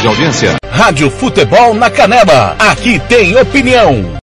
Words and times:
de 0.00 0.06
audiência. 0.06 0.56
Rádio 0.70 1.10
Futebol 1.10 1.74
na 1.74 1.90
Canela. 1.90 2.56
Aqui 2.58 2.98
tem 3.00 3.36
opinião. 3.36 4.18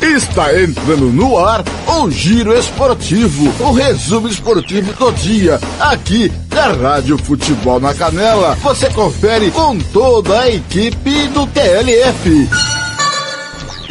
Está 0.00 0.60
entrando 0.60 1.06
no 1.12 1.38
ar 1.38 1.62
o 1.86 2.10
Giro 2.10 2.58
Esportivo, 2.58 3.54
o 3.64 3.72
resumo 3.72 4.28
esportivo 4.28 4.92
do 4.94 5.12
dia, 5.12 5.60
aqui 5.78 6.28
da 6.48 6.72
Rádio 6.72 7.16
Futebol 7.18 7.78
na 7.78 7.94
Canela. 7.94 8.56
Você 8.56 8.90
confere 8.90 9.50
com 9.52 9.78
toda 9.78 10.40
a 10.40 10.50
equipe 10.50 11.28
do 11.28 11.46
TLF. 11.46 12.48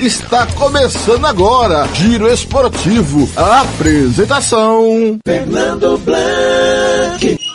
Está 0.02 0.48
começando 0.48 1.28
agora, 1.28 1.88
Giro 1.94 2.28
Esportivo, 2.28 3.30
a 3.36 3.62
apresentação. 3.62 5.20
Fernando 5.24 5.96
Blanc. 6.00 7.51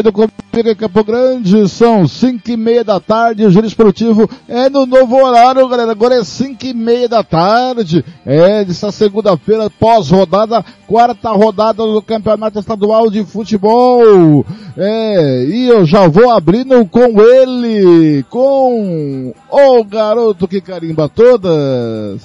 Do 0.00 0.12
Comigo 0.12 0.68
em 0.68 0.76
Campo 0.76 1.02
Grande, 1.02 1.68
são 1.68 2.06
5 2.06 2.50
e 2.50 2.56
meia 2.56 2.84
da 2.84 3.00
tarde, 3.00 3.44
o 3.44 3.50
Giro 3.50 3.66
Esportivo 3.66 4.30
é 4.48 4.68
no 4.70 4.86
novo 4.86 5.16
horário, 5.16 5.66
galera, 5.66 5.90
agora 5.90 6.14
é 6.14 6.22
5 6.22 6.64
e 6.64 6.72
meia 6.72 7.08
da 7.08 7.24
tarde, 7.24 8.04
é 8.24 8.64
dessa 8.64 8.92
segunda-feira, 8.92 9.68
pós-rodada, 9.68 10.64
quarta 10.86 11.30
rodada 11.30 11.84
do 11.84 12.00
Campeonato 12.00 12.60
Estadual 12.60 13.10
de 13.10 13.24
Futebol, 13.24 14.46
é, 14.76 15.44
e 15.46 15.68
eu 15.68 15.84
já 15.84 16.06
vou 16.06 16.30
abrindo 16.30 16.86
com 16.86 17.20
ele, 17.20 18.22
com 18.30 19.34
o 19.50 19.84
garoto 19.84 20.46
que 20.46 20.60
carimba 20.60 21.08
todas. 21.08 22.22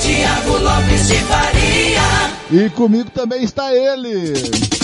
Tiago 0.00 0.58
Lopes 0.58 1.08
de 1.08 1.18
Faria. 1.18 2.32
E 2.50 2.70
comigo 2.70 3.10
também 3.10 3.42
está 3.44 3.74
ele. 3.74 4.81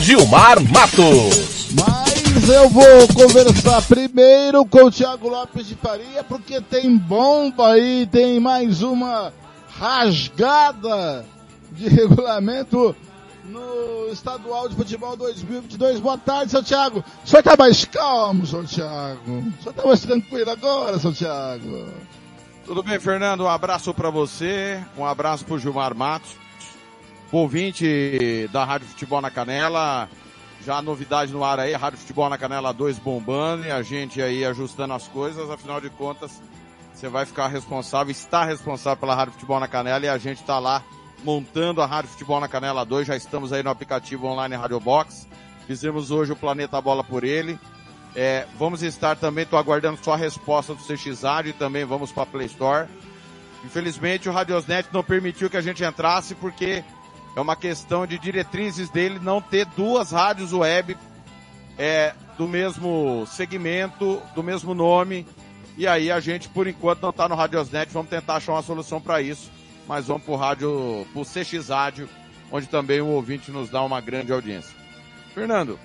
Gilmar 0.00 0.60
Matos. 0.62 1.68
Mas 1.72 2.48
eu 2.48 2.68
vou 2.68 3.08
conversar 3.14 3.82
primeiro 3.82 4.64
com 4.66 4.84
o 4.84 4.90
Thiago 4.90 5.28
Lopes 5.28 5.66
de 5.66 5.74
Faria, 5.74 6.22
porque 6.22 6.60
tem 6.60 6.96
bomba 6.96 7.72
aí, 7.72 8.06
tem 8.06 8.38
mais 8.38 8.82
uma 8.82 9.32
rasgada 9.78 11.24
de 11.72 11.88
regulamento 11.88 12.94
no 13.44 14.08
Estadual 14.12 14.68
de 14.68 14.76
Futebol 14.76 15.16
2022. 15.16 15.98
Boa 15.98 16.18
tarde, 16.18 16.50
seu 16.50 16.62
Thiago. 16.62 17.04
O 17.24 17.28
senhor 17.28 17.42
tá 17.42 17.56
mais 17.58 17.84
calmo, 17.84 18.46
seu 18.46 18.64
Thiago? 18.64 19.44
O 19.58 19.62
senhor 19.62 19.74
tá 19.74 19.86
mais 19.86 20.00
tranquilo 20.00 20.50
agora, 20.50 20.98
seu 20.98 21.12
Thiago? 21.12 21.88
Tudo 22.64 22.82
bem, 22.82 23.00
Fernando? 23.00 23.44
Um 23.44 23.48
abraço 23.48 23.94
para 23.94 24.10
você, 24.10 24.80
um 24.96 25.04
abraço 25.04 25.44
pro 25.44 25.58
Gilmar 25.58 25.94
Matos 25.94 26.45
ouvinte 27.32 28.48
da 28.52 28.64
Rádio 28.64 28.88
Futebol 28.88 29.20
na 29.20 29.30
Canela. 29.30 30.08
Já 30.64 30.82
novidade 30.82 31.32
no 31.32 31.44
ar 31.44 31.60
aí, 31.60 31.72
Rádio 31.74 31.98
Futebol 31.98 32.28
na 32.28 32.36
Canela 32.36 32.72
2 32.72 32.98
bombando 32.98 33.64
e 33.64 33.70
a 33.70 33.82
gente 33.82 34.20
aí 34.20 34.44
ajustando 34.44 34.94
as 34.94 35.06
coisas. 35.06 35.50
Afinal 35.50 35.80
de 35.80 35.90
contas, 35.90 36.42
você 36.92 37.08
vai 37.08 37.24
ficar 37.24 37.48
responsável, 37.48 38.10
está 38.10 38.44
responsável 38.44 38.96
pela 38.96 39.14
Rádio 39.14 39.34
Futebol 39.34 39.60
na 39.60 39.68
Canela 39.68 40.04
e 40.04 40.08
a 40.08 40.18
gente 40.18 40.40
está 40.40 40.58
lá 40.58 40.82
montando 41.22 41.80
a 41.80 41.86
Rádio 41.86 42.10
Futebol 42.10 42.40
na 42.40 42.48
Canela 42.48 42.84
2. 42.84 43.06
Já 43.06 43.16
estamos 43.16 43.52
aí 43.52 43.62
no 43.62 43.70
aplicativo 43.70 44.26
online 44.26 44.56
Rádio 44.56 44.80
Box. 44.80 45.28
Fizemos 45.66 46.10
hoje 46.10 46.32
o 46.32 46.36
Planeta 46.36 46.80
Bola 46.80 47.04
por 47.04 47.24
ele. 47.24 47.58
É, 48.14 48.46
vamos 48.58 48.82
estar 48.82 49.14
também, 49.14 49.44
estou 49.44 49.58
aguardando 49.58 49.98
só 50.02 50.14
a 50.14 50.16
resposta 50.16 50.74
do 50.74 50.82
CXAD 50.82 51.50
e 51.50 51.52
também 51.52 51.84
vamos 51.84 52.10
para 52.10 52.22
a 52.22 52.26
Play 52.26 52.46
Store. 52.46 52.88
Infelizmente 53.62 54.28
o 54.28 54.32
Radiosnet 54.32 54.88
não 54.92 55.04
permitiu 55.04 55.50
que 55.50 55.56
a 55.56 55.60
gente 55.60 55.84
entrasse 55.84 56.34
porque 56.34 56.82
é 57.36 57.40
uma 57.40 57.54
questão 57.54 58.06
de 58.06 58.18
diretrizes 58.18 58.88
dele 58.88 59.18
não 59.20 59.42
ter 59.42 59.66
duas 59.76 60.10
rádios 60.10 60.54
web 60.54 60.96
é, 61.76 62.14
do 62.38 62.48
mesmo 62.48 63.26
segmento, 63.26 64.22
do 64.34 64.42
mesmo 64.42 64.74
nome. 64.74 65.26
E 65.76 65.86
aí 65.86 66.10
a 66.10 66.18
gente, 66.18 66.48
por 66.48 66.66
enquanto, 66.66 67.02
não 67.02 67.10
está 67.10 67.28
no 67.28 67.34
Radiosnet, 67.34 67.92
vamos 67.92 68.08
tentar 68.08 68.36
achar 68.36 68.52
uma 68.52 68.62
solução 68.62 69.02
para 69.02 69.20
isso. 69.20 69.50
Mas 69.86 70.06
vamos 70.06 70.22
para 70.22 70.32
o 70.32 70.36
rádio, 70.36 71.06
pro 71.12 71.24
CX 71.24 71.68
Rádio, 71.68 72.08
onde 72.50 72.66
também 72.66 73.02
o 73.02 73.08
ouvinte 73.08 73.50
nos 73.50 73.68
dá 73.68 73.82
uma 73.82 74.00
grande 74.00 74.32
audiência. 74.32 74.74
Fernando, 75.34 75.78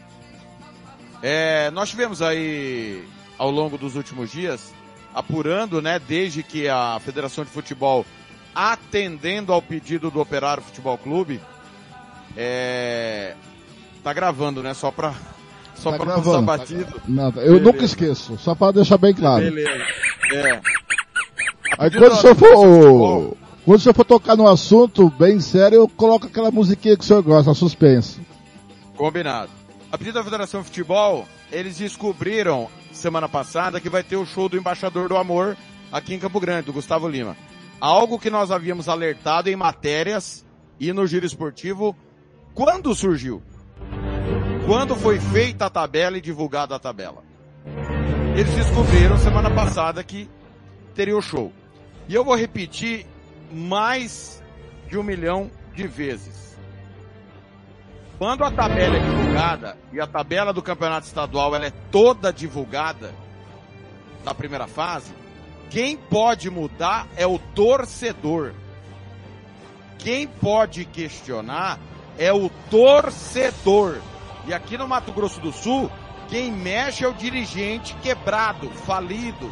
é, 1.22 1.70
nós 1.72 1.90
tivemos 1.90 2.22
aí, 2.22 3.06
ao 3.38 3.52
longo 3.52 3.78
dos 3.78 3.98
últimos 3.98 4.32
dias, 4.32 4.74
apurando, 5.14 5.82
né, 5.82 6.00
desde 6.00 6.44
que 6.44 6.70
a 6.70 6.98
Federação 7.04 7.44
de 7.44 7.52
Futebol 7.52 8.06
atendendo 8.54 9.54
ao 9.54 9.62
pedido 9.62 10.12
do 10.12 10.20
Operário 10.20 10.64
Futebol 10.64 10.98
Clube, 10.98 11.42
é... 12.36 13.36
tá 14.04 14.14
gravando, 14.14 14.62
né? 14.62 14.74
Só 14.74 14.92
pra, 14.92 15.14
só 15.76 15.92
Tá 15.92 15.98
pra 15.98 16.06
gravando, 16.06 16.46
passar 16.46 16.66
tá 16.66 16.76
batido. 16.76 17.02
Não, 17.08 17.28
eu 17.28 17.32
Beleza. 17.34 17.60
nunca 17.60 17.86
esqueço, 17.86 18.38
só 18.38 18.54
para 18.56 18.74
deixar 18.74 18.98
bem 18.98 19.14
claro. 19.14 19.44
Beleza. 19.44 19.84
É. 20.34 20.62
Aí 21.78 21.92
quando 21.92 22.14
o 22.14 22.16
senhor 22.18 22.36
for, 22.36 23.38
quando 23.66 23.78
o 23.78 23.82
senhor 23.82 23.96
for 23.96 24.06
tocar 24.06 24.36
no 24.36 24.48
assunto 24.48 25.10
bem 25.10 25.40
sério, 25.40 25.78
eu 25.78 25.88
coloco 25.88 26.28
aquela 26.28 26.52
musiquinha 26.52 26.96
que 26.96 27.04
o 27.04 27.08
senhor 27.08 27.22
gosta, 27.24 27.54
suspense. 27.54 28.20
Combinado. 28.96 29.50
A 29.92 29.98
pedido 29.98 30.14
da 30.16 30.24
Federação 30.24 30.62
de 30.62 30.68
Futebol, 30.68 31.28
eles 31.52 31.78
descobriram 31.78 32.70
semana 32.94 33.28
passada 33.28 33.80
que 33.80 33.90
vai 33.90 34.04
ter 34.04 34.16
o 34.16 34.26
show 34.26 34.48
do 34.48 34.58
Embaixador 34.58 35.10
do 35.10 35.18
Amor 35.18 35.58
aqui 35.92 36.14
em 36.14 36.20
Campo 36.20 36.40
Grande, 36.40 36.68
do 36.68 36.74
Gustavo 36.74 37.08
Lima. 37.08 37.36
Algo 37.82 38.20
que 38.20 38.30
nós 38.30 38.52
havíamos 38.52 38.88
alertado 38.88 39.50
em 39.50 39.56
matérias 39.56 40.46
e 40.80 40.94
no 40.94 41.08
giro 41.08 41.26
esportivo 41.26 41.96
quando 42.54 42.94
surgiu. 42.94 43.42
Quando 44.68 44.96
foi 44.96 45.20
feita 45.20 45.66
a 45.66 45.70
tabela 45.70 46.16
e 46.16 46.22
divulgada 46.22 46.76
a 46.76 46.80
tabela. 46.80 47.24
Eles 48.38 48.54
descobriram 48.54 49.18
semana 49.18 49.50
passada 49.50 50.04
que 50.04 50.30
teria 50.94 51.18
o 51.18 51.22
show. 51.22 51.52
E 52.08 52.14
eu 52.14 52.24
vou 52.24 52.36
repetir 52.36 53.08
mais 53.52 54.44
de 54.88 54.98
um 54.98 55.04
milhão 55.04 55.50
de 55.74 55.88
vezes. 55.88 56.56
Quando 58.20 58.44
a 58.44 58.52
tabela 58.52 58.98
é 58.98 59.00
divulgada, 59.00 59.78
e 59.92 60.00
a 60.00 60.06
tabela 60.06 60.54
do 60.54 60.62
campeonato 60.62 61.08
estadual 61.08 61.56
ela 61.56 61.66
é 61.66 61.74
toda 61.92 62.32
divulgada 62.32 63.12
da 64.24 64.36
primeira 64.36 64.68
fase, 64.68 65.12
quem 65.72 65.96
pode 65.96 66.50
mudar 66.50 67.08
é 67.16 67.26
o 67.26 67.40
torcedor. 67.40 68.54
Quem 69.98 70.28
pode 70.28 70.84
questionar 70.84 71.80
é 72.18 72.32
o 72.32 72.50
torcedor. 72.70 74.02
E 74.46 74.54
aqui 74.54 74.78
no 74.78 74.88
Mato 74.88 75.14
Grosso 75.14 75.40
do 75.40 75.54
Sul, 75.54 75.90
quem 76.28 76.52
mexe 76.52 77.06
é 77.06 77.08
o 77.08 77.14
dirigente 77.14 77.96
quebrado, 78.04 78.70
falido. 78.70 79.52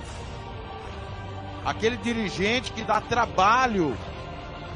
Aquele 1.63 1.95
dirigente 1.95 2.73
que 2.73 2.83
dá 2.83 2.99
trabalho 2.99 3.97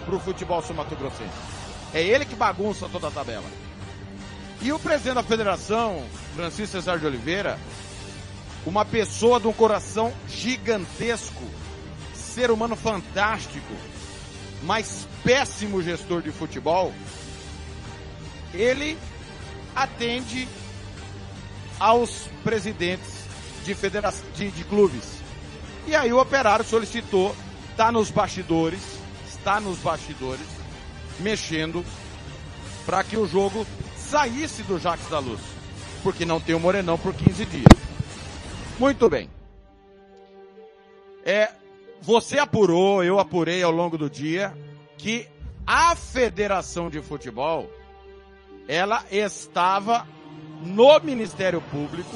pro 0.05 0.19
futebol 0.19 0.61
sul-mato-grossense. 0.61 1.53
É 1.93 2.01
ele 2.01 2.25
que 2.25 2.35
bagunça 2.35 2.87
toda 2.89 3.09
a 3.09 3.11
tabela. 3.11 3.45
E 4.61 4.71
o 4.71 4.79
presidente 4.79 5.15
da 5.15 5.23
federação, 5.23 6.05
Francisco 6.35 6.77
Cesar 6.77 6.99
de 6.99 7.05
Oliveira, 7.05 7.59
uma 8.65 8.85
pessoa 8.85 9.39
de 9.39 9.47
um 9.47 9.53
coração 9.53 10.13
gigantesco, 10.27 11.43
ser 12.13 12.49
humano 12.51 12.75
fantástico, 12.75 13.73
mas 14.63 15.07
péssimo 15.23 15.81
gestor 15.81 16.21
de 16.21 16.31
futebol, 16.31 16.93
ele 18.53 18.97
atende 19.75 20.47
aos 21.79 22.29
presidentes 22.43 23.23
de, 23.65 23.73
federa 23.73 24.13
de, 24.35 24.51
de 24.51 24.63
clubes. 24.63 25.03
E 25.85 25.95
aí 25.95 26.13
o 26.13 26.19
operário 26.19 26.63
solicitou, 26.63 27.35
está 27.71 27.91
nos 27.91 28.09
bastidores, 28.09 28.81
está 29.27 29.59
nos 29.59 29.79
bastidores, 29.79 30.45
mexendo 31.19 31.83
para 32.85 33.03
que 33.03 33.17
o 33.17 33.27
jogo 33.27 33.65
saísse 33.97 34.63
do 34.63 34.79
Jacques 34.79 35.09
da 35.09 35.19
Luz. 35.19 35.41
Porque 36.01 36.25
não 36.25 36.39
tem 36.39 36.55
o 36.55 36.59
Morenão 36.59 36.97
por 36.97 37.13
15 37.13 37.45
dias. 37.45 37.92
Muito 38.79 39.09
bem. 39.09 39.29
É, 41.25 41.51
você 42.01 42.37
apurou, 42.37 43.03
eu 43.03 43.19
apurei 43.19 43.63
ao 43.63 43.71
longo 43.71 43.97
do 43.97 44.09
dia 44.09 44.53
que 44.97 45.27
a 45.65 45.95
Federação 45.95 46.89
de 46.89 47.01
Futebol 47.01 47.69
ela 48.67 49.03
estava 49.11 50.07
no 50.61 50.99
Ministério 50.99 51.61
Público 51.61 52.15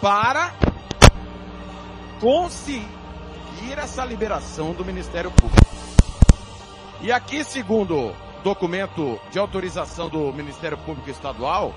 para 0.00 0.54
conseguir 2.20 2.84
essa 3.76 4.04
liberação 4.04 4.72
do 4.72 4.84
Ministério 4.84 5.30
Público. 5.30 5.64
E 7.00 7.12
aqui, 7.12 7.44
segundo 7.44 8.14
documento 8.42 9.18
de 9.30 9.38
autorização 9.38 10.08
do 10.08 10.32
Ministério 10.32 10.76
Público 10.78 11.08
Estadual, 11.10 11.74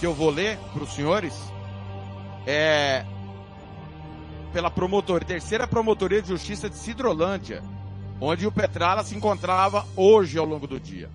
que 0.00 0.06
eu 0.06 0.14
vou 0.14 0.30
ler 0.30 0.58
para 0.72 0.82
os 0.82 0.92
senhores, 0.92 1.51
é 2.46 3.04
pela 4.52 4.70
promotoria, 4.70 5.26
terceira 5.26 5.66
promotoria 5.66 6.20
de 6.20 6.28
justiça 6.28 6.68
de 6.68 6.76
Cidrolândia, 6.76 7.62
onde 8.20 8.46
o 8.46 8.52
Petrala 8.52 9.02
se 9.02 9.16
encontrava 9.16 9.86
hoje 9.96 10.38
ao 10.38 10.44
longo 10.44 10.66
do 10.66 10.78
dia. 10.78 11.10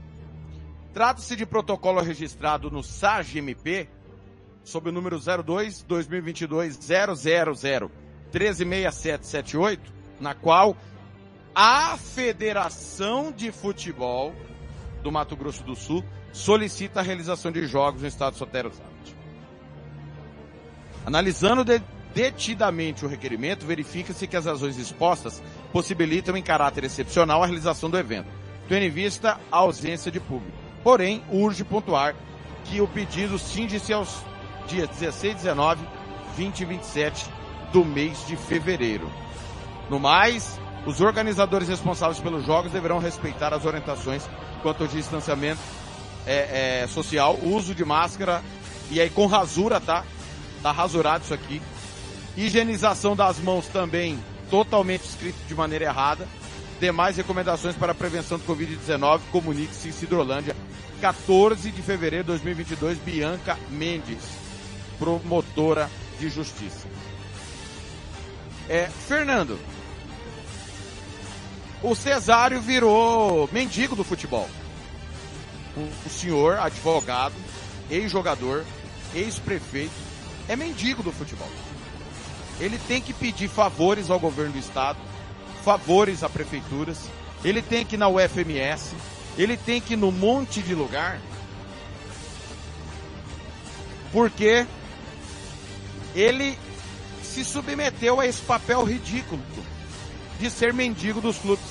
Trata-se 0.94 1.36
de 1.36 1.46
protocolo 1.46 2.02
registrado 2.02 2.72
no 2.72 2.82
SAGMP, 2.82 3.88
sob 4.64 4.90
o 4.90 4.92
número 4.92 5.20
02 5.20 5.84
2022 5.84 6.76
000 6.76 7.92
136778, 8.34 9.94
na 10.20 10.34
qual 10.34 10.76
a 11.54 11.96
Federação 11.98 13.32
de 13.32 13.52
Futebol 13.52 14.34
do 15.02 15.12
Mato 15.12 15.36
Grosso 15.36 15.64
do 15.64 15.76
Sul 15.76 16.04
solicita 16.34 17.00
a 17.00 17.04
realização 17.04 17.52
de 17.52 17.66
jogos 17.66 18.02
no 18.02 18.08
estado 18.08 18.36
Zabit. 18.36 18.97
Analisando 21.08 21.64
de, 21.64 21.82
detidamente 22.14 23.06
o 23.06 23.08
requerimento, 23.08 23.66
verifica-se 23.66 24.28
que 24.28 24.36
as 24.36 24.46
razões 24.46 24.78
expostas 24.78 25.42
possibilitam 25.72 26.36
em 26.36 26.44
caráter 26.44 26.84
excepcional 26.84 27.42
a 27.42 27.46
realização 27.46 27.90
do 27.90 27.98
evento, 27.98 28.28
tendo 28.68 28.84
em 28.84 28.90
vista 28.90 29.40
a 29.50 29.56
ausência 29.56 30.12
de 30.12 30.20
público. 30.20 30.58
Porém, 30.84 31.24
urge 31.32 31.64
pontuar 31.64 32.14
que 32.66 32.82
o 32.82 32.88
pedido 32.90 33.40
cinge-se 33.40 33.94
aos 33.94 34.22
dias 34.68 34.90
16, 34.90 35.36
19, 35.36 35.82
20 36.36 36.60
e 36.60 36.66
27 36.66 37.26
do 37.72 37.86
mês 37.86 38.28
de 38.28 38.36
fevereiro. 38.36 39.10
No 39.90 40.02
mais, 40.02 40.60
os 40.86 41.00
organizadores 41.00 41.70
responsáveis 41.70 42.20
pelos 42.20 42.46
jogos 42.46 42.74
deverão 42.74 43.00
respeitar 43.00 43.54
as 43.54 43.64
orientações 43.64 44.30
quanto 44.62 44.84
ao 44.84 44.90
distanciamento 44.90 45.62
é, 46.26 46.82
é, 46.82 46.88
social, 46.88 47.40
uso 47.42 47.74
de 47.74 47.86
máscara 47.86 48.44
e 48.92 49.00
aí 49.00 49.10
com 49.10 49.26
rasura, 49.26 49.80
tá? 49.80 50.04
Tá 50.62 50.72
rasurado 50.72 51.24
isso 51.24 51.34
aqui. 51.34 51.62
Higienização 52.36 53.16
das 53.16 53.40
mãos 53.40 53.68
também 53.68 54.20
totalmente 54.50 55.04
escrito 55.04 55.38
de 55.48 55.56
maneira 55.56 55.86
errada. 55.86 56.28
Demais 56.80 57.18
recomendações 57.18 57.76
para 57.76 57.92
a 57.92 57.96
prevenção 57.96 58.38
do 58.38 58.46
Covid-19, 58.46 59.22
comunique-se 59.32 59.90
em 59.90 59.92
Cidrolândia, 59.92 60.56
14 61.02 61.72
de 61.72 61.82
fevereiro 61.82 62.24
de 62.24 62.28
2022, 62.28 63.00
Bianca 63.00 63.58
Mendes, 63.70 64.24
promotora 65.00 65.90
de 66.20 66.30
justiça. 66.30 66.88
É, 68.70 68.88
Fernando, 69.08 69.58
o 71.82 71.96
Cesário 71.96 72.62
virou 72.62 73.50
mendigo 73.52 73.96
do 73.96 74.04
futebol. 74.04 74.50
O, 75.76 76.08
o 76.08 76.10
senhor, 76.10 76.60
advogado, 76.60 77.36
ex-jogador, 77.90 78.66
ex-prefeito, 79.14 80.07
é 80.48 80.56
mendigo 80.56 81.04
do 81.04 81.12
futebol. 81.12 81.50
Ele 82.60 82.78
tem 82.88 83.02
que 83.02 83.14
pedir 83.14 83.48
favores 83.48 84.10
ao 84.10 84.20
governo 84.20 84.54
do 84.54 84.60
estado, 84.60 84.98
favores 85.64 86.24
a 86.24 86.30
prefeituras, 86.30 87.10
ele 87.44 87.62
tem 87.62 87.86
que 87.86 87.96
ir 87.96 87.98
na 87.98 88.08
UFMS, 88.08 88.96
ele 89.38 89.58
tem 89.58 89.80
que 89.80 89.94
ir 89.94 89.98
no 89.98 90.12
monte 90.12 90.62
de 90.62 90.74
lugar, 90.74 91.20
porque 94.12 94.66
ele 96.16 96.58
se 97.22 97.46
submeteu 97.46 98.20
a 98.20 98.26
esse 98.26 98.42
papel 98.42 98.84
ridículo 98.84 99.42
de 100.40 100.50
ser 100.50 100.74
mendigo 100.74 101.22
dos 101.22 101.38
clubes. 101.38 101.66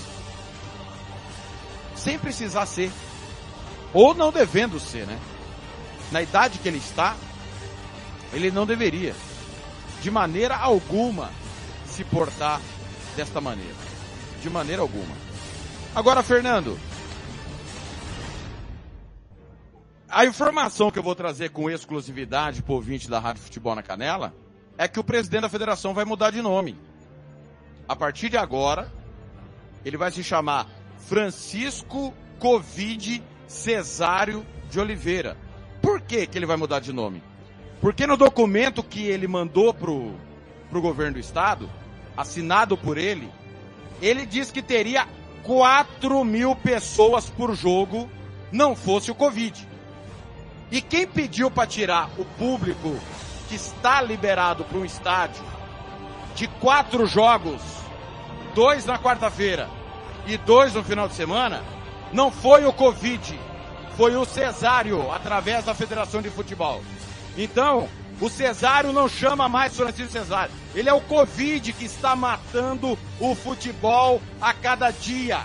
Sem 1.96 2.18
precisar 2.18 2.66
ser. 2.66 2.92
Ou 3.92 4.14
não 4.14 4.30
devendo 4.30 4.78
ser, 4.78 5.06
né? 5.06 5.18
Na 6.12 6.22
idade 6.22 6.58
que 6.58 6.68
ele 6.68 6.78
está, 6.78 7.16
ele 8.36 8.50
não 8.50 8.66
deveria, 8.66 9.14
de 10.02 10.10
maneira 10.10 10.54
alguma, 10.54 11.30
se 11.86 12.04
portar 12.04 12.60
desta 13.16 13.40
maneira. 13.40 13.74
De 14.42 14.50
maneira 14.50 14.82
alguma. 14.82 15.16
Agora, 15.94 16.22
Fernando, 16.22 16.78
a 20.06 20.26
informação 20.26 20.90
que 20.90 20.98
eu 20.98 21.02
vou 21.02 21.14
trazer 21.14 21.48
com 21.48 21.70
exclusividade 21.70 22.62
para 22.62 22.72
o 22.72 22.76
ouvinte 22.76 23.08
da 23.08 23.18
Rádio 23.18 23.42
Futebol 23.42 23.74
na 23.74 23.82
Canela 23.82 24.34
é 24.76 24.86
que 24.86 25.00
o 25.00 25.04
presidente 25.04 25.42
da 25.42 25.48
federação 25.48 25.94
vai 25.94 26.04
mudar 26.04 26.30
de 26.30 26.42
nome. 26.42 26.78
A 27.88 27.96
partir 27.96 28.28
de 28.28 28.36
agora, 28.36 28.92
ele 29.82 29.96
vai 29.96 30.10
se 30.10 30.22
chamar 30.22 30.68
Francisco 30.98 32.12
Covid 32.38 33.22
Cesário 33.48 34.44
de 34.70 34.78
Oliveira. 34.78 35.38
Por 35.80 36.02
que, 36.02 36.26
que 36.26 36.36
ele 36.36 36.44
vai 36.44 36.58
mudar 36.58 36.80
de 36.80 36.92
nome? 36.92 37.22
Porque 37.80 38.06
no 38.06 38.16
documento 38.16 38.82
que 38.82 39.06
ele 39.06 39.28
mandou 39.28 39.72
pro, 39.72 40.14
pro 40.70 40.80
governo 40.80 41.14
do 41.14 41.20
estado, 41.20 41.68
assinado 42.16 42.76
por 42.76 42.96
ele, 42.96 43.30
ele 44.00 44.24
diz 44.24 44.50
que 44.50 44.62
teria 44.62 45.06
4 45.42 46.24
mil 46.24 46.56
pessoas 46.56 47.28
por 47.30 47.54
jogo, 47.54 48.10
não 48.50 48.74
fosse 48.74 49.10
o 49.10 49.14
Covid. 49.14 49.66
E 50.70 50.80
quem 50.80 51.06
pediu 51.06 51.50
para 51.50 51.66
tirar 51.66 52.10
o 52.18 52.24
público 52.24 52.96
que 53.48 53.54
está 53.54 54.00
liberado 54.00 54.64
para 54.64 54.78
um 54.78 54.84
estádio 54.84 55.44
de 56.34 56.48
quatro 56.48 57.06
jogos, 57.06 57.62
dois 58.54 58.84
na 58.84 58.98
quarta-feira 58.98 59.68
e 60.26 60.36
dois 60.36 60.74
no 60.74 60.82
final 60.82 61.06
de 61.06 61.14
semana, 61.14 61.62
não 62.12 62.30
foi 62.30 62.64
o 62.64 62.72
Covid, 62.72 63.38
foi 63.96 64.16
o 64.16 64.24
Cesário, 64.24 65.10
através 65.12 65.64
da 65.64 65.74
Federação 65.74 66.20
de 66.20 66.28
Futebol. 66.28 66.82
Então, 67.36 67.88
o 68.20 68.30
Cesário 68.30 68.92
não 68.92 69.08
chama 69.08 69.48
mais 69.48 69.76
Francisco 69.76 70.12
Cesário. 70.12 70.52
Ele 70.74 70.88
é 70.88 70.92
o 70.92 71.00
Covid 71.00 71.72
que 71.72 71.84
está 71.84 72.16
matando 72.16 72.98
o 73.20 73.34
futebol 73.34 74.22
a 74.40 74.54
cada 74.54 74.90
dia. 74.90 75.40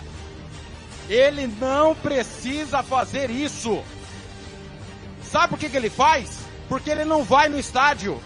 Ele 1.09 1.47
não 1.47 1.93
precisa 1.93 2.81
fazer 2.81 3.29
isso. 3.29 3.83
Sabe 5.23 5.49
por 5.49 5.59
que, 5.59 5.69
que 5.69 5.77
ele 5.77 5.89
faz? 5.89 6.39
Porque 6.69 6.89
ele 6.89 7.03
não 7.03 7.23
vai 7.23 7.49
no 7.49 7.59
estádio. 7.59 8.21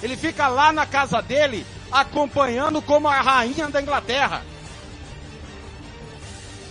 Ele 0.00 0.16
fica 0.16 0.46
lá 0.46 0.72
na 0.72 0.86
casa 0.86 1.20
dele, 1.20 1.66
acompanhando 1.90 2.80
como 2.80 3.08
a 3.08 3.20
rainha 3.20 3.68
da 3.68 3.82
Inglaterra. 3.82 4.42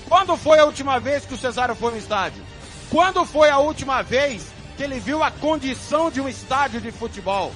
Quando 0.08 0.38
foi 0.38 0.60
a 0.60 0.66
última 0.66 1.00
vez 1.00 1.26
que 1.26 1.34
o 1.34 1.38
Cesário 1.38 1.76
foi 1.76 1.92
no 1.92 1.98
estádio? 1.98 2.42
Quando 2.90 3.26
foi 3.26 3.50
a 3.50 3.58
última 3.58 4.02
vez 4.02 4.48
que 4.78 4.84
ele 4.84 5.00
viu 5.00 5.24
a 5.24 5.32
condição 5.32 6.12
de 6.12 6.22
um 6.22 6.30
estádio 6.30 6.80
de 6.80 6.92
futebol? 6.92 7.52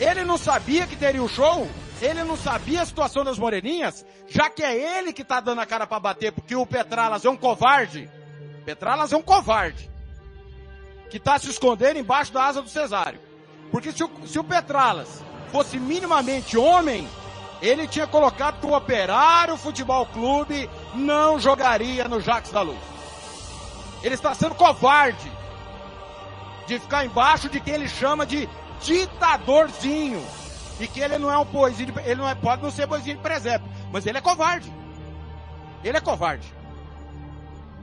Ele 0.00 0.24
não 0.24 0.36
sabia 0.36 0.84
que 0.84 0.96
teria 0.96 1.22
o 1.22 1.28
show? 1.28 1.70
Ele 2.02 2.24
não 2.24 2.36
sabia 2.36 2.82
a 2.82 2.86
situação 2.86 3.22
das 3.22 3.38
moreninhas? 3.38 4.04
Já 4.28 4.50
que 4.50 4.64
é 4.64 4.98
ele 4.98 5.12
que 5.12 5.22
está 5.22 5.38
dando 5.38 5.60
a 5.60 5.66
cara 5.66 5.86
para 5.86 6.00
bater, 6.00 6.32
porque 6.32 6.56
o 6.56 6.66
Petralas 6.66 7.24
é 7.24 7.30
um 7.30 7.36
covarde. 7.36 8.10
Petralas 8.64 9.12
é 9.12 9.16
um 9.16 9.22
covarde. 9.22 9.88
Que 11.08 11.18
está 11.18 11.38
se 11.38 11.48
escondendo 11.48 12.00
embaixo 12.00 12.32
da 12.32 12.44
asa 12.44 12.60
do 12.60 12.68
Cesário. 12.68 13.20
Porque 13.70 13.92
se 13.92 14.02
o, 14.02 14.10
se 14.26 14.38
o 14.38 14.44
Petralas 14.44 15.22
fosse 15.52 15.78
minimamente 15.78 16.58
homem, 16.58 17.08
ele 17.62 17.86
tinha 17.86 18.08
colocado 18.08 18.58
que 18.58 18.66
o 18.66 18.74
Operário 18.74 19.56
Futebol 19.56 20.04
Clube 20.06 20.68
não 20.94 21.38
jogaria 21.38 22.08
no 22.08 22.20
Jacques 22.20 22.50
da 22.50 22.60
Luz. 22.60 22.78
Ele 24.02 24.14
está 24.14 24.34
sendo 24.34 24.56
covarde 24.56 25.33
de 26.66 26.78
ficar 26.78 27.04
embaixo 27.04 27.48
de 27.48 27.60
quem 27.60 27.74
ele 27.74 27.88
chama 27.88 28.26
de 28.26 28.48
ditadorzinho. 28.80 30.24
E 30.80 30.88
que 30.88 31.00
ele 31.00 31.18
não 31.18 31.30
é 31.30 31.38
um 31.38 31.46
poesia, 31.46 31.86
ele 32.04 32.16
não 32.16 32.28
é, 32.28 32.34
pode 32.34 32.62
não 32.62 32.70
ser 32.70 32.86
poesia 32.86 33.14
de 33.14 33.20
presépio, 33.20 33.68
mas 33.92 34.06
ele 34.06 34.18
é 34.18 34.20
covarde. 34.20 34.72
Ele 35.84 35.96
é 35.96 36.00
covarde. 36.00 36.52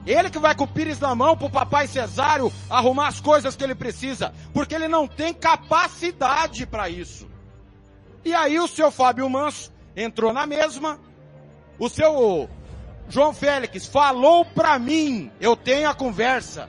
Ele 0.04 0.30
que 0.30 0.38
vai 0.38 0.54
com 0.54 0.64
o 0.64 0.68
pires 0.68 0.98
na 0.98 1.14
mão 1.14 1.36
pro 1.36 1.48
papai 1.48 1.86
Cesário 1.86 2.52
arrumar 2.68 3.08
as 3.08 3.20
coisas 3.20 3.54
que 3.54 3.62
ele 3.62 3.74
precisa, 3.74 4.34
porque 4.52 4.74
ele 4.74 4.88
não 4.88 5.06
tem 5.06 5.32
capacidade 5.32 6.66
para 6.66 6.88
isso. 6.88 7.30
E 8.24 8.34
aí 8.34 8.58
o 8.58 8.68
seu 8.68 8.90
Fábio 8.90 9.28
Manso 9.30 9.72
entrou 9.96 10.32
na 10.32 10.46
mesma. 10.46 10.98
O 11.78 11.88
seu 11.88 12.48
João 13.08 13.32
Félix 13.32 13.86
falou 13.86 14.44
para 14.44 14.78
mim, 14.78 15.30
eu 15.40 15.56
tenho 15.56 15.88
a 15.88 15.94
conversa, 15.94 16.68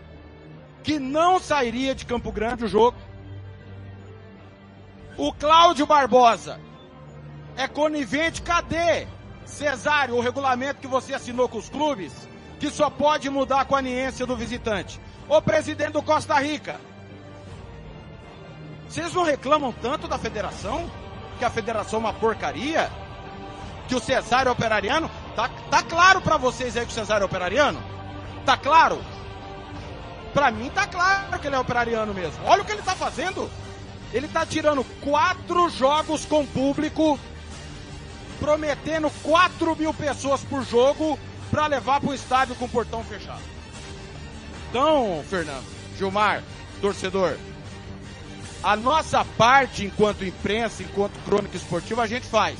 que 0.84 1.00
não 1.00 1.40
sairia 1.40 1.96
de 1.96 2.06
Campo 2.06 2.32
Grande 2.32 2.66
o 2.66 2.68
jogo. 2.68 2.98
O 5.18 5.32
Cláudio 5.32 5.86
Barbosa 5.86 6.60
é 7.56 7.68
conivente, 7.68 8.42
cadê? 8.42 9.08
Cesário, 9.46 10.16
o 10.16 10.22
regulamento 10.22 10.82
que 10.82 10.88
você 10.88 11.14
assinou 11.14 11.48
com 11.48 11.58
os 11.58 11.70
clubes, 11.70 12.12
que 12.60 12.70
só 12.70 12.90
pode 12.90 13.30
mudar 13.30 13.66
com 13.66 13.76
a 13.76 13.80
aniência 13.80 14.26
do 14.26 14.36
visitante. 14.36 15.00
O 15.30 15.42
presidente 15.42 15.92
do 15.92 16.02
Costa 16.02 16.38
Rica. 16.40 16.80
Vocês 18.90 19.14
não 19.14 19.24
reclamam 19.24 19.74
tanto 19.82 20.08
da 20.08 20.18
federação? 20.18 20.90
Que 21.40 21.46
a 21.46 21.50
federação 21.50 21.98
é 21.98 22.04
uma 22.04 22.14
porcaria? 22.14 22.92
Que 23.88 23.96
o 23.96 24.00
Cesário 24.00 24.50
é 24.50 24.52
operariano? 24.52 25.10
Tá, 25.36 25.50
tá 25.70 25.84
claro 25.84 26.22
pra 26.22 26.38
vocês 26.38 26.76
aí 26.76 26.86
que 26.86 26.92
o 26.92 26.96
Cesário 26.96 27.24
é 27.24 27.26
operariano? 27.26 27.82
Tá 28.46 28.58
claro? 28.58 29.04
Pra 30.34 30.50
mim 30.50 30.70
tá 30.70 30.88
claro 30.88 31.40
que 31.40 31.48
ele 31.48 31.56
é 31.56 31.60
operariano 31.60 32.14
mesmo. 32.14 32.44
Olha 32.46 32.62
o 32.62 32.66
que 32.66 32.72
ele 32.72 32.82
tá 32.82 32.96
fazendo. 32.96 33.50
Ele 34.12 34.28
tá 34.28 34.46
tirando 34.46 34.84
quatro 35.02 35.70
jogos 35.70 36.26
com 36.26 36.46
público, 36.46 37.20
prometendo 38.40 39.10
4 39.24 39.76
mil 39.76 39.94
pessoas 39.94 40.42
por 40.42 40.64
jogo 40.64 41.18
pra 41.50 41.68
levar 41.68 42.00
pro 42.00 42.14
estádio 42.14 42.56
com 42.56 42.66
o 42.66 42.70
portão 42.70 43.04
fechado. 43.04 43.42
Então, 44.70 45.24
Fernando, 45.30 45.66
Gilmar, 45.98 46.44
torcedor, 46.82 47.38
a 48.64 48.76
nossa 48.76 49.26
parte 49.26 49.86
enquanto 49.86 50.26
imprensa, 50.26 50.84
enquanto 50.84 51.20
crônica 51.26 51.58
esportiva, 51.58 52.04
a 52.04 52.08
gente 52.08 52.26
faz. 52.26 52.58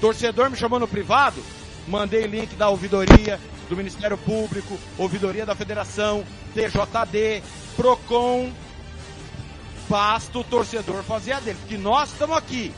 Torcedor 0.00 0.50
me 0.50 0.56
chamou 0.56 0.78
no 0.78 0.86
privado, 0.86 1.42
mandei 1.88 2.26
link 2.26 2.54
da 2.54 2.68
ouvidoria 2.68 3.40
do 3.68 3.76
Ministério 3.76 4.16
Público, 4.18 4.78
ouvidoria 4.96 5.44
da 5.44 5.54
Federação, 5.54 6.24
TJD, 6.54 7.42
Procon, 7.76 8.52
basta 9.88 10.38
o 10.38 10.44
torcedor 10.44 11.02
fazer 11.02 11.32
a 11.32 11.40
dele, 11.40 11.58
porque 11.60 11.76
nós 11.76 12.10
estamos 12.10 12.36
aqui. 12.36 12.74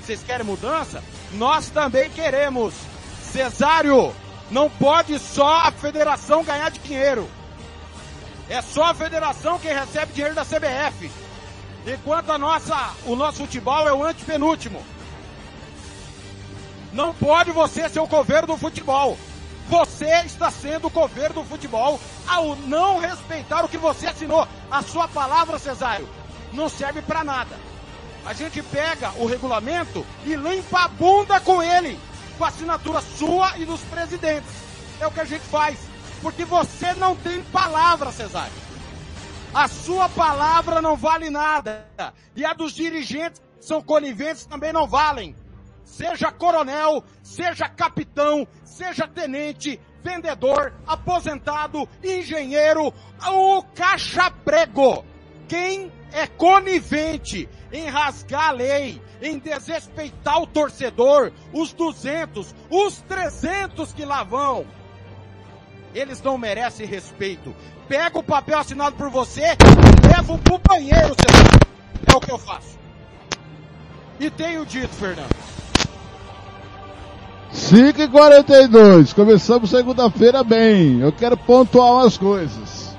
Vocês 0.00 0.22
querem 0.22 0.46
mudança? 0.46 1.02
Nós 1.32 1.68
também 1.70 2.08
queremos. 2.10 2.74
Cesário, 3.32 4.14
não 4.50 4.70
pode 4.70 5.18
só 5.18 5.62
a 5.62 5.72
federação 5.72 6.44
ganhar 6.44 6.70
dinheiro. 6.70 7.28
É 8.48 8.62
só 8.62 8.84
a 8.84 8.94
federação 8.94 9.58
quem 9.58 9.74
recebe 9.74 10.12
dinheiro 10.12 10.34
da 10.34 10.44
CBF. 10.44 11.10
Enquanto 11.86 12.30
a 12.30 12.38
nossa, 12.38 12.94
o 13.04 13.16
nosso 13.16 13.38
futebol 13.38 13.88
é 13.88 13.92
o 13.92 14.04
antepenúltimo. 14.04 14.84
Não 16.92 17.12
pode 17.12 17.50
você 17.50 17.88
ser 17.88 18.00
o 18.00 18.08
coveiro 18.08 18.46
do 18.46 18.56
futebol. 18.56 19.18
Você 19.68 20.08
está 20.24 20.50
sendo 20.50 20.86
o 20.86 20.90
coveiro 20.90 21.34
do 21.34 21.44
futebol 21.44 22.00
ao 22.26 22.54
não 22.56 23.00
respeitar 23.00 23.64
o 23.64 23.68
que 23.68 23.76
você 23.76 24.06
assinou. 24.06 24.46
A 24.70 24.82
sua 24.82 25.08
palavra, 25.08 25.58
Cesário, 25.58 26.08
não 26.52 26.68
serve 26.68 27.02
para 27.02 27.24
nada. 27.24 27.56
A 28.24 28.32
gente 28.32 28.62
pega 28.62 29.12
o 29.16 29.26
regulamento 29.26 30.06
e 30.24 30.34
limpa 30.34 30.84
a 30.84 30.88
bunda 30.88 31.40
com 31.40 31.62
ele, 31.62 31.98
com 32.38 32.44
a 32.44 32.48
assinatura 32.48 33.00
sua 33.00 33.56
e 33.58 33.64
dos 33.64 33.80
presidentes. 33.82 34.50
É 35.00 35.06
o 35.06 35.10
que 35.10 35.20
a 35.20 35.24
gente 35.24 35.44
faz. 35.46 35.78
Porque 36.22 36.44
você 36.44 36.92
não 36.94 37.14
tem 37.16 37.42
palavra, 37.44 38.10
Cesário. 38.12 38.52
A 39.52 39.68
sua 39.68 40.08
palavra 40.08 40.80
não 40.80 40.96
vale 40.96 41.28
nada. 41.28 41.86
E 42.34 42.44
a 42.44 42.52
dos 42.52 42.72
dirigentes 42.72 43.42
são 43.60 43.82
coniventes 43.82 44.46
também 44.46 44.72
não 44.72 44.86
valem. 44.86 45.34
Seja 45.86 46.30
coronel, 46.30 47.02
seja 47.22 47.66
capitão, 47.66 48.46
seja 48.62 49.08
tenente, 49.08 49.80
vendedor, 50.02 50.74
aposentado, 50.86 51.88
engenheiro, 52.04 52.92
o 53.26 53.62
caixa 53.74 54.30
prego. 54.44 55.02
Quem 55.48 55.90
é 56.12 56.26
conivente 56.26 57.48
em 57.72 57.88
rasgar 57.88 58.48
a 58.48 58.50
lei, 58.50 59.00
em 59.22 59.38
desrespeitar 59.38 60.42
o 60.42 60.46
torcedor, 60.46 61.32
os 61.54 61.72
200, 61.72 62.54
os 62.68 63.00
300 63.02 63.94
que 63.94 64.04
lá 64.04 64.22
vão, 64.22 64.66
eles 65.94 66.20
não 66.20 66.36
merecem 66.36 66.84
respeito 66.84 67.54
pego 67.88 68.20
o 68.20 68.22
papel 68.22 68.58
assinado 68.58 68.96
por 68.96 69.10
você 69.10 69.42
e 69.42 70.08
levo 70.08 70.38
pro 70.38 70.58
banheiro, 70.58 71.14
seu. 71.14 72.12
É 72.12 72.16
o 72.16 72.20
que 72.20 72.30
eu 72.30 72.38
faço. 72.38 72.78
E 74.18 74.30
tenho 74.30 74.64
dito, 74.64 74.94
Fernando. 74.94 75.34
5 77.56 78.02
e 78.02 78.08
42 78.08 79.14
começamos 79.14 79.70
segunda-feira 79.70 80.44
bem. 80.44 81.00
Eu 81.00 81.10
quero 81.10 81.36
pontuar 81.38 81.94
umas 81.94 82.16
coisas. 82.16 82.94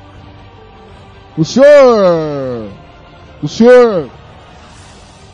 O 1.37 1.45
senhor, 1.45 2.67
o 3.41 3.47
senhor 3.47 4.09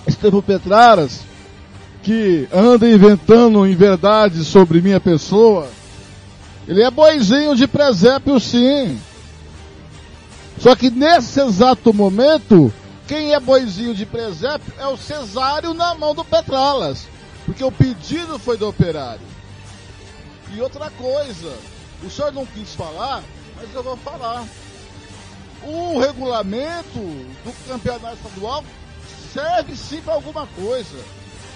Estevão 0.05 0.41
Petraras, 0.41 1.21
que 2.03 2.49
anda 2.53 2.87
inventando 2.87 3.65
inverdades 3.65 4.45
sobre 4.45 4.81
minha 4.81 4.99
pessoa, 4.99 5.67
ele 6.67 6.83
é 6.83 6.91
boizinho 6.91 7.55
de 7.55 7.65
presépio 7.65 8.37
sim. 8.41 8.99
Só 10.59 10.75
que 10.75 10.91
nesse 10.91 11.39
exato 11.39 11.93
momento, 11.93 12.71
quem 13.07 13.33
é 13.33 13.39
boizinho 13.39 13.95
de 13.95 14.05
presépio 14.05 14.73
é 14.77 14.85
o 14.85 14.97
Cesário 14.97 15.73
na 15.73 15.95
mão 15.95 16.13
do 16.13 16.25
Petralas. 16.25 17.12
Porque 17.45 17.63
o 17.63 17.71
pedido 17.71 18.39
foi 18.39 18.57
do 18.57 18.67
operário. 18.67 19.25
E 20.53 20.61
outra 20.61 20.89
coisa, 20.91 21.57
o 22.03 22.09
senhor 22.09 22.31
não 22.31 22.45
quis 22.45 22.75
falar, 22.75 23.23
mas 23.55 23.73
eu 23.73 23.83
vou 23.83 23.97
falar. 23.97 24.45
O 25.63 25.99
regulamento 25.99 26.99
do 26.99 27.67
campeonato 27.67 28.17
estadual 28.17 28.63
serve 29.33 29.75
sim 29.75 30.01
para 30.01 30.13
alguma 30.13 30.45
coisa. 30.47 30.97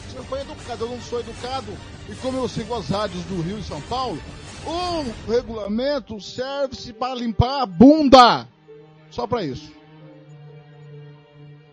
O 0.08 0.12
senhor 0.12 0.25
foi 0.25 0.41
educado, 0.41 0.86
eu 0.86 0.89
não 0.89 1.01
sou 1.01 1.20
educado, 1.20 1.72
e 2.10 2.15
como 2.15 2.38
eu 2.38 2.48
sigo 2.48 2.74
as 2.74 2.89
rádios 2.89 3.24
do 3.25 3.41
Rio 3.41 3.60
e 3.60 3.63
São 3.63 3.82
Paulo, 3.82 4.22
o 4.65 5.32
regulamento 5.32 6.20
serve-se 6.20 6.91
para 6.91 7.15
limpar 7.15 7.62
a 7.62 7.65
bunda 7.65 8.48
só 9.10 9.27
para 9.27 9.44
isso. 9.44 9.72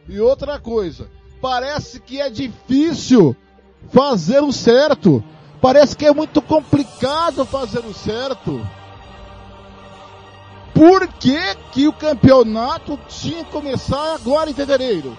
E 0.09 0.21
outra 0.21 0.61
coisa, 0.61 1.09
parece 1.41 1.99
que 2.01 2.21
é 2.21 2.29
difícil 2.29 3.35
fazer 3.93 4.43
o 4.43 4.53
certo. 4.53 5.23
Parece 5.61 5.97
que 5.97 6.07
é 6.07 6.13
muito 6.13 6.43
complicado 6.43 7.45
fazer 7.45 7.81
o 7.81 7.95
certo. 7.95 8.67
Por 10.75 11.07
que, 11.07 11.39
que 11.73 11.87
o 11.87 11.93
campeonato 11.93 12.99
tinha 13.09 13.45
que 13.45 13.51
começar 13.51 14.15
agora 14.15 14.51
em 14.51 14.55
fevereiro? 14.55 15.17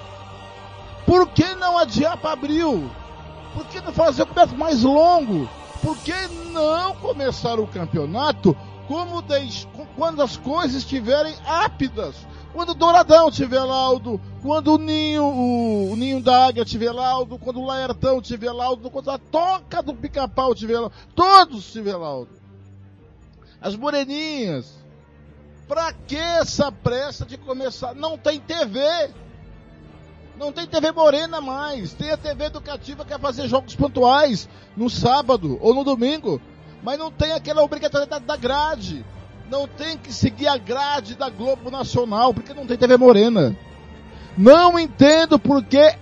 Por 1.05 1.27
que 1.29 1.55
não 1.55 1.77
adiar 1.77 2.17
para 2.17 2.31
abril? 2.33 2.89
Por 3.53 3.65
que 3.67 3.79
não 3.79 3.93
fazer 3.93 4.23
o 4.23 4.27
campeonato 4.27 4.57
mais 4.57 4.83
longo? 4.83 5.49
Por 5.81 5.97
que 5.99 6.13
não 6.51 6.95
começar 6.95 7.59
o 7.59 7.67
campeonato 7.67 8.55
como 8.87 9.23
quando 9.95 10.21
as 10.21 10.37
coisas 10.37 10.77
estiverem 10.77 11.33
ápidas. 11.45 12.15
Quando 12.55 12.69
o 12.69 12.73
Douradão 12.73 13.29
tiver 13.29 13.59
laudo, 13.59 14.17
quando 14.41 14.75
o 14.75 14.77
Ninho, 14.77 15.25
o, 15.25 15.91
o 15.91 15.95
Ninho 15.97 16.21
da 16.21 16.47
Águia 16.47 16.63
tiver 16.63 16.89
laudo, 16.89 17.37
quando 17.37 17.59
o 17.59 17.65
Laertão 17.65 18.21
tiver 18.21 18.53
laudo, 18.53 18.89
quando 18.89 19.11
a 19.11 19.17
Toca 19.17 19.83
do 19.83 19.93
Pica-Pau 19.93 20.55
tiver 20.55 20.79
laudo, 20.79 20.95
todos 21.13 21.69
tiver 21.69 21.97
laudo. 21.97 22.31
As 23.59 23.75
Moreninhas. 23.75 24.73
Pra 25.67 25.91
que 25.91 26.15
essa 26.15 26.71
pressa 26.71 27.25
de 27.25 27.37
começar? 27.37 27.93
Não 27.93 28.17
tem 28.17 28.39
TV. 28.39 28.79
Não 30.37 30.53
tem 30.53 30.65
TV 30.65 30.93
Morena 30.93 31.41
mais. 31.41 31.91
Tem 31.93 32.11
a 32.11 32.17
TV 32.17 32.45
educativa 32.45 33.03
que 33.03 33.11
quer 33.11 33.19
fazer 33.19 33.49
jogos 33.49 33.75
pontuais 33.75 34.47
no 34.77 34.89
sábado 34.89 35.57
ou 35.59 35.73
no 35.73 35.83
domingo 35.83 36.39
mas 36.85 36.99
não 36.99 37.11
tem 37.11 37.31
aquela 37.31 37.63
obrigatoriedade 37.63 38.25
da 38.25 38.37
grade. 38.37 39.03
Não 39.49 39.67
tem 39.67 39.97
que 39.97 40.11
seguir 40.11 40.47
a 40.47 40.57
grade 40.57 41.15
da 41.15 41.29
Globo 41.29 41.69
Nacional, 41.69 42.33
porque 42.33 42.53
não 42.53 42.65
tem 42.65 42.77
TV 42.77 42.97
Morena. 42.97 43.55
Não 44.37 44.77
entendo 44.79 45.37
porque 45.37 45.95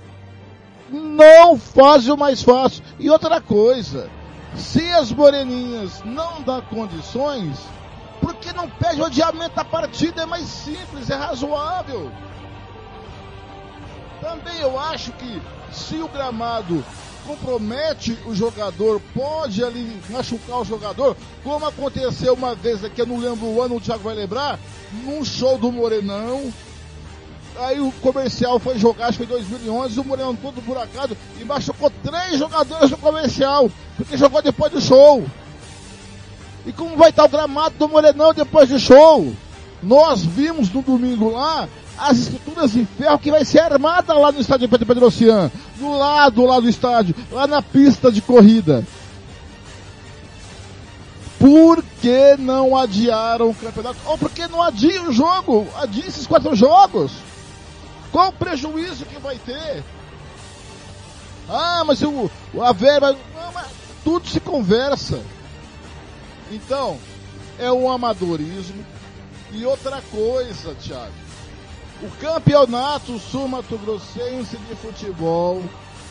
não 0.89 1.57
faz 1.57 2.07
o 2.07 2.15
mais 2.15 2.41
fácil. 2.41 2.83
E 3.00 3.09
outra 3.09 3.41
coisa, 3.41 4.09
se 4.55 4.89
as 4.91 5.12
moreninhas 5.12 6.03
não 6.05 6.41
dão 6.41 6.62
condições, 6.62 7.59
por 8.21 8.35
que 8.35 8.53
não 8.53 8.69
pede 8.69 9.01
o 9.01 9.05
adiamento 9.05 9.55
da 9.55 9.65
partida? 9.65 10.23
É 10.23 10.25
mais 10.25 10.47
simples, 10.47 11.09
é 11.09 11.15
razoável. 11.15 12.12
Também 14.21 14.57
eu 14.59 14.79
acho 14.79 15.12
que 15.12 15.41
se 15.71 15.95
o 15.97 16.07
gramado 16.07 16.83
compromete 17.25 18.18
o 18.25 18.36
jogador, 18.36 19.01
pode 19.13 19.63
ali 19.63 20.00
machucar 20.10 20.62
o 20.62 20.65
jogador, 20.65 21.15
como 21.44 21.65
aconteceu 21.65 22.34
uma 22.34 22.56
vez 22.56 22.84
aqui, 22.84 23.01
eu 23.01 23.06
não 23.06 23.18
lembro 23.18 23.48
o 23.48 23.62
ano, 23.62 23.75
o 23.75 23.82
Thiago 23.82 24.03
vai 24.03 24.15
lembrar, 24.15 24.60
num 25.03 25.24
show 25.24 25.58
do 25.58 25.72
Morenão. 25.72 26.51
Aí 27.60 27.80
o 27.80 27.92
comercial 28.01 28.58
foi 28.58 28.80
jogar, 28.80 29.08
acho 29.08 29.20
que 29.20 29.27
foi 29.27 29.38
em 29.38 29.39
2011, 29.42 30.00
o 30.00 30.03
Morenão 30.03 30.36
todo 30.36 30.62
buracado 30.62 31.15
e 31.39 31.44
machucou 31.44 31.92
três 32.03 32.39
jogadores 32.39 32.89
do 32.89 32.98
comercial, 32.98 33.70
porque 33.96 34.18
jogou 34.18 34.42
depois 34.42 34.72
do 34.72 34.82
show. 34.82 35.24
E 36.65 36.72
como 36.72 36.98
vai 36.98 37.10
estar 37.10 37.25
o 37.25 37.30
gramado 37.30 37.75
do 37.77 37.89
Morenão 37.89 38.34
depois 38.34 38.70
do 38.70 38.80
show? 38.80 39.34
Nós 39.84 40.24
vimos 40.24 40.72
no 40.72 40.82
domingo 40.82 41.30
lá 41.30 41.68
as 41.97 42.17
estruturas 42.17 42.71
de 42.71 42.85
ferro 42.85 43.19
que 43.19 43.31
vai 43.31 43.45
ser 43.45 43.59
armada 43.59 44.13
lá 44.13 44.31
no 44.31 44.39
estádio 44.39 44.69
Pedro 44.69 44.85
Pedrocian, 44.85 45.51
do 45.77 45.91
lado 45.97 46.45
lá 46.45 46.59
do 46.59 46.67
estádio, 46.67 47.15
lá 47.31 47.47
na 47.47 47.62
pista 47.62 48.12
de 48.12 48.21
corrida. 48.21 48.85
Por 51.39 51.83
que 52.01 52.38
não 52.38 52.75
adiaram 52.77 53.50
o 53.50 53.55
campeonato? 53.55 54.00
Ou 54.05 54.17
por 54.17 54.31
que 54.31 54.47
não 54.47 54.62
adiam 54.62 55.09
o 55.09 55.13
jogo? 55.13 55.67
Adia 55.75 56.05
esses 56.07 56.25
quatro 56.25 56.55
jogos. 56.55 57.12
Qual 58.12 58.29
o 58.29 58.33
prejuízo 58.33 59.05
que 59.05 59.19
vai 59.19 59.38
ter? 59.38 59.83
Ah, 61.50 61.83
mas 61.85 62.01
o, 62.01 62.31
a 62.62 62.71
verba. 62.71 63.12
Não, 63.12 63.51
mas 63.53 63.67
tudo 64.03 64.27
se 64.27 64.39
conversa. 64.39 65.21
Então, 66.50 66.97
é 67.59 67.71
um 67.71 67.91
amadorismo. 67.91 68.85
E 69.51 69.65
outra 69.65 70.01
coisa, 70.12 70.73
Thiago. 70.75 71.23
O 72.03 72.10
campeonato 72.19 73.17
sul-mato-grossense 73.17 74.57
de 74.57 74.75
futebol 74.75 75.63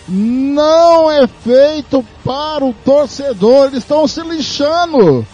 não 0.09 1.11
é 1.11 1.27
feito 1.27 2.03
para 2.25 2.65
o 2.65 2.73
torcedor. 2.73 3.67
Eles 3.67 3.81
estão 3.81 4.09
se 4.09 4.23
lixando. 4.23 5.27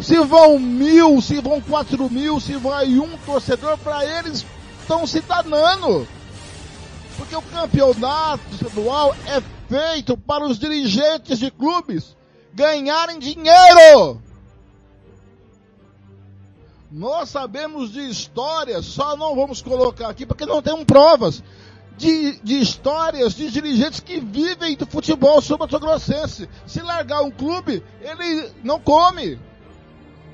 Se 0.00 0.18
vão 0.18 0.58
mil, 0.58 1.22
se 1.22 1.40
vão 1.40 1.60
quatro 1.60 2.10
mil, 2.10 2.40
se 2.40 2.56
vai 2.56 2.98
um 2.98 3.16
torcedor, 3.18 3.78
para 3.78 4.04
eles 4.04 4.44
estão 4.80 5.06
se 5.06 5.20
danando. 5.20 6.08
Porque 7.16 7.36
o 7.36 7.42
campeonato 7.42 8.42
estadual 8.50 9.14
é 9.26 9.40
feito 9.68 10.16
para 10.16 10.44
os 10.44 10.58
dirigentes 10.58 11.38
de 11.38 11.52
clubes 11.52 12.16
ganharem 12.52 13.20
dinheiro. 13.20 14.20
Nós 16.94 17.28
sabemos 17.28 17.90
de 17.90 18.08
histórias, 18.08 18.86
só 18.86 19.16
não 19.16 19.34
vamos 19.34 19.60
colocar 19.60 20.08
aqui 20.08 20.24
porque 20.24 20.46
não 20.46 20.62
temos 20.62 20.84
provas 20.84 21.42
de, 21.96 22.38
de 22.40 22.60
histórias 22.60 23.34
de 23.34 23.50
dirigentes 23.50 23.98
que 23.98 24.20
vivem 24.20 24.76
do 24.76 24.86
futebol 24.86 25.42
sul-mato-grossense. 25.42 26.48
Se 26.64 26.80
largar 26.82 27.22
um 27.22 27.32
clube, 27.32 27.82
ele 28.00 28.48
não 28.62 28.78
come. 28.78 29.40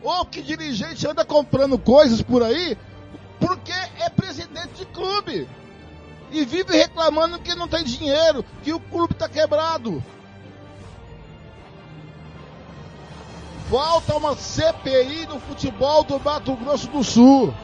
Ou 0.03 0.27
que 0.27 0.43
dirigente 0.43 1.07
anda 1.07 1.25
comprando 1.25 1.79
coisas 1.79 2.21
por 2.21 2.43
aí 2.43 2.77
porque 3.39 3.73
é 3.99 4.11
presidente 4.11 4.75
de 4.75 4.85
clube. 4.85 5.49
E 6.31 6.45
vive 6.45 6.77
reclamando 6.77 7.39
que 7.39 7.55
não 7.55 7.69
tem 7.69 7.83
dinheiro, 7.85 8.45
que 8.63 8.75
o 8.75 8.81
clube 8.81 9.15
está 9.15 9.31
quebrado. 9.31 10.05
Falta 13.71 14.17
uma 14.17 14.35
CPI 14.35 15.27
no 15.27 15.39
futebol 15.39 16.03
do 16.03 16.19
Mato 16.19 16.57
Grosso 16.57 16.89
do 16.89 17.05
Sul. 17.05 17.55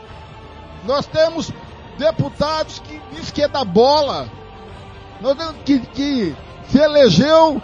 Nós 0.85 1.05
temos 1.05 1.51
deputados 1.99 2.79
que 2.79 3.01
diz 3.11 3.33
que 3.33 3.43
é 3.43 3.49
da 3.49 3.65
bola. 3.65 4.31
Nós 5.21 5.37
temos 5.37 5.57
que, 5.65 5.81
que 5.81 6.37
se 6.71 6.79
elegeu 6.79 7.61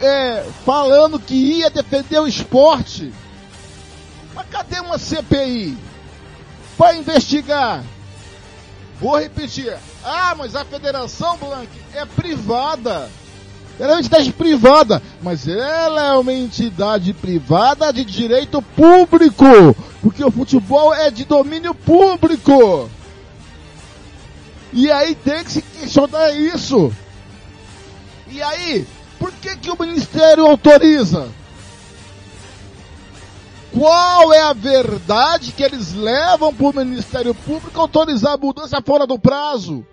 é, 0.00 0.42
falando 0.64 1.20
que 1.20 1.34
ia 1.34 1.68
defender 1.68 2.18
o 2.18 2.26
esporte. 2.26 3.12
Mas 4.34 4.46
cadê 4.48 4.80
uma 4.80 4.96
CPI 4.96 5.76
para 6.78 6.96
investigar? 6.96 7.84
Vou 8.98 9.18
repetir. 9.18 9.76
Ah, 10.02 10.34
mas 10.34 10.56
a 10.56 10.64
Federação 10.64 11.36
Blanc 11.36 11.68
é 11.92 12.06
privada. 12.06 13.10
Ela 13.82 13.94
é 13.94 13.94
uma 13.96 14.00
entidade 14.00 14.32
privada, 14.32 15.02
mas 15.20 15.48
ela 15.48 16.06
é 16.06 16.12
uma 16.12 16.32
entidade 16.32 17.12
privada 17.12 17.92
de 17.92 18.04
direito 18.04 18.62
público, 18.62 19.44
porque 20.00 20.24
o 20.24 20.30
futebol 20.30 20.94
é 20.94 21.10
de 21.10 21.24
domínio 21.24 21.74
público. 21.74 22.88
E 24.72 24.88
aí 24.88 25.16
tem 25.16 25.42
que 25.42 25.50
se 25.50 25.62
questionar 25.62 26.30
isso. 26.30 26.92
E 28.30 28.40
aí, 28.40 28.86
por 29.18 29.32
que 29.32 29.56
que 29.56 29.70
o 29.72 29.76
Ministério 29.76 30.46
autoriza? 30.46 31.28
Qual 33.76 34.32
é 34.32 34.42
a 34.42 34.52
verdade 34.52 35.50
que 35.50 35.62
eles 35.64 35.92
levam 35.92 36.54
para 36.54 36.66
o 36.68 36.84
Ministério 36.84 37.34
Público 37.34 37.80
autorizar 37.80 38.34
a 38.34 38.38
mudança 38.38 38.80
fora 38.80 39.08
do 39.08 39.18
prazo? 39.18 39.84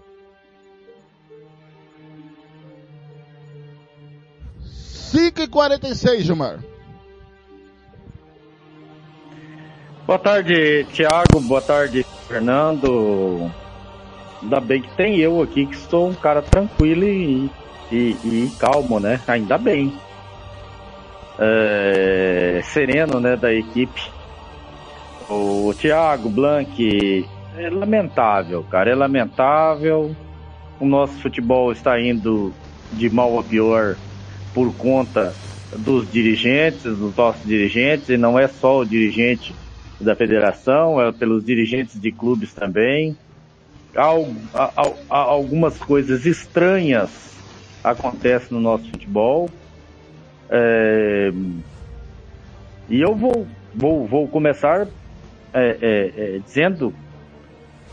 5 5.09 5.41
e 5.41 5.47
46 5.47 6.23
Gilmar. 6.23 6.59
Boa 10.05 10.19
tarde, 10.19 10.85
Tiago. 10.93 11.39
Boa 11.41 11.61
tarde, 11.61 12.05
Fernando. 12.27 13.51
Ainda 14.41 14.59
bem 14.59 14.83
que 14.83 14.95
tem 14.95 15.17
eu 15.17 15.41
aqui, 15.41 15.65
que 15.65 15.75
sou 15.75 16.09
um 16.09 16.13
cara 16.13 16.43
tranquilo 16.43 17.05
e, 17.05 17.49
e, 17.91 17.95
e 18.23 18.51
calmo, 18.59 18.99
né? 18.99 19.19
Ainda 19.27 19.57
bem. 19.57 19.91
É, 21.39 22.61
sereno, 22.65 23.19
né, 23.19 23.35
da 23.35 23.51
equipe. 23.51 24.11
O 25.27 25.73
Thiago 25.73 26.29
Blanc 26.29 27.27
é 27.57 27.69
lamentável, 27.69 28.63
cara, 28.63 28.91
é 28.91 28.95
lamentável. 28.95 30.15
O 30.79 30.85
nosso 30.85 31.13
futebol 31.19 31.71
está 31.71 31.99
indo 31.99 32.53
de 32.93 33.09
mal 33.09 33.39
a 33.39 33.43
pior 33.43 33.95
por 34.59 34.75
conta 34.75 35.33
dos 35.71 36.11
dirigentes, 36.11 36.83
dos 36.83 37.15
nossos 37.15 37.41
dirigentes, 37.45 38.09
e 38.09 38.17
não 38.17 38.37
é 38.37 38.45
só 38.45 38.79
o 38.79 38.85
dirigente 38.85 39.55
da 40.01 40.17
federação, 40.17 40.99
é 40.99 41.13
pelos 41.13 41.45
dirigentes 41.45 41.97
de 41.97 42.11
clubes 42.11 42.53
também. 42.53 43.15
Algumas 45.07 45.77
coisas 45.77 46.25
estranhas 46.25 47.09
acontecem 47.81 48.49
no 48.51 48.59
nosso 48.59 48.83
futebol. 48.89 49.49
É, 50.49 51.31
e 52.89 52.99
eu 52.99 53.15
vou, 53.15 53.47
vou, 53.73 54.05
vou 54.05 54.27
começar 54.27 54.89
é, 55.53 55.77
é, 55.81 56.35
é 56.35 56.39
dizendo 56.39 56.93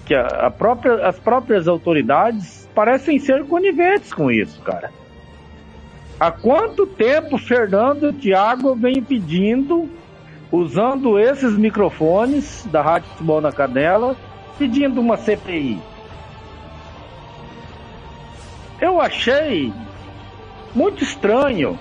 que 0.05 0.17
a, 0.17 0.27
a 0.27 0.51
própria, 0.51 1.07
as 1.07 1.17
próprias 1.17 1.69
autoridades 1.69 2.69
parecem 2.75 3.21
ser 3.21 3.45
coniventes 3.45 4.13
com 4.13 4.33
isso, 4.33 4.61
cara. 4.63 4.91
Há 6.19 6.31
quanto 6.31 6.87
tempo 6.87 7.37
Fernando 7.37 8.11
Thiago 8.11 8.75
vem 8.75 9.03
pedindo, 9.03 9.91
usando 10.51 11.19
esses 11.19 11.53
microfones 11.59 12.67
da 12.73 12.81
Rádio 12.81 13.11
Futebol 13.11 13.41
na 13.43 13.53
Canela, 13.53 14.17
pedindo 14.59 14.99
uma 14.99 15.19
CPI? 15.19 15.79
Eu 18.81 18.99
achei 18.99 19.71
muito 20.75 21.05
estranho 21.05 21.79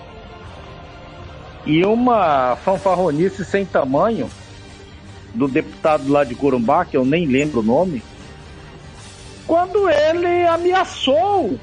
e 1.66 1.86
uma 1.86 2.58
fanfarronice 2.58 3.46
sem 3.46 3.66
tamanho 3.66 4.30
do 5.34 5.48
deputado 5.48 6.10
lá 6.12 6.26
de 6.26 6.36
Corumbá, 6.36 6.84
que 6.84 6.98
eu 6.98 7.06
nem 7.06 7.26
lembro 7.26 7.62
o 7.62 7.64
nome, 7.64 8.04
quando 9.48 9.90
ele 9.90 10.46
ameaçou. 10.46 11.58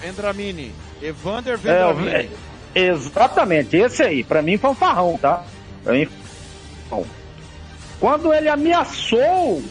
Vendramini. 0.00 0.85
Evander 1.02 1.56
Vendramini. 1.58 2.30
É, 2.74 2.88
exatamente, 2.88 3.76
esse 3.76 4.02
aí. 4.02 4.24
Pra 4.24 4.42
mim 4.42 4.56
foi 4.56 4.70
um 4.70 4.74
farrão, 4.74 5.18
tá? 5.20 5.44
Pra 5.84 5.92
mim, 5.92 6.08
quando 8.00 8.32
ele 8.32 8.48
ameaçou 8.48 9.62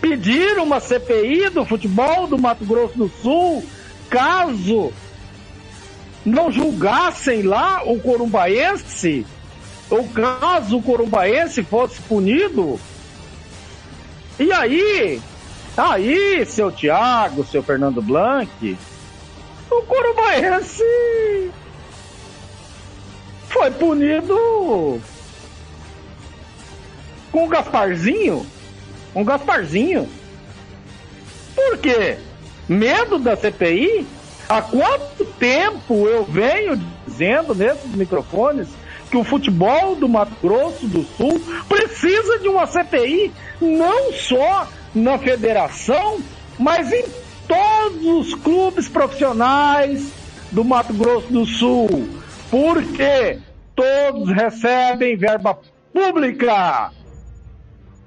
pedir 0.00 0.58
uma 0.58 0.78
CPI 0.78 1.50
do 1.50 1.64
futebol 1.64 2.26
do 2.26 2.38
Mato 2.38 2.64
Grosso 2.64 2.96
do 2.96 3.08
Sul, 3.22 3.64
caso 4.08 4.92
não 6.24 6.50
julgassem 6.50 7.42
lá 7.42 7.82
o 7.84 8.00
corumbaense, 8.00 9.26
ou 9.90 10.06
caso 10.08 10.78
o 10.78 10.82
corumbaense 10.82 11.62
fosse 11.62 12.00
punido. 12.02 12.78
E 14.38 14.52
aí, 14.52 15.20
Aí, 15.76 16.44
seu 16.46 16.72
Thiago, 16.72 17.44
seu 17.44 17.62
Fernando 17.62 18.00
Blanc, 18.00 18.78
o 19.70 19.82
Corumbaense 19.82 20.82
foi 23.48 23.70
punido 23.72 25.00
com 27.30 27.44
o 27.44 27.48
Gasparzinho. 27.48 28.46
Um 29.14 29.22
Gasparzinho. 29.22 30.08
Por 31.54 31.78
quê? 31.78 32.18
Medo 32.66 33.18
da 33.18 33.36
CPI? 33.36 34.06
Há 34.48 34.62
quanto 34.62 35.24
tempo 35.38 36.06
eu 36.06 36.24
venho 36.24 36.80
dizendo 37.06 37.54
nesses 37.54 37.90
microfones 37.94 38.68
que 39.10 39.16
o 39.16 39.24
futebol 39.24 39.94
do 39.94 40.08
Mato 40.08 40.32
Grosso 40.42 40.86
do 40.86 41.02
Sul 41.16 41.40
precisa 41.68 42.38
de 42.38 42.48
uma 42.48 42.66
CPI 42.66 43.32
não 43.60 44.12
só 44.12 44.68
na 44.96 45.18
federação, 45.18 46.20
mas 46.58 46.90
em 46.90 47.04
todos 47.46 48.06
os 48.06 48.34
clubes 48.34 48.88
profissionais 48.88 50.10
do 50.50 50.64
Mato 50.64 50.94
Grosso 50.94 51.30
do 51.30 51.44
Sul, 51.44 52.08
porque 52.50 53.38
todos 53.74 54.30
recebem 54.32 55.14
verba 55.14 55.58
pública. 55.92 56.90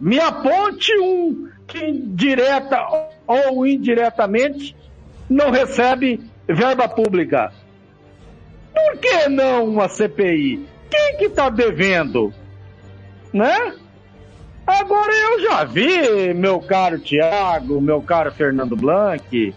Me 0.02 0.20
aponte 0.20 0.92
um 1.00 1.48
que 1.68 1.92
direta 1.92 2.80
ou 3.28 3.68
indiretamente 3.68 4.76
não 5.30 5.52
recebe 5.52 6.20
verba 6.48 6.90
pública. 6.90 7.54
Por 8.74 8.98
que 8.98 9.30
não 9.30 9.66
uma 9.66 9.88
CPI? 9.88 10.66
Quem 10.90 11.18
que 11.18 11.26
está 11.26 11.50
devendo? 11.52 12.34
Né? 13.32 13.76
Agora 14.70 15.12
eu 15.12 15.42
já 15.42 15.64
vi, 15.64 16.32
meu 16.36 16.60
caro 16.60 17.00
Tiago, 17.00 17.82
meu 17.82 18.04
caro 18.04 18.32
Fernando 18.32 18.76
Blanc, 18.76 19.56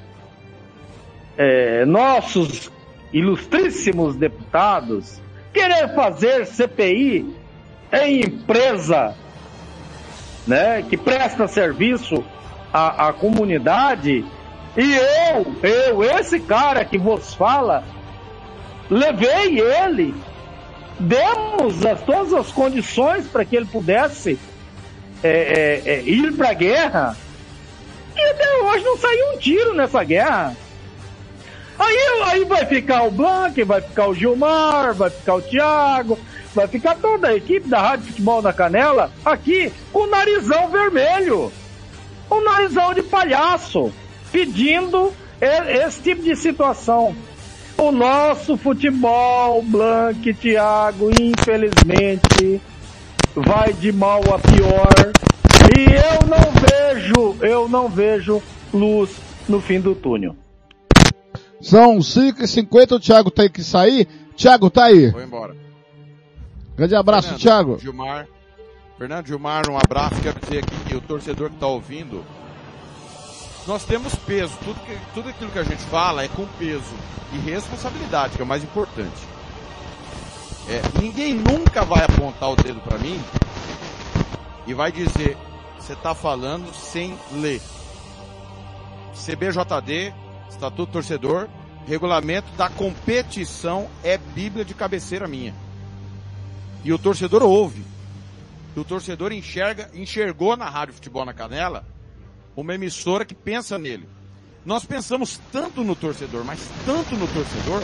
é, 1.36 1.84
nossos 1.84 2.70
ilustríssimos 3.12 4.16
deputados 4.16 5.20
querer 5.52 5.94
fazer 5.94 6.46
CPI 6.46 7.26
em 7.92 8.22
empresa, 8.22 9.14
né, 10.46 10.80
que 10.80 10.96
presta 10.96 11.46
serviço 11.46 12.24
à, 12.72 13.08
à 13.08 13.12
comunidade, 13.12 14.24
e 14.74 14.94
eu, 14.94 15.54
eu, 15.62 16.02
esse 16.18 16.40
cara 16.40 16.86
que 16.86 16.96
vos 16.96 17.34
fala, 17.34 17.84
levei 18.88 19.60
ele, 19.60 20.14
demos 20.98 21.84
as, 21.84 22.00
todas 22.00 22.32
as 22.32 22.50
condições 22.50 23.28
para 23.28 23.44
que 23.44 23.54
ele 23.54 23.66
pudesse 23.66 24.38
é, 25.22 25.28
é, 25.84 25.92
é, 25.92 26.02
ir 26.02 26.32
para 26.32 26.50
a 26.50 26.54
guerra, 26.54 27.16
e 28.16 28.20
até 28.30 28.56
hoje 28.62 28.84
não 28.84 28.96
saiu 28.98 29.32
um 29.32 29.38
tiro 29.38 29.74
nessa 29.74 30.02
guerra. 30.04 30.56
Aí, 31.78 31.96
aí 32.26 32.44
vai 32.44 32.66
ficar 32.66 33.02
o 33.02 33.10
Blanc, 33.10 33.62
vai 33.64 33.80
ficar 33.80 34.08
o 34.08 34.14
Gilmar, 34.14 34.94
vai 34.94 35.10
ficar 35.10 35.34
o 35.36 35.42
Thiago, 35.42 36.18
vai 36.54 36.68
ficar 36.68 36.96
toda 36.96 37.28
a 37.28 37.34
equipe 37.34 37.68
da 37.68 37.80
Rádio 37.80 38.06
Futebol 38.06 38.42
na 38.42 38.52
Canela 38.52 39.10
aqui 39.24 39.72
com 39.92 40.00
o 40.00 40.06
narizão 40.06 40.68
vermelho. 40.68 41.52
O 42.30 42.40
narizão 42.40 42.94
de 42.94 43.02
palhaço, 43.02 43.92
pedindo 44.30 45.12
esse 45.40 46.00
tipo 46.00 46.22
de 46.22 46.36
situação. 46.36 47.14
O 47.76 47.90
nosso 47.90 48.56
futebol, 48.56 49.62
Blanc, 49.62 50.32
Thiago, 50.34 51.10
infelizmente, 51.20 52.60
vai 53.34 53.72
de 53.72 53.92
mal 53.92 54.20
a 54.32 54.38
pior. 54.38 55.12
E 55.76 55.84
eu 55.90 56.28
não 56.28 56.52
vejo, 56.52 57.36
eu 57.44 57.68
não 57.68 57.88
vejo 57.88 58.42
luz 58.72 59.10
no 59.48 59.60
fim 59.60 59.80
do 59.80 59.94
túnel. 59.94 60.36
São 61.60 61.98
5h50, 61.98 62.92
o 62.92 63.00
Thiago 63.00 63.30
tem 63.30 63.48
que 63.48 63.62
sair. 63.62 64.08
Thiago, 64.36 64.68
tá 64.68 64.84
aí. 64.84 65.10
Vou 65.10 65.22
embora. 65.22 65.56
Grande 66.76 66.94
abraço, 66.94 67.28
Fernando, 67.28 67.42
Thiago. 67.42 67.78
Gilmar. 67.78 68.26
Fernando 68.98 69.26
Gilmar, 69.26 69.70
um 69.70 69.78
abraço. 69.78 70.20
Quero 70.20 70.40
dizer 70.40 70.58
aqui 70.58 70.76
que 70.88 70.96
o 70.96 71.00
torcedor 71.00 71.50
que 71.50 71.56
está 71.56 71.66
ouvindo, 71.68 72.24
nós 73.66 73.84
temos 73.84 74.14
peso. 74.14 74.52
Tudo, 74.64 74.80
que, 74.80 74.96
tudo 75.14 75.28
aquilo 75.28 75.50
que 75.50 75.58
a 75.58 75.64
gente 75.64 75.82
fala 75.84 76.24
é 76.24 76.28
com 76.28 76.46
peso 76.58 76.94
e 77.32 77.38
responsabilidade, 77.38 78.34
que 78.34 78.42
é 78.42 78.44
o 78.44 78.48
mais 78.48 78.64
importante. 78.64 79.31
É, 80.68 81.00
ninguém 81.00 81.34
nunca 81.34 81.84
vai 81.84 82.04
apontar 82.04 82.50
o 82.50 82.56
dedo 82.56 82.80
para 82.80 82.98
mim 82.98 83.20
e 84.66 84.74
vai 84.74 84.92
dizer, 84.92 85.36
você 85.78 85.92
está 85.92 86.14
falando 86.14 86.72
sem 86.72 87.18
ler. 87.32 87.60
CBJD, 89.12 90.14
Estatuto 90.48 90.92
Torcedor, 90.92 91.48
regulamento 91.86 92.50
da 92.52 92.68
competição 92.68 93.88
é 94.04 94.16
Bíblia 94.16 94.64
de 94.64 94.74
cabeceira 94.74 95.26
minha. 95.26 95.54
E 96.84 96.92
o 96.92 96.98
torcedor 96.98 97.42
ouve. 97.42 97.84
E 98.74 98.80
o 98.80 98.84
torcedor 98.84 99.32
enxerga, 99.32 99.90
enxergou 99.92 100.56
na 100.56 100.68
Rádio 100.68 100.94
Futebol 100.94 101.24
na 101.24 101.34
Canela 101.34 101.84
uma 102.56 102.74
emissora 102.74 103.24
que 103.24 103.34
pensa 103.34 103.78
nele. 103.78 104.08
Nós 104.64 104.84
pensamos 104.84 105.40
tanto 105.50 105.82
no 105.82 105.96
torcedor, 105.96 106.44
mas 106.44 106.60
tanto 106.86 107.16
no 107.16 107.26
torcedor, 107.26 107.82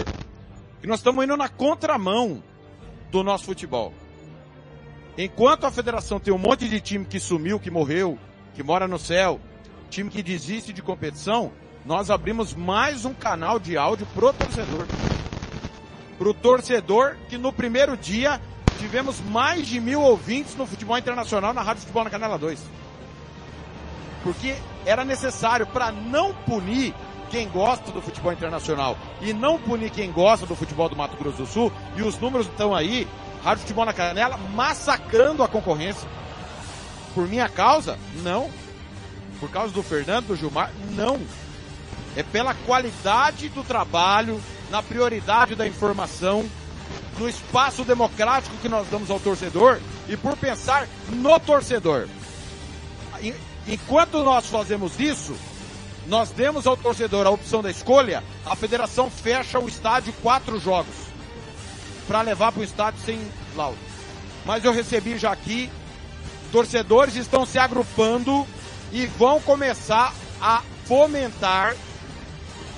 que 0.81 0.87
nós 0.87 1.01
estamos 1.01 1.25
indo 1.25 1.37
na 1.37 1.49
contramão 1.49 2.43
do 3.11 3.23
nosso 3.23 3.45
futebol. 3.45 3.93
Enquanto 5.17 5.65
a 5.65 5.71
federação 5.71 6.21
tem 6.21 6.33
um 6.33 6.39
monte 6.39 6.69
de 6.69 6.81
time 6.81 7.05
que 7.05 7.19
sumiu, 7.19 7.59
que 7.59 7.71
morreu, 7.71 8.19
que 8.55 8.63
mora 8.63 8.87
no 8.87 8.99
céu, 8.99 9.41
time 9.91 10.11
que 10.11 10.23
desiste 10.23 10.73
de 10.73 10.83
competição, 10.83 11.51
nós 11.85 12.11
abrimos 12.11 12.55
mais 12.55 13.05
um 13.05 13.15
canal 13.15 13.59
de 13.59 13.77
áudio 13.77 14.07
pro 14.15 14.33
torcedor. 14.33 14.87
Pro 16.19 16.35
torcedor 16.35 17.17
que 17.29 17.39
no 17.39 17.53
primeiro 17.53 17.97
dia 17.97 18.41
tivemos 18.79 19.21
mais 19.21 19.67
de 19.67 19.81
mil 19.81 20.01
ouvintes 20.01 20.55
no 20.55 20.67
futebol 20.67 20.97
internacional 20.97 21.53
na 21.53 21.63
Rádio 21.63 21.83
Futebol 21.83 22.05
na 22.05 22.11
Canela 22.11 22.39
2. 22.39 22.61
Porque 24.23 24.55
era 24.85 25.05
necessário 25.05 25.67
para 25.67 25.91
não 25.91 26.35
punir 26.35 26.95
quem 27.31 27.49
gosta 27.49 27.91
do 27.91 28.03
futebol 28.03 28.33
internacional 28.33 28.97
e 29.21 29.33
não 29.33 29.59
punir 29.59 29.91
quem 29.91 30.11
gosta 30.11 30.47
do 30.47 30.57
futebol 30.57 30.89
do 30.89 30.97
Mato 30.97 31.17
Grosso 31.17 31.39
do 31.39 31.47
Sul, 31.47 31.73
e 31.97 32.03
os 32.03 32.19
números 32.19 32.47
estão 32.47 32.75
aí, 32.75 33.07
Rádio 33.43 33.63
Futebol 33.63 33.85
na 33.85 33.93
Canela 33.93 34.37
massacrando 34.55 35.43
a 35.43 35.49
concorrência. 35.49 36.09
Por 37.15 37.29
minha 37.29 37.49
causa? 37.49 37.99
Não. 38.23 38.51
Por 39.41 39.51
causa 39.51 39.73
do 39.73 39.83
Fernando, 39.83 40.29
do 40.29 40.37
Gilmar? 40.37 40.73
Não. 40.91 41.21
É 42.17 42.23
pela 42.23 42.55
qualidade 42.55 43.49
do 43.49 43.63
trabalho, 43.63 44.41
na 44.71 44.83
prioridade 44.83 45.55
da 45.55 45.67
informação, 45.67 46.45
no 47.19 47.29
espaço 47.29 47.85
democrático 47.85 48.57
que 48.59 48.69
nós 48.69 48.87
damos 48.89 49.11
ao 49.11 49.21
torcedor 49.21 49.81
e 50.09 50.17
por 50.17 50.37
pensar 50.37 50.89
no 51.09 51.39
torcedor. 51.41 52.09
Enquanto 53.67 54.23
nós 54.23 54.47
fazemos 54.47 54.99
isso, 54.99 55.37
nós 56.09 56.31
demos 56.31 56.67
ao 56.67 56.77
torcedor 56.77 57.27
a 57.27 57.31
opção 57.31 57.63
da 57.63 57.71
escolha, 57.71 58.25
a 58.45 58.57
federação 58.57 59.11
fecha 59.11 59.59
o 59.59 59.69
estádio 59.69 60.13
quatro 60.23 60.59
jogos 60.59 60.95
para 62.07 62.23
levar 62.23 62.51
para 62.51 62.63
o 62.63 62.65
estádio 62.65 63.01
sem 63.05 63.21
laudo. 63.55 63.79
Mas 64.47 64.65
eu 64.65 64.73
recebi 64.73 65.19
já 65.19 65.31
aqui, 65.31 65.71
torcedores 66.51 67.15
estão 67.15 67.45
se 67.45 67.59
agrupando 67.59 68.47
e 68.91 69.05
vão 69.05 69.39
começar 69.41 70.15
a 70.41 70.63
fomentar 70.87 71.77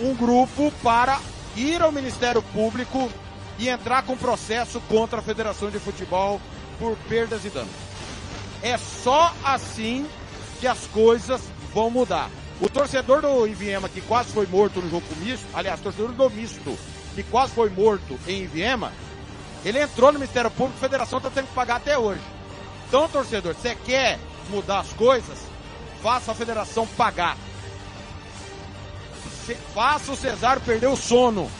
um 0.01 0.12
grupo 0.14 0.73
para 0.83 1.21
ir 1.57 1.81
ao 1.81 1.93
Ministério 1.93 2.43
Público 2.43 3.09
e 3.61 3.69
entrar 3.69 4.03
com 4.03 4.16
processo 4.16 4.81
contra 4.88 5.21
a 5.21 5.23
Federação 5.23 5.71
de 5.71 5.79
Futebol 5.79 6.40
por 6.81 6.97
perdas 7.09 7.45
e 7.45 7.51
danos. 7.51 7.71
É 8.61 8.77
só 8.77 9.33
assim 9.45 10.05
que 10.59 10.66
as 10.66 10.87
coisas 10.88 11.40
vão 11.73 11.90
mudar. 11.90 12.29
O 12.61 12.68
torcedor 12.68 13.23
do 13.23 13.46
Iviema, 13.46 13.88
que 13.88 14.03
quase 14.03 14.33
foi 14.33 14.46
morto 14.46 14.81
no 14.83 14.90
jogo 14.90 15.07
com 15.09 15.25
misto, 15.25 15.46
aliás, 15.55 15.81
torcedor 15.81 16.12
do 16.12 16.31
misto, 16.31 16.79
que 17.14 17.23
quase 17.23 17.53
foi 17.53 17.70
morto 17.70 18.18
em 18.27 18.42
Iviema, 18.42 18.92
ele 19.64 19.81
entrou 19.81 20.12
no 20.12 20.18
Ministério 20.18 20.51
Público, 20.51 20.77
a 20.79 20.81
federação 20.81 21.18
está 21.18 21.31
tendo 21.31 21.49
que 21.49 21.55
pagar 21.55 21.77
até 21.77 21.96
hoje. 21.99 22.20
Então, 22.87 23.09
torcedor, 23.09 23.55
você 23.55 23.75
quer 23.75 24.18
mudar 24.51 24.81
as 24.81 24.92
coisas? 24.92 25.38
Faça 26.03 26.33
a 26.33 26.35
federação 26.35 26.87
pagar. 26.87 27.37
Faça 29.75 30.12
o 30.12 30.16
Cesário 30.16 30.62
perder 30.62 30.88
o 30.88 30.96
sono. 30.96 31.51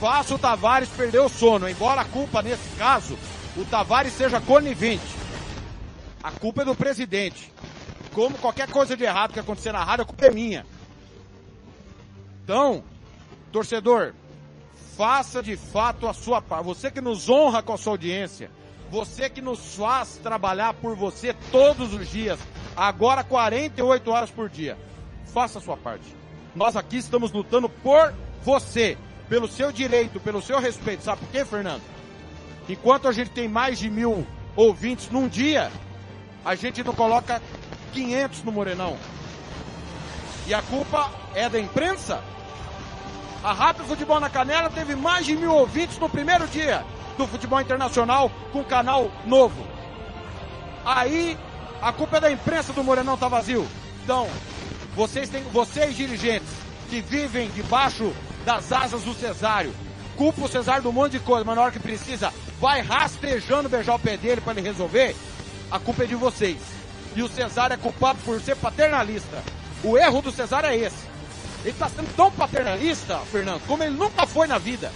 Faça 0.00 0.34
o 0.34 0.38
Tavares 0.38 0.88
perder 0.88 1.20
o 1.20 1.28
sono. 1.28 1.68
Embora 1.68 2.00
a 2.00 2.04
culpa, 2.04 2.42
nesse 2.42 2.68
caso, 2.78 3.18
o 3.56 3.64
Tavares 3.64 4.12
seja 4.12 4.40
conivente. 4.40 5.14
A 6.22 6.30
culpa 6.30 6.62
é 6.62 6.64
do 6.64 6.74
presidente. 6.74 7.52
Como 8.12 8.38
qualquer 8.38 8.70
coisa 8.70 8.96
de 8.96 9.04
errado 9.04 9.32
que 9.32 9.40
acontecer 9.40 9.72
na 9.72 9.84
rádio, 9.84 10.02
a 10.02 10.06
culpa 10.06 10.26
é 10.26 10.30
minha. 10.30 10.66
Então, 12.44 12.82
torcedor, 13.52 14.14
faça 14.96 15.42
de 15.42 15.56
fato 15.56 16.06
a 16.08 16.12
sua 16.12 16.42
parte. 16.42 16.64
Você 16.64 16.90
que 16.90 17.00
nos 17.00 17.28
honra 17.28 17.62
com 17.62 17.72
a 17.72 17.78
sua 17.78 17.92
audiência, 17.92 18.50
você 18.90 19.30
que 19.30 19.40
nos 19.40 19.76
faz 19.76 20.18
trabalhar 20.22 20.74
por 20.74 20.96
você 20.96 21.34
todos 21.52 21.94
os 21.94 22.08
dias, 22.08 22.40
agora 22.76 23.22
48 23.22 24.10
horas 24.10 24.30
por 24.30 24.48
dia, 24.48 24.76
faça 25.32 25.58
a 25.58 25.62
sua 25.62 25.76
parte. 25.76 26.04
Nós 26.54 26.74
aqui 26.74 26.96
estamos 26.96 27.30
lutando 27.30 27.68
por 27.68 28.12
você, 28.42 28.98
pelo 29.28 29.46
seu 29.46 29.70
direito, 29.70 30.18
pelo 30.18 30.42
seu 30.42 30.58
respeito. 30.58 31.04
Sabe 31.04 31.20
por 31.20 31.30
quê, 31.30 31.44
Fernando? 31.44 31.82
Enquanto 32.68 33.06
a 33.06 33.12
gente 33.12 33.30
tem 33.30 33.48
mais 33.48 33.78
de 33.78 33.88
mil 33.88 34.26
ouvintes 34.56 35.08
num 35.10 35.28
dia, 35.28 35.70
a 36.44 36.54
gente 36.54 36.82
não 36.82 36.92
coloca 36.92 37.40
500 37.92 38.42
no 38.44 38.52
Morenão. 38.52 38.96
E 40.46 40.54
a 40.54 40.62
culpa 40.62 41.10
é 41.34 41.48
da 41.48 41.58
imprensa? 41.60 42.22
A 43.42 43.52
Rádio 43.52 43.84
Futebol 43.84 44.20
na 44.20 44.28
Canela 44.28 44.68
teve 44.68 44.94
mais 44.94 45.24
de 45.24 45.36
mil 45.36 45.52
ouvintes 45.52 45.98
no 45.98 46.08
primeiro 46.08 46.46
dia 46.48 46.84
do 47.16 47.26
futebol 47.26 47.60
internacional 47.60 48.30
com 48.52 48.64
canal 48.64 49.10
novo. 49.26 49.66
Aí 50.84 51.36
a 51.80 51.92
culpa 51.92 52.18
é 52.18 52.20
da 52.20 52.30
imprensa 52.30 52.72
do 52.72 52.84
Morenão 52.84 53.16
tá 53.16 53.28
vazio. 53.28 53.66
Então, 54.02 54.28
vocês 54.94 55.28
têm, 55.28 55.42
vocês 55.44 55.96
dirigentes 55.96 56.48
que 56.88 57.00
vivem 57.00 57.48
debaixo 57.50 58.12
das 58.44 58.72
asas 58.72 59.02
do 59.02 59.14
Cesário, 59.14 59.72
culpa 60.16 60.44
o 60.44 60.48
Cesário 60.48 60.82
de 60.82 60.88
um 60.88 60.92
monte 60.92 61.12
de 61.12 61.20
coisa, 61.20 61.44
mas 61.44 61.56
na 61.56 61.62
hora 61.62 61.72
que 61.72 61.78
precisa, 61.78 62.32
vai 62.60 62.80
rastejando 62.80 63.68
beijar 63.68 63.94
o 63.94 63.98
pé 63.98 64.16
dele 64.16 64.40
para 64.40 64.52
ele 64.52 64.62
resolver, 64.62 65.14
a 65.70 65.78
culpa 65.78 66.04
é 66.04 66.06
de 66.06 66.14
vocês. 66.14 66.58
E 67.14 67.22
o 67.22 67.28
Cesário 67.28 67.74
é 67.74 67.76
culpado 67.76 68.18
por 68.24 68.40
ser 68.40 68.56
paternalista. 68.56 69.42
O 69.82 69.96
erro 69.98 70.22
do 70.22 70.30
Cesário 70.30 70.68
é 70.68 70.76
esse. 70.76 71.08
Ele 71.64 71.74
tá 71.78 71.88
sendo 71.88 72.14
tão 72.16 72.30
paternalista, 72.30 73.18
Fernando, 73.30 73.60
como 73.66 73.82
ele 73.82 73.96
nunca 73.96 74.26
foi 74.26 74.46
na 74.46 74.58
vida. 74.58 74.92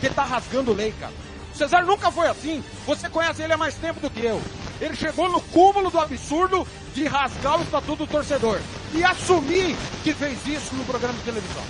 Que 0.00 0.10
tá 0.10 0.24
rasgando 0.24 0.72
lei, 0.72 0.92
cara. 0.98 1.12
O 1.54 1.56
Cesário 1.56 1.86
nunca 1.86 2.10
foi 2.10 2.26
assim. 2.26 2.62
Você 2.86 3.08
conhece 3.08 3.42
ele 3.42 3.52
há 3.52 3.56
mais 3.56 3.74
tempo 3.76 4.00
do 4.00 4.10
que 4.10 4.24
eu. 4.24 4.42
Ele 4.80 4.96
chegou 4.96 5.30
no 5.30 5.40
cúmulo 5.40 5.90
do 5.90 6.00
absurdo 6.00 6.66
de 6.92 7.06
rasgar 7.06 7.58
o 7.58 7.62
estatuto 7.62 8.04
do 8.04 8.10
torcedor 8.10 8.60
e 8.92 9.04
assumir 9.04 9.76
que 10.02 10.12
fez 10.12 10.46
isso 10.46 10.74
no 10.74 10.84
programa 10.84 11.14
de 11.14 11.24
televisão. 11.24 11.62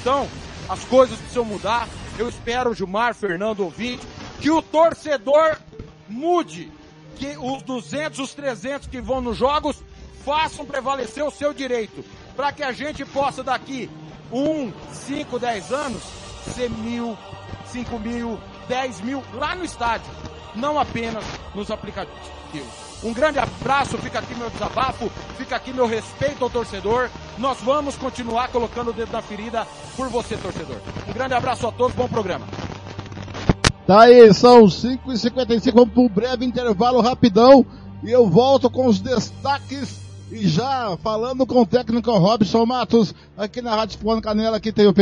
Então, 0.00 0.28
as 0.68 0.84
coisas 0.84 1.18
precisam 1.18 1.44
mudar. 1.44 1.88
Eu 2.18 2.28
espero, 2.28 2.74
Gilmar, 2.74 3.14
Fernando, 3.14 3.60
ouvinte, 3.60 4.06
que 4.40 4.50
o 4.50 4.60
torcedor 4.62 5.56
mude, 6.08 6.70
que 7.20 7.36
os 7.38 7.62
200, 7.64 8.18
os 8.18 8.32
300 8.32 8.88
que 8.88 8.98
vão 8.98 9.20
nos 9.20 9.36
jogos 9.36 9.76
façam 10.24 10.64
prevalecer 10.64 11.22
o 11.22 11.30
seu 11.30 11.52
direito, 11.52 12.02
para 12.34 12.50
que 12.50 12.62
a 12.62 12.72
gente 12.72 13.04
possa 13.04 13.44
daqui 13.44 13.90
um, 14.32 14.72
cinco, 14.90 15.38
dez 15.38 15.70
anos 15.70 16.02
ser 16.54 16.70
mil, 16.70 17.18
cinco 17.66 17.98
mil, 17.98 18.40
dez 18.66 19.02
mil 19.02 19.22
lá 19.34 19.54
no 19.54 19.64
estádio, 19.64 20.10
não 20.54 20.80
apenas 20.80 21.22
nos 21.54 21.70
aplicativos. 21.70 22.90
Um 23.02 23.12
grande 23.12 23.38
abraço, 23.38 23.98
fica 23.98 24.18
aqui 24.18 24.34
meu 24.34 24.48
desabafo, 24.48 25.10
fica 25.36 25.56
aqui 25.56 25.74
meu 25.74 25.86
respeito 25.86 26.42
ao 26.42 26.50
torcedor. 26.50 27.10
Nós 27.36 27.58
vamos 27.60 27.96
continuar 27.96 28.48
colocando 28.48 28.90
o 28.90 28.94
dedo 28.94 29.12
na 29.12 29.20
ferida 29.20 29.66
por 29.94 30.08
você, 30.08 30.38
torcedor. 30.38 30.76
Um 31.06 31.12
grande 31.12 31.34
abraço 31.34 31.66
a 31.66 31.72
todos, 31.72 31.94
bom 31.94 32.08
programa. 32.08 32.46
Tá 33.90 34.02
aí, 34.02 34.32
são 34.32 34.66
5h55, 34.66 35.72
vamos 35.74 35.92
para 35.92 36.00
um 36.00 36.08
breve 36.08 36.44
intervalo 36.44 37.00
rapidão 37.00 37.66
e 38.04 38.10
eu 38.12 38.30
volto 38.30 38.70
com 38.70 38.86
os 38.86 39.00
destaques 39.00 39.98
e 40.30 40.46
já 40.46 40.96
falando 41.02 41.44
com 41.44 41.62
o 41.62 41.66
técnico 41.66 42.16
Robson 42.16 42.64
Matos 42.64 43.12
aqui 43.36 43.60
na 43.60 43.74
Rádio 43.74 43.98
Futebol 43.98 44.22
Canela, 44.22 44.60
que 44.60 44.70
tem 44.70 44.86
o 44.86 44.94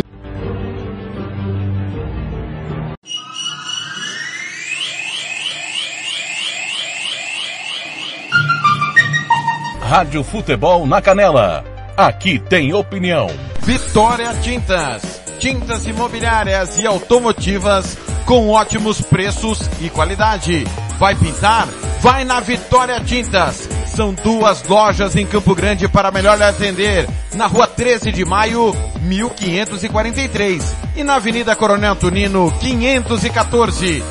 Rádio 9.83 10.24
Futebol 10.24 10.87
na 10.87 11.03
Canela. 11.03 11.62
Aqui 11.94 12.38
tem 12.38 12.72
opinião. 12.72 13.27
Vitória 13.61 14.33
Tintas. 14.40 15.20
Tintas 15.38 15.87
imobiliárias 15.87 16.81
e 16.81 16.87
automotivas 16.87 18.07
com 18.28 18.50
ótimos 18.50 19.00
preços 19.00 19.58
e 19.80 19.88
qualidade. 19.88 20.66
Vai 20.98 21.14
pintar? 21.14 21.66
Vai 22.02 22.26
na 22.26 22.40
Vitória 22.40 23.00
Tintas. 23.00 23.66
São 23.86 24.12
duas 24.12 24.62
lojas 24.64 25.16
em 25.16 25.24
Campo 25.24 25.54
Grande 25.54 25.88
para 25.88 26.10
melhor 26.10 26.40
atender. 26.42 27.08
Na 27.34 27.46
rua 27.46 27.66
13 27.66 28.12
de 28.12 28.26
maio, 28.26 28.76
1543. 29.00 30.76
E 30.94 31.02
na 31.02 31.14
Avenida 31.14 31.56
Coronel 31.56 31.96
Tunino, 31.96 32.52
514. 32.60 34.04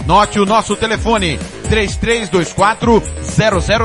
Anote 0.00 0.40
o 0.40 0.44
nosso 0.44 0.74
telefone, 0.74 1.38
3324 1.68 3.00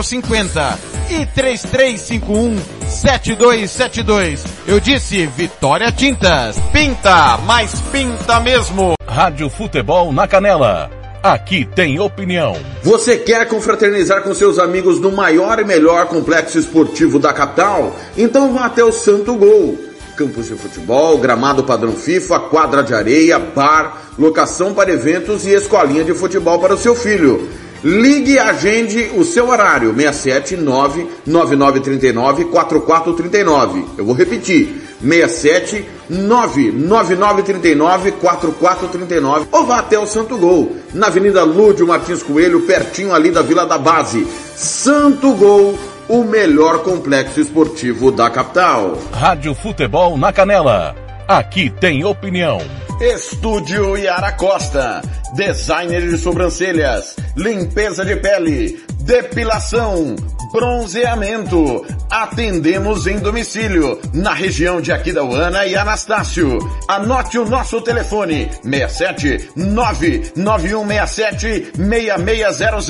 0050 0.03 0.79
e 1.11 1.25
3351 1.27 2.57
7272. 2.89 4.43
Eu 4.65 4.79
disse 4.79 5.27
Vitória 5.27 5.91
Tintas. 5.91 6.59
Pinta, 6.73 7.37
mas 7.45 7.79
pinta 7.91 8.39
mesmo. 8.39 8.95
Rádio 9.15 9.49
Futebol 9.49 10.11
na 10.11 10.27
Canela. 10.27 10.91
Aqui 11.23 11.65
tem 11.73 11.97
opinião. 12.01 12.53
Você 12.83 13.15
quer 13.15 13.47
confraternizar 13.47 14.21
com 14.21 14.33
seus 14.33 14.59
amigos 14.59 14.99
no 14.99 15.09
maior 15.09 15.57
e 15.57 15.63
melhor 15.63 16.07
complexo 16.07 16.59
esportivo 16.59 17.17
da 17.17 17.31
capital? 17.31 17.95
Então 18.17 18.53
vá 18.53 18.65
até 18.65 18.83
o 18.83 18.91
Santo 18.91 19.33
Gol. 19.35 19.79
Campos 20.17 20.47
de 20.47 20.55
futebol, 20.55 21.17
gramado 21.17 21.63
padrão 21.63 21.93
FIFA, 21.93 22.39
quadra 22.41 22.83
de 22.83 22.93
areia, 22.93 23.39
bar, 23.39 24.01
locação 24.19 24.73
para 24.73 24.91
eventos 24.91 25.45
e 25.45 25.51
escolinha 25.51 26.03
de 26.03 26.13
futebol 26.13 26.59
para 26.59 26.73
o 26.73 26.77
seu 26.77 26.93
filho. 26.93 27.47
Ligue 27.85 28.33
e 28.33 28.39
agende 28.39 29.11
o 29.15 29.23
seu 29.23 29.47
horário, 29.47 29.95
679 29.95 31.07
9939 31.25 32.45
4439. 32.45 33.85
Eu 33.97 34.03
vou 34.03 34.13
repetir, 34.13 34.84
67 35.01 35.85
99939 36.09 38.11
4439 38.13 39.47
ou 39.51 39.65
vá 39.65 39.79
até 39.79 39.97
o 39.97 40.05
Santo 40.05 40.37
Gol, 40.37 40.75
na 40.93 41.07
Avenida 41.07 41.43
Lúdio 41.43 41.87
Martins 41.87 42.23
Coelho, 42.23 42.61
pertinho 42.61 43.13
ali 43.13 43.31
da 43.31 43.41
Vila 43.41 43.65
da 43.65 43.77
Base. 43.77 44.25
Santo 44.55 45.33
Gol, 45.33 45.77
o 46.07 46.23
melhor 46.23 46.83
complexo 46.83 47.39
esportivo 47.39 48.11
da 48.11 48.29
capital. 48.29 48.97
Rádio 49.11 49.53
Futebol 49.55 50.17
na 50.17 50.31
Canela. 50.31 50.95
Aqui 51.27 51.69
tem 51.69 52.05
opinião. 52.05 52.61
Estúdio 53.01 53.97
Yara 53.97 54.31
Costa, 54.33 55.01
designer 55.33 56.07
de 56.07 56.17
sobrancelhas, 56.17 57.15
limpeza 57.35 58.05
de 58.05 58.15
pele, 58.15 58.79
depilação, 59.05 60.15
bronzeamento. 60.51 61.85
Atendemos 62.09 63.07
em 63.07 63.19
domicílio, 63.19 63.99
na 64.13 64.33
região 64.33 64.81
de 64.81 64.91
Aquidauana 64.91 65.65
e 65.65 65.75
Anastácio. 65.75 66.57
Anote 66.87 67.37
o 67.37 67.47
nosso 67.47 67.79
telefone, 67.81 68.49
67 68.63 69.51
99167 69.55 71.73
6600. 71.75 72.89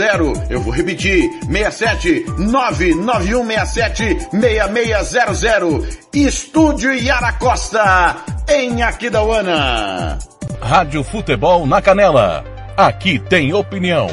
Eu 0.49 0.61
vou 0.61 0.71
repetir, 0.73 1.29
67 1.51 2.25
99167 2.37 4.29
6600. 4.31 5.97
Estúdio 6.13 6.93
Yara 6.93 7.33
Costa, 7.33 8.15
em 8.49 8.81
Aquidauana. 8.81 10.17
Rádio 10.61 11.03
Futebol 11.03 11.67
na 11.67 11.81
Canela. 11.81 12.45
Aqui 12.77 13.19
tem 13.19 13.53
opinião. 13.53 14.07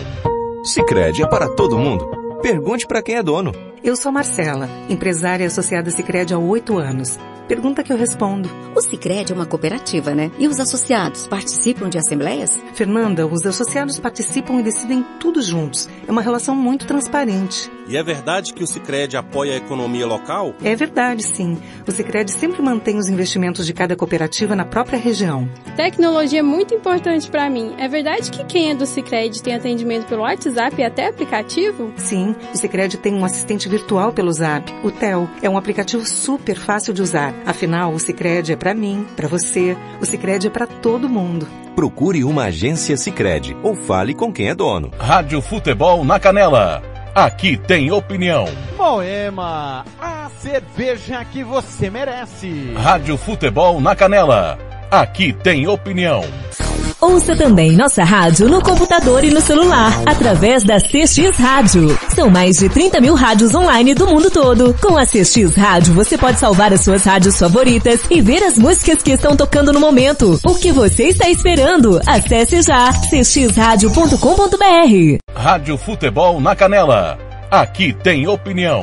Sicredi 0.64 1.22
é 1.22 1.27
para 1.27 1.48
todo 1.48 1.77
mundo. 1.77 2.07
Pergunte 2.40 2.87
para 2.87 3.03
quem 3.03 3.16
é 3.16 3.22
dono. 3.22 3.53
Eu 3.83 3.96
sou 3.96 4.12
Marcela, 4.12 4.68
empresária 4.88 5.44
associada 5.44 5.90
Sicredi 5.90 6.33
há 6.33 6.38
oito 6.38 6.79
anos. 6.79 7.18
Pergunta 7.48 7.83
que 7.83 7.92
eu 7.92 7.96
respondo. 7.96 8.48
O 8.75 8.81
Sicredi 8.81 9.33
é 9.33 9.35
uma 9.35 9.44
cooperativa, 9.44 10.14
né? 10.14 10.31
E 10.38 10.46
os 10.46 10.61
associados 10.61 11.27
participam 11.27 11.88
de 11.88 11.98
assembleias? 11.98 12.62
Fernanda, 12.75 13.27
os 13.27 13.44
associados 13.44 13.98
participam 13.98 14.61
e 14.61 14.62
decidem 14.62 15.05
tudo 15.18 15.42
juntos. 15.42 15.88
É 16.07 16.12
uma 16.12 16.22
relação 16.22 16.55
muito 16.55 16.87
transparente. 16.87 17.68
E 17.93 17.97
é 17.99 18.03
verdade 18.03 18.55
que 18.55 18.65
o 18.65 18.67
Sicredi 18.67 19.19
apoia 19.19 19.53
a 19.53 19.57
economia 19.59 20.07
local? 20.07 20.55
É 20.65 20.75
verdade, 20.75 21.23
sim. 21.23 21.59
O 21.87 21.93
Sicredi 21.93 22.33
sempre 22.33 22.63
mantém 22.63 22.97
os 22.97 23.07
investimentos 23.07 23.67
de 23.67 23.75
cada 23.75 23.95
cooperativa 23.95 24.57
na 24.57 24.65
própria 24.65 24.99
região. 24.99 25.47
Tecnologia 25.77 26.39
é 26.39 26.43
muito 26.43 26.73
importante 26.73 27.31
para 27.31 27.51
mim. 27.51 27.75
É 27.77 27.89
verdade 27.89 28.31
que 28.31 28.45
quem 28.45 28.71
é 28.71 28.75
do 28.75 28.87
Sicredi 28.87 29.43
tem 29.43 29.55
atendimento 29.55 30.07
pelo 30.07 30.23
WhatsApp 30.23 30.81
e 30.81 30.83
até 30.83 31.09
aplicativo? 31.09 31.93
Sim, 31.97 32.35
o 32.55 32.57
Sicredi 32.57 32.97
tem 32.97 33.13
um 33.13 33.27
assistente 33.27 33.69
virtual 33.69 34.11
pelo 34.11 34.33
Zap, 34.33 34.73
o 34.83 34.91
Tel. 34.91 35.29
É 35.43 35.51
um 35.51 35.59
aplicativo 35.59 36.07
super 36.07 36.57
fácil 36.57 36.95
de 36.95 37.03
usar. 37.03 37.35
Afinal, 37.45 37.93
o 37.93 38.01
Sicredi 38.01 38.55
é 38.55 38.57
para 38.57 38.73
mim, 38.73 39.07
para 39.15 39.29
você. 39.29 39.77
O 40.01 40.07
Sicredi 40.07 40.47
é 40.47 40.51
para 40.51 40.67
todo 40.67 41.11
mundo. 41.11 41.47
Procure 41.77 42.25
uma 42.25 42.45
agência 42.45 42.97
Sicredi 42.97 43.55
ou 43.63 43.75
fale 43.75 44.15
com 44.15 44.33
quem 44.33 44.49
é 44.49 44.55
dono. 44.55 44.91
Rádio 44.99 45.43
Futebol 45.43 46.03
na 46.07 46.19
Canela. 46.19 46.92
Aqui 47.14 47.59
tem 47.59 47.90
opinião. 47.90 48.46
Moema, 48.75 49.85
a 50.01 50.31
cerveja 50.38 51.22
que 51.27 51.44
você 51.44 51.90
merece. 51.90 52.72
Rádio 52.75 53.18
Futebol 53.18 53.83
na 53.83 53.94
Canela. 53.94 54.59
Aqui 54.90 55.31
tem 55.31 55.68
opinião. 55.68 56.25
Ouça 56.98 57.37
também 57.37 57.72
nossa 57.72 58.03
rádio 58.03 58.48
no 58.48 58.62
computador 58.62 59.25
e 59.25 59.31
no 59.31 59.42
celular, 59.42 59.92
através 60.07 60.64
da 60.64 60.81
CX 60.81 61.37
Rádio. 61.37 61.98
São 62.14 62.29
mais 62.29 62.59
de 62.59 62.68
30 62.68 63.01
mil 63.01 63.14
rádios 63.14 63.55
online 63.55 63.94
do 63.94 64.07
mundo 64.07 64.31
todo. 64.31 64.75
Com 64.83 64.98
a 64.98 65.07
CX 65.07 65.57
Rádio, 65.57 65.94
você 65.94 66.18
pode 66.18 66.38
salvar 66.38 66.70
as 66.72 66.83
suas 66.83 67.05
rádios 67.05 67.38
favoritas 67.38 68.01
e 68.11 68.20
ver 68.20 68.42
as 68.42 68.59
músicas 68.59 69.03
que 69.03 69.12
estão 69.12 69.35
tocando 69.35 69.72
no 69.72 69.81
momento. 69.81 70.38
O 70.44 70.55
que 70.55 70.72
você 70.72 71.05
está 71.05 71.31
esperando? 71.31 71.98
Acesse 72.07 72.61
já 72.61 72.92
cxradio.com.br. 72.92 75.18
Rádio 75.35 75.79
Futebol 75.79 76.38
na 76.38 76.55
Canela. 76.55 77.18
Aqui 77.51 77.94
tem 77.94 78.27
opinião. 78.27 78.83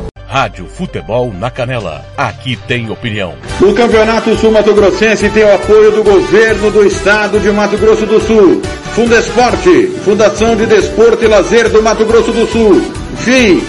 Rádio 0.31 0.65
Futebol 0.65 1.33
na 1.37 1.51
Canela. 1.51 2.05
Aqui 2.15 2.55
tem 2.55 2.89
opinião. 2.89 3.33
O 3.59 3.73
Campeonato 3.73 4.33
Sul 4.37 4.49
Mato 4.49 4.73
Grossense 4.73 5.29
tem 5.29 5.43
o 5.43 5.53
apoio 5.53 5.91
do 5.91 6.01
governo 6.05 6.71
do 6.71 6.87
estado 6.87 7.37
de 7.37 7.51
Mato 7.51 7.77
Grosso 7.77 8.05
do 8.05 8.17
Sul. 8.21 8.61
Fundesporte, 8.95 9.87
Fundação 10.05 10.55
de 10.55 10.65
Desporto 10.65 11.25
e 11.25 11.27
Lazer 11.27 11.69
do 11.69 11.83
Mato 11.83 12.05
Grosso 12.05 12.31
do 12.31 12.47
Sul. 12.47 12.81
FII, 13.17 13.59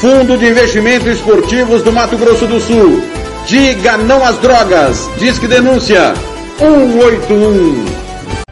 Fundo 0.00 0.38
de 0.38 0.46
Investimentos 0.46 1.08
Esportivos 1.08 1.82
do 1.82 1.90
Mato 1.90 2.16
Grosso 2.16 2.46
do 2.46 2.60
Sul. 2.60 3.02
Diga 3.48 3.96
não 3.96 4.24
às 4.24 4.38
drogas. 4.38 5.10
Disque 5.18 5.48
denúncia 5.48 6.14
181. 6.56 7.84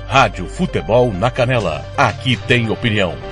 Rádio 0.08 0.46
Futebol 0.48 1.12
na 1.12 1.30
Canela. 1.30 1.84
Aqui 1.96 2.34
tem 2.48 2.68
opinião. 2.68 3.29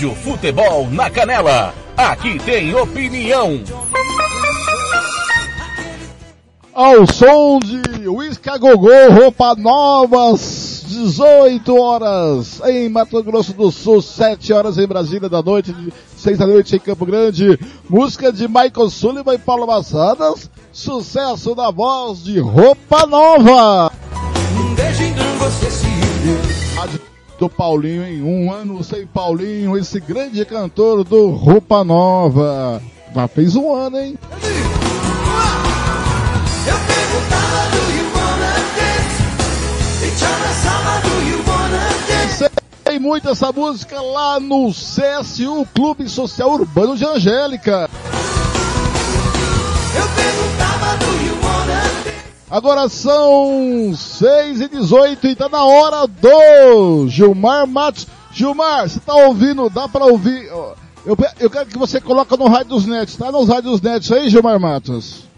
Rádio 0.00 0.14
Futebol 0.14 0.88
na 0.90 1.10
Canela. 1.10 1.74
Aqui 1.94 2.38
tem 2.38 2.74
opinião. 2.74 3.62
Ao 6.72 7.06
som 7.06 7.58
de 7.58 8.08
Whisky 8.08 8.48
Gogô, 8.58 9.10
roupa 9.10 9.54
novas, 9.56 10.86
18 10.88 11.76
horas 11.76 12.62
em 12.64 12.88
Mato 12.88 13.22
Grosso 13.22 13.52
do 13.52 13.70
Sul, 13.70 14.00
7 14.00 14.50
horas 14.54 14.78
em 14.78 14.86
Brasília 14.86 15.28
da 15.28 15.42
noite, 15.42 15.76
6 16.16 16.38
da 16.38 16.46
noite 16.46 16.76
em 16.76 16.78
Campo 16.78 17.04
Grande. 17.04 17.58
Música 17.86 18.32
de 18.32 18.48
Michael 18.48 18.88
Sullivan 18.88 19.34
e 19.34 19.38
Paulo 19.38 19.66
Massadas, 19.66 20.50
sucesso 20.72 21.54
da 21.54 21.70
voz 21.70 22.24
de 22.24 22.40
Roupa 22.40 23.06
Nova. 23.06 23.92
Um 24.58 24.74
beijo 24.74 25.02
então 25.02 25.36
você 25.36 25.70
se 25.70 25.86
Rádio 26.74 27.09
do 27.40 27.48
Paulinho 27.48 28.04
em 28.04 28.22
um 28.22 28.52
ano 28.52 28.84
sem 28.84 29.06
Paulinho, 29.06 29.74
esse 29.78 29.98
grande 29.98 30.44
cantor 30.44 31.02
do 31.02 31.30
Roupa 31.30 31.82
Nova. 31.82 32.82
Já 33.14 33.26
fez 33.26 33.56
um 33.56 33.74
ano, 33.74 33.98
hein? 33.98 34.18
Tem 42.84 42.98
muito 42.98 43.30
essa 43.30 43.50
música 43.50 43.98
lá 44.02 44.38
no 44.38 44.70
CSU, 44.70 45.66
Clube 45.74 46.10
Social 46.10 46.50
Urbano 46.50 46.94
de 46.94 47.06
Angélica. 47.06 47.88
Eu 49.96 50.39
Agora 52.50 52.88
são 52.88 53.92
6 53.94 54.60
e 54.62 54.68
18 54.68 55.26
e 55.28 55.36
tá 55.36 55.48
na 55.48 55.64
hora 55.64 56.06
do 56.06 57.06
Gilmar 57.06 57.66
Matos. 57.66 58.08
Gilmar, 58.32 58.88
você 58.88 58.98
tá 58.98 59.14
ouvindo? 59.14 59.70
Dá 59.70 59.88
pra 59.88 60.04
ouvir? 60.04 60.46
Eu, 61.06 61.16
eu 61.38 61.48
quero 61.48 61.66
que 61.66 61.78
você 61.78 62.00
coloque 62.00 62.36
no 62.36 62.48
Rádio 62.48 62.70
dos 62.70 62.86
Nets. 62.86 63.16
Tá 63.16 63.30
nos 63.30 63.48
Rádios 63.48 63.80
Nets 63.80 64.10
aí, 64.10 64.28
Gilmar 64.28 64.58
Matos? 64.58 65.28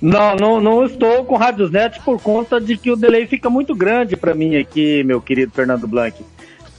Não, 0.00 0.36
não, 0.36 0.60
não 0.60 0.84
estou 0.84 1.24
com 1.24 1.36
Rádios 1.36 1.70
Net 1.70 2.00
por 2.02 2.20
conta 2.20 2.60
de 2.60 2.76
que 2.76 2.90
o 2.90 2.96
delay 2.96 3.26
fica 3.26 3.48
muito 3.50 3.74
grande 3.74 4.16
para 4.16 4.34
mim 4.34 4.54
aqui, 4.56 5.02
meu 5.02 5.20
querido 5.20 5.50
Fernando 5.52 5.88
Blanc. 5.88 6.14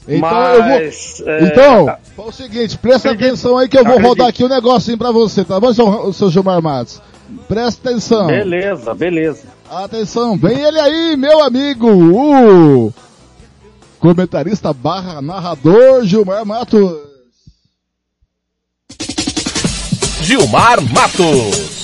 Então 0.08 0.20
Mas, 0.20 1.20
eu 1.20 1.26
vou. 1.26 1.34
é, 1.34 1.44
então, 1.44 1.90
é 1.90 2.22
o 2.22 2.32
seguinte, 2.32 2.78
presta 2.78 3.12
atenção 3.12 3.58
aí 3.58 3.68
que 3.68 3.78
eu 3.78 3.84
vou 3.84 3.94
Acredito. 3.94 4.10
rodar 4.10 4.28
aqui 4.28 4.44
um 4.44 4.48
negocinho 4.48 4.98
pra 4.98 5.12
você, 5.12 5.44
tá 5.44 5.60
bom, 5.60 5.74
seu, 5.74 6.14
seu 6.14 6.30
Gilmar 6.30 6.62
Matos? 6.62 7.02
Presta 7.48 7.90
atenção. 7.90 8.28
Beleza, 8.28 8.94
beleza. 8.94 9.48
Atenção, 9.70 10.38
vem 10.38 10.60
ele 10.60 10.80
aí, 10.80 11.18
meu 11.18 11.44
amigo, 11.44 11.88
o 11.88 12.94
comentarista 14.00 14.72
barra 14.72 15.22
narrador 15.22 16.06
Gilmar 16.06 16.46
Matos. 16.46 17.00
Gilmar 20.22 20.82
Matos. 20.82 21.76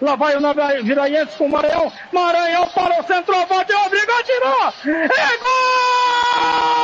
Lá 0.00 0.14
vai 0.14 0.36
o 0.36 0.84
Viraiense 0.84 1.36
com 1.38 1.46
o 1.46 1.50
Maranhão. 1.50 1.90
Maranhão 2.12 2.68
para 2.68 3.00
o 3.00 3.06
centroavante. 3.06 3.72
Obrigou 3.72 4.14
a 4.14 4.22
tirar. 4.22 4.74
É 4.86 5.36
gol! 5.38 6.75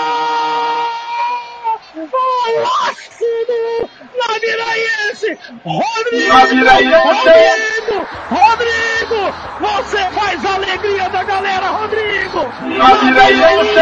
Golaço 1.95 3.25
na 4.17 4.39
Viraiense. 4.39 5.39
Rodrigo! 5.63 6.33
Rodrigo! 7.05 8.07
Rodrigo! 8.31 9.21
Você 9.61 9.99
faz 10.13 10.45
a 10.45 10.55
alegria 10.55 11.11
da 11.11 11.23
galera, 11.23 11.67
Rodrigo! 11.67 12.55
Na 12.79 12.95
Viraiense. 12.95 13.79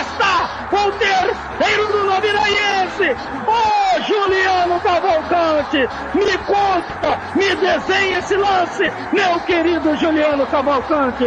Está 0.00 0.68
o 0.72 0.92
terceiro 0.92 1.86
do 1.88 2.04
Naviraense! 2.04 3.16
Ô 3.46 4.02
Juliano 4.02 4.80
Cavalcante! 4.80 5.88
Me 6.14 6.38
conta, 6.38 7.18
me 7.34 7.54
desenha 7.56 8.18
esse 8.18 8.36
lance, 8.36 8.92
meu 9.12 9.40
querido 9.40 9.96
Juliano 9.96 10.46
Cavalcante! 10.46 11.24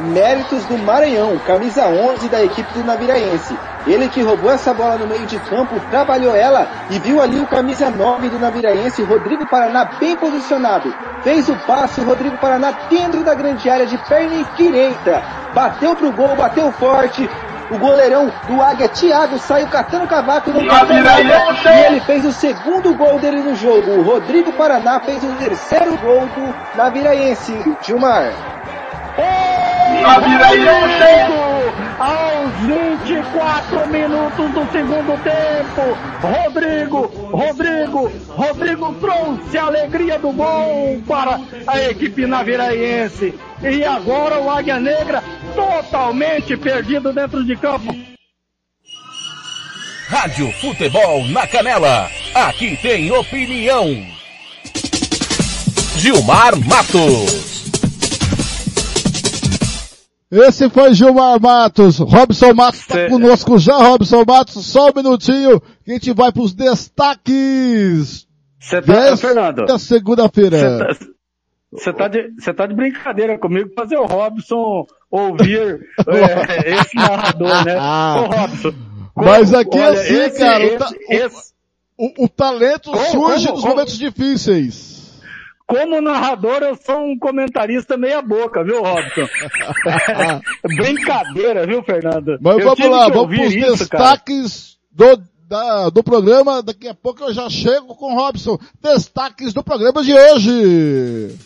Méritos 0.00 0.64
do 0.64 0.78
Maranhão, 0.78 1.38
camisa 1.46 1.86
11 1.86 2.28
da 2.28 2.42
equipe 2.42 2.72
do 2.72 2.82
Naviraense. 2.82 3.54
Ele 3.86 4.08
que 4.08 4.22
roubou 4.22 4.50
essa 4.50 4.72
bola 4.72 4.96
no 4.96 5.06
meio 5.06 5.26
de 5.26 5.38
campo, 5.40 5.78
trabalhou 5.90 6.34
ela 6.34 6.66
e 6.90 6.98
viu 6.98 7.20
ali 7.20 7.38
o 7.38 7.46
camisa 7.46 7.90
9 7.90 8.28
do 8.30 8.38
Naviraense, 8.38 9.02
Rodrigo 9.02 9.46
Paraná, 9.46 9.84
bem 9.98 10.16
posicionado. 10.16 10.94
Fez 11.22 11.48
o 11.48 11.56
passe, 11.66 12.00
Rodrigo 12.00 12.36
Paraná 12.38 12.72
dentro 12.88 13.22
da 13.22 13.34
grande 13.34 13.68
área 13.68 13.86
de 13.86 13.98
perna 13.98 14.44
direita. 14.56 15.22
Bateu 15.54 15.94
pro 15.94 16.12
gol, 16.12 16.34
bateu 16.34 16.72
forte. 16.72 17.28
O 17.70 17.78
goleirão 17.78 18.32
do 18.48 18.60
Águia, 18.60 18.88
Thiago, 18.88 19.38
saiu 19.38 19.68
catando 19.68 20.06
cavaco 20.06 20.50
no 20.50 20.62
Naviraense! 20.64 21.68
e 21.68 21.86
ele 21.86 22.00
fez 22.00 22.24
o 22.24 22.32
segundo 22.32 22.94
gol 22.94 23.18
dele 23.20 23.42
no 23.42 23.54
jogo. 23.54 23.92
O 23.92 24.02
Rodrigo 24.02 24.52
Paraná 24.54 24.98
fez 25.00 25.22
o 25.22 25.32
terceiro 25.34 25.96
gol 25.98 26.26
do 26.26 26.54
Naviraense. 26.74 27.76
Gilmar. 27.82 28.32
Rodrigo, 29.16 29.59
aos 32.00 32.52
24 33.06 33.86
minutos 33.88 34.50
do 34.52 34.72
segundo 34.72 35.22
tempo, 35.22 35.82
Rodrigo, 36.22 37.06
Rodrigo, 37.30 38.12
Rodrigo 38.28 38.94
trouxe 38.94 39.58
a 39.58 39.64
alegria 39.64 40.18
do 40.18 40.32
gol 40.32 41.02
para 41.06 41.40
a 41.66 41.82
equipe 41.82 42.26
naviraense. 42.26 43.34
E 43.62 43.84
agora 43.84 44.40
o 44.40 44.50
Águia 44.50 44.80
Negra 44.80 45.22
totalmente 45.54 46.56
perdido 46.56 47.12
dentro 47.12 47.44
de 47.44 47.54
campo. 47.56 47.94
Rádio 50.08 50.50
Futebol 50.54 51.24
na 51.28 51.46
Canela. 51.46 52.10
Aqui 52.34 52.76
tem 52.76 53.12
opinião. 53.12 53.86
Gilmar 55.96 56.56
Matos. 56.66 57.69
Esse 60.30 60.70
foi 60.70 60.94
Gilmar 60.94 61.40
Matos. 61.40 61.98
Robson 61.98 62.54
Matos 62.54 62.86
tá 62.86 63.08
conosco 63.08 63.58
já, 63.58 63.76
Robson 63.76 64.22
Matos. 64.26 64.64
Só 64.66 64.90
um 64.90 64.92
minutinho 64.94 65.60
que 65.84 65.90
a 65.90 65.94
gente 65.94 66.12
vai 66.12 66.30
pros 66.30 66.54
destaques. 66.54 68.26
Você 68.58 68.80
tá, 68.82 68.92
desta 68.92 69.16
Fernando? 69.28 69.78
segunda-feira. 69.78 70.96
Você 71.72 71.92
tá, 71.92 72.08
de, 72.08 72.30
cê 72.40 72.52
tá 72.52 72.66
de 72.66 72.74
brincadeira 72.74 73.38
comigo 73.38 73.70
fazer 73.74 73.96
o 73.96 74.04
Robson 74.06 74.86
ouvir 75.10 75.80
é, 76.06 76.80
esse 76.80 76.94
narrador, 76.96 77.64
né? 77.64 77.76
Ô 78.20 78.26
Robson. 78.26 78.72
Mas 79.16 79.52
aqui 79.54 79.78
é 79.78 79.88
olha, 79.88 80.00
assim, 80.00 80.14
esse- 80.14 80.38
cara. 80.38 80.64
o, 80.64 80.66
esse- 80.66 80.94
o- 80.94 81.12
esse- 81.26 81.52
o- 81.98 82.24
o 82.24 82.28
talento 82.28 82.90
Como, 82.92 83.04
surge 83.06 83.46
como, 83.46 83.54
nos 83.54 83.60
como? 83.62 83.74
momentos 83.74 83.98
difíceis. 83.98 84.99
Como 85.70 86.00
narrador, 86.00 86.62
eu 86.62 86.74
sou 86.76 86.98
um 87.04 87.16
comentarista 87.18 87.96
meia 87.96 88.20
boca, 88.20 88.64
viu, 88.64 88.82
Robson? 88.82 89.26
Brincadeira, 90.76 91.66
viu, 91.66 91.82
Fernando? 91.84 92.38
Mas 92.40 92.58
Eu 92.58 92.64
vamos 92.64 92.90
lá, 92.90 93.08
vamos 93.08 93.54
isso, 93.54 93.88
cara. 93.88 94.04
destaques 94.04 94.76
do, 94.90 95.22
da- 95.48 95.88
do 95.90 96.02
programa. 96.02 96.60
Daqui 96.62 96.88
a 96.88 96.94
pouco 96.94 97.22
eu 97.22 97.32
já 97.32 97.48
chego 97.48 97.94
com 97.94 98.12
o 98.12 98.16
Robson. 98.16 98.58
Destaques 98.82 99.52
do 99.52 99.62
programa 99.62 100.02
de 100.02 100.12
hoje. 100.12 101.36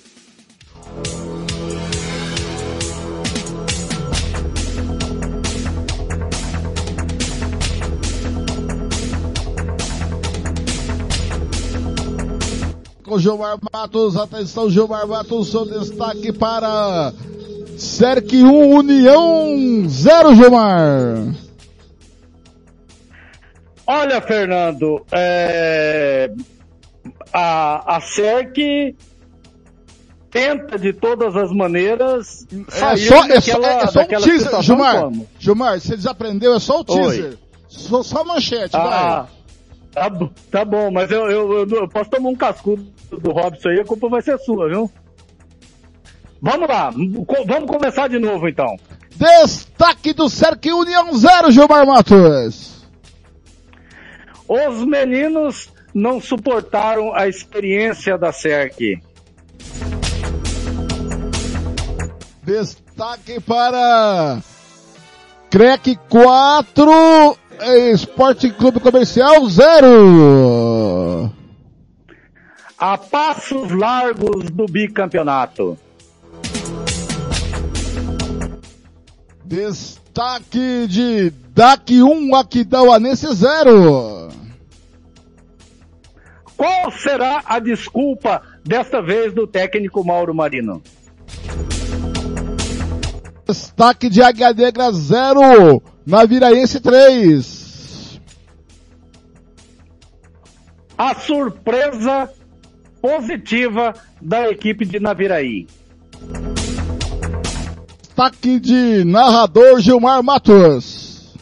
Com 13.04 13.18
Gilmar 13.18 13.58
Matos, 13.72 14.16
atenção 14.16 14.70
Gilmar 14.70 15.06
Matos, 15.06 15.50
seu 15.50 15.66
destaque 15.66 16.32
para 16.32 17.12
Cerc 17.76 18.32
1 18.34 18.76
União 18.76 19.84
0, 19.86 20.34
Gilmar. 20.34 21.34
Olha, 23.86 24.22
Fernando, 24.22 25.04
é, 25.12 26.30
a, 27.30 27.96
a 27.96 28.00
SERC 28.00 28.96
tenta 30.30 30.78
de 30.78 30.94
todas 30.94 31.36
as 31.36 31.52
maneiras 31.52 32.46
É 32.68 32.70
sair 32.96 33.06
só, 33.06 33.24
é 33.26 33.40
só, 33.42 33.60
daquela, 33.60 33.68
é 33.82 33.86
só 33.86 33.90
um 33.90 34.02
daquela 34.02 34.24
teaser, 34.24 34.40
situação 34.40 34.62
Gilmar. 34.62 35.02
como. 35.02 35.28
Gilmar, 35.38 35.78
você 35.80 35.94
desaprendeu, 35.96 36.54
é 36.54 36.58
só 36.58 36.80
o 36.80 36.84
Oi. 36.88 37.12
teaser. 37.16 37.38
Só, 37.68 38.02
só 38.02 38.24
manchete, 38.24 38.74
Ah, 38.74 39.26
vai. 39.26 39.43
Tá, 39.94 40.10
tá 40.50 40.64
bom, 40.64 40.90
mas 40.90 41.10
eu, 41.10 41.30
eu, 41.30 41.68
eu- 41.68 41.88
posso 41.88 42.10
tomar 42.10 42.28
um 42.30 42.36
cascudo 42.36 42.84
do 43.10 43.30
Robson 43.32 43.68
aí, 43.70 43.80
a 43.80 43.84
culpa 43.84 44.08
vai 44.08 44.20
ser 44.22 44.38
sua, 44.38 44.68
viu? 44.68 44.90
Vamos 46.42 46.68
lá, 46.68 46.90
vamos 46.90 47.70
começar 47.70 48.08
de 48.08 48.18
novo 48.18 48.48
então. 48.48 48.76
Destaque 49.16 50.12
do 50.12 50.28
Cerc 50.28 50.66
União 50.66 51.12
0, 51.14 51.50
Gilmar 51.50 51.86
Matos. 51.86 52.84
Os 54.46 54.84
meninos 54.84 55.72
não 55.94 56.20
suportaram 56.20 57.14
a 57.14 57.26
experiência 57.28 58.18
da 58.18 58.30
SERC. 58.32 58.98
Destaque 62.42 63.40
para 63.40 64.38
Crec 65.50 65.96
4, 66.10 67.36
Esporte 67.60 68.50
Clube 68.50 68.80
Comercial 68.80 69.48
0. 69.48 71.32
A 72.78 72.98
passos 72.98 73.70
largos 73.70 74.50
do 74.50 74.66
bicampeonato. 74.66 75.78
Destaque 79.44 80.86
de 80.88 81.30
DAC 81.54 82.02
1, 82.02 82.34
Aquidauanense 82.34 83.32
0. 83.32 84.28
Qual 86.56 86.90
será 86.92 87.42
a 87.44 87.58
desculpa 87.58 88.42
desta 88.64 89.00
vez 89.00 89.32
do 89.32 89.46
técnico 89.46 90.04
Mauro 90.04 90.34
Marino? 90.34 90.82
Destaque 93.46 94.08
de 94.08 94.22
Águia 94.22 94.52
Negra 94.52 94.90
0, 94.90 95.82
Naviraense 96.06 96.80
3. 96.80 98.20
A 100.98 101.14
surpresa 101.14 102.30
positiva 103.00 103.94
da 104.20 104.50
equipe 104.50 104.84
de 104.84 105.00
Naviraí. 105.00 105.66
Destaque 108.02 108.60
de 108.60 109.04
narrador 109.04 109.80
Gilmar 109.80 110.22
Matos. 110.22 111.34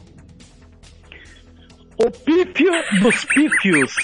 O 1.99 2.11
pífio 2.11 2.73
dos 3.03 3.25
pífios. 3.25 3.95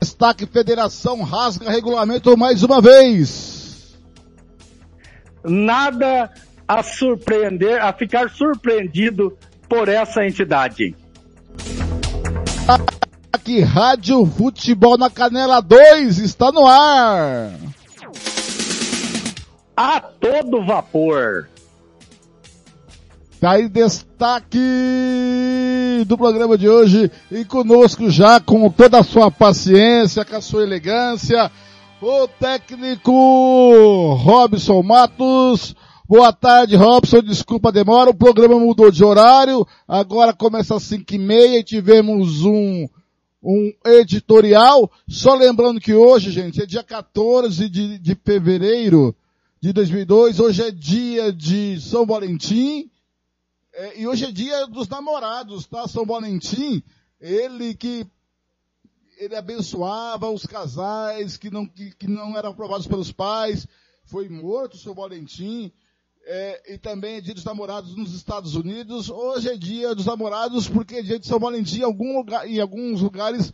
Destaque 0.00 0.46
Federação 0.46 1.22
rasga 1.22 1.70
regulamento 1.70 2.36
mais 2.36 2.62
uma 2.62 2.80
vez. 2.80 3.98
Nada 5.42 6.30
a 6.70 6.84
surpreender, 6.84 7.82
a 7.82 7.92
ficar 7.92 8.30
surpreendido 8.30 9.36
por 9.68 9.88
essa 9.88 10.24
entidade. 10.24 10.94
Aqui 13.32 13.60
Rádio 13.60 14.24
Futebol 14.24 14.96
na 14.96 15.10
Canela 15.10 15.60
2 15.60 16.18
está 16.18 16.52
no 16.52 16.64
ar. 16.64 17.50
A 19.76 20.00
todo 20.00 20.64
vapor. 20.64 21.48
Tá 23.40 23.52
aí 23.52 23.68
destaque 23.68 24.60
do 26.06 26.16
programa 26.16 26.56
de 26.56 26.68
hoje 26.68 27.10
e 27.32 27.44
conosco 27.44 28.08
já 28.08 28.38
com 28.38 28.70
toda 28.70 29.00
a 29.00 29.02
sua 29.02 29.28
paciência, 29.28 30.24
com 30.24 30.36
a 30.36 30.40
sua 30.40 30.62
elegância, 30.62 31.50
o 32.00 32.28
técnico 32.28 34.14
Robson 34.22 34.84
Matos. 34.84 35.74
Boa 36.10 36.32
tarde, 36.32 36.74
Robson. 36.74 37.22
Desculpa 37.22 37.68
a 37.68 37.70
demora. 37.70 38.10
O 38.10 38.14
programa 38.14 38.58
mudou 38.58 38.90
de 38.90 39.04
horário. 39.04 39.64
Agora 39.86 40.32
começa 40.32 40.74
às 40.74 40.82
5 40.82 41.14
e 41.14 41.18
meia 41.18 41.60
e 41.60 41.62
tivemos 41.62 42.44
um, 42.44 42.88
um 43.40 43.72
editorial. 43.86 44.90
Só 45.06 45.36
lembrando 45.36 45.80
que 45.80 45.94
hoje, 45.94 46.32
gente, 46.32 46.60
é 46.60 46.66
dia 46.66 46.82
14 46.82 47.68
de, 47.68 47.96
de 48.00 48.14
fevereiro 48.16 49.14
de 49.60 49.72
2002. 49.72 50.40
Hoje 50.40 50.62
é 50.64 50.72
dia 50.72 51.32
de 51.32 51.80
São 51.80 52.04
Valentim. 52.04 52.90
É, 53.72 54.00
e 54.00 54.08
hoje 54.08 54.24
é 54.24 54.32
dia 54.32 54.66
dos 54.66 54.88
namorados, 54.88 55.64
tá? 55.68 55.86
São 55.86 56.04
Valentim, 56.04 56.82
ele 57.20 57.72
que 57.72 58.04
ele 59.16 59.36
abençoava 59.36 60.28
os 60.28 60.44
casais 60.44 61.36
que 61.36 61.50
não, 61.50 61.64
que, 61.64 61.94
que 61.94 62.08
não 62.08 62.36
eram 62.36 62.50
aprovados 62.50 62.88
pelos 62.88 63.12
pais. 63.12 63.64
Foi 64.02 64.28
morto 64.28 64.76
São 64.76 64.92
Valentim. 64.92 65.72
É, 66.26 66.74
e 66.74 66.78
também 66.78 67.16
é 67.16 67.20
dia 67.20 67.34
dos 67.34 67.44
namorados 67.44 67.96
nos 67.96 68.14
Estados 68.14 68.54
Unidos. 68.54 69.08
Hoje 69.08 69.48
é 69.48 69.56
dia 69.56 69.94
dos 69.94 70.06
namorados 70.06 70.68
porque 70.68 70.96
é 70.96 71.02
dia 71.02 71.18
de 71.18 71.26
São 71.26 71.38
Valentim 71.38 71.80
em, 71.80 71.84
algum 71.84 72.16
lugar, 72.16 72.48
em 72.48 72.60
alguns 72.60 73.00
lugares 73.00 73.52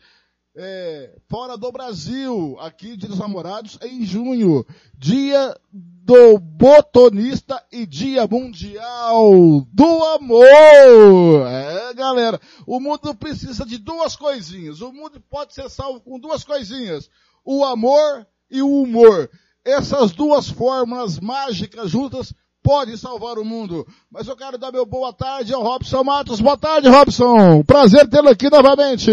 é, 0.54 1.14
fora 1.28 1.56
do 1.56 1.70
Brasil. 1.70 2.56
Aqui, 2.60 2.96
dia 2.96 3.08
dos 3.08 3.18
namorados, 3.18 3.78
é 3.80 3.86
em 3.86 4.04
junho. 4.04 4.66
Dia 4.96 5.56
do 5.72 6.38
botonista 6.38 7.62
e 7.70 7.86
dia 7.86 8.26
mundial 8.26 9.66
do 9.72 10.04
amor. 10.04 11.46
É, 11.46 11.94
galera, 11.94 12.40
o 12.66 12.80
mundo 12.80 13.14
precisa 13.14 13.64
de 13.64 13.78
duas 13.78 14.16
coisinhas. 14.16 14.80
O 14.80 14.92
mundo 14.92 15.20
pode 15.30 15.54
ser 15.54 15.68
salvo 15.68 16.00
com 16.00 16.18
duas 16.18 16.42
coisinhas. 16.42 17.10
O 17.44 17.64
amor 17.64 18.26
e 18.50 18.62
o 18.62 18.82
humor. 18.82 19.30
Essas 19.64 20.12
duas 20.12 20.48
fórmulas 20.48 21.18
mágicas 21.18 21.90
juntas 21.90 22.32
podem 22.66 22.96
salvar 22.96 23.38
o 23.38 23.44
mundo. 23.44 23.86
Mas 24.10 24.26
eu 24.26 24.36
quero 24.36 24.58
dar 24.58 24.72
meu 24.72 24.84
boa 24.84 25.12
tarde 25.12 25.54
ao 25.54 25.62
Robson 25.62 26.02
Matos. 26.02 26.40
Boa 26.40 26.58
tarde, 26.58 26.88
Robson. 26.88 27.62
Prazer 27.62 28.10
tê-lo 28.10 28.28
aqui 28.28 28.50
novamente. 28.50 29.12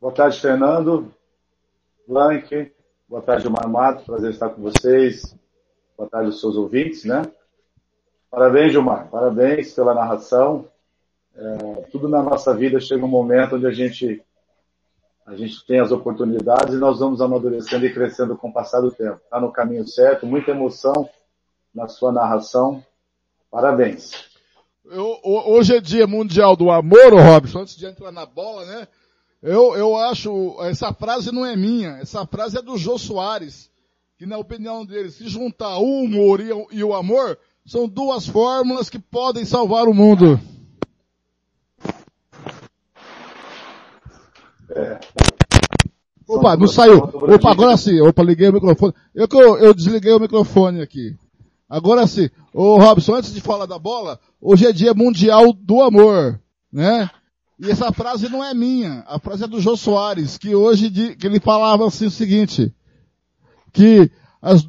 Boa 0.00 0.12
tarde, 0.12 0.40
Fernando. 0.40 1.14
Blank. 2.08 2.72
Boa 3.08 3.22
tarde, 3.22 3.42
Gilmar 3.42 3.68
Matos. 3.68 4.04
Prazer 4.04 4.32
estar 4.32 4.48
com 4.48 4.60
vocês. 4.60 5.38
Boa 5.96 6.10
tarde 6.10 6.26
aos 6.26 6.40
seus 6.40 6.56
ouvintes, 6.56 7.04
né? 7.04 7.22
Parabéns, 8.28 8.72
Gilmar. 8.72 9.08
Parabéns 9.08 9.72
pela 9.72 9.94
narração. 9.94 10.68
É, 11.36 11.82
tudo 11.92 12.08
na 12.08 12.24
nossa 12.24 12.52
vida 12.52 12.80
chega 12.80 13.04
um 13.04 13.08
momento 13.08 13.54
onde 13.54 13.68
a 13.68 13.70
gente, 13.70 14.20
a 15.26 15.34
gente 15.34 15.66
tem 15.66 15.80
as 15.80 15.90
oportunidades 15.90 16.74
e 16.74 16.78
nós 16.78 17.00
vamos 17.00 17.20
amadurecendo 17.20 17.84
e 17.84 17.92
crescendo 17.92 18.36
com 18.36 18.48
o 18.48 18.52
passar 18.52 18.80
do 18.80 18.92
tempo. 18.92 19.20
Está 19.24 19.40
no 19.40 19.50
caminho 19.50 19.86
certo, 19.86 20.24
muita 20.24 20.52
emoção 20.52 21.08
na 21.74 21.88
sua 21.88 22.12
narração. 22.12 22.82
Parabéns. 23.50 24.12
Eu, 24.84 25.18
hoje 25.24 25.76
é 25.76 25.80
dia 25.80 26.06
mundial 26.06 26.54
do 26.54 26.70
amor, 26.70 27.12
Robson, 27.12 27.60
antes 27.60 27.76
de 27.76 27.86
entrar 27.86 28.12
na 28.12 28.24
bola, 28.24 28.64
né? 28.66 28.86
Eu, 29.42 29.76
eu 29.76 29.96
acho, 29.96 30.56
essa 30.62 30.92
frase 30.92 31.32
não 31.32 31.44
é 31.44 31.56
minha, 31.56 31.98
essa 31.98 32.24
frase 32.24 32.58
é 32.58 32.62
do 32.62 32.78
Jô 32.78 32.96
Soares, 32.96 33.68
que 34.16 34.26
na 34.26 34.38
opinião 34.38 34.86
dele, 34.86 35.10
se 35.10 35.28
juntar 35.28 35.76
o 35.78 36.04
humor 36.04 36.40
e, 36.40 36.50
e 36.70 36.84
o 36.84 36.94
amor, 36.94 37.36
são 37.64 37.88
duas 37.88 38.28
fórmulas 38.28 38.88
que 38.88 38.98
podem 38.98 39.44
salvar 39.44 39.88
o 39.88 39.94
mundo. 39.94 40.38
Opa, 46.28 46.56
não 46.56 46.66
saiu. 46.66 46.98
Opa, 47.04 47.50
agora 47.50 47.76
sim. 47.76 48.00
Opa, 48.00 48.22
liguei 48.22 48.48
o 48.48 48.52
microfone. 48.52 48.92
Eu, 49.14 49.28
que 49.28 49.36
eu, 49.36 49.58
eu 49.58 49.72
desliguei 49.74 50.12
o 50.12 50.20
microfone 50.20 50.80
aqui. 50.80 51.14
Agora 51.68 52.06
sim. 52.06 52.28
Ô 52.52 52.78
Robson, 52.78 53.14
antes 53.14 53.32
de 53.32 53.40
falar 53.40 53.66
da 53.66 53.78
bola, 53.78 54.18
hoje 54.40 54.66
é 54.66 54.72
dia 54.72 54.94
mundial 54.94 55.52
do 55.52 55.82
amor, 55.82 56.40
né? 56.72 57.10
E 57.58 57.70
essa 57.70 57.92
frase 57.92 58.28
não 58.28 58.44
é 58.44 58.52
minha, 58.52 59.02
a 59.08 59.18
frase 59.18 59.44
é 59.44 59.46
do 59.46 59.60
Jô 59.60 59.76
Soares, 59.76 60.36
que 60.36 60.54
hoje 60.54 60.90
que 61.16 61.26
ele 61.26 61.40
falava 61.40 61.86
assim 61.86 62.06
o 62.06 62.10
seguinte, 62.10 62.70
que 63.72 64.10
as- 64.42 64.68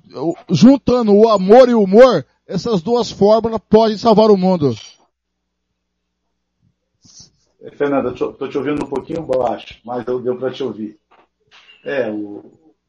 juntando 0.50 1.14
o 1.14 1.28
amor 1.28 1.68
e 1.68 1.74
o 1.74 1.84
humor, 1.84 2.26
essas 2.48 2.82
duas 2.82 3.12
fórmulas 3.12 3.60
podem 3.70 3.98
salvar 3.98 4.32
o 4.32 4.38
mundo. 4.38 4.74
É, 7.68 7.72
Fernanda, 7.72 8.12
estou 8.12 8.34
te 8.48 8.58
ouvindo 8.58 8.86
um 8.86 8.90
pouquinho 8.90 9.24
baixo, 9.24 9.78
mas 9.84 10.06
deu, 10.06 10.22
deu 10.22 10.38
para 10.38 10.52
te 10.54 10.64
ouvir. 10.64 10.98
É, 11.84 12.10
o- 12.10 12.46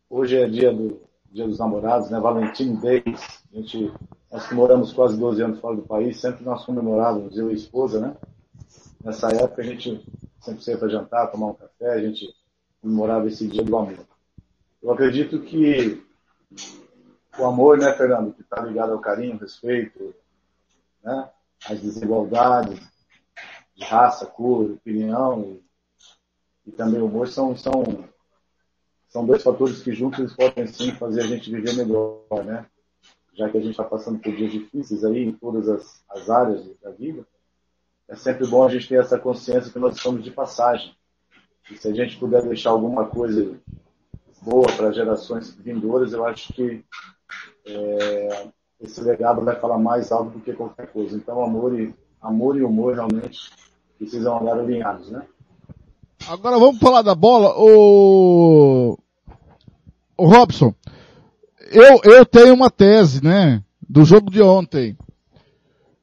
hoje 0.08 0.36
é 0.36 0.48
dia, 0.48 0.72
do, 0.72 1.00
dia 1.32 1.46
dos 1.48 1.58
namorados, 1.58 2.10
né? 2.10 2.20
Valentim 2.20 2.76
Days. 2.76 3.42
A 3.52 3.56
gente, 3.56 3.92
nós 4.30 4.46
que 4.46 4.54
moramos 4.54 4.92
quase 4.92 5.18
12 5.18 5.42
anos 5.42 5.58
fora 5.58 5.74
do 5.74 5.82
país, 5.82 6.20
sempre 6.20 6.44
nós 6.44 6.64
comemorávamos, 6.64 7.36
eu 7.36 7.48
e 7.48 7.54
a 7.54 7.56
esposa, 7.56 8.00
né? 8.00 8.16
Nessa 9.04 9.28
época 9.34 9.62
a 9.62 9.64
gente 9.64 10.00
sempre 10.40 10.62
saía 10.62 10.78
para 10.78 10.88
jantar, 10.88 11.26
tomar 11.32 11.48
um 11.48 11.54
café, 11.54 11.94
a 11.94 12.00
gente 12.00 12.32
comemorava 12.80 13.26
esse 13.26 13.48
dia 13.48 13.64
do 13.64 13.76
amor. 13.76 14.06
Eu 14.80 14.92
acredito 14.92 15.40
que 15.40 16.04
o 17.36 17.44
amor, 17.44 17.78
né, 17.78 17.92
Fernando, 17.94 18.32
que 18.32 18.42
está 18.42 18.60
ligado 18.62 18.92
ao 18.92 19.00
carinho, 19.00 19.38
respeito, 19.38 20.14
né? 21.02 21.28
Às 21.68 21.80
desigualdades, 21.80 22.80
de 23.78 23.84
raça, 23.84 24.26
cor, 24.26 24.72
opinião 24.72 25.40
e, 26.66 26.68
e 26.70 26.72
também 26.72 27.00
humor 27.00 27.28
são, 27.28 27.56
são, 27.56 28.04
são 29.06 29.24
dois 29.24 29.40
fatores 29.40 29.80
que 29.80 29.92
juntos 29.92 30.18
eles 30.18 30.34
podem 30.34 30.66
sim 30.66 30.92
fazer 30.92 31.20
a 31.22 31.26
gente 31.28 31.48
viver 31.48 31.74
melhor, 31.74 32.44
né? 32.44 32.66
Já 33.34 33.48
que 33.48 33.56
a 33.56 33.60
gente 33.60 33.70
está 33.70 33.84
passando 33.84 34.18
por 34.18 34.34
dias 34.34 34.50
difíceis 34.50 35.04
aí 35.04 35.22
em 35.22 35.32
todas 35.32 35.68
as, 35.68 36.02
as 36.10 36.28
áreas 36.28 36.68
da 36.82 36.90
vida, 36.90 37.24
é 38.08 38.16
sempre 38.16 38.48
bom 38.48 38.64
a 38.64 38.68
gente 38.68 38.88
ter 38.88 39.00
essa 39.00 39.16
consciência 39.16 39.72
que 39.72 39.78
nós 39.78 39.96
estamos 39.96 40.24
de 40.24 40.32
passagem. 40.32 40.92
E 41.70 41.76
se 41.76 41.86
a 41.86 41.94
gente 41.94 42.18
puder 42.18 42.42
deixar 42.42 42.70
alguma 42.70 43.06
coisa 43.06 43.60
boa 44.42 44.66
para 44.76 44.90
gerações 44.90 45.54
vindouras, 45.54 46.12
eu 46.12 46.26
acho 46.26 46.52
que 46.52 46.84
é, 47.64 48.48
esse 48.80 49.00
legado 49.02 49.44
vai 49.44 49.54
falar 49.54 49.78
mais 49.78 50.10
alto 50.10 50.38
do 50.38 50.40
que 50.40 50.52
qualquer 50.52 50.90
coisa. 50.90 51.16
Então, 51.16 51.44
amor 51.44 51.78
e, 51.78 51.94
amor 52.20 52.56
e 52.56 52.64
humor 52.64 52.94
realmente 52.94 53.52
precisam 53.98 54.38
andar 54.40 54.58
alinhados, 54.58 55.10
né? 55.10 55.22
Agora 56.28 56.58
vamos 56.58 56.78
falar 56.78 57.02
da 57.02 57.14
bola. 57.14 57.54
O, 57.56 58.98
o 60.16 60.26
Robson, 60.26 60.74
eu, 61.70 62.00
eu 62.04 62.24
tenho 62.24 62.54
uma 62.54 62.70
tese, 62.70 63.22
né? 63.22 63.62
Do 63.88 64.04
jogo 64.04 64.30
de 64.30 64.42
ontem. 64.42 64.96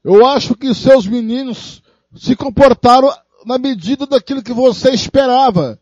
Eu 0.04 0.26
acho 0.26 0.56
que 0.56 0.74
seus 0.74 1.08
meninos 1.08 1.82
se 2.16 2.36
comportaram 2.36 3.12
na 3.46 3.58
medida 3.58 4.06
daquilo 4.06 4.44
que 4.44 4.54
você 4.54 4.92
esperava. 4.92 5.80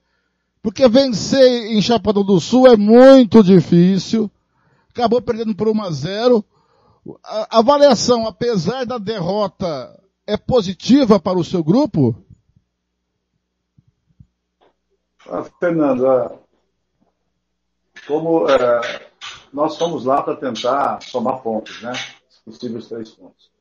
Porque 0.61 0.87
vencer 0.87 1.71
em 1.71 1.81
Chapadão 1.81 2.23
do 2.23 2.39
Sul 2.39 2.67
é 2.67 2.77
muito 2.77 3.43
difícil. 3.43 4.31
Acabou 4.89 5.21
perdendo 5.21 5.55
por 5.55 5.67
1 5.67 5.81
a 5.81 5.91
0. 5.91 6.45
A 7.25 7.59
avaliação, 7.59 8.25
apesar 8.25 8.85
da 8.85 8.97
derrota, 8.97 9.99
é 10.25 10.37
positiva 10.37 11.19
para 11.19 11.37
o 11.37 11.43
seu 11.43 11.63
grupo? 11.63 12.15
Ah, 15.27 15.43
Fernando, 15.59 16.07
ah, 16.07 16.37
como 18.07 18.49
é, 18.49 19.09
nós 19.51 19.77
fomos 19.77 20.05
lá 20.05 20.21
para 20.21 20.35
tentar 20.35 21.01
somar 21.01 21.41
pontos, 21.41 21.81
né? 21.81 21.93
Os 22.29 22.39
possíveis 22.39 22.87
três 22.87 23.11
pontos. 23.11 23.51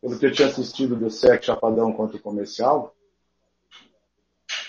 Pelo 0.00 0.18
que 0.18 0.26
eu 0.26 0.32
tinha 0.32 0.48
assistido 0.48 0.96
do 0.96 1.10
SEC 1.10 1.44
Chapadão 1.44 1.92
contra 1.92 2.16
o 2.16 2.20
Comercial, 2.20 2.94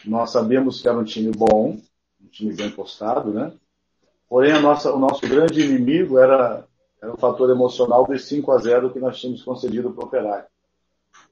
nós 0.06 0.32
sabíamos 0.32 0.82
que 0.82 0.88
era 0.88 0.98
um 0.98 1.04
time 1.04 1.32
bom, 1.32 1.80
um 2.22 2.28
time 2.28 2.54
bem 2.54 2.70
postado, 2.72 3.32
né? 3.32 3.54
Porém, 4.28 4.60
nossa, 4.62 4.94
o 4.94 5.00
nosso 5.00 5.28
grande 5.28 5.62
inimigo 5.62 6.20
era, 6.20 6.68
era 7.02 7.14
o 7.14 7.18
fator 7.18 7.50
emocional 7.50 8.06
dos 8.06 8.26
5 8.26 8.52
a 8.52 8.58
0 8.60 8.94
que 8.94 9.00
nós 9.00 9.20
tínhamos 9.20 9.44
concedido 9.44 9.92
para 9.92 10.04
o 10.04 10.08
Operário. 10.08 10.46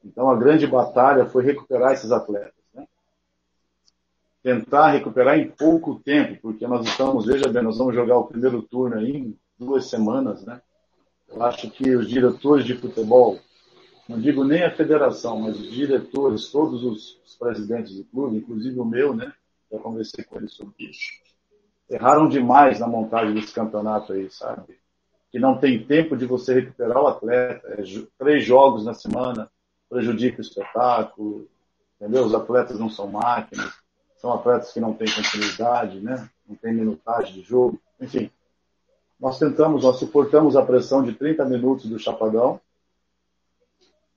Então, 0.04 0.30
a 0.30 0.36
grande 0.36 0.66
batalha 0.66 1.26
foi 1.26 1.44
recuperar 1.44 1.94
esses 1.94 2.12
atletas. 2.12 2.54
Né? 2.74 2.88
Tentar 4.44 4.92
recuperar 4.92 5.38
em 5.38 5.50
pouco 5.50 6.00
tempo, 6.00 6.42
porque 6.42 6.68
nós 6.68 6.86
estamos, 6.86 7.26
veja 7.26 7.48
bem, 7.50 7.64
nós 7.64 7.78
vamos 7.78 7.96
jogar 7.96 8.18
o 8.18 8.28
primeiro 8.28 8.62
turno 8.62 8.98
aí 8.98 9.18
em 9.18 9.40
duas 9.58 9.90
semanas, 9.90 10.46
né? 10.46 10.62
Eu 11.28 11.44
acho 11.44 11.70
que 11.70 11.94
os 11.94 12.08
diretores 12.08 12.66
de 12.66 12.76
futebol, 12.76 13.38
não 14.08 14.20
digo 14.20 14.46
nem 14.46 14.64
a 14.64 14.74
federação, 14.74 15.42
mas 15.42 15.60
os 15.60 15.70
diretores, 15.70 16.50
todos 16.50 16.84
os, 16.84 17.18
presidentes 17.38 17.96
do 17.96 18.04
clube, 18.06 18.38
inclusive 18.38 18.80
o 18.80 18.86
meu, 18.86 19.16
né? 19.16 19.32
Já 19.72 19.78
conversei 19.78 20.24
com 20.24 20.38
eles 20.38 20.54
sobre 20.54 20.74
isso. 20.80 21.12
Erraram 21.88 22.28
demais 22.28 22.80
na 22.80 22.88
montagem 22.88 23.36
desse 23.36 23.54
campeonato 23.54 24.14
aí, 24.14 24.28
sabe? 24.32 24.80
Que 25.32 25.38
não 25.38 25.58
tem 25.60 25.86
tempo 25.86 26.18
de 26.18 26.26
você 26.26 26.56
recuperar 26.56 27.00
o 27.00 27.08
atleta. 27.08 27.68
É, 27.68 27.84
três 28.18 28.44
jogos 28.44 28.86
na 28.86 28.96
semana 28.96 29.52
prejudica 29.90 30.40
o 30.40 30.42
espetáculo, 30.42 31.48
entendeu? 31.96 32.26
Os 32.26 32.34
atletas 32.34 32.80
não 32.80 32.90
são 32.90 33.08
máquinas, 33.08 33.74
são 34.18 34.34
atletas 34.34 34.72
que 34.72 34.80
não 34.80 34.94
têm 34.94 35.08
continuidade, 35.08 36.00
né? 36.00 36.30
Não 36.48 36.56
tem 36.56 36.74
minutagem 36.74 37.34
de 37.34 37.42
jogo, 37.42 37.80
enfim. 38.00 38.32
Nós 39.20 39.40
tentamos, 39.40 39.84
nós 39.84 39.98
suportamos 39.98 40.56
a 40.56 40.66
pressão 40.66 41.04
de 41.04 41.14
30 41.14 41.46
minutos 41.46 41.90
do 41.90 41.98
Chapadão. 41.98 42.60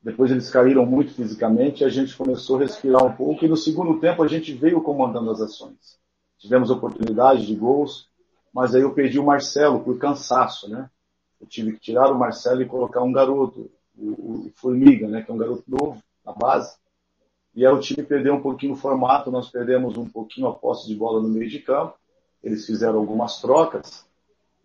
Depois 0.02 0.30
eles 0.30 0.50
caíram 0.50 0.84
muito 0.86 1.14
fisicamente 1.14 1.82
e 1.82 1.86
a 1.86 1.88
gente 1.88 2.16
começou 2.16 2.56
a 2.56 2.60
respirar 2.60 3.04
um 3.04 3.12
pouco. 3.12 3.44
E 3.44 3.48
no 3.48 3.56
segundo 3.56 3.98
tempo 3.98 4.22
a 4.22 4.28
gente 4.28 4.52
veio 4.52 4.82
comandando 4.82 5.30
as 5.30 5.40
ações. 5.40 5.98
Tivemos 6.38 6.70
oportunidade 6.70 7.46
de 7.46 7.54
gols, 7.54 8.08
mas 8.52 8.74
aí 8.74 8.82
eu 8.82 8.92
perdi 8.92 9.18
o 9.18 9.24
Marcelo 9.24 9.80
por 9.80 9.98
cansaço, 9.98 10.68
né? 10.68 10.88
Eu 11.40 11.46
tive 11.46 11.72
que 11.72 11.80
tirar 11.80 12.10
o 12.10 12.18
Marcelo 12.18 12.62
e 12.62 12.66
colocar 12.66 13.02
um 13.02 13.12
garoto, 13.12 13.70
o, 13.96 14.46
o 14.46 14.52
Formiga, 14.56 15.08
né? 15.08 15.22
Que 15.22 15.30
é 15.30 15.34
um 15.34 15.38
garoto 15.38 15.64
novo 15.66 16.02
na 16.24 16.32
base. 16.32 16.76
E 17.54 17.66
aí 17.66 17.72
o 17.72 17.80
time 17.80 18.02
perdeu 18.02 18.34
um 18.34 18.40
pouquinho 18.40 18.74
o 18.74 18.76
formato, 18.76 19.30
nós 19.30 19.50
perdemos 19.50 19.96
um 19.96 20.08
pouquinho 20.08 20.46
a 20.46 20.54
posse 20.54 20.86
de 20.86 20.94
bola 20.94 21.20
no 21.20 21.28
meio 21.28 21.48
de 21.48 21.58
campo. 21.58 21.94
Eles 22.42 22.64
fizeram 22.64 22.98
algumas 22.98 23.40
trocas, 23.40 24.06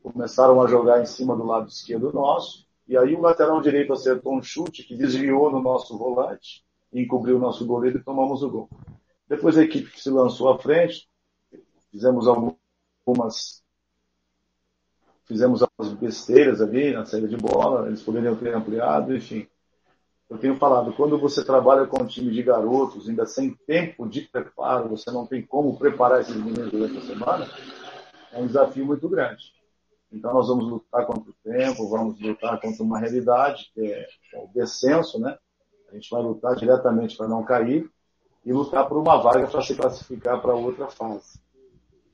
começaram 0.03 0.61
a 0.61 0.67
jogar 0.67 1.01
em 1.01 1.05
cima 1.05 1.35
do 1.35 1.45
lado 1.45 1.67
esquerdo 1.67 2.13
nosso, 2.13 2.65
e 2.87 2.95
aí 2.95 3.15
o 3.15 3.21
lateral 3.21 3.59
direito 3.59 3.91
acertou 3.91 4.35
um 4.35 4.43
chute 4.43 4.83
que 4.83 4.95
desviou 4.95 5.51
no 5.51 5.59
nosso 5.59 5.97
volante, 5.97 6.63
encobriu 6.93 7.37
o 7.37 7.39
nosso 7.39 7.65
goleiro 7.65 7.97
e 7.97 8.03
tomamos 8.03 8.43
o 8.43 8.49
gol. 8.49 8.69
Depois 9.27 9.57
a 9.57 9.63
equipe 9.63 9.99
se 9.99 10.09
lançou 10.09 10.49
à 10.49 10.59
frente, 10.59 11.09
fizemos 11.91 12.27
algumas 12.27 13.64
fizemos 15.25 15.61
algumas 15.61 15.93
besteiras 15.93 16.61
ali 16.61 16.93
na 16.93 17.05
saída 17.05 17.27
de 17.27 17.37
bola, 17.37 17.87
eles 17.87 18.01
poderiam 18.01 18.35
ter 18.35 18.53
ampliado, 18.53 19.15
enfim. 19.15 19.47
Eu 20.29 20.37
tenho 20.37 20.55
falado, 20.55 20.93
quando 20.93 21.19
você 21.19 21.43
trabalha 21.43 21.85
com 21.85 22.01
um 22.01 22.07
time 22.07 22.31
de 22.31 22.41
garotos, 22.41 23.07
ainda 23.07 23.25
sem 23.25 23.53
tempo 23.67 24.07
de 24.07 24.21
preparo, 24.21 24.89
você 24.89 25.11
não 25.11 25.25
tem 25.25 25.45
como 25.45 25.77
preparar 25.77 26.21
esses 26.21 26.35
meninos 26.35 26.71
durante 26.71 26.97
a 26.97 27.01
semana, 27.01 27.47
é 28.31 28.39
um 28.39 28.47
desafio 28.47 28.85
muito 28.85 29.07
grande. 29.07 29.53
Então 30.11 30.33
nós 30.33 30.47
vamos 30.47 30.67
lutar 30.67 31.05
contra 31.05 31.29
o 31.29 31.35
tempo, 31.43 31.89
vamos 31.89 32.19
lutar 32.19 32.59
contra 32.59 32.83
uma 32.83 32.99
realidade, 32.99 33.71
que 33.73 33.81
é, 33.81 34.07
é 34.33 34.39
o 34.39 34.47
descenso, 34.53 35.19
né? 35.19 35.37
A 35.91 35.93
gente 35.93 36.09
vai 36.09 36.21
lutar 36.21 36.55
diretamente 36.55 37.15
para 37.15 37.27
não 37.27 37.43
cair 37.43 37.89
e 38.43 38.53
lutar 38.53 38.87
por 38.87 38.97
uma 38.97 39.17
vaga 39.17 39.47
para 39.47 39.61
se 39.61 39.75
classificar 39.75 40.41
para 40.41 40.53
outra 40.53 40.87
fase. 40.87 41.39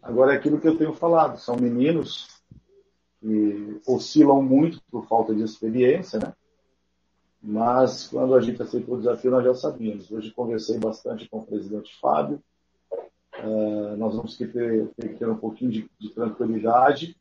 Agora 0.02 0.34
é 0.34 0.38
aquilo 0.38 0.60
que 0.60 0.68
eu 0.68 0.78
tenho 0.78 0.94
falado, 0.94 1.38
são 1.38 1.56
meninos 1.56 2.28
que 3.22 3.80
oscilam 3.88 4.42
muito 4.42 4.82
por 4.90 5.06
falta 5.08 5.34
de 5.34 5.44
experiência, 5.44 6.20
né? 6.20 6.34
Mas 7.42 8.08
quando 8.08 8.36
a 8.36 8.42
gente 8.42 8.62
aceitou 8.62 8.96
o 8.96 8.98
desafio, 8.98 9.32
nós 9.32 9.44
já 9.44 9.54
sabíamos. 9.54 10.12
Hoje 10.12 10.32
conversei 10.32 10.78
bastante 10.78 11.30
com 11.30 11.40
o 11.40 11.46
presidente 11.46 11.98
Fábio. 12.00 12.42
Uh, 13.44 13.96
nós 13.98 14.16
vamos 14.16 14.38
ter, 14.38 14.52
ter 14.52 15.10
que 15.10 15.16
ter 15.16 15.30
um 15.30 15.38
pouquinho 15.38 15.72
de, 15.72 15.90
de, 15.98 16.10
tranquilidade 16.10 17.16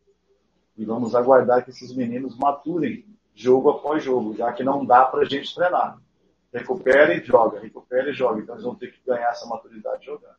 e 0.77 0.85
vamos 0.85 1.15
aguardar 1.15 1.65
que 1.65 1.71
esses 1.71 1.95
meninos 1.95 2.37
maturem 2.37 3.07
jogo 3.35 3.71
após 3.71 4.03
jogo, 4.03 4.35
já 4.35 4.53
que 4.53 4.63
não 4.63 4.85
dá 4.85 5.05
para 5.07 5.23
a 5.23 5.25
gente 5.25 5.55
treinar. 5.55 5.99
Recupera 6.53 7.15
e 7.15 7.25
joga, 7.25 7.61
recupera 7.61 8.11
e 8.11 8.13
joga. 8.13 8.41
Então 8.41 8.55
eles 8.55 8.65
vão 8.65 8.75
ter 8.75 8.93
que 8.93 9.01
ganhar 9.07 9.31
essa 9.31 9.47
maturidade 9.47 10.05
jogando. 10.05 10.37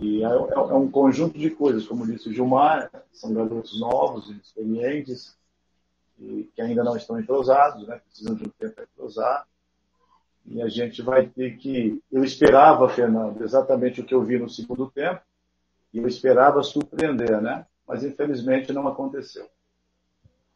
E 0.00 0.24
é, 0.24 0.26
é, 0.26 0.54
é 0.54 0.74
um 0.74 0.90
conjunto 0.90 1.38
de 1.38 1.50
coisas, 1.50 1.86
como 1.86 2.06
disse 2.06 2.28
o 2.28 2.32
Gilmar, 2.32 2.90
são 3.12 3.34
garotos 3.34 3.78
novos, 3.78 4.30
experientes, 4.30 5.36
e 6.18 6.48
que 6.54 6.62
ainda 6.62 6.82
não 6.82 6.96
estão 6.96 7.20
entrosados, 7.20 7.86
né? 7.86 8.00
precisam 8.06 8.34
de 8.34 8.44
um 8.44 8.50
tempo 8.58 8.74
para 8.74 8.84
entrosar. 8.84 9.46
E 10.46 10.62
a 10.62 10.68
gente 10.68 11.02
vai 11.02 11.26
ter 11.26 11.58
que. 11.58 12.02
Eu 12.10 12.24
esperava, 12.24 12.88
Fernando, 12.88 13.42
exatamente 13.42 14.00
o 14.00 14.04
que 14.04 14.14
eu 14.14 14.22
vi 14.22 14.38
no 14.38 14.48
segundo 14.48 14.90
tempo, 14.90 15.20
e 15.92 15.98
eu 15.98 16.08
esperava 16.08 16.62
surpreender, 16.62 17.40
né? 17.42 17.66
Mas 17.86 18.02
infelizmente 18.02 18.72
não 18.72 18.88
aconteceu. 18.88 19.46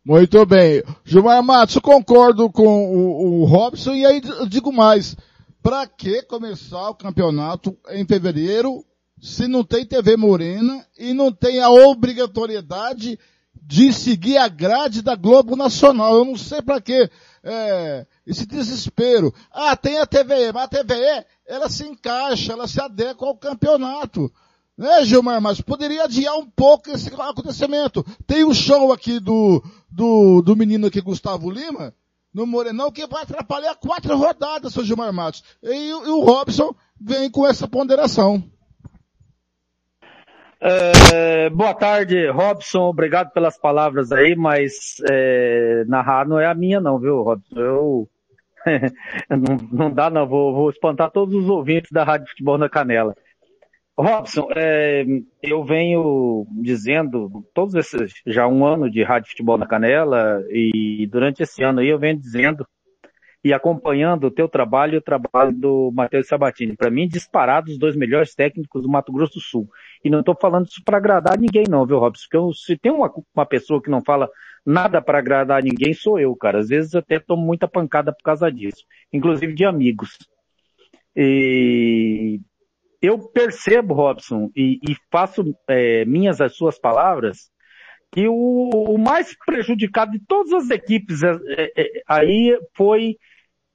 Muito 0.03 0.45
bem. 0.47 0.82
Gilmar 1.05 1.42
Matos, 1.42 1.78
concordo 1.78 2.51
com 2.51 2.95
o, 2.95 3.42
o 3.42 3.45
Robson, 3.45 3.92
e 3.92 4.07
aí 4.07 4.22
digo 4.49 4.72
mais. 4.72 5.16
Para 5.62 5.86
que 5.86 6.22
começar 6.22 6.90
o 6.90 6.95
campeonato 6.95 7.76
em 7.88 8.07
fevereiro 8.07 8.84
se 9.25 9.49
não 9.49 9.64
tem 9.64 9.87
TV 9.87 10.18
Morena 10.18 10.87
e 10.99 11.14
não 11.14 11.33
tem 11.33 11.59
a 11.59 11.70
obrigatoriedade 11.70 13.18
de 13.55 13.91
seguir 13.91 14.37
a 14.37 14.49
grade 14.49 15.01
da 15.01 15.14
Globo 15.16 15.57
Nacional. 15.57 16.14
Eu 16.14 16.27
não 16.27 16.37
sei 16.37 16.61
para 16.61 16.79
que 16.79 17.11
é, 17.43 18.07
esse 18.27 18.45
desespero. 18.45 19.33
Ah, 19.51 19.75
tem 19.75 19.99
a 19.99 20.05
TVE, 20.05 20.53
mas 20.53 20.64
a 20.64 20.68
TVE, 20.68 21.25
ela 21.47 21.70
se 21.70 21.87
encaixa, 21.87 22.53
ela 22.53 22.68
se 22.68 22.79
adequa 22.79 23.27
ao 23.27 23.35
campeonato. 23.35 24.31
Né, 24.77 25.03
Gilmar? 25.07 25.41
Mas 25.41 25.59
poderia 25.59 26.05
adiar 26.05 26.37
um 26.37 26.45
pouco 26.45 26.91
esse 26.91 27.09
acontecimento. 27.09 28.05
Tem 28.27 28.45
o 28.45 28.51
um 28.51 28.55
show 28.55 28.93
aqui 28.93 29.18
do, 29.18 29.64
do, 29.91 30.43
do 30.43 30.55
menino 30.55 30.89
aqui, 30.89 31.01
Gustavo 31.01 31.51
Lima, 31.51 31.95
no 32.35 32.47
Morenão, 32.47 32.93
que 32.93 33.07
vai 33.07 33.22
atrapalhar 33.22 33.75
quatro 33.77 34.14
rodadas, 34.18 34.75
seu 34.75 34.85
Gilmar 34.85 35.14
Matos. 35.14 35.43
E, 35.62 35.89
e 35.89 35.95
o 35.95 36.20
Robson 36.20 36.75
vem 37.01 37.31
com 37.31 37.47
essa 37.47 37.66
ponderação. 37.66 38.45
É, 40.67 41.51
boa 41.51 41.75
tarde, 41.75 42.27
Robson. 42.31 42.85
Obrigado 42.85 43.31
pelas 43.33 43.59
palavras 43.59 44.11
aí, 44.11 44.35
mas 44.35 44.97
é, 45.11 45.85
narrar 45.87 46.27
não 46.27 46.41
é 46.41 46.47
a 46.47 46.55
minha, 46.55 46.81
não, 46.81 46.99
viu, 46.99 47.21
Robson? 47.23 47.53
Eu. 47.61 48.09
não, 49.29 49.59
não, 49.71 49.91
dá, 49.93 50.09
não. 50.09 50.27
Vou, 50.27 50.55
vou, 50.55 50.71
espantar 50.71 51.11
todos 51.11 51.35
os 51.35 51.51
ouvintes 51.51 51.93
da 51.93 52.03
Rádio 52.03 52.29
Futebol 52.29 52.57
na 52.57 52.71
Canela. 52.71 53.15
Robson, 53.97 54.49
é, 54.57 55.05
eu 55.43 55.62
venho 55.65 56.47
dizendo, 56.62 57.45
todos 57.53 57.75
esses, 57.75 58.15
já 58.27 58.49
um 58.49 58.65
ano 58.65 58.91
de 58.91 59.03
Rádio 59.03 59.29
Futebol 59.29 59.59
na 59.59 59.67
Canela, 59.67 60.43
e 60.49 61.07
durante 61.12 61.43
esse 61.43 61.62
ano 61.62 61.81
aí 61.81 61.91
eu 61.91 61.99
venho 61.99 62.19
dizendo 62.19 62.67
e 63.45 63.53
acompanhando 63.53 64.24
o 64.24 64.30
teu 64.30 64.49
trabalho 64.49 64.95
e 64.95 64.97
o 64.97 65.03
trabalho 65.03 65.53
do 65.53 65.92
Matheus 65.92 66.26
Sabatini. 66.26 66.74
Para 66.74 66.90
mim, 66.90 67.07
disparado 67.07 67.70
os 67.70 67.78
dois 67.78 67.95
melhores 67.95 68.34
técnicos 68.34 68.82
do 68.82 68.88
Mato 68.88 69.12
Grosso 69.12 69.34
do 69.34 69.40
Sul. 69.40 69.68
E 70.03 70.09
não 70.09 70.20
estou 70.20 70.34
falando 70.34 70.66
isso 70.66 70.82
para 70.82 70.97
agradar 70.97 71.38
ninguém, 71.38 71.64
não, 71.68 71.84
viu, 71.84 71.99
Robson? 71.99 72.22
Porque 72.22 72.36
eu, 72.38 72.55
se 72.55 72.78
tem 72.78 72.90
uma, 72.90 73.12
uma 73.36 73.45
pessoa 73.45 73.82
que 73.82 73.90
não 73.90 74.03
fala 74.03 74.30
nada 74.64 75.03
para 75.03 75.18
agradar 75.18 75.62
ninguém, 75.62 75.92
sou 75.92 76.18
eu, 76.18 76.34
cara. 76.34 76.61
Às 76.61 76.68
vezes 76.68 76.95
eu 76.95 77.01
até 77.01 77.20
tomo 77.20 77.45
muita 77.45 77.68
pancada 77.68 78.14
por 78.14 78.22
causa 78.22 78.51
disso, 78.51 78.82
inclusive 79.12 79.53
de 79.53 79.66
amigos. 79.66 80.16
E 81.14 82.40
eu 83.03 83.18
percebo, 83.18 83.92
Robson, 83.92 84.51
e, 84.57 84.80
e 84.88 84.97
faço 85.12 85.55
é, 85.68 86.07
minhas 86.07 86.40
as 86.40 86.57
suas 86.57 86.78
palavras, 86.78 87.51
que 88.11 88.28
o, 88.28 88.70
o 88.70 88.97
mais 88.97 89.36
prejudicado 89.45 90.12
de 90.12 90.20
todas 90.20 90.53
as 90.53 90.70
equipes 90.70 91.22
é, 91.22 91.32
é, 91.49 91.72
é, 91.76 92.03
aí 92.09 92.57
foi 92.76 93.16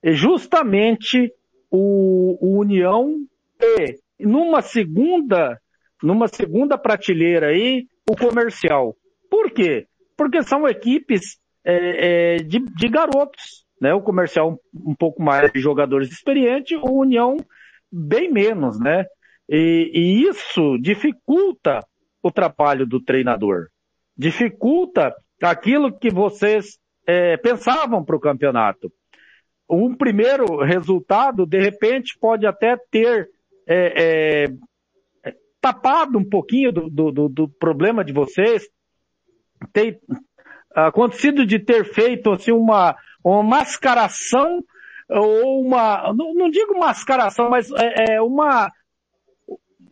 justamente 0.04 1.32
o, 1.70 2.38
o 2.42 2.60
União 2.60 3.16
e 3.62 4.00
numa 4.20 4.62
segunda, 4.62 5.60
numa 6.02 6.28
segunda 6.28 6.78
prateleira 6.78 7.48
aí, 7.48 7.88
o 8.10 8.16
comercial. 8.16 8.96
Por 9.30 9.52
quê? 9.52 9.86
Porque 10.18 10.42
são 10.44 10.68
equipes 10.68 11.38
é, 11.64 12.36
é, 12.36 12.38
de, 12.38 12.60
de 12.60 12.88
garotos, 12.88 13.66
né? 13.80 13.94
O 13.94 14.02
comercial 14.02 14.52
um, 14.52 14.92
um 14.92 14.96
pouco 14.96 15.22
mais 15.22 15.52
de 15.52 15.60
jogadores 15.60 16.12
experientes, 16.12 16.78
o 16.82 17.00
União 17.00 17.38
bem 17.92 18.32
menos, 18.32 18.80
né? 18.80 19.06
E, 19.48 19.92
e 19.94 20.30
isso 20.30 20.78
dificulta 20.80 21.86
o 22.22 22.32
trabalho 22.32 22.86
do 22.86 23.02
treinador. 23.02 23.68
Dificulta 24.18 25.14
aquilo 25.42 25.98
que 25.98 26.10
vocês 26.10 26.78
é, 27.08 27.38
pensavam 27.38 28.04
para 28.04 28.16
o 28.16 28.20
campeonato. 28.20 28.92
Um 29.70 29.96
primeiro 29.96 30.58
resultado, 30.64 31.46
de 31.46 31.60
repente, 31.60 32.18
pode 32.20 32.46
até 32.46 32.76
ter 32.90 33.30
é, 33.68 34.48
é, 35.26 35.34
tapado 35.62 36.18
um 36.18 36.28
pouquinho 36.28 36.72
do, 36.72 37.12
do, 37.12 37.30
do 37.30 37.48
problema 37.48 38.04
de 38.04 38.12
vocês, 38.12 38.68
ter 39.72 40.00
acontecido 40.74 41.46
de 41.46 41.60
ter 41.60 41.86
feito 41.86 42.32
assim 42.32 42.52
uma, 42.52 42.96
uma 43.24 43.44
mascaração 43.44 44.64
ou 45.10 45.62
uma, 45.62 46.14
não, 46.14 46.34
não 46.34 46.50
digo 46.50 46.80
mascaração, 46.80 47.50
mas 47.50 47.70
é, 47.72 48.16
é 48.16 48.22
uma, 48.22 48.72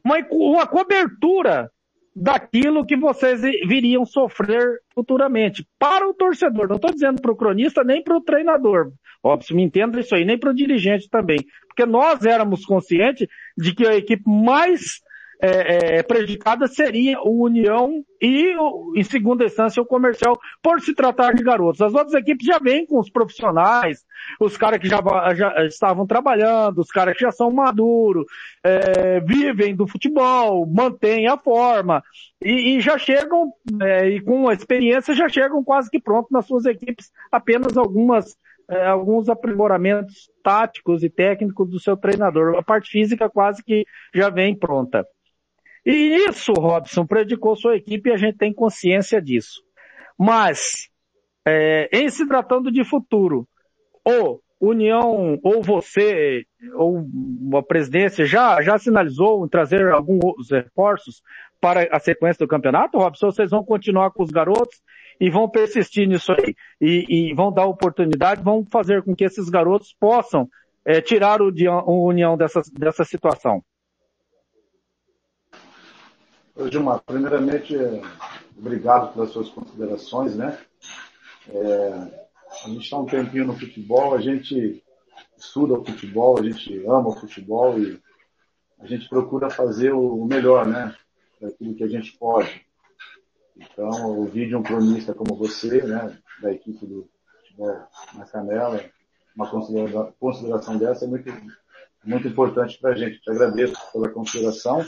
uma, 0.04 0.18
uma 0.32 0.68
cobertura 0.68 1.72
daquilo 2.20 2.84
que 2.84 2.98
vocês 2.98 3.42
viriam 3.42 4.04
sofrer 4.04 4.80
futuramente. 4.94 5.68
Para 5.78 6.08
o 6.08 6.14
torcedor, 6.16 6.68
não 6.68 6.78
estou 6.78 6.92
dizendo 6.92 7.22
para 7.22 7.32
o 7.32 7.36
cronista 7.36 7.84
nem 7.84 8.04
para 8.04 8.18
o 8.18 8.22
treinador. 8.22 8.92
Óbvio, 9.24 9.56
me 9.56 9.62
entenda 9.62 10.00
isso 10.00 10.16
aí, 10.16 10.26
nem 10.26 10.38
para 10.38 10.50
o 10.50 10.56
dirigente 10.56 11.08
também. 11.10 11.38
Porque 11.68 11.86
nós 11.86 12.26
éramos 12.26 12.66
conscientes 12.66 13.28
de 13.56 13.74
que 13.74 13.86
a 13.86 13.96
equipe 13.96 14.24
mais 14.26 15.00
é, 15.42 15.98
é, 15.98 16.04
prejudicada 16.04 16.68
seria 16.68 17.20
o 17.22 17.44
União 17.44 18.04
e, 18.22 18.56
em 18.96 19.04
segunda 19.04 19.46
instância, 19.46 19.82
o 19.82 19.86
comercial, 19.86 20.40
por 20.62 20.82
se 20.82 20.96
tratar 20.96 21.34
de 21.34 21.44
garotos. 21.44 21.82
As 21.82 21.94
outras 21.94 22.14
equipes 22.16 22.46
já 22.46 22.58
vêm 22.58 22.86
com 22.86 23.00
os 23.00 23.10
profissionais, 23.10 24.04
os 24.40 24.58
caras 24.58 24.80
que 24.80 24.88
já, 24.88 25.00
já, 25.36 25.66
estavam 25.66 26.08
trabalhando, 26.08 26.80
os 26.80 26.90
caras 26.90 27.16
que 27.16 27.22
já 27.22 27.32
são 27.32 27.52
maduros, 27.52 28.26
é, 28.64 29.20
vivem 29.20 29.76
do 29.76 29.88
futebol, 29.88 30.66
mantêm 30.66 31.28
a 31.28 31.38
forma 31.38 32.04
e, 32.44 32.78
e 32.78 32.82
já 32.82 32.98
chegam, 32.98 33.52
é, 33.82 34.10
e 34.10 34.22
com 34.22 34.50
a 34.50 34.54
experiência, 34.54 35.14
já 35.14 35.30
chegam 35.30 35.64
quase 35.64 35.90
que 35.90 36.00
prontos 36.00 36.32
nas 36.32 36.48
suas 36.48 36.66
equipes, 36.66 37.12
apenas 37.32 37.78
algumas 37.78 38.36
é, 38.70 38.86
alguns 38.86 39.30
aprimoramentos 39.30 40.30
táticos 40.44 41.02
e 41.02 41.10
técnicos 41.10 41.70
do 41.70 41.80
seu 41.80 41.96
treinador. 41.96 42.58
A 42.58 42.62
parte 42.62 42.90
física 42.90 43.30
quase 43.30 43.64
que 43.64 43.86
já 44.14 44.30
vem 44.30 44.58
pronta. 44.58 45.08
E 45.90 46.28
isso, 46.28 46.52
Robson, 46.52 47.06
predicou 47.06 47.56
sua 47.56 47.78
equipe 47.78 48.10
e 48.10 48.12
a 48.14 48.18
gente 48.18 48.38
tem 48.38 48.54
consciência 48.54 49.22
disso. 49.22 49.62
Mas, 50.20 50.90
é, 51.48 51.88
em 51.94 52.10
se 52.10 52.28
tratando 52.28 52.70
de 52.70 52.84
futuro, 52.84 53.48
ou 54.04 54.42
União, 54.60 55.40
ou 55.42 55.64
você, 55.64 56.46
ou 56.74 57.08
a 57.58 57.64
presidência 57.64 58.26
já, 58.26 58.62
já 58.62 58.78
sinalizou 58.78 59.46
em 59.46 59.48
trazer 59.48 59.88
alguns 59.88 60.52
reforços 60.52 61.22
para 61.62 61.88
a 61.90 62.00
sequência 62.00 62.46
do 62.46 62.50
campeonato, 62.50 62.98
Robson? 62.98 63.32
Vocês 63.32 63.52
vão 63.52 63.64
continuar 63.64 64.12
com 64.12 64.24
os 64.24 64.30
garotos 64.30 64.82
e 65.22 65.30
vão 65.30 65.48
persistir 65.48 66.06
nisso 66.06 66.34
aí? 66.34 66.54
E, 66.82 67.30
e 67.30 67.34
vão 67.34 67.50
dar 67.50 67.66
oportunidade, 67.66 68.44
vão 68.44 68.66
fazer 68.66 69.04
com 69.04 69.16
que 69.16 69.24
esses 69.24 69.48
garotos 69.48 69.96
possam 69.98 70.50
é, 70.84 71.00
tirar 71.00 71.42
o, 71.42 71.50
o 71.86 72.08
União 72.10 72.36
dessa, 72.36 72.62
dessa 72.74 73.06
situação? 73.06 73.64
Gilmar, 76.66 77.02
primeiramente, 77.06 77.76
obrigado 78.58 79.14
pelas 79.14 79.30
suas 79.30 79.48
considerações, 79.50 80.36
né? 80.36 80.58
É, 81.50 82.28
a 82.66 82.68
gente 82.68 82.84
está 82.84 82.98
um 82.98 83.06
tempinho 83.06 83.46
no 83.46 83.58
futebol, 83.58 84.16
a 84.16 84.20
gente 84.20 84.84
estuda 85.38 85.76
o 85.76 85.86
futebol, 85.86 86.40
a 86.40 86.44
gente 86.44 86.84
ama 86.86 87.10
o 87.10 87.16
futebol 87.16 87.80
e 87.80 88.02
a 88.80 88.88
gente 88.88 89.08
procura 89.08 89.52
fazer 89.52 89.94
o 89.94 90.26
melhor, 90.26 90.66
né? 90.66 90.96
Daquilo 91.40 91.76
que 91.76 91.84
a 91.84 91.88
gente 91.88 92.18
pode. 92.18 92.66
Então, 93.56 94.18
ouvir 94.18 94.48
de 94.48 94.56
um 94.56 94.64
cronista 94.64 95.14
como 95.14 95.36
você, 95.36 95.84
né? 95.84 96.18
Da 96.42 96.52
equipe 96.52 96.86
do 96.86 97.08
futebol 97.40 97.88
na 98.16 98.26
Canela, 98.26 98.84
uma 99.36 99.48
consideração 100.20 100.78
dessa 100.80 101.06
é 101.06 101.08
muito, 101.08 101.32
muito 102.04 102.28
importante 102.28 102.80
para 102.80 102.92
a 102.92 102.96
gente. 102.96 103.22
Te 103.22 103.30
agradeço 103.30 103.76
pela 103.94 104.10
consideração 104.10 104.84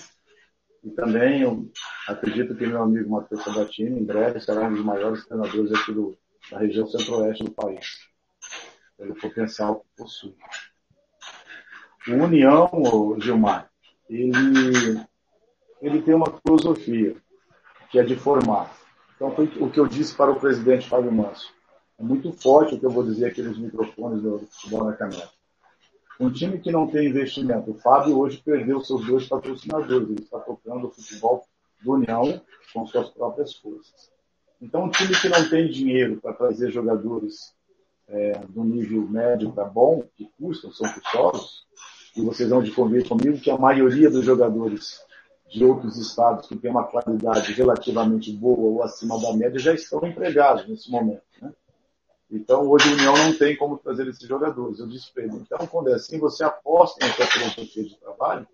e 0.83 0.89
também 0.91 1.41
eu 1.41 1.69
acredito 2.07 2.55
que 2.55 2.65
meu 2.65 2.81
amigo 2.81 3.09
Matheus 3.09 3.43
Sabatini, 3.43 3.99
em 3.99 4.05
breve, 4.05 4.39
será 4.39 4.67
um 4.67 4.73
dos 4.73 4.83
maiores 4.83 5.25
treinadores 5.25 5.71
aqui 5.73 5.91
do, 5.91 6.17
da 6.51 6.59
região 6.59 6.87
centro-oeste 6.87 7.43
do 7.43 7.51
país, 7.51 8.07
pelo 8.97 9.15
potencial 9.15 9.81
que 9.81 9.87
possui. 9.97 10.35
O 12.07 12.13
União, 12.13 12.69
Gilmar, 13.19 13.69
ele, 14.09 15.01
ele 15.81 16.01
tem 16.01 16.13
uma 16.13 16.39
filosofia, 16.45 17.15
que 17.91 17.99
é 17.99 18.03
de 18.03 18.15
formar. 18.15 18.73
Então, 19.15 19.35
foi 19.35 19.45
o 19.59 19.69
que 19.69 19.79
eu 19.79 19.87
disse 19.87 20.15
para 20.15 20.31
o 20.31 20.39
presidente 20.39 20.87
Fábio 20.87 21.11
Manso. 21.11 21.53
É 21.99 22.03
muito 22.03 22.31
forte 22.31 22.75
o 22.75 22.79
que 22.79 22.85
eu 22.85 22.89
vou 22.89 23.03
dizer 23.03 23.25
aqui 23.25 23.41
nos 23.41 23.59
microfones 23.59 24.21
do 24.21 24.39
futebol 24.49 24.85
na 24.85 24.93
canela. 24.93 25.29
Um 26.19 26.31
time 26.31 26.59
que 26.59 26.71
não 26.71 26.87
tem 26.87 27.07
investimento. 27.07 27.71
O 27.71 27.75
Fábio 27.75 28.19
hoje 28.19 28.41
perdeu 28.43 28.81
seus 28.81 29.05
dois 29.05 29.27
patrocinadores. 29.27 30.09
Ele 30.09 30.21
está 30.21 30.39
tocando 30.39 30.87
o 30.87 30.91
futebol 30.91 31.45
do 31.81 31.93
União 31.93 32.41
com 32.73 32.85
suas 32.85 33.09
próprias 33.09 33.55
forças. 33.55 34.11
Então, 34.61 34.83
um 34.83 34.89
time 34.89 35.15
que 35.15 35.29
não 35.29 35.49
tem 35.49 35.69
dinheiro 35.69 36.19
para 36.21 36.33
trazer 36.33 36.71
jogadores 36.71 37.55
é, 38.09 38.39
do 38.49 38.63
nível 38.63 39.07
médio 39.07 39.51
para 39.53 39.63
bom, 39.63 40.03
que 40.15 40.29
custam, 40.37 40.71
são 40.71 40.91
custosos, 40.91 41.65
e 42.17 42.21
vocês 42.21 42.49
vão 42.49 42.61
de 42.61 42.71
comigo 42.71 43.39
que 43.39 43.49
a 43.49 43.57
maioria 43.57 44.09
dos 44.09 44.25
jogadores 44.25 44.99
de 45.49 45.63
outros 45.63 45.97
estados 45.97 46.47
que 46.47 46.57
tem 46.57 46.69
uma 46.69 46.83
qualidade 46.83 47.53
relativamente 47.53 48.31
boa 48.33 48.59
ou 48.59 48.83
acima 48.83 49.19
da 49.19 49.33
média 49.33 49.59
já 49.59 49.73
estão 49.73 50.05
empregados 50.05 50.67
nesse 50.67 50.91
momento. 50.91 51.23
Né? 51.41 51.51
Então, 52.31 52.67
hoje 52.69 52.89
a 52.89 52.93
União 52.93 53.17
não 53.17 53.37
tem 53.37 53.57
como 53.57 53.77
trazer 53.77 54.07
esses 54.07 54.27
jogadores. 54.27 54.79
Eu 54.79 54.87
disse 54.87 55.11
para 55.11 55.23
ele, 55.23 55.37
então, 55.37 55.65
quando 55.65 55.89
é 55.89 55.95
assim, 55.95 56.19
você 56.19 56.43
aposta 56.43 57.03
nessa 57.05 57.25
filosofia 57.25 57.83
de 57.83 57.99
trabalho, 57.99 58.47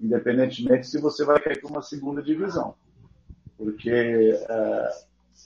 independentemente 0.00 0.86
se 0.86 0.98
você 0.98 1.24
vai 1.24 1.38
cair 1.40 1.60
para 1.60 1.70
uma 1.70 1.82
segunda 1.82 2.22
divisão. 2.22 2.74
Porque 3.56 3.90
é, 3.90 4.88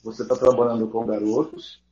você 0.04 0.22
está 0.22 0.36
trabalhando 0.36 0.86
com 0.88 1.04
garotos, 1.04 1.82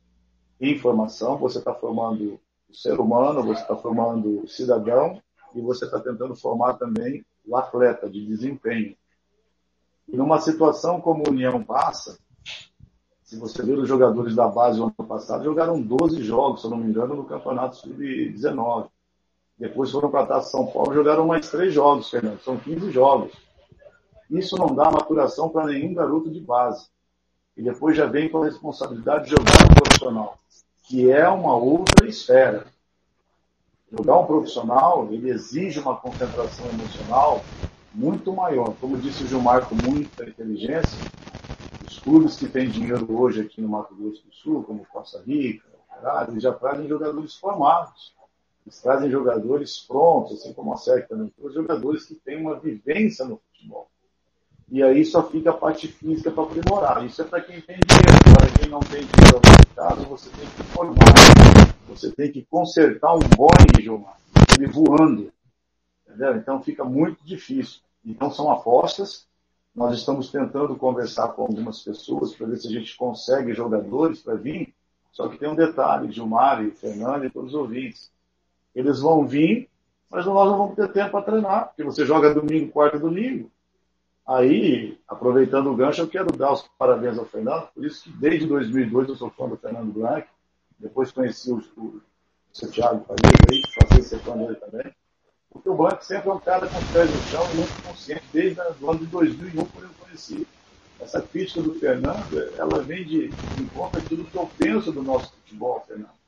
em 0.61 0.77
formação, 0.77 1.37
você 1.37 1.57
está 1.57 1.73
formando 1.73 2.39
o 2.69 2.73
ser 2.73 2.99
humano, 2.99 3.43
você 3.43 3.61
está 3.61 3.75
formando 3.75 4.43
o 4.43 4.47
cidadão 4.47 5.21
e 5.55 5.59
você 5.59 5.85
está 5.85 5.99
tentando 5.99 6.35
formar 6.35 6.75
também 6.75 7.25
o 7.45 7.57
atleta 7.57 8.09
de 8.09 8.25
desempenho. 8.25 8.95
E 10.07 10.15
numa 10.15 10.39
situação 10.39 11.01
como 11.01 11.23
a 11.25 11.29
União 11.29 11.63
passa, 11.63 12.17
se 13.31 13.37
você 13.37 13.63
ver 13.63 13.79
os 13.79 13.87
jogadores 13.87 14.35
da 14.35 14.45
base 14.45 14.77
do 14.77 14.83
ano 14.83 15.07
passado, 15.07 15.45
jogaram 15.45 15.81
12 15.81 16.21
jogos, 16.21 16.59
se 16.59 16.67
eu 16.67 16.71
não 16.71 16.77
me 16.77 16.89
engano, 16.89 17.15
no 17.15 17.23
Campeonato 17.23 17.77
Sub-19. 17.77 18.89
Depois 19.57 19.89
foram 19.89 20.11
para 20.11 20.35
a 20.35 20.41
São 20.41 20.67
Paulo 20.67 20.93
jogaram 20.93 21.25
mais 21.25 21.49
três 21.49 21.73
jogos, 21.73 22.09
Fernando. 22.09 22.41
São 22.41 22.57
15 22.57 22.91
jogos. 22.91 23.31
Isso 24.29 24.57
não 24.57 24.75
dá 24.75 24.91
maturação 24.91 25.47
para 25.47 25.67
nenhum 25.67 25.93
garoto 25.93 26.29
de 26.29 26.41
base. 26.41 26.89
E 27.55 27.63
depois 27.63 27.95
já 27.95 28.05
vem 28.05 28.27
com 28.27 28.41
a 28.41 28.47
responsabilidade 28.47 29.23
de 29.23 29.29
jogar 29.29 29.65
no 29.65 29.75
profissional, 29.75 30.37
que 30.83 31.09
é 31.09 31.29
uma 31.29 31.55
outra 31.55 32.05
esfera. 32.09 32.65
Jogar 33.89 34.19
um 34.19 34.25
profissional, 34.25 35.07
ele 35.09 35.29
exige 35.29 35.79
uma 35.79 35.95
concentração 35.95 36.65
emocional 36.67 37.41
muito 37.95 38.33
maior. 38.33 38.73
Como 38.81 38.97
disse 38.97 39.23
o 39.23 39.27
Gilmar 39.27 39.69
com 39.69 39.75
muita 39.75 40.27
inteligência, 40.27 40.99
os 41.91 41.99
clubes 41.99 42.37
que 42.37 42.47
têm 42.47 42.69
dinheiro 42.69 43.05
hoje 43.19 43.41
aqui 43.41 43.61
no 43.61 43.67
Mato 43.67 43.93
Grosso 43.93 44.25
do 44.25 44.33
Sul, 44.33 44.63
como 44.63 44.85
Costa 44.85 45.21
Rica, 45.21 45.67
eles 46.29 46.41
já 46.41 46.53
trazem 46.53 46.87
jogadores 46.87 47.35
formados. 47.35 48.13
Eles 48.65 48.81
trazem 48.81 49.11
jogadores 49.11 49.79
prontos, 49.79 50.39
assim 50.39 50.53
como 50.53 50.73
a 50.73 50.77
SEC 50.77 51.09
também, 51.09 51.33
os 51.37 51.53
jogadores 51.53 52.05
que 52.05 52.15
têm 52.15 52.39
uma 52.39 52.57
vivência 52.57 53.25
no 53.25 53.37
futebol. 53.37 53.89
E 54.69 54.81
aí 54.81 55.03
só 55.03 55.29
fica 55.29 55.49
a 55.49 55.53
parte 55.53 55.89
física 55.89 56.31
para 56.31 56.43
aprimorar. 56.43 57.05
Isso 57.05 57.21
é 57.23 57.25
para 57.25 57.41
quem 57.41 57.59
tem 57.59 57.77
dinheiro. 57.85 58.37
Para 58.37 58.49
quem 58.57 58.69
não 58.69 58.79
tem 58.79 59.01
dinheiro, 59.01 59.41
caso, 59.75 60.05
você 60.05 60.29
tem 60.29 60.47
que 60.47 60.63
formar. 60.71 60.95
Você 61.89 62.09
tem 62.11 62.31
que 62.31 62.45
consertar 62.45 63.13
um 63.15 63.19
Boeing, 63.19 63.81
Gilmar, 63.81 64.17
ele 64.55 64.67
voando. 64.67 65.33
Entendeu? 66.07 66.37
Então 66.37 66.63
fica 66.63 66.85
muito 66.85 67.21
difícil. 67.25 67.81
Então 68.05 68.31
são 68.31 68.49
apostas. 68.49 69.27
Nós 69.73 69.97
estamos 69.97 70.29
tentando 70.29 70.75
conversar 70.75 71.29
com 71.29 71.43
algumas 71.43 71.81
pessoas 71.81 72.33
para 72.33 72.47
ver 72.47 72.57
se 72.57 72.67
a 72.67 72.71
gente 72.71 72.95
consegue 72.97 73.53
jogadores 73.53 74.21
para 74.21 74.35
vir. 74.35 74.73
Só 75.11 75.27
que 75.27 75.37
tem 75.37 75.49
um 75.49 75.55
detalhe, 75.55 76.11
Gilmar 76.11 76.63
e 76.63 76.71
Fernando 76.71 77.25
e 77.25 77.29
todos 77.29 77.53
os 77.53 77.59
ouvintes. 77.59 78.11
Eles 78.75 78.99
vão 78.99 79.25
vir, 79.25 79.69
mas 80.09 80.25
nós 80.25 80.49
não 80.49 80.57
vamos 80.57 80.75
ter 80.75 80.91
tempo 80.91 81.11
para 81.11 81.23
treinar, 81.23 81.67
porque 81.67 81.83
você 81.83 82.05
joga 82.05 82.33
domingo, 82.33 82.71
quarta 82.71 82.97
e 82.97 82.99
domingo. 82.99 83.51
Aí, 84.27 84.97
aproveitando 85.07 85.71
o 85.71 85.75
gancho, 85.75 86.01
eu 86.01 86.07
quero 86.07 86.35
dar 86.35 86.53
os 86.53 86.67
parabéns 86.77 87.17
ao 87.17 87.25
Fernando, 87.25 87.67
por 87.73 87.85
isso 87.85 88.03
que 88.03 88.11
desde 88.11 88.47
2002 88.47 89.09
eu 89.09 89.15
sou 89.15 89.29
fã 89.31 89.47
do 89.47 89.57
Fernando 89.57 89.91
Blanc, 89.91 90.27
depois 90.79 91.11
conheci 91.11 91.51
o, 91.51 91.57
o, 91.77 92.01
o 92.63 92.67
Thiago 92.67 93.05
Faria, 93.05 93.31
aí, 93.51 93.99
a 93.99 94.01
ser 94.01 94.19
fã 94.19 94.37
dele 94.37 94.55
também. 94.55 94.93
Porque 95.51 95.69
o 95.69 95.75
Blanc 95.75 96.03
sempre 96.05 96.29
é 96.29 96.33
um 96.33 96.39
cara 96.39 96.67
com 96.67 96.79
os 96.79 96.87
pés 96.87 97.09
no 97.09 97.21
chão 97.23 97.43
e 97.51 97.57
muito 97.57 97.83
consciente, 97.83 98.23
desde 98.31 98.59
o 98.59 98.89
ano 98.89 98.99
de 98.99 99.05
2001, 99.07 99.65
quando 99.65 99.83
eu 99.83 99.89
conheci. 99.99 100.47
Essa 100.99 101.21
crítica 101.21 101.61
do 101.61 101.73
Fernando, 101.75 102.37
ela 102.57 102.79
vem 102.79 103.03
de 103.03 103.31
encontro 103.59 103.99
aquilo 103.99 104.23
que 104.23 104.35
eu 104.35 104.49
penso 104.57 104.91
do 104.91 105.01
nosso 105.01 105.33
futebol, 105.33 105.83
Fernando. 105.87 106.21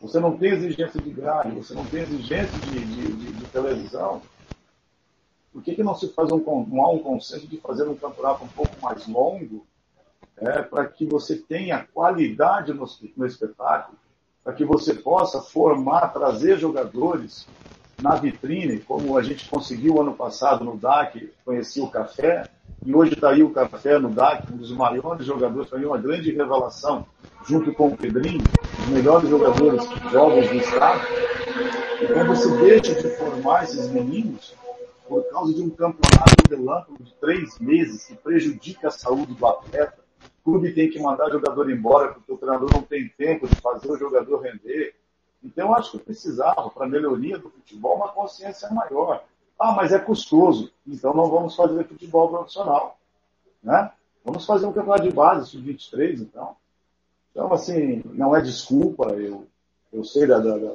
Você 0.00 0.20
não 0.20 0.36
tem 0.36 0.50
exigência 0.50 1.00
de 1.00 1.10
grade, 1.10 1.50
você 1.54 1.74
não 1.74 1.86
tem 1.86 2.02
exigência 2.02 2.58
de, 2.58 2.84
de, 2.84 3.12
de, 3.12 3.32
de 3.32 3.44
televisão. 3.46 4.20
Por 5.52 5.62
que, 5.62 5.74
que 5.74 5.82
não 5.82 5.94
se 5.94 6.08
faz 6.08 6.30
um, 6.30 6.66
não 6.68 6.84
há 6.84 6.90
um 6.90 6.98
consenso 6.98 7.46
de 7.46 7.56
fazer 7.58 7.88
um 7.88 7.96
campeonato 7.96 8.44
um 8.44 8.48
pouco 8.48 8.74
mais 8.82 9.06
longo, 9.06 9.64
é, 10.36 10.60
para 10.60 10.86
que 10.86 11.06
você 11.06 11.36
tenha 11.36 11.86
qualidade 11.94 12.74
no, 12.74 12.84
no 13.16 13.26
espetáculo, 13.26 13.96
para 14.44 14.52
que 14.52 14.64
você 14.64 14.92
possa 14.92 15.40
formar, 15.40 16.08
trazer 16.08 16.58
jogadores 16.58 17.46
na 18.02 18.14
vitrine, 18.14 18.78
como 18.80 19.16
a 19.16 19.22
gente 19.22 19.48
conseguiu 19.48 20.00
ano 20.00 20.14
passado 20.14 20.64
no 20.64 20.76
DAC, 20.76 21.32
conheci 21.44 21.80
o 21.80 21.88
Café, 21.88 22.48
e 22.84 22.94
hoje 22.94 23.14
está 23.14 23.30
aí 23.30 23.42
o 23.42 23.50
Café 23.50 23.98
no 23.98 24.10
DAC, 24.10 24.52
um 24.52 24.56
dos 24.56 24.70
maiores 24.72 25.26
jogadores, 25.26 25.70
mim 25.72 25.84
uma 25.86 25.98
grande 25.98 26.30
revelação, 26.30 27.06
junto 27.46 27.72
com 27.72 27.88
o 27.88 27.96
Pedrinho, 27.96 28.44
os 28.80 28.86
melhores 28.88 29.28
jogadores 29.28 29.82
jovens 30.10 30.48
do 30.48 30.56
estado. 30.56 31.06
Então 32.02 32.26
você 32.26 32.56
deixa 32.58 32.94
de 32.94 33.08
formar 33.16 33.64
esses 33.64 33.88
meninos 33.88 34.54
por 35.08 35.22
causa 35.30 35.54
de 35.54 35.62
um 35.62 35.70
campeonato 35.70 36.34
relâmpago 36.50 37.02
de 37.02 37.14
três 37.14 37.58
meses 37.58 38.06
que 38.06 38.14
prejudica 38.14 38.88
a 38.88 38.90
saúde 38.90 39.34
do 39.34 39.46
atleta. 39.46 39.98
O 40.40 40.50
clube 40.52 40.72
tem 40.72 40.90
que 40.90 41.00
mandar 41.00 41.30
jogador 41.30 41.70
embora 41.70 42.12
porque 42.12 42.32
o 42.32 42.36
treinador 42.36 42.70
não 42.72 42.82
tem 42.82 43.08
tempo 43.16 43.48
de 43.48 43.54
fazer 43.56 43.90
o 43.90 43.98
jogador 43.98 44.40
render. 44.40 44.94
Então, 45.46 45.68
eu 45.68 45.74
acho 45.74 45.92
que 45.92 45.98
precisava, 45.98 46.68
para 46.70 46.86
a 46.86 46.88
melhoria 46.88 47.38
do 47.38 47.48
futebol, 47.48 47.94
uma 47.94 48.08
consciência 48.08 48.68
maior. 48.70 49.24
Ah, 49.56 49.72
mas 49.72 49.92
é 49.92 49.98
custoso. 49.98 50.72
Então, 50.84 51.14
não 51.14 51.30
vamos 51.30 51.54
fazer 51.54 51.86
futebol 51.86 52.28
profissional. 52.28 52.98
Né? 53.62 53.92
Vamos 54.24 54.44
fazer 54.44 54.66
um 54.66 54.72
campeonato 54.72 55.04
de 55.04 55.14
base, 55.14 55.48
sub-23, 55.48 56.20
então. 56.20 56.56
Então, 57.30 57.52
assim, 57.52 58.02
não 58.06 58.34
é 58.34 58.40
desculpa, 58.40 59.10
eu, 59.10 59.46
eu 59.92 60.02
sei 60.02 60.26
da, 60.26 60.38
da, 60.40 60.58
da, 60.58 60.74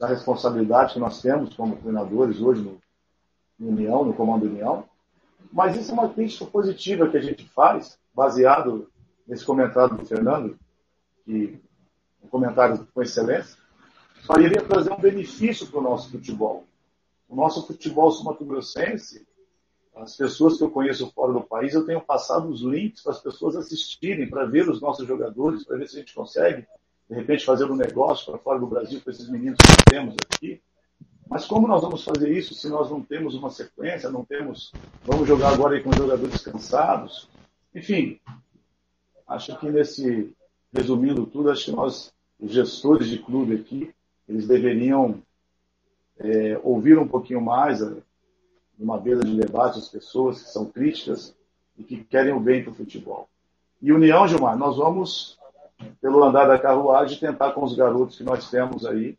da 0.00 0.06
responsabilidade 0.08 0.94
que 0.94 1.00
nós 1.00 1.22
temos 1.22 1.54
como 1.54 1.76
treinadores 1.76 2.40
hoje 2.40 2.62
no, 2.62 2.80
no 3.58 3.68
União, 3.68 4.04
no 4.04 4.14
Comando 4.14 4.46
União, 4.46 4.84
mas 5.52 5.76
isso 5.76 5.92
é 5.92 5.94
uma 5.94 6.08
crítica 6.08 6.44
positiva 6.46 7.08
que 7.08 7.16
a 7.16 7.22
gente 7.22 7.48
faz, 7.50 7.98
baseado 8.12 8.90
nesse 9.26 9.44
comentário 9.44 9.96
do 9.96 10.04
Fernando, 10.04 10.58
que 11.24 11.60
um 12.22 12.28
comentário 12.28 12.86
com 12.92 13.02
excelência, 13.02 13.56
só 14.22 14.34
iria 14.38 14.62
trazer 14.62 14.92
um 14.92 15.00
benefício 15.00 15.66
para 15.66 15.80
o 15.80 15.82
nosso 15.82 16.10
futebol. 16.10 16.64
O 17.28 17.36
nosso 17.36 17.66
futebol 17.66 18.10
sumatogrossense, 18.10 19.26
as 19.94 20.16
pessoas 20.16 20.56
que 20.56 20.64
eu 20.64 20.70
conheço 20.70 21.10
fora 21.12 21.32
do 21.32 21.40
país, 21.40 21.74
eu 21.74 21.84
tenho 21.84 22.00
passado 22.00 22.48
os 22.48 22.60
links 22.62 23.02
para 23.02 23.12
as 23.12 23.20
pessoas 23.20 23.56
assistirem, 23.56 24.28
para 24.28 24.46
ver 24.46 24.68
os 24.68 24.80
nossos 24.80 25.06
jogadores, 25.06 25.64
para 25.64 25.76
ver 25.76 25.88
se 25.88 25.96
a 25.96 26.00
gente 26.00 26.14
consegue, 26.14 26.66
de 27.08 27.14
repente, 27.14 27.44
fazer 27.44 27.64
um 27.70 27.76
negócio 27.76 28.26
para 28.26 28.38
fora 28.38 28.58
do 28.58 28.66
Brasil 28.66 29.00
com 29.02 29.10
esses 29.10 29.28
meninos 29.28 29.58
que 29.58 29.90
temos 29.90 30.14
aqui. 30.30 30.60
Mas 31.28 31.44
como 31.44 31.68
nós 31.68 31.82
vamos 31.82 32.02
fazer 32.02 32.30
isso 32.32 32.54
se 32.54 32.68
nós 32.68 32.90
não 32.90 33.02
temos 33.02 33.34
uma 33.34 33.50
sequência, 33.50 34.08
não 34.08 34.24
temos. 34.24 34.72
Vamos 35.04 35.28
jogar 35.28 35.52
agora 35.52 35.76
aí 35.76 35.82
com 35.82 35.92
jogadores 35.92 36.42
cansados? 36.42 37.28
Enfim, 37.74 38.18
acho 39.26 39.58
que 39.58 39.70
nesse. 39.70 40.34
Resumindo 40.72 41.26
tudo, 41.26 41.50
acho 41.50 41.66
que 41.66 41.72
nós, 41.72 42.12
os 42.38 42.52
gestores 42.52 43.08
de 43.08 43.18
clube 43.18 43.54
aqui, 43.54 43.94
eles 44.28 44.46
deveriam 44.46 45.22
é, 46.18 46.60
ouvir 46.62 46.98
um 46.98 47.08
pouquinho 47.08 47.40
mais 47.40 47.80
numa 48.78 49.00
mesa 49.00 49.24
de 49.24 49.34
debate 49.36 49.78
as 49.78 49.88
pessoas 49.88 50.42
que 50.42 50.50
são 50.50 50.66
críticas 50.66 51.34
e 51.76 51.82
que 51.82 52.04
querem 52.04 52.32
o 52.32 52.40
bem 52.40 52.62
para 52.62 52.72
o 52.72 52.74
futebol. 52.74 53.28
E 53.80 53.92
União, 53.92 54.26
Gilmar, 54.26 54.56
nós 54.58 54.76
vamos, 54.76 55.38
pelo 56.00 56.22
andar 56.22 56.46
da 56.46 56.58
carruagem, 56.58 57.18
tentar 57.18 57.52
com 57.52 57.64
os 57.64 57.74
garotos 57.74 58.18
que 58.18 58.24
nós 58.24 58.50
temos 58.50 58.84
aí, 58.84 59.16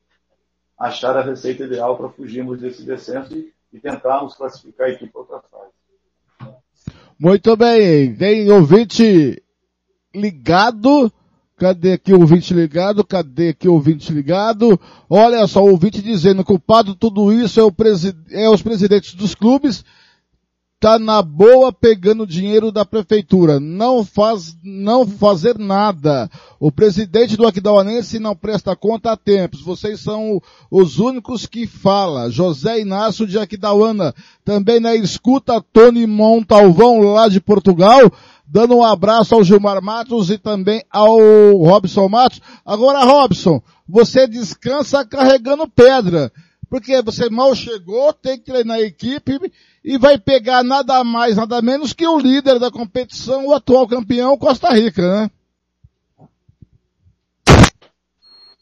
achar 0.77 1.17
a 1.17 1.21
receita 1.21 1.63
ideal 1.63 1.97
para 1.97 2.09
fugirmos 2.09 2.59
desse 2.59 2.83
descenso 2.83 3.35
e, 3.35 3.53
e 3.73 3.79
tentarmos 3.79 4.35
classificar 4.35 4.87
a 4.87 4.91
equipe 4.91 5.11
para 5.11 5.21
outra 5.21 5.41
fase. 5.49 6.53
Muito 7.17 7.55
bem, 7.57 8.15
tem 8.15 8.49
ouvinte 8.49 9.43
ligado. 10.13 11.11
Cadê 11.59 11.91
aqui 11.91 12.13
o 12.13 12.21
ouvinte 12.21 12.53
ligado? 12.53 13.03
Cadê 13.03 13.49
aqui 13.49 13.67
o 13.67 13.73
ouvinte 13.73 14.13
ligado? 14.13 14.79
Olha 15.09 15.45
só, 15.45 15.61
o 15.61 15.71
ouvinte 15.71 16.01
dizendo, 16.01 16.43
culpado 16.43 16.95
tudo 16.95 17.33
isso 17.33 17.59
é, 17.59 17.63
o 17.63 17.71
presi 17.71 18.15
é 18.31 18.49
os 18.49 18.61
presidentes 18.61 19.13
dos 19.13 19.35
clubes 19.35 19.83
tá 20.79 20.97
na 20.97 21.21
boa 21.21 21.73
pegando 21.73 22.25
dinheiro 22.25 22.71
da 22.71 22.85
prefeitura, 22.85 23.59
não 23.59 24.05
faz, 24.05 24.55
não 24.63 25.05
fazer 25.05 25.59
nada. 25.59 26.29
O 26.57 26.71
presidente 26.71 27.35
do 27.35 27.45
Aquidauanense 27.45 28.17
não 28.17 28.33
presta 28.33 28.75
conta 28.75 29.11
há 29.11 29.17
tempos. 29.17 29.61
Vocês 29.61 29.99
são 29.99 30.41
os 30.71 30.97
únicos 30.97 31.45
que 31.45 31.67
fala. 31.67 32.31
José 32.31 32.79
Inácio 32.79 33.27
de 33.27 33.37
Aquidauana, 33.37 34.15
também 34.45 34.79
na 34.79 34.95
escuta 34.95 35.61
Tony 35.73 36.07
Montalvão 36.07 37.01
lá 37.01 37.27
de 37.27 37.41
Portugal, 37.41 38.09
dando 38.49 38.75
um 38.75 38.83
abraço 38.83 39.35
ao 39.35 39.43
Gilmar 39.43 39.81
Matos 39.81 40.29
e 40.31 40.37
também 40.37 40.83
ao 40.89 41.17
Robson 41.57 42.09
Matos. 42.09 42.41
Agora, 42.65 43.03
Robson, 43.03 43.61
você 43.87 44.27
descansa 44.27 45.05
carregando 45.05 45.69
pedra 45.69 46.31
porque 46.69 47.01
você 47.01 47.29
mal 47.29 47.55
chegou, 47.55 48.13
tem 48.13 48.37
que 48.37 48.45
treinar 48.45 48.77
a 48.77 48.81
equipe 48.81 49.39
e 49.83 49.97
vai 49.97 50.19
pegar 50.19 50.63
nada 50.63 51.03
mais, 51.03 51.35
nada 51.35 51.61
menos 51.61 51.93
que 51.93 52.07
o 52.07 52.19
líder 52.19 52.59
da 52.59 52.69
competição, 52.69 53.47
o 53.47 53.53
atual 53.53 53.87
campeão 53.87 54.37
Costa 54.37 54.69
Rica, 54.69 55.01
né? 55.01 55.31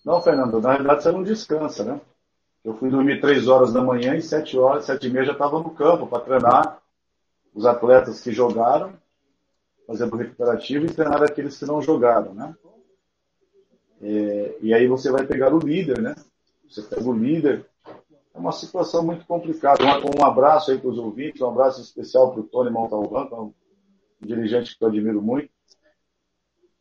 Não, 0.05 0.21
Fernando, 0.21 0.61
na 0.61 0.71
realidade 0.71 1.03
você 1.03 1.11
não 1.11 1.21
descansa, 1.21 1.83
né? 1.83 1.99
Eu 2.63 2.73
fui 2.75 2.89
dormir 2.89 3.19
três 3.19 3.47
horas 3.47 3.73
da 3.73 3.81
manhã 3.81 4.15
e 4.15 4.21
sete 4.21 4.57
horas, 4.57 4.85
sete 4.85 5.07
e 5.07 5.09
meia 5.09 5.25
já 5.25 5.33
estava 5.33 5.59
no 5.59 5.71
campo 5.71 6.07
para 6.07 6.21
treinar 6.21 6.77
os 7.53 7.65
atletas 7.65 8.21
que 8.21 8.31
jogaram, 8.31 8.93
fazendo 9.87 10.17
recuperativo 10.17 10.85
e 10.85 10.93
treinar 10.93 11.23
aqueles 11.23 11.57
que 11.57 11.65
não 11.65 11.81
jogaram, 11.81 12.33
né? 12.33 12.53
É, 14.01 14.57
e 14.61 14.73
aí 14.73 14.85
você 14.85 15.09
vai 15.09 15.25
pegar 15.25 15.53
o 15.53 15.59
líder, 15.59 16.01
né? 16.01 16.13
Você 16.69 16.81
pega 16.81 17.09
o 17.09 17.13
líder, 17.13 17.65
é 18.33 18.37
uma 18.37 18.51
situação 18.51 19.03
muito 19.03 19.25
complicada. 19.25 19.81
Um, 19.83 20.21
um 20.21 20.25
abraço 20.25 20.69
aí 20.69 20.77
para 20.77 20.89
os 20.89 20.97
ouvintes, 20.97 21.41
um 21.41 21.49
abraço 21.49 21.81
especial 21.81 22.31
para 22.31 22.41
o 22.41 22.43
Tony 22.43 22.69
Montalvão, 22.69 23.27
que 23.27 23.33
é 23.33 23.37
um 23.37 23.53
dirigente 24.21 24.77
que 24.77 24.83
eu 24.83 24.89
admiro 24.89 25.21
muito, 25.21 25.49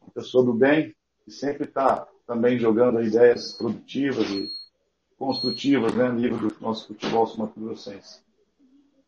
uma 0.02 0.11
pessoa 0.12 0.44
do 0.44 0.52
bem, 0.52 0.94
que 1.24 1.30
sempre 1.30 1.64
está 1.64 2.07
também 2.26 2.59
jogando 2.59 3.00
ideias 3.00 3.52
produtivas 3.52 4.28
e 4.30 4.50
construtivas 5.16 5.94
né, 5.94 6.11
nível 6.11 6.38
do 6.38 6.57
nosso 6.61 6.88
futebol 6.88 7.26
sumatogrossense. 7.26 8.26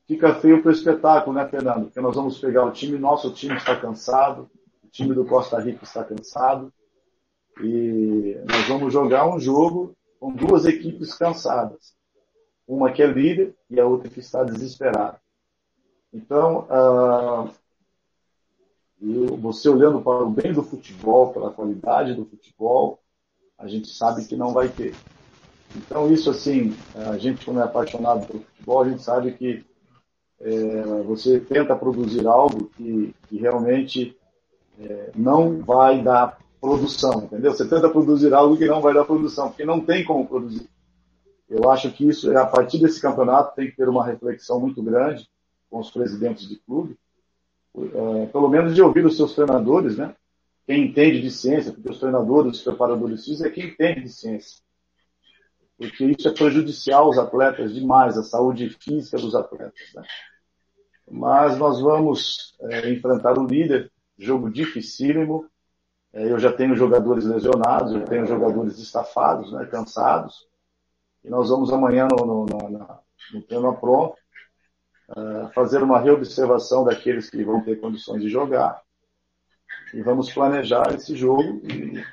Fica 0.09 0.35
feio 0.35 0.61
para 0.61 0.71
o 0.71 0.73
espetáculo, 0.73 1.37
né, 1.37 1.47
Fernando? 1.47 1.85
Porque 1.85 2.01
nós 2.01 2.17
vamos 2.17 2.39
pegar 2.39 2.65
o 2.65 2.73
time, 2.73 2.99
nosso 2.99 3.31
time 3.33 3.55
está 3.57 3.77
cansado, 3.77 4.51
o 4.83 4.89
time 4.89 5.15
do 5.15 5.25
Costa 5.25 5.61
Rica 5.61 5.85
está 5.85 6.03
cansado, 6.03 6.73
e 7.63 8.37
nós 8.51 8.67
vamos 8.67 8.93
jogar 8.93 9.29
um 9.29 9.39
jogo 9.39 9.95
com 10.19 10.33
duas 10.33 10.65
equipes 10.65 11.15
cansadas 11.15 11.97
uma 12.69 12.93
que 12.93 13.03
é 13.03 13.07
líder 13.07 13.57
e 13.71 13.81
a 13.81 13.87
outra 13.87 14.11
que 14.11 14.21
está 14.21 14.45
desesperada. 14.45 15.19
Então, 16.13 16.69
uh, 16.69 17.51
você 19.39 19.71
olhando 19.71 20.03
para 20.03 20.25
o 20.25 20.31
bem 20.31 20.53
do 20.53 20.63
futebol, 20.63 21.33
pela 21.33 21.51
qualidade 21.51 22.15
do 22.15 22.27
futebol, 22.27 23.01
a 23.57 23.67
gente 23.67 23.89
sabe 23.89 24.27
que 24.27 24.37
não 24.37 24.53
vai 24.53 24.69
ter. 24.69 24.95
Então, 25.75 26.13
isso 26.13 26.29
assim, 26.29 26.77
a 26.95 27.17
gente, 27.17 27.45
como 27.45 27.59
é 27.61 27.63
apaixonado 27.63 28.27
pelo 28.27 28.41
futebol, 28.41 28.83
a 28.83 28.89
gente 28.89 29.03
sabe 29.03 29.33
que 29.33 29.65
é, 30.41 31.03
você 31.03 31.41
tenta 31.41 31.75
produzir 31.75 32.27
algo 32.27 32.71
que, 32.77 33.15
que 33.29 33.39
realmente 33.39 34.17
é, 34.81 35.11
não 35.17 35.59
vai 35.61 36.03
dar 36.03 36.39
produção, 36.61 37.25
entendeu? 37.25 37.53
Você 37.53 37.69
tenta 37.69 37.89
produzir 37.89 38.33
algo 38.33 38.57
que 38.57 38.67
não 38.67 38.81
vai 38.81 38.95
dar 38.95 39.05
produção, 39.05 39.49
porque 39.49 39.65
não 39.65 39.81
tem 39.81 40.05
como 40.05 40.27
produzir. 40.27 40.69
Eu 41.49 41.71
acho 41.71 41.91
que 41.93 42.07
isso, 42.07 42.37
a 42.37 42.47
partir 42.47 42.79
desse 42.79 43.01
campeonato, 43.01 43.55
tem 43.55 43.71
que 43.71 43.77
ter 43.77 43.89
uma 43.89 44.05
reflexão 44.05 44.61
muito 44.61 44.83
grande 44.83 45.29
com 45.71 45.79
os 45.79 45.91
presidentes 45.91 46.49
de 46.49 46.57
clube, 46.57 46.97
é, 47.77 48.27
pelo 48.27 48.49
menos 48.49 48.75
de 48.75 48.83
ouvir 48.83 49.05
os 49.07 49.17
seus 49.17 49.35
treinadores, 49.35 49.97
né? 49.97 50.15
Quem 50.67 50.85
entende 50.85 51.23
de 51.23 51.31
ciência, 51.31 51.73
porque 51.73 51.91
os 51.91 51.99
treinadores, 51.99 52.59
os 52.59 52.63
preparadores 52.63 53.25
físicos 53.25 53.47
é 53.47 53.51
quem 53.51 53.69
entende 53.69 54.03
de 54.03 54.11
ciência. 54.11 54.61
Porque 55.79 56.05
isso 56.05 56.29
é 56.29 56.35
prejudicial 56.35 57.05
aos 57.05 57.17
atletas 57.17 57.73
demais, 57.73 58.19
a 58.19 58.23
saúde 58.23 58.69
física 58.81 59.17
dos 59.17 59.35
atletas. 59.35 59.73
Né? 59.95 60.03
Mas 61.11 61.57
nós 61.59 61.81
vamos 61.81 62.57
é, 62.61 62.91
enfrentar 62.91 63.39
o 63.39 63.47
líder, 63.47 63.91
jogo 64.19 64.51
dificílimo. 64.51 65.47
É, 66.13 66.31
eu 66.31 66.39
já 66.39 66.53
tenho 66.53 66.75
jogadores 66.75 67.25
lesionados, 67.25 67.93
eu 67.93 68.05
tenho 68.05 68.27
jogadores 68.27 68.79
estafados, 68.79 69.53
né, 69.53 69.65
cansados. 69.67 70.47
E 71.25 71.31
nós 71.31 71.49
vamos 71.49 71.73
amanhã 71.73 72.07
no, 72.11 72.25
no, 72.25 72.47
no, 72.47 73.43
plano 73.43 73.77
pronto 73.77 74.17
uh, 75.11 75.49
fazer 75.53 75.83
uma 75.83 75.99
reobservação 75.99 76.85
daqueles 76.85 77.29
que 77.29 77.43
vão 77.45 77.61
ter 77.63 77.81
condições 77.81 78.23
de 78.23 78.29
jogar 78.29 78.81
e 79.93 80.03
vamos 80.03 80.33
planejar 80.33 80.95
esse 80.95 81.17
jogo 81.17 81.61
e, 81.65 82.05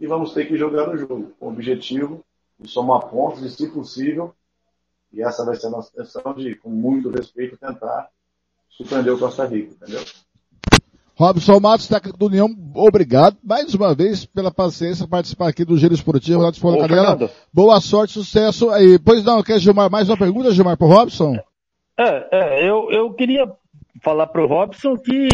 e 0.00 0.06
vamos 0.06 0.32
ter 0.32 0.46
que 0.46 0.56
jogar 0.56 0.88
o 0.88 0.96
jogo 0.96 1.32
com 1.38 1.46
o 1.46 1.52
objetivo 1.52 2.24
de 2.58 2.68
somar 2.68 3.08
pontos 3.08 3.42
e, 3.42 3.50
se 3.50 3.68
possível, 3.70 4.34
e 5.12 5.22
essa 5.22 5.44
vai 5.44 5.56
ser 5.56 5.66
a 5.66 5.70
nossa 5.70 5.90
intenção 5.92 6.34
de, 6.34 6.54
com 6.54 6.70
muito 6.70 7.10
respeito, 7.10 7.56
tentar 7.56 8.08
surpreender 8.76 9.14
o 9.14 9.18
Costa 9.18 9.46
Rica, 9.46 9.74
entendeu? 9.74 10.02
Robson 11.14 11.60
Matos, 11.60 11.86
técnico 11.86 12.18
do 12.18 12.26
União, 12.26 12.48
obrigado 12.74 13.36
mais 13.44 13.74
uma 13.74 13.94
vez 13.94 14.24
pela 14.24 14.50
paciência 14.50 15.06
participar 15.06 15.48
aqui 15.48 15.64
do 15.64 15.76
Giro 15.76 15.94
Esportivo 15.94 16.40
lá 16.40 16.50
de 16.50 16.58
Fora 16.58 16.88
Canela. 16.88 17.30
Boa 17.52 17.80
sorte, 17.80 18.14
sucesso 18.14 18.70
aí. 18.70 18.98
Pois 18.98 19.22
não, 19.22 19.42
quer 19.42 19.58
Gilmar, 19.58 19.90
mais 19.90 20.08
uma 20.08 20.16
pergunta, 20.16 20.50
Gilmar, 20.50 20.76
pro 20.76 20.86
Robson? 20.86 21.36
É, 21.98 22.28
é 22.32 22.68
eu, 22.68 22.90
eu 22.90 23.12
queria 23.12 23.46
falar 24.02 24.26
pro 24.28 24.46
Robson 24.46 24.96
que 24.96 25.28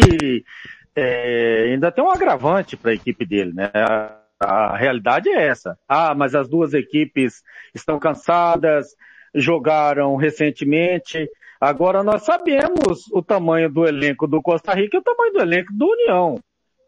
é, 0.95 1.71
ainda 1.71 1.91
tem 1.91 2.03
um 2.03 2.11
agravante 2.11 2.75
para 2.75 2.91
a 2.91 2.93
equipe 2.93 3.25
dele, 3.25 3.53
né? 3.53 3.71
A, 3.73 4.17
a, 4.39 4.77
realidade 4.77 5.29
é 5.29 5.47
essa. 5.47 5.77
Ah, 5.87 6.13
mas 6.13 6.35
as 6.35 6.49
duas 6.49 6.73
equipes 6.73 7.41
estão 7.73 7.97
cansadas, 7.97 8.87
jogaram 9.33 10.15
recentemente. 10.15 11.27
Agora 11.59 12.03
nós 12.03 12.23
sabemos 12.23 13.05
o 13.11 13.21
tamanho 13.21 13.69
do 13.69 13.85
elenco 13.85 14.25
do 14.27 14.41
Costa 14.41 14.73
Rica 14.73 14.97
e 14.97 14.99
o 14.99 15.03
tamanho 15.03 15.33
do 15.33 15.41
elenco 15.41 15.73
do 15.73 15.87
União, 15.87 16.35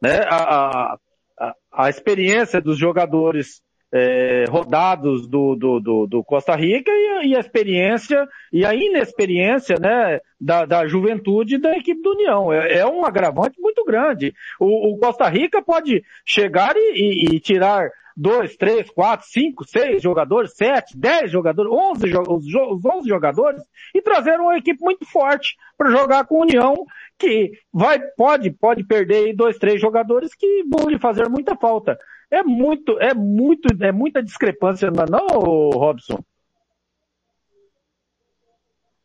né? 0.02 0.22
A, 0.30 0.96
a, 1.38 1.54
a 1.72 1.90
experiência 1.90 2.62
dos 2.62 2.78
jogadores 2.78 3.62
é, 3.94 4.46
rodados 4.50 5.28
do, 5.28 5.56
do, 5.56 5.80
do, 5.80 6.08
do, 6.08 6.24
Costa 6.24 6.56
Rica 6.56 6.90
e 6.90 7.08
a, 7.08 7.26
e 7.26 7.36
a, 7.36 7.40
experiência 7.40 8.26
e 8.52 8.66
a 8.66 8.74
inexperiência 8.74 9.76
né, 9.78 10.20
da, 10.40 10.66
da 10.66 10.88
juventude 10.88 11.58
da 11.58 11.76
equipe 11.76 12.02
do 12.02 12.12
União. 12.12 12.54
É, 12.54 12.78
é 12.80 12.86
um 12.86 13.06
agravante 13.06 13.60
muito 13.60 13.84
grande. 13.84 14.34
O, 14.60 14.94
o, 14.94 14.98
Costa 14.98 15.28
Rica 15.28 15.62
pode 15.62 16.04
chegar 16.26 16.74
e, 16.78 17.28
e, 17.30 17.36
e 17.36 17.40
tirar 17.42 17.90
dois, 18.16 18.56
três, 18.56 18.90
quatro, 18.90 19.28
cinco, 19.28 19.64
seis 19.66 20.02
jogadores, 20.02 20.54
sete, 20.56 20.98
dez 20.98 21.32
jogadores, 21.32 21.72
onze, 21.72 22.12
os, 22.18 22.86
onze 22.86 23.08
jogadores 23.08 23.64
e 23.94 24.02
trazer 24.02 24.40
uma 24.40 24.58
equipe 24.58 24.82
muito 24.82 25.06
forte 25.06 25.56
para 25.78 25.92
jogar 25.92 26.26
com 26.26 26.38
a 26.38 26.46
União 26.46 26.74
que 27.18 27.52
vai, 27.74 28.00
pode, 28.18 28.52
pode 28.52 28.84
perder 28.84 29.36
dois, 29.36 29.58
três 29.58 29.80
jogadores 29.80 30.34
que 30.34 30.64
vão 30.64 30.90
lhe 30.90 31.00
fazer 31.00 31.30
muita 31.30 31.56
falta. 31.56 31.98
É 32.30 32.44
muito, 32.44 33.00
é 33.00 33.14
muito, 33.14 33.68
é 33.84 33.92
muita 33.92 34.24
discrepância, 34.24 34.90
não, 34.90 35.04
é 35.04 35.10
não 35.10 35.70
Robson? 35.72 36.20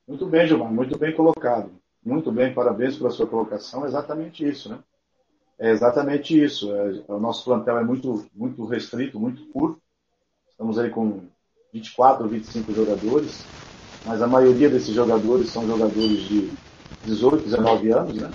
Muito 0.06 0.26
bem, 0.26 0.46
Gilmar, 0.46 0.72
muito 0.72 0.96
bem 0.96 1.12
colocado. 1.12 1.70
Muito 2.04 2.30
bem, 2.30 2.54
parabéns 2.54 2.96
pela 2.96 3.10
sua 3.10 3.26
colocação. 3.26 3.84
É 3.84 3.88
exatamente 3.88 4.48
isso, 4.48 4.68
né? 4.68 4.78
É 5.58 5.70
exatamente 5.70 6.42
isso. 6.42 6.72
É, 6.74 7.04
o 7.08 7.18
nosso 7.18 7.44
plantel 7.44 7.78
é 7.78 7.84
muito, 7.84 8.26
muito 8.34 8.64
restrito, 8.66 9.18
muito 9.18 9.46
curto. 9.52 9.80
Estamos 10.50 10.78
aí 10.78 10.90
com 10.90 11.22
24, 11.72 12.28
25 12.28 12.72
jogadores, 12.72 13.52
mas 14.04 14.22
a 14.22 14.26
maioria 14.26 14.70
desses 14.70 14.94
jogadores 14.94 15.50
são 15.50 15.66
jogadores 15.66 16.22
de 16.22 16.52
18, 17.04 17.44
19 17.44 17.90
anos, 17.92 18.20
né? 18.20 18.30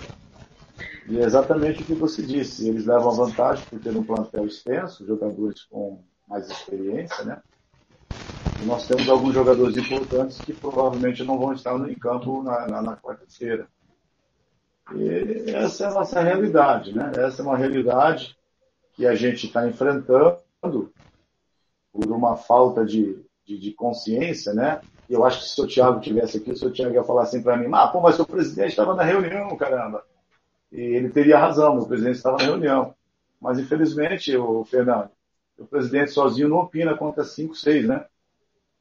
E 1.08 1.18
é 1.20 1.24
exatamente 1.24 1.84
o 1.84 1.86
que 1.86 1.96
você 1.96 2.24
disse. 2.24 2.68
Eles 2.70 2.86
levam 2.86 3.16
vantagem 3.16 3.66
por 3.70 3.80
ter 3.80 3.96
um 3.96 4.04
plantel 4.04 4.46
extenso, 4.46 5.06
jogadores 5.06 5.64
com 5.66 6.04
mais 6.28 6.50
experiência, 6.50 7.24
né? 7.26 7.42
E 8.60 8.66
nós 8.66 8.88
temos 8.88 9.10
alguns 9.10 9.34
jogadores 9.34 9.76
importantes 9.78 10.40
que 10.42 10.54
provavelmente 10.54 11.24
não 11.24 11.38
vão 11.40 11.54
estar 11.54 11.76
em 11.90 11.96
campo 11.96 12.44
na, 12.44 12.68
na, 12.68 12.82
na 12.82 12.98
quarta-feira. 12.98 13.68
E 14.96 15.52
essa 15.52 15.86
é 15.86 15.88
a 15.88 15.94
nossa 15.94 16.22
realidade, 16.22 16.96
né? 16.96 17.12
Essa 17.16 17.42
é 17.42 17.46
uma 17.46 17.58
realidade 17.58 18.38
que 18.94 19.06
a 19.06 19.16
gente 19.16 19.48
está 19.48 19.68
enfrentando 19.68 20.40
por 21.92 22.12
uma 22.12 22.36
falta 22.36 22.86
de, 22.86 23.24
de, 23.46 23.58
de, 23.58 23.72
consciência, 23.74 24.54
né? 24.54 24.82
Eu 25.10 25.26
acho 25.26 25.40
que 25.40 25.50
se 25.50 25.62
o 25.62 25.68
Thiago 25.68 26.00
tivesse 26.00 26.38
aqui, 26.38 26.52
o 26.52 26.58
seu 26.58 26.72
Thiago 26.72 26.94
ia 26.94 27.04
falar 27.04 27.24
assim 27.24 27.42
para 27.42 27.58
mim, 27.58 27.70
ah, 27.74 27.88
pô, 27.88 28.00
mas 28.00 28.20
o 28.20 28.26
presidente 28.26 28.70
estava 28.70 28.96
na 28.96 29.04
reunião, 29.04 29.56
caramba. 29.58 30.06
E 30.72 30.80
ele 30.80 31.10
teria 31.10 31.38
razão, 31.38 31.78
o 31.78 31.88
presidente 31.88 32.16
estava 32.16 32.38
na 32.38 32.46
reunião. 32.46 32.96
Mas, 33.42 33.60
infelizmente, 33.60 34.36
o 34.38 34.64
Fernando, 34.64 35.10
o 35.58 35.66
presidente 35.66 36.12
sozinho 36.12 36.48
não 36.48 36.58
opina 36.58 36.96
contra 36.96 37.24
5, 37.24 37.56
6, 37.56 37.88
né? 37.88 38.06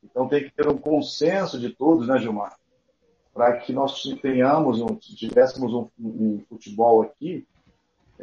Então 0.02 0.28
tem 0.28 0.44
que 0.44 0.50
ter 0.50 0.68
um 0.68 0.78
consenso 0.78 1.58
de 1.58 1.70
todos, 1.70 2.06
né, 2.06 2.18
Gilmar? 2.18 2.59
Para 3.32 3.56
que 3.58 3.72
nós 3.72 4.02
tenhamos, 4.20 4.80
tivéssemos 5.14 5.72
um, 5.72 5.88
um 5.98 6.40
futebol 6.48 7.02
aqui 7.02 7.46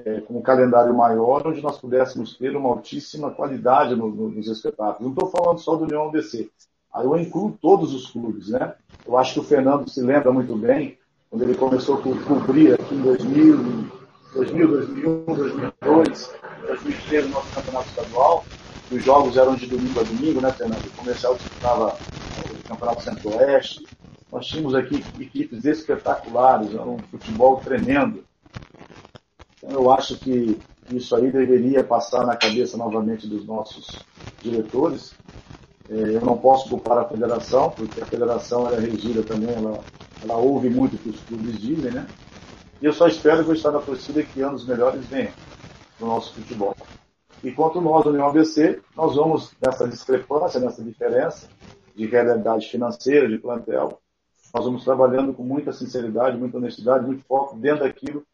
é, 0.06 0.22
com 0.22 0.38
um 0.38 0.42
calendário 0.42 0.94
maior, 0.94 1.48
onde 1.48 1.62
nós 1.62 1.78
pudéssemos 1.78 2.38
ter 2.38 2.56
uma 2.56 2.70
altíssima 2.70 3.32
qualidade 3.32 3.96
no, 3.96 4.10
no, 4.10 4.30
nos 4.30 4.48
espetáculos. 4.48 5.02
Não 5.02 5.10
estou 5.10 5.30
falando 5.30 5.60
só 5.60 5.76
do 5.76 5.86
União 5.86 6.12
DC. 6.12 6.50
Aí 6.94 7.06
eu 7.06 7.18
incluo 7.18 7.58
todos 7.62 7.94
os 7.94 8.12
clubes, 8.12 8.50
né? 8.50 8.76
Eu 9.06 9.18
acho 9.18 9.34
que 9.34 9.40
o 9.40 9.44
Fernando 9.44 9.90
se 9.90 10.02
lembra 10.02 10.32
muito 10.32 10.56
bem 10.56 10.98
quando 11.30 11.44
ele 11.44 11.56
começou 11.56 11.96
a 11.96 12.02
cobrir 12.02 12.74
aqui 12.74 12.96
em 12.96 13.02
2000, 13.02 13.58
2000 14.34 14.68
2001, 14.68 15.26
2002, 15.26 16.32
2003 16.68 17.26
no 17.26 17.32
nosso 17.32 17.56
campeonato 17.56 17.90
estadual. 17.90 18.46
Os 18.90 19.04
jogos 19.04 19.36
eram 19.36 19.56
de 19.56 19.68
domingo 19.68 20.00
a 20.00 20.04
domingo, 20.04 20.42
né, 20.42 20.52
Fernando? 20.52 20.86
O 20.86 20.92
comercial 20.92 21.36
disputava 21.36 21.98
o 22.50 22.68
Campeonato 22.68 23.04
Centro-Oeste. 23.04 23.86
Nós 24.32 24.46
tínhamos 24.48 24.76
aqui 24.76 25.04
equipes 25.20 25.66
espetaculares, 25.66 26.74
um 26.74 26.98
futebol 26.98 27.58
tremendo. 27.58 28.24
Então 29.58 29.72
eu 29.72 29.92
acho 29.92 30.18
que 30.18 30.60
isso 30.90 31.16
aí 31.16 31.32
deveria 31.32 31.84
passar 31.84 32.26
na 32.26 32.36
cabeça 32.36 32.78
novamente 32.78 33.28
dos 33.28 33.46
nossos 33.46 34.06
diretores. 34.42 35.14
É, 35.90 35.94
eu 35.94 36.22
não 36.22 36.38
posso 36.38 36.70
culpar 36.70 36.98
a 36.98 37.06
federação, 37.06 37.70
porque 37.72 38.02
a 38.02 38.06
federação 38.06 38.68
era 38.68 38.80
regida 38.80 39.24
também, 39.24 39.54
ela 39.54 39.80
ela 40.24 40.38
ouve 40.38 40.70
muito 40.70 40.96
o 40.96 41.00
que 41.00 41.10
os 41.10 41.20
clubes 41.22 41.60
dizem, 41.60 41.92
né? 41.92 42.08
E 42.82 42.86
eu 42.86 42.94
só 42.94 43.08
espero 43.08 43.44
que 43.44 43.50
eu 43.52 43.54
estar 43.54 43.72
na 43.72 43.80
torcida 43.80 44.24
que 44.24 44.42
anos 44.42 44.66
melhores 44.66 45.06
venham 45.06 45.32
no 46.00 46.08
nosso 46.08 46.34
futebol. 46.34 46.76
E 47.44 47.52
quanto 47.52 47.80
nós, 47.80 48.06
União 48.06 48.28
ABC, 48.28 48.82
nós 48.96 49.16
vamos 49.16 49.56
nessa 49.62 49.88
discrepância, 49.88 50.60
nessa 50.60 50.84
diferença 50.84 51.48
de 51.96 52.06
realidade 52.08 52.68
financeira, 52.68 53.28
de 53.28 53.38
plantel, 53.38 54.00
nós 54.54 54.66
vamos 54.66 54.84
trabalhando 54.84 55.34
com 55.34 55.44
muita 55.44 55.74
sinceridade, 55.74 56.38
muita 56.38 56.58
honestidade, 56.58 57.06
muito 57.06 57.24
foco 57.24 57.58
dentro 57.58 57.84
daquilo 57.84 58.26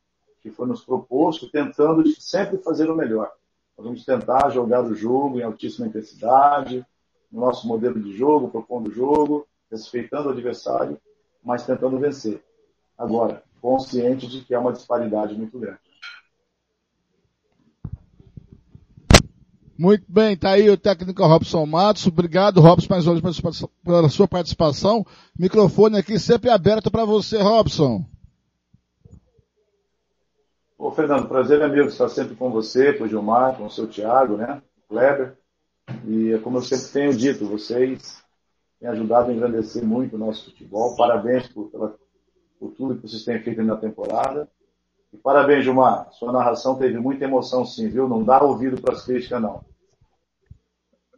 que 0.42 0.52
foi 0.52 0.68
nos 0.68 0.84
proposto, 0.84 1.50
tentando 1.50 2.06
sempre 2.20 2.58
fazer 2.58 2.90
o 2.90 2.96
melhor. 2.96 3.32
Nós 3.78 3.86
vamos 3.86 4.06
tentar 4.06 4.50
jogar 4.50 4.84
o 4.84 4.94
jogo 4.94 5.40
em 5.40 5.44
altíssima 5.44 5.88
intensidade, 5.88 6.86
no 7.32 7.42
nosso 7.42 7.68
modelo 7.68 8.00
de 8.00 8.16
jogo, 8.16 8.50
propondo 8.50 8.90
o 8.90 8.94
jogo, 8.94 9.48
respeitando 9.72 10.28
o 10.28 10.32
adversário 10.32 11.00
mas 11.44 11.66
tentando 11.66 12.00
vencer. 12.00 12.42
Agora, 12.98 13.44
consciente 13.62 14.28
de 14.28 14.42
que 14.42 14.56
há 14.56 14.60
uma 14.60 14.72
disparidade 14.72 15.36
muito 15.36 15.60
grande. 15.60 15.80
Muito 19.84 20.06
bem, 20.08 20.38
tá 20.38 20.52
aí 20.52 20.70
o 20.70 20.78
técnico 20.78 21.28
Robson 21.28 21.66
Matos. 21.66 22.08
Obrigado, 22.08 22.62
Robson, 22.62 22.88
mais 22.90 23.06
uma 23.06 23.20
vez 23.20 23.42
pela 23.84 24.08
sua 24.08 24.26
participação. 24.26 25.06
Microfone 25.38 25.98
aqui 25.98 26.18
sempre 26.18 26.50
aberto 26.50 26.90
para 26.90 27.04
você, 27.04 27.42
Robson. 27.42 28.06
Ô, 30.78 30.90
Fernando, 30.92 31.28
prazer 31.28 31.70
meu 31.70 31.88
estar 31.88 32.08
sempre 32.08 32.34
com 32.34 32.50
você, 32.50 32.94
com 32.94 33.04
o 33.04 33.08
Gilmar, 33.10 33.58
com 33.58 33.66
o 33.66 33.70
seu 33.70 33.86
Thiago, 33.86 34.38
né? 34.38 34.62
Kleber. 34.88 35.38
E 36.08 36.40
como 36.46 36.60
eu 36.60 36.62
sempre 36.62 36.88
tenho 36.88 37.14
dito, 37.14 37.46
vocês 37.46 38.24
tem 38.80 38.88
ajudado 38.88 39.32
a 39.32 39.34
engrandecer 39.34 39.84
muito 39.84 40.16
o 40.16 40.20
nosso 40.20 40.46
futebol. 40.46 40.96
Parabéns 40.96 41.50
por, 41.50 41.70
pela, 41.70 41.94
por 42.58 42.72
tudo 42.72 42.96
que 42.96 43.02
vocês 43.02 43.26
têm 43.26 43.44
feito 43.44 43.62
na 43.62 43.76
temporada. 43.76 44.48
E 45.12 45.18
parabéns, 45.18 45.66
Gilmar. 45.66 46.08
Sua 46.14 46.32
narração 46.32 46.76
teve 46.76 46.98
muita 46.98 47.26
emoção, 47.26 47.66
sim, 47.66 47.90
viu? 47.90 48.08
Não 48.08 48.24
dá 48.24 48.42
ouvido 48.42 48.82
para 48.82 48.94
as 48.94 49.04
críticas, 49.04 49.42
não. 49.42 49.73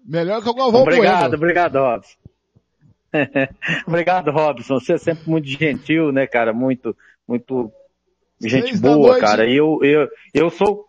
Melhor 0.06 0.41
que 0.43 0.49
o 0.49 0.53
Galvão 0.53 0.84
Obrigado, 0.84 1.22
Bueno. 1.22 1.36
obrigado, 1.36 1.80
Robson. 1.80 2.18
Obrigado, 3.88 4.32
Robson. 4.32 4.80
Você 4.80 4.93
é 4.93 4.97
sempre 4.97 5.30
muito 5.30 5.47
gentil, 5.47 6.12
né, 6.12 6.28
cara? 6.28 6.53
Muito, 6.53 6.95
muito 7.28 7.72
gente 8.39 8.68
Seis 8.68 8.82
boa, 8.82 9.20
cara. 9.20 9.47
E 9.47 9.56
eu, 9.56 9.80
eu, 9.82 10.08
eu 10.34 10.49
sou, 10.49 10.86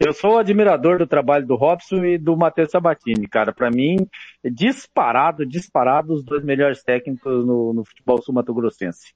eu 0.00 0.12
sou 0.12 0.38
admirador 0.38 0.98
do 0.98 1.06
trabalho 1.06 1.46
do 1.46 1.56
Robson 1.56 2.04
e 2.04 2.16
do 2.16 2.36
Matheus 2.36 2.70
Sabatini, 2.70 3.28
cara. 3.28 3.52
Pra 3.52 3.70
mim, 3.70 4.08
disparado, 4.42 5.44
disparado 5.44 6.14
os 6.14 6.24
dois 6.24 6.44
melhores 6.44 6.82
técnicos 6.82 7.44
no, 7.44 7.74
no 7.74 7.84
futebol 7.84 8.22
sul-mato-grossense. 8.22 9.12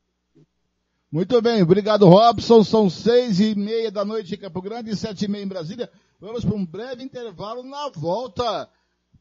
Muito 1.11 1.41
bem, 1.41 1.63
obrigado 1.63 2.07
Robson. 2.07 2.63
São 2.63 2.91
seis 2.91 3.41
e 3.41 3.55
meia 3.55 3.91
da 3.91 4.05
noite 4.05 4.35
em 4.35 4.39
Campo 4.39 4.61
Grande 4.61 4.91
e 4.91 4.97
sete 4.97 5.25
e 5.25 5.29
meia 5.29 5.43
em 5.43 5.49
Brasília. 5.49 5.89
Vamos 6.21 6.45
para 6.45 6.55
um 6.55 6.67
breve 6.67 7.03
intervalo. 7.03 7.63
Na 7.63 7.89
volta 7.89 8.69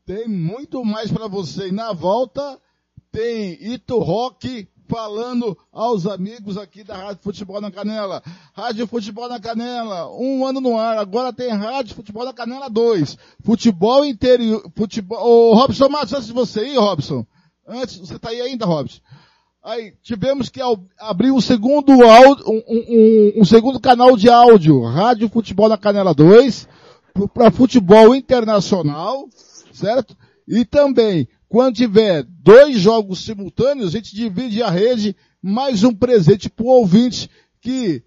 tem 0.07 0.27
muito 0.27 0.83
mais 0.85 1.11
para 1.11 1.27
você. 1.27 1.67
E 1.67 1.71
na 1.71 1.91
volta 1.91 2.57
tem 3.11 3.53
Ito 3.61 3.99
Rock 3.99 4.67
falando 4.89 5.57
aos 5.71 6.07
amigos 6.07 6.57
aqui 6.57 6.81
da 6.81 6.95
Rádio 6.95 7.21
Futebol 7.21 7.59
na 7.59 7.69
Canela. 7.69 8.23
Rádio 8.53 8.87
Futebol 8.87 9.27
na 9.27 9.37
Canela, 9.37 10.09
um 10.17 10.45
ano 10.45 10.61
no 10.61 10.77
ar. 10.79 10.97
Agora 10.97 11.33
tem 11.33 11.49
Rádio 11.49 11.93
Futebol 11.93 12.23
na 12.23 12.31
Canela 12.31 12.69
2. 12.69 13.17
Futebol 13.43 14.05
interior, 14.05 14.63
futebol... 14.73 15.19
Ô, 15.19 15.53
Robson 15.55 15.89
Matos, 15.89 16.13
antes 16.13 16.27
de 16.27 16.33
você 16.33 16.65
ir, 16.69 16.77
Robson. 16.77 17.25
Antes, 17.67 17.97
você 17.97 18.17
tá 18.17 18.29
aí 18.29 18.39
ainda, 18.39 18.65
Robson? 18.65 19.01
Aí 19.61 19.91
tivemos 20.01 20.47
que 20.47 20.61
abrir 20.97 21.31
um 21.31 21.41
segundo 21.41 21.91
áudio, 22.07 22.45
um- 22.47 22.63
um- 22.69 23.41
um 23.41 23.45
segundo 23.45 23.81
canal 23.81 24.15
de 24.15 24.29
áudio, 24.29 24.81
Rádio 24.85 25.27
Futebol 25.27 25.67
na 25.67 25.77
Canela 25.77 26.13
2, 26.13 26.65
para 27.33 27.51
futebol 27.51 28.15
internacional, 28.15 29.27
certo? 29.77 30.17
E 30.47 30.65
também, 30.65 31.27
quando 31.49 31.75
tiver 31.75 32.23
dois 32.23 32.79
jogos 32.79 33.23
simultâneos, 33.23 33.89
a 33.89 33.97
gente 33.97 34.15
divide 34.15 34.63
a 34.63 34.69
rede, 34.69 35.15
mais 35.41 35.83
um 35.83 35.93
presente 35.93 36.49
para 36.49 36.65
o 36.65 36.69
ouvinte 36.69 37.29
que 37.61 38.03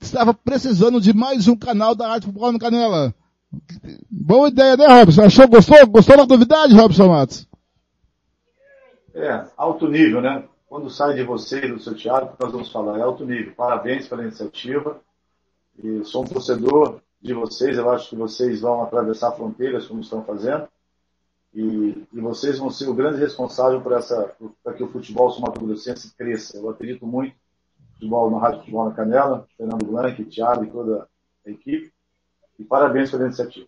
estava 0.00 0.34
precisando 0.34 1.00
de 1.00 1.12
mais 1.12 1.48
um 1.48 1.56
canal 1.56 1.94
da 1.94 2.08
Rádio 2.08 2.28
Futebol 2.28 2.52
na 2.52 2.58
Canela. 2.58 3.14
Boa 4.10 4.48
ideia, 4.48 4.76
né, 4.76 4.86
Robson? 4.86 5.22
Achou, 5.22 5.46
gostou? 5.46 5.86
Gostou 5.86 6.16
da 6.16 6.26
novidade, 6.26 6.74
Robson 6.74 7.08
Matos? 7.08 7.46
É, 9.14 9.44
alto 9.56 9.86
nível, 9.88 10.22
né? 10.22 10.44
Quando 10.66 10.88
sai 10.88 11.14
de 11.14 11.22
você 11.22 11.66
e 11.66 11.68
do 11.68 11.78
seu 11.78 11.94
teatro, 11.94 12.34
nós 12.40 12.50
vamos 12.50 12.72
falar, 12.72 12.98
é 12.98 13.02
alto 13.02 13.26
nível. 13.26 13.52
Parabéns 13.54 14.08
pela 14.08 14.22
iniciativa. 14.22 15.00
E 15.82 16.02
sou 16.04 16.22
um 16.22 16.26
torcedor 16.26 17.00
de 17.20 17.34
vocês, 17.34 17.76
eu 17.76 17.90
acho 17.90 18.10
que 18.10 18.16
vocês 18.16 18.62
vão 18.62 18.82
atravessar 18.82 19.32
fronteiras 19.32 19.86
como 19.86 20.00
estão 20.00 20.24
fazendo. 20.24 20.66
E, 21.54 22.06
e 22.12 22.20
vocês 22.20 22.58
vão 22.58 22.70
ser 22.70 22.88
o 22.88 22.94
grande 22.94 23.20
responsável 23.20 23.80
por 23.80 23.92
essa, 23.92 24.34
para 24.64 24.72
que 24.72 24.82
o 24.82 24.88
futebol 24.88 25.30
sul-mato-grossense 25.30 26.14
cresça. 26.16 26.56
Eu 26.56 26.70
acredito 26.70 27.06
muito 27.06 27.34
no 27.34 27.92
futebol 27.94 28.30
na 28.30 28.38
Rádio 28.38 28.60
Futebol 28.60 28.88
na 28.88 28.94
Canela, 28.94 29.46
Fernando 29.56 29.84
Blanc, 29.84 30.24
Thiago 30.24 30.64
e 30.64 30.70
toda 30.70 31.06
a 31.46 31.50
equipe. 31.50 31.92
E 32.58 32.64
parabéns 32.64 33.10
pela 33.10 33.24
iniciativa. 33.24 33.66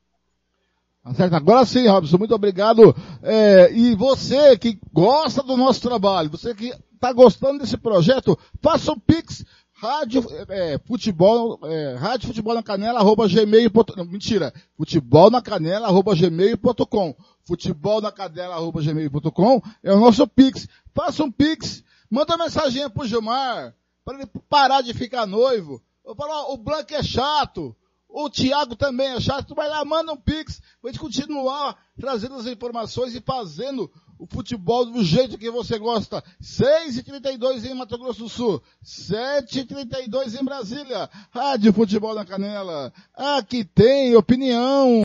Certo? 1.14 1.34
Agora 1.34 1.66
sim, 1.66 1.86
Robson, 1.86 2.16
muito 2.16 2.34
obrigado. 2.34 2.96
É, 3.22 3.70
e 3.70 3.94
você 3.94 4.56
que 4.56 4.78
gosta 4.90 5.42
do 5.42 5.56
nosso 5.56 5.82
trabalho, 5.82 6.30
você 6.30 6.54
que 6.54 6.72
está 6.94 7.12
gostando 7.12 7.58
desse 7.58 7.76
projeto, 7.76 8.38
faça 8.62 8.92
um 8.92 8.98
pix, 8.98 9.44
rádio, 9.74 10.24
é, 10.48 10.78
futebol, 10.86 11.58
é, 11.64 11.94
rádio 11.96 12.28
futebol 12.28 12.54
na 12.54 12.62
canela, 12.62 13.00
arroba 13.00 13.26
gmail, 13.28 13.70
ponto- 13.70 13.96
não, 13.96 14.04
mentira, 14.04 14.52
futebol 14.76 15.30
na 15.30 15.42
canela, 15.42 15.86
arroba 15.88 16.14
gmail.com, 16.14 17.14
futebol 17.42 18.00
na 18.00 18.12
canela, 18.12 18.54
arroba 18.54 18.80
gmail.com, 18.82 19.60
é 19.82 19.92
o 19.92 20.00
nosso 20.00 20.26
pix. 20.26 20.68
Faça 20.94 21.24
um 21.24 21.30
pix, 21.30 21.82
manda 22.10 22.34
uma 22.36 22.44
mensagem 22.44 22.88
pro 22.90 23.06
Gilmar, 23.06 23.74
para 24.04 24.18
ele 24.18 24.26
parar 24.48 24.80
de 24.80 24.94
ficar 24.94 25.26
noivo. 25.26 25.82
Eu 26.06 26.14
falo, 26.14 26.30
ó, 26.32 26.54
o 26.54 26.56
Blanco 26.56 26.94
é 26.94 27.02
chato, 27.02 27.74
o 28.08 28.30
Thiago 28.30 28.76
também 28.76 29.08
é 29.08 29.20
chato, 29.20 29.48
tu 29.48 29.54
vai 29.54 29.68
lá, 29.68 29.84
manda 29.84 30.12
um 30.12 30.16
pix, 30.16 30.60
pra 30.80 30.90
gente 30.90 31.00
continuar 31.00 31.76
trazendo 31.98 32.36
as 32.36 32.46
informações 32.46 33.14
e 33.14 33.20
fazendo 33.20 33.90
o 34.24 34.26
futebol 34.26 34.86
do 34.86 35.04
jeito 35.04 35.38
que 35.38 35.50
você 35.50 35.78
gosta. 35.78 36.24
6h32 36.42 37.64
em 37.64 37.74
Mato 37.74 37.98
Grosso 37.98 38.20
do 38.20 38.28
Sul, 38.28 38.62
7h32 38.82 40.40
em 40.40 40.44
Brasília, 40.44 41.08
Rádio 41.30 41.72
Futebol 41.72 42.14
na 42.14 42.24
Canela. 42.24 42.92
Aqui 43.14 43.64
tem 43.64 44.16
opinião. 44.16 45.04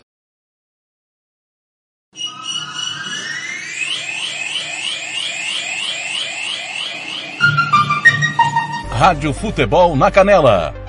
Rádio 8.89 9.33
Futebol 9.33 9.95
na 9.95 10.11
Canela. 10.11 10.88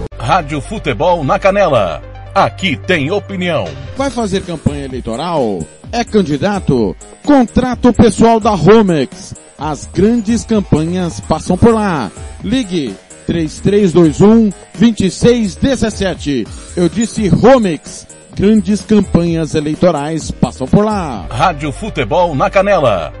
Rádio 0.21 0.61
Futebol 0.61 1.23
na 1.23 1.39
Canela. 1.39 1.99
Aqui 2.33 2.77
tem 2.77 3.09
opinião. 3.09 3.65
Vai 3.97 4.11
fazer 4.11 4.43
campanha 4.43 4.85
eleitoral? 4.85 5.59
É 5.91 6.03
candidato? 6.03 6.95
Contrata 7.25 7.89
o 7.89 7.93
pessoal 7.93 8.39
da 8.39 8.51
Romex. 8.51 9.33
As 9.57 9.87
grandes 9.87 10.45
campanhas 10.45 11.19
passam 11.21 11.57
por 11.57 11.73
lá. 11.73 12.11
Ligue 12.43 12.95
3321 13.25 14.51
2617. 14.77 16.47
Eu 16.77 16.87
disse 16.87 17.27
Romex. 17.27 18.07
Grandes 18.35 18.81
campanhas 18.81 19.55
eleitorais 19.55 20.29
passam 20.29 20.67
por 20.67 20.85
lá. 20.85 21.25
Rádio 21.31 21.71
Futebol 21.71 22.35
na 22.35 22.49
Canela. 22.49 23.20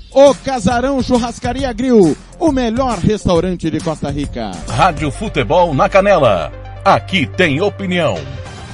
O 0.13 0.35
Casarão 0.35 1.01
Churrascaria 1.01 1.71
Grill, 1.71 2.17
o 2.37 2.51
melhor 2.51 2.97
restaurante 2.97 3.71
de 3.71 3.79
Costa 3.79 4.09
Rica. 4.09 4.51
Rádio 4.67 5.09
Futebol 5.09 5.73
na 5.73 5.87
Canela. 5.87 6.51
Aqui 6.83 7.25
tem 7.25 7.61
opinião. 7.61 8.17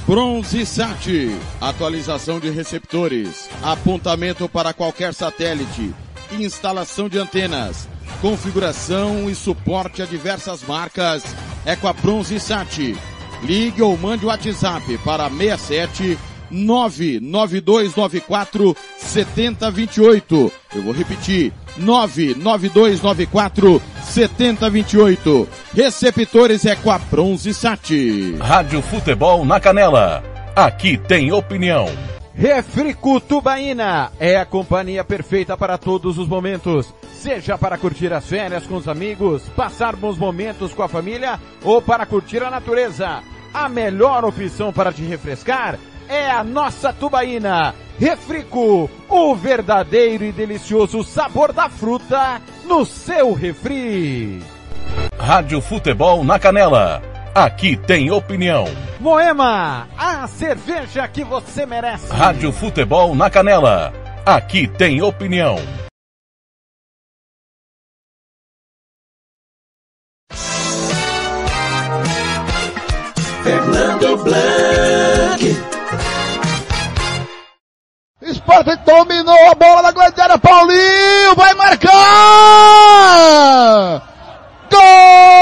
Bronze 0.04 0.66
Sat, 0.66 1.30
atualização 1.60 2.40
de 2.40 2.50
receptores, 2.50 3.48
apontamento 3.62 4.48
para 4.48 4.72
qualquer 4.72 5.14
satélite, 5.14 5.94
instalação 6.32 7.08
de 7.08 7.18
antenas, 7.18 7.88
configuração 8.20 9.30
e 9.30 9.34
suporte 9.34 10.02
a 10.02 10.06
diversas 10.06 10.64
marcas. 10.64 11.22
É 11.64 11.76
com 11.76 11.86
a 11.86 11.92
Bronze 11.92 12.40
Sat. 12.40 12.96
Ligue 13.44 13.80
ou 13.80 13.96
mande 13.96 14.24
o 14.24 14.28
WhatsApp 14.28 14.98
para 15.04 15.30
67 15.30 16.18
99294 16.50 18.76
7028. 18.96 20.52
Eu 20.74 20.82
vou 20.82 20.92
repetir. 20.92 21.52
99294 21.76 23.80
7028. 24.02 25.48
Receptores 25.74 26.66
é 26.66 26.74
com 26.76 26.90
a 26.90 26.98
Bronze 26.98 27.54
Sat. 27.54 28.36
Rádio 28.40 28.82
Futebol 28.82 29.44
na 29.44 29.60
Canela. 29.60 30.24
Aqui 30.56 30.98
tem 30.98 31.32
opinião. 31.32 31.86
Refrico 32.34 33.20
Tubaína 33.20 34.12
é 34.20 34.36
a 34.36 34.46
companhia 34.46 35.02
perfeita 35.02 35.56
para 35.56 35.76
todos 35.76 36.18
os 36.18 36.28
momentos. 36.28 36.94
Seja 37.12 37.58
para 37.58 37.76
curtir 37.76 38.12
as 38.12 38.26
férias 38.26 38.64
com 38.64 38.76
os 38.76 38.86
amigos, 38.86 39.42
passar 39.56 39.96
bons 39.96 40.16
momentos 40.16 40.72
com 40.72 40.84
a 40.84 40.88
família 40.88 41.40
ou 41.64 41.82
para 41.82 42.06
curtir 42.06 42.44
a 42.44 42.50
natureza. 42.50 43.24
A 43.52 43.68
melhor 43.68 44.24
opção 44.24 44.72
para 44.72 44.92
te 44.92 45.02
refrescar 45.02 45.76
é 46.08 46.30
a 46.30 46.42
nossa 46.42 46.92
Tubaína. 46.92 47.74
Refrico, 47.98 48.88
o 49.08 49.34
verdadeiro 49.34 50.24
e 50.24 50.32
delicioso 50.32 51.02
sabor 51.02 51.52
da 51.52 51.68
fruta 51.68 52.40
no 52.64 52.84
seu 52.86 53.32
refri. 53.32 54.42
Rádio 55.18 55.60
Futebol 55.60 56.22
na 56.24 56.38
Canela. 56.38 57.02
Aqui 57.34 57.76
tem 57.76 58.10
opinião. 58.10 58.66
Moema, 59.00 59.88
a 59.96 60.26
cerveja 60.26 61.06
que 61.06 61.24
você 61.24 61.66
merece. 61.66 62.12
Rádio 62.12 62.52
Futebol 62.52 63.14
na 63.14 63.28
Canela. 63.28 63.92
Aqui 64.24 64.66
tem 64.66 65.02
opinião. 65.02 65.56
Fernando 73.42 74.16
Blanc. 74.24 75.67
Esporte 78.30 78.76
dominou 78.84 79.50
a 79.50 79.54
bola 79.54 79.82
da 79.82 79.90
Gladiária. 79.90 80.38
Paulinho 80.38 81.34
vai 81.34 81.54
marcar! 81.54 81.92
Gol! 84.70 85.38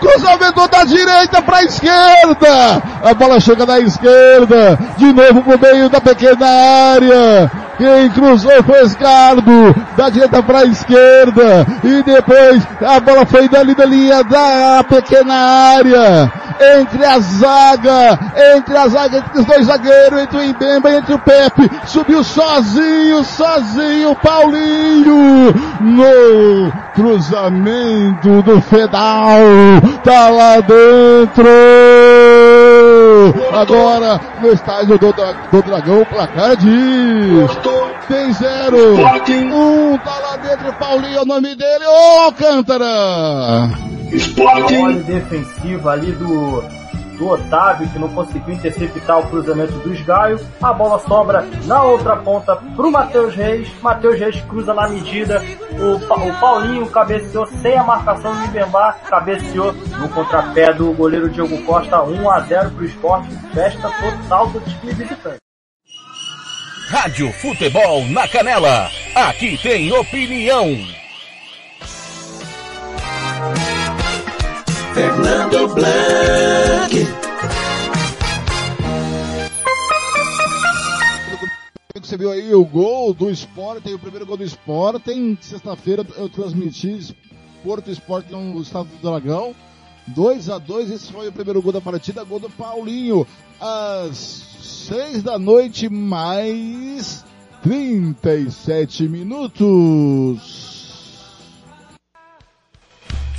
Cruzamento 0.00 0.68
da 0.68 0.84
direita 0.84 1.42
para 1.42 1.58
a 1.58 1.64
esquerda! 1.64 2.82
A 3.02 3.14
bola 3.14 3.40
chega 3.40 3.66
da 3.66 3.78
esquerda, 3.80 4.78
de 4.96 5.12
novo 5.12 5.42
pro 5.42 5.58
meio 5.58 5.88
da 5.88 6.00
pequena 6.00 6.46
área. 6.46 7.50
Quem 7.82 8.10
cruzou 8.10 8.62
foi 8.62 8.84
Escardo, 8.84 9.74
da 9.96 10.08
direita 10.08 10.40
para 10.40 10.60
a 10.60 10.64
esquerda, 10.66 11.66
e 11.82 12.00
depois 12.04 12.62
a 12.80 13.00
bola 13.00 13.26
foi 13.26 13.48
dali 13.48 13.74
da 13.74 13.84
linha 13.84 14.22
da 14.22 14.84
pequena 14.88 15.34
área, 15.34 16.32
entre 16.76 17.04
a 17.04 17.18
zaga, 17.18 18.20
entre 18.54 18.76
a 18.76 18.86
zaga, 18.86 19.18
entre 19.18 19.40
os 19.40 19.44
dois 19.44 19.66
zagueiros, 19.66 20.20
entre 20.20 20.38
o 20.38 20.44
Imbemba 20.44 20.90
e 20.92 20.94
entre 20.94 21.12
o 21.12 21.18
Pepe, 21.18 21.68
subiu 21.86 22.22
sozinho, 22.22 23.24
sozinho, 23.24 24.14
Paulinho, 24.14 25.52
no 25.80 26.72
cruzamento 26.94 28.42
do 28.42 28.60
Fedal, 28.60 29.40
tá 30.04 30.28
lá 30.28 30.60
dentro, 30.60 31.48
agora 33.52 34.20
no 34.40 34.52
estádio 34.52 34.98
do, 34.98 35.12
do 35.12 35.62
Dragão, 35.62 36.02
o 36.02 36.06
placar 36.06 36.56
diz, 36.56 37.50
tem 38.08 38.32
zero, 38.32 38.94
um 38.94 39.98
tá 39.98 40.18
lá 40.18 40.36
dentro, 40.36 40.72
Paulinho 40.74 41.18
é 41.18 41.22
o 41.22 41.26
nome 41.26 41.54
dele, 41.54 41.84
ô 41.86 42.24
Alcântara! 42.24 43.70
Trabalho 44.34 45.02
defensivo 45.04 45.88
ali 45.88 46.12
do, 46.12 46.62
do 47.16 47.28
Otávio, 47.28 47.88
que 47.88 47.98
não 47.98 48.08
conseguiu 48.08 48.54
interceptar 48.54 49.18
o 49.18 49.28
cruzamento 49.28 49.72
dos 49.80 50.00
Gaio. 50.02 50.40
A 50.62 50.72
bola 50.72 50.98
sobra 51.00 51.46
na 51.64 51.82
outra 51.82 52.16
ponta 52.16 52.56
pro 52.76 52.90
Matheus 52.90 53.34
Reis. 53.34 53.68
Matheus 53.80 54.18
Reis 54.18 54.40
cruza 54.42 54.74
na 54.74 54.88
medida. 54.88 55.42
O, 55.72 55.96
o 55.96 56.40
Paulinho 56.40 56.86
cabeceou 56.86 57.46
sem 57.46 57.76
a 57.76 57.84
marcação 57.84 58.34
do 58.34 58.44
Ibembar. 58.44 58.98
Cabeceou 59.04 59.72
no 59.72 60.08
contrapé 60.08 60.72
do 60.72 60.92
goleiro 60.92 61.30
Diogo 61.30 61.62
Costa. 61.64 62.02
1 62.02 62.30
a 62.30 62.40
0 62.40 62.70
pro 62.70 62.84
esporte. 62.84 63.28
Festa 63.54 63.90
total 64.00 64.48
do 64.48 64.60
time 64.60 64.92
visitante. 64.92 65.36
Rádio 66.88 67.32
Futebol 67.32 68.04
na 68.08 68.28
Canela. 68.28 68.90
Aqui 69.14 69.56
tem 69.62 69.90
opinião. 69.92 71.01
Fernando 74.94 75.68
Blanc. 75.74 77.06
Você 82.00 82.16
viu 82.18 82.30
aí 82.30 82.54
o 82.54 82.64
gol 82.64 83.14
do 83.14 83.30
Sporting, 83.30 83.94
o 83.94 83.98
primeiro 83.98 84.26
gol 84.26 84.36
do 84.36 84.44
Sporting. 84.44 85.38
Sexta-feira 85.40 86.06
eu 86.16 86.28
transmiti 86.28 87.16
Porto 87.64 87.90
Esporte 87.90 88.30
no 88.32 88.60
Estado 88.60 88.88
do 88.88 89.10
Dragão. 89.10 89.54
2 90.08 90.50
a 90.50 90.58
2 90.58 90.90
esse 90.90 91.10
foi 91.10 91.28
o 91.28 91.32
primeiro 91.32 91.62
gol 91.62 91.72
da 91.72 91.80
partida, 91.80 92.24
gol 92.24 92.40
do 92.40 92.50
Paulinho. 92.50 93.26
Às 93.60 94.16
6 94.88 95.22
da 95.22 95.38
noite, 95.38 95.88
mais 95.88 97.24
37 97.62 99.08
minutos. 99.08 100.62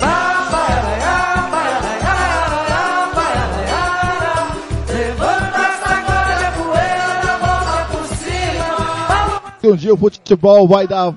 Levanta 0.00 1.03
um 9.68 9.76
dia 9.76 9.94
o 9.94 9.96
futebol 9.96 10.66
vai 10.66 10.86
dar, 10.86 11.14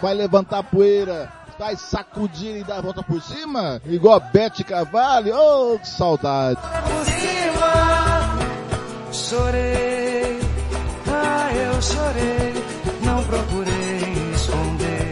vai 0.00 0.14
levantar 0.14 0.62
poeira, 0.62 1.32
vai 1.58 1.76
sacudir 1.76 2.56
e 2.56 2.64
dar 2.64 2.78
a 2.78 2.80
volta 2.80 3.02
por 3.02 3.20
cima, 3.20 3.80
igual 3.86 4.16
a 4.16 4.20
Bete 4.20 4.62
Carvalho. 4.64 5.34
Oh, 5.34 5.78
que 5.78 5.88
saudade. 5.88 6.60
Chorei, 9.12 10.38
ah, 11.08 11.50
eu 11.54 11.82
chorei. 11.82 12.54
Não 13.04 13.22
procurei 13.24 14.32
esconder. 14.34 15.08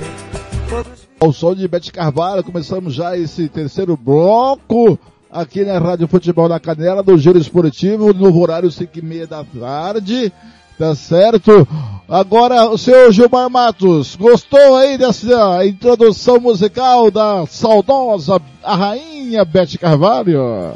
Ao 1.21 1.33
som 1.33 1.55
de 1.55 1.67
Bete 1.67 1.93
Carvalho, 1.93 2.45
começamos 2.45 2.95
já 2.95 3.17
esse 3.17 3.49
terceiro 3.49 3.97
bloco 3.97 4.99
aqui 5.31 5.65
na 5.65 5.79
Rádio 5.79 6.09
Futebol 6.09 6.49
na 6.49 6.59
Canela 6.59 7.03
do 7.03 7.19
Giro 7.19 7.39
Esportivo, 7.39 8.13
no 8.15 8.39
horário 8.41 8.71
5 8.71 8.99
e 8.99 9.03
meia 9.03 9.27
da 9.27 9.45
tarde. 9.45 10.33
Tá 10.79 10.95
certo? 10.95 11.67
Agora, 12.09 12.67
o 12.67 12.79
senhor 12.79 13.11
Gilmar 13.11 13.51
Matos, 13.51 14.15
gostou 14.15 14.77
aí 14.77 14.97
dessa 14.97 15.67
introdução 15.67 16.39
musical 16.39 17.11
da 17.11 17.45
saudosa, 17.47 18.41
a 18.63 18.77
rainha 18.77 19.45
Bete 19.45 19.79
Carvalho? 19.79 20.75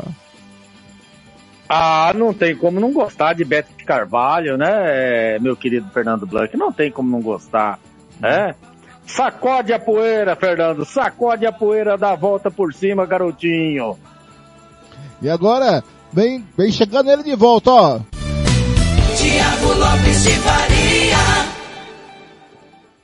Ah, 1.69 2.13
não 2.17 2.35
tem 2.35 2.57
como 2.57 2.81
não 2.81 2.93
gostar 2.93 3.35
de 3.35 3.45
Beto 3.45 3.73
de 3.79 3.85
Carvalho, 3.85 4.57
né, 4.57 5.39
meu 5.39 5.55
querido 5.55 5.89
Fernando 5.91 6.27
Blanc? 6.27 6.57
Não 6.57 6.73
tem 6.73 6.91
como 6.91 7.09
não 7.09 7.21
gostar, 7.21 7.79
né? 8.19 8.57
Sacode 9.07 9.73
a 9.73 9.79
poeira, 9.79 10.35
Fernando, 10.35 10.85
sacode 10.85 11.47
a 11.47 11.53
poeira, 11.53 11.97
dá 11.97 12.13
a 12.13 12.17
volta 12.17 12.51
por 12.51 12.75
cima, 12.75 13.07
garotinho. 13.07 13.97
E 15.23 15.31
agora, 15.31 15.85
vem, 16.13 16.45
vem 16.57 16.73
chegando 16.73 17.11
ele 17.11 17.23
de 17.23 17.37
volta, 17.37 17.71
ó. 17.71 18.01
Tiago 19.31 19.73
Lopes 19.75 20.25
de 20.25 20.35
Faria. 20.41 21.19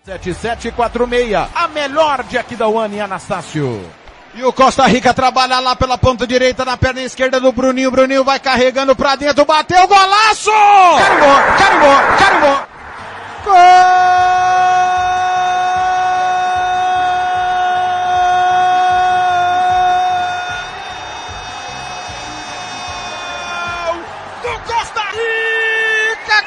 7746, 0.04 1.48
a 1.54 1.68
melhor 1.68 2.24
de 2.24 2.36
Aquidauana 2.36 2.94
e 2.94 3.00
Anastácio. 3.00 3.88
E 4.34 4.44
o 4.44 4.52
Costa 4.52 4.86
Rica 4.86 5.14
trabalha 5.14 5.60
lá 5.60 5.74
pela 5.76 5.96
ponta 5.96 6.26
direita, 6.26 6.64
na 6.64 6.76
perna 6.76 7.02
esquerda 7.02 7.40
do 7.40 7.52
Bruninho. 7.52 7.90
Bruninho 7.90 8.24
vai 8.24 8.38
carregando 8.38 8.94
pra 8.94 9.16
dentro, 9.16 9.44
bateu, 9.44 9.86
golaço! 9.86 10.50
Carimbou, 10.98 11.36
carimbou, 11.58 11.96
carimbou! 12.18 12.76
Do 13.44 14.55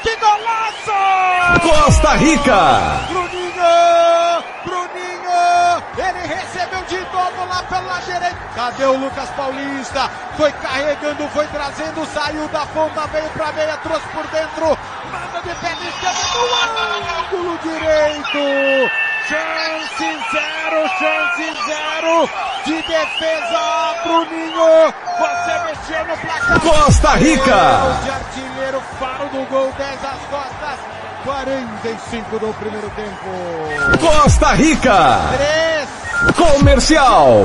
que 0.02 0.16
golaço! 0.16 1.60
Costa 1.62 2.10
Rica. 2.14 3.06
Bruninho! 3.08 4.44
Bruninho! 4.64 5.82
Ele 5.96 6.26
recebeu 6.34 6.82
de 6.84 6.98
novo 7.12 7.46
lá 7.48 7.62
pela 7.64 8.00
direita. 8.00 8.36
Cadê 8.54 8.84
o 8.84 8.96
Lucas 8.96 9.28
Paulista? 9.30 10.10
Foi 10.36 10.52
carregando, 10.52 11.28
foi 11.28 11.46
trazendo, 11.48 12.06
saiu 12.06 12.48
da 12.48 12.66
ponta, 12.66 13.06
veio 13.08 13.28
pra 13.30 13.52
meia, 13.52 13.76
trouxe 13.78 14.06
por 14.08 14.26
dentro. 14.28 14.78
Manda 15.10 15.40
de 15.42 15.54
pé 15.54 15.72
esquerda 15.72 16.20
no 16.34 17.38
ângulo 17.40 17.58
direito. 17.58 19.09
Chance 19.30 20.06
zero, 20.32 20.88
chance 20.98 21.46
zero. 21.64 22.28
De 22.64 22.82
defesa, 22.82 23.94
Bruninho. 24.02 24.92
Você 25.20 25.52
mexeu 25.66 26.04
no 26.04 26.16
placar. 26.16 26.60
Costa 26.60 27.10
Rica. 27.10 28.00
De 28.02 28.10
artilheiro, 28.10 28.80
faro 28.98 29.28
do 29.28 29.48
gol, 29.48 29.72
10 29.78 30.04
às 30.04 30.20
costas. 30.28 30.78
45 31.22 32.38
do 32.40 32.52
primeiro 32.54 32.90
tempo. 32.90 34.00
Costa 34.00 34.52
Rica. 34.54 35.20
3 35.36 36.34
Comercial. 36.34 37.44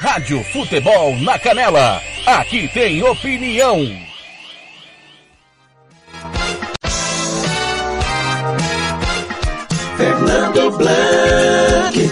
Rádio 0.00 0.44
Futebol 0.52 1.16
na 1.22 1.40
Canela. 1.40 2.00
Aqui 2.24 2.68
tem 2.68 3.02
opinião. 3.02 4.05
Fernando 9.96 10.76
Blanc. 10.76 12.10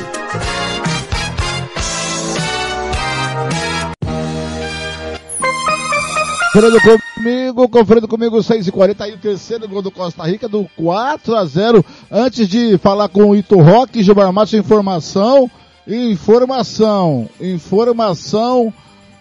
Conferindo 6.55 6.81
comigo, 6.81 7.69
conferindo 7.69 8.09
comigo 8.09 8.39
6h40, 8.39 9.01
aí 9.01 9.12
o 9.12 9.19
terceiro 9.19 9.69
gol 9.69 9.82
do 9.82 9.90
Costa 9.90 10.24
Rica, 10.24 10.48
do 10.48 10.66
4 10.77 11.35
a 11.35 11.44
0 11.44 11.85
Antes 12.11 12.48
de 12.48 12.78
falar 12.78 13.09
com 13.09 13.31
o 13.31 13.36
Ito 13.36 13.61
Roque, 13.61 14.02
Gilmar 14.02 14.32
Matos, 14.32 14.55
informação, 14.55 15.51
informação, 15.86 17.28
informação, 17.39 18.73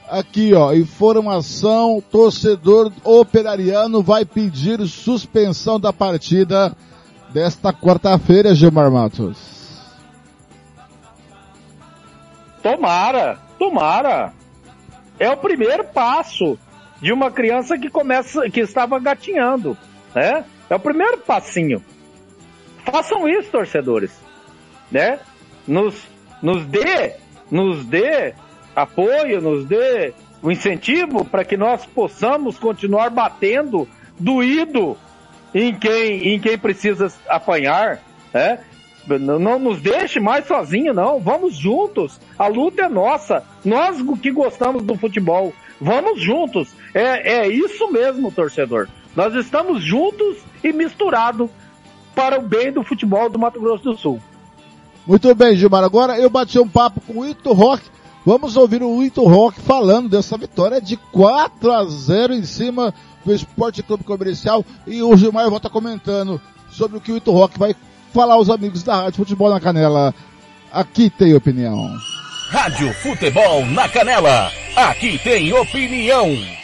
aqui 0.09 0.53
ó, 0.53 0.73
informação, 0.73 2.01
torcedor 2.09 2.93
operariano 3.03 4.01
vai 4.01 4.23
pedir 4.23 4.87
suspensão 4.87 5.77
da 5.77 5.91
partida 5.91 6.73
desta 7.33 7.73
quarta-feira, 7.73 8.53
Gilmar 8.53 8.91
Matos. 8.91 9.81
Tomara, 12.61 13.39
tomara. 13.57 14.31
É 15.19 15.29
o 15.29 15.37
primeiro 15.37 15.83
passo 15.83 16.57
de 17.01 17.11
uma 17.11 17.31
criança 17.31 17.77
que 17.77 17.89
começa, 17.89 18.49
que 18.49 18.61
estava 18.61 18.99
gatinhando, 18.99 19.77
né? 20.15 20.45
É 20.69 20.75
o 20.75 20.79
primeiro 20.79 21.17
passinho. 21.17 21.83
Façam 22.85 23.27
isso, 23.27 23.49
torcedores, 23.49 24.11
né? 24.91 25.19
Nos, 25.67 25.95
nos 26.41 26.65
dê, 26.65 27.15
nos 27.49 27.85
dê 27.85 28.33
apoio, 28.75 29.41
nos 29.41 29.65
dê 29.65 30.13
o 30.41 30.51
incentivo 30.51 31.25
para 31.25 31.43
que 31.43 31.57
nós 31.57 31.85
possamos 31.85 32.57
continuar 32.57 33.09
batendo 33.09 33.87
doído 34.19 34.97
em 35.53 35.73
quem, 35.75 36.33
em 36.33 36.39
quem 36.39 36.57
precisa 36.57 37.11
apanhar, 37.27 37.99
né? 38.33 38.59
Não, 39.05 39.59
nos 39.59 39.81
deixe 39.81 40.19
mais 40.19 40.47
sozinho, 40.47 40.93
não. 40.93 41.19
Vamos 41.19 41.55
juntos. 41.55 42.19
A 42.39 42.47
luta 42.47 42.83
é 42.83 42.89
nossa. 42.89 43.43
Nós 43.63 43.97
que 44.21 44.31
gostamos 44.31 44.83
do 44.83 44.95
futebol, 44.95 45.53
vamos 45.79 46.21
juntos. 46.21 46.69
É, 46.93 47.39
é 47.39 47.47
isso 47.47 47.91
mesmo, 47.91 48.31
torcedor. 48.31 48.87
Nós 49.15 49.35
estamos 49.35 49.83
juntos 49.83 50.37
e 50.63 50.71
misturados 50.71 51.49
para 52.15 52.39
o 52.39 52.41
bem 52.41 52.71
do 52.71 52.83
futebol 52.83 53.29
do 53.29 53.37
Mato 53.37 53.59
Grosso 53.59 53.83
do 53.83 53.97
Sul. 53.97 54.21
Muito 55.05 55.33
bem, 55.35 55.55
Gilmar. 55.55 55.83
Agora 55.83 56.17
eu 56.17 56.29
bati 56.29 56.57
um 56.57 56.67
papo 56.67 57.01
com 57.01 57.19
o 57.19 57.25
Ito 57.25 57.51
Rock. 57.51 57.83
Vamos 58.25 58.55
ouvir 58.55 58.81
o 58.81 59.03
Ito 59.03 59.23
Rock 59.23 59.59
falando 59.59 60.07
dessa 60.07 60.37
vitória 60.37 60.79
de 60.79 60.95
4 60.95 61.71
a 61.71 61.83
0 61.83 62.33
em 62.33 62.43
cima 62.43 62.93
do 63.25 63.33
Esporte 63.33 63.83
Clube 63.83 64.03
Comercial. 64.03 64.65
E 64.85 65.01
o 65.01 65.15
Gilmar 65.15 65.49
volta 65.49 65.69
comentando 65.69 66.41
sobre 66.69 66.97
o 66.97 67.01
que 67.01 67.11
o 67.11 67.17
Ito 67.17 67.31
Rock 67.31 67.57
vai 67.57 67.75
falar 68.13 68.35
aos 68.35 68.49
amigos 68.49 68.83
da 68.83 68.95
Rádio 68.95 69.17
Futebol 69.17 69.49
na 69.49 69.59
Canela. 69.59 70.13
Aqui 70.71 71.09
tem 71.09 71.33
opinião. 71.33 71.95
Rádio 72.49 72.93
Futebol 72.93 73.65
na 73.67 73.87
Canela. 73.89 74.51
Aqui 74.75 75.17
tem 75.17 75.53
opinião. 75.53 76.62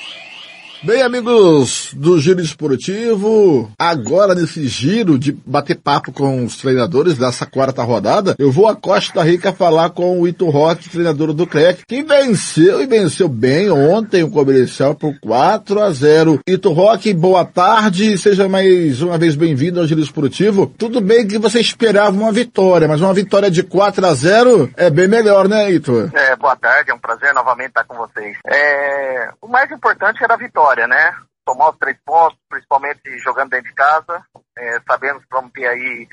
Bem, 0.81 1.01
amigos 1.01 1.93
do 1.93 2.17
Giro 2.21 2.39
Esportivo, 2.39 3.69
agora 3.77 4.33
nesse 4.33 4.65
giro 4.65 5.19
de 5.19 5.33
bater 5.33 5.75
papo 5.75 6.13
com 6.13 6.45
os 6.45 6.55
treinadores 6.55 7.17
dessa 7.17 7.45
quarta 7.45 7.83
rodada, 7.83 8.33
eu 8.39 8.49
vou 8.49 8.65
a 8.65 8.73
Costa 8.73 9.21
Rica 9.21 9.51
falar 9.51 9.89
com 9.89 10.21
o 10.21 10.25
Ito 10.25 10.49
Roque, 10.49 10.89
treinador 10.89 11.33
do 11.33 11.45
CREC, 11.45 11.83
que 11.85 12.01
venceu 12.01 12.81
e 12.81 12.85
venceu 12.85 13.27
bem 13.27 13.69
ontem 13.69 14.23
o 14.23 14.31
comercial 14.31 14.95
por 14.95 15.19
4 15.19 15.81
a 15.81 15.91
0. 15.91 16.39
Ito 16.47 16.71
Roque, 16.71 17.13
boa 17.13 17.43
tarde, 17.43 18.17
seja 18.17 18.47
mais 18.47 19.01
uma 19.01 19.17
vez 19.17 19.35
bem-vindo 19.35 19.81
ao 19.81 19.85
Giro 19.85 19.99
Esportivo. 19.99 20.65
Tudo 20.77 21.01
bem 21.01 21.27
que 21.27 21.37
você 21.37 21.59
esperava 21.59 22.15
uma 22.15 22.31
vitória, 22.31 22.87
mas 22.87 23.01
uma 23.01 23.13
vitória 23.13 23.51
de 23.51 23.63
4 23.63 24.05
a 24.05 24.13
0 24.13 24.71
é 24.77 24.89
bem 24.89 25.09
melhor, 25.09 25.49
né, 25.49 25.69
Ito? 25.69 26.09
É, 26.13 26.37
boa 26.37 26.55
tarde, 26.55 26.89
é 26.89 26.93
um 26.93 26.99
prazer 26.99 27.33
novamente 27.33 27.67
estar 27.67 27.83
com 27.83 27.97
vocês. 27.97 28.37
É, 28.47 29.29
o 29.41 29.47
mais 29.49 29.69
importante 29.69 30.23
era 30.23 30.35
a 30.35 30.37
vitória, 30.37 30.68
né? 30.87 31.15
Tomar 31.45 31.69
os 31.69 31.77
três 31.77 31.97
pontos, 32.05 32.37
principalmente 32.47 33.17
jogando 33.19 33.51
dentro 33.51 33.69
de 33.69 33.75
casa. 33.75 34.23
É, 34.57 34.79
sabemos 34.87 35.23
que 35.23 35.29
vamos 35.31 35.51
ter 35.51 35.67
aí 35.67 36.07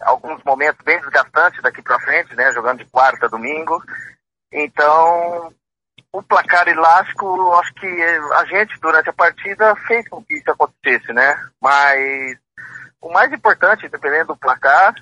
alguns 0.00 0.42
momentos 0.44 0.82
bem 0.84 1.00
desgastantes 1.00 1.62
daqui 1.62 1.82
para 1.82 2.00
frente, 2.00 2.34
né? 2.34 2.52
Jogando 2.52 2.78
de 2.78 2.90
quarta 2.90 3.26
a 3.26 3.28
domingo. 3.28 3.82
Então, 4.52 5.52
o 6.12 6.22
placar 6.22 6.68
elástico, 6.68 7.52
acho 7.54 7.74
que 7.74 7.86
a 7.86 8.44
gente, 8.46 8.78
durante 8.80 9.10
a 9.10 9.12
partida, 9.12 9.74
fez 9.86 10.08
com 10.08 10.24
que 10.24 10.34
isso 10.34 10.50
acontecesse, 10.50 11.12
né? 11.12 11.36
Mas 11.60 12.38
o 13.00 13.12
mais 13.12 13.32
importante, 13.32 13.88
dependendo 13.88 14.28
do 14.28 14.36
placar, 14.36 14.94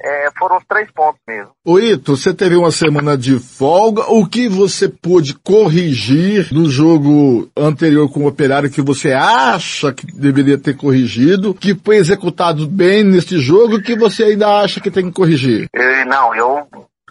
é, 0.00 0.30
foram 0.36 0.58
os 0.58 0.64
três 0.64 0.90
pontos 0.90 1.20
mesmo. 1.26 1.52
O 1.64 1.78
Ito, 1.78 2.16
você 2.16 2.34
teve 2.34 2.56
uma 2.56 2.72
semana 2.72 3.16
de 3.16 3.38
folga. 3.38 4.02
O 4.10 4.26
que 4.26 4.48
você 4.48 4.88
pôde 4.88 5.34
corrigir 5.34 6.52
no 6.52 6.68
jogo 6.68 7.50
anterior 7.56 8.12
com 8.12 8.20
o 8.20 8.26
Operário 8.26 8.70
que 8.70 8.82
você 8.82 9.12
acha 9.12 9.92
que 9.92 10.06
deveria 10.06 10.58
ter 10.58 10.76
corrigido, 10.76 11.54
que 11.54 11.74
foi 11.74 11.96
executado 11.96 12.66
bem 12.66 13.04
neste 13.04 13.38
jogo, 13.38 13.80
que 13.80 13.96
você 13.96 14.24
ainda 14.24 14.60
acha 14.60 14.80
que 14.80 14.90
tem 14.90 15.06
que 15.06 15.12
corrigir? 15.12 15.68
Eh, 15.74 16.04
não, 16.04 16.34
eu, 16.34 16.66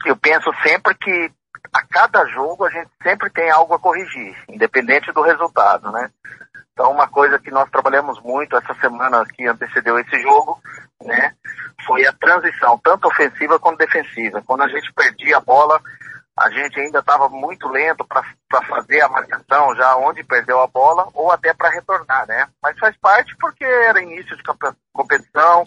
eu 0.05 0.15
penso 0.17 0.51
sempre 0.63 0.93
que 0.95 1.31
a 1.73 1.85
cada 1.87 2.25
jogo 2.25 2.65
a 2.65 2.69
gente 2.69 2.89
sempre 3.01 3.29
tem 3.29 3.49
algo 3.49 3.73
a 3.73 3.79
corrigir, 3.79 4.35
independente 4.49 5.11
do 5.13 5.21
resultado, 5.21 5.91
né? 5.91 6.09
Então, 6.73 6.91
uma 6.91 7.07
coisa 7.07 7.37
que 7.37 7.51
nós 7.51 7.69
trabalhamos 7.69 8.19
muito 8.21 8.55
essa 8.57 8.73
semana 8.75 9.23
que 9.35 9.45
antecedeu 9.45 9.99
esse 9.99 10.21
jogo, 10.21 10.59
né, 11.05 11.33
foi 11.85 12.05
a 12.05 12.13
transição, 12.13 12.79
tanto 12.83 13.07
ofensiva 13.07 13.59
quanto 13.59 13.79
defensiva. 13.79 14.43
Quando 14.45 14.61
a 14.61 14.67
gente 14.67 14.91
perdia 14.93 15.37
a 15.37 15.41
bola, 15.41 15.81
a 16.37 16.49
gente 16.49 16.79
ainda 16.79 16.99
estava 16.99 17.29
muito 17.29 17.67
lento 17.67 18.05
para 18.05 18.61
fazer 18.63 19.01
a 19.01 19.09
marcação 19.09 19.75
já 19.75 19.95
onde 19.97 20.23
perdeu 20.23 20.59
a 20.61 20.67
bola 20.67 21.07
ou 21.13 21.31
até 21.31 21.53
para 21.53 21.69
retornar, 21.69 22.25
né? 22.27 22.47
Mas 22.61 22.77
faz 22.79 22.95
parte 22.97 23.35
porque 23.39 23.63
era 23.63 24.01
início 24.01 24.35
de 24.35 24.43
competição. 24.93 25.65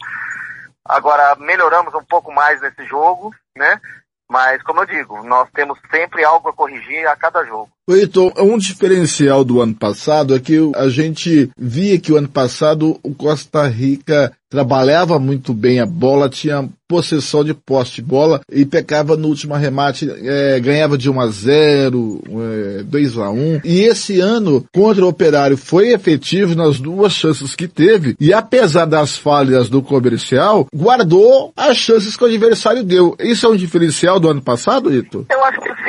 Agora 0.85 1.35
melhoramos 1.36 1.94
um 1.94 2.05
pouco 2.05 2.32
mais 2.32 2.61
nesse 2.61 2.85
jogo, 2.86 3.35
né? 3.56 3.81
Mas 4.28 4.62
como 4.62 4.81
eu 4.81 4.86
digo, 4.86 5.23
nós 5.23 5.48
temos 5.55 5.78
sempre 5.90 6.24
algo 6.24 6.48
a 6.48 6.52
corrigir 6.52 7.06
a 7.06 7.15
cada 7.15 7.44
jogo. 7.44 7.69
Então, 7.89 8.32
um 8.39 8.56
diferencial 8.56 9.44
do 9.44 9.61
ano 9.61 9.74
passado 9.74 10.35
é 10.35 10.40
que 10.40 10.59
a 10.74 10.89
gente 10.89 11.51
via 11.56 12.01
que 12.01 12.11
o 12.11 12.16
ano 12.16 12.28
passado 12.28 12.98
o 13.02 13.15
Costa 13.15 13.66
Rica 13.69 14.32
trabalhava 14.55 15.19
muito 15.19 15.53
bem 15.53 15.81
a 15.81 15.87
bola, 15.87 16.29
tinha 16.29 16.69
possessão 16.87 17.43
de 17.43 17.53
poste 17.53 18.01
bola 18.01 18.41
e 18.53 18.65
pecava 18.65 19.17
no 19.17 19.27
último 19.27 19.53
arremate, 19.53 20.09
eh, 20.09 20.61
ganhava 20.61 20.97
de 20.97 21.11
1 21.11 21.21
a 21.21 21.29
0, 21.29 22.23
eh, 22.29 22.83
2 22.85 23.19
a 23.19 23.31
1. 23.31 23.61
E 23.65 23.81
esse 23.81 24.21
ano, 24.21 24.65
contra 24.73 25.05
o 25.05 25.09
Operário, 25.09 25.57
foi 25.57 25.93
efetivo 25.93 26.55
nas 26.55 26.79
duas 26.79 27.13
chances 27.13 27.57
que 27.57 27.67
teve 27.67 28.15
e 28.21 28.33
apesar 28.33 28.85
das 28.85 29.17
falhas 29.17 29.69
do 29.69 29.83
comercial, 29.83 30.69
guardou 30.73 31.53
as 31.57 31.77
chances 31.77 32.17
que 32.17 32.23
o 32.23 32.27
adversário 32.27 32.85
deu. 32.85 33.17
Isso 33.19 33.47
é 33.47 33.49
um 33.49 33.57
diferencial 33.57 34.21
do 34.21 34.29
ano 34.29 34.43
passado, 34.43 34.95
Ito? 34.95 35.27
Eu 35.29 35.44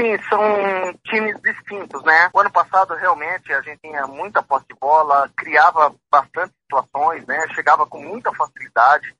acho 0.06 0.18
que 0.18 0.18
sim, 0.18 0.30
são 0.30 0.94
times 1.06 1.41
distintos, 1.41 2.03
né? 2.03 2.30
O 2.34 2.40
ano 2.40 2.52
passado 2.52 2.94
realmente 2.95 3.52
a 3.53 3.61
gente 3.61 3.80
tinha 3.80 4.06
muita 4.07 4.44
posse 4.44 4.65
de 4.68 4.76
bola, 4.80 5.30
criava 5.36 5.95
bastante 6.11 6.53
situações, 6.61 7.26
né? 7.26 7.48
Chegava 7.53 7.86
com 7.86 7.99
muita 7.99 8.34
facilidade 8.34 9.15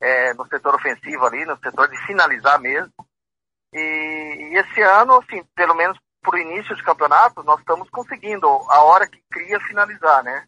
é, 0.00 0.34
no 0.34 0.46
setor 0.46 0.74
ofensivo 0.74 1.26
ali, 1.26 1.44
no 1.44 1.58
setor 1.58 1.88
de 1.88 1.96
finalizar 2.06 2.58
mesmo. 2.60 2.92
E, 3.72 3.78
e 3.78 4.56
esse 4.56 4.80
ano, 4.82 5.18
assim, 5.18 5.44
pelo 5.54 5.74
menos 5.74 5.98
pro 6.22 6.38
início 6.38 6.74
de 6.74 6.82
campeonato, 6.82 7.42
nós 7.42 7.60
estamos 7.60 7.88
conseguindo 7.90 8.46
a 8.46 8.82
hora 8.82 9.06
que 9.06 9.22
cria 9.30 9.60
finalizar, 9.60 10.24
né? 10.24 10.46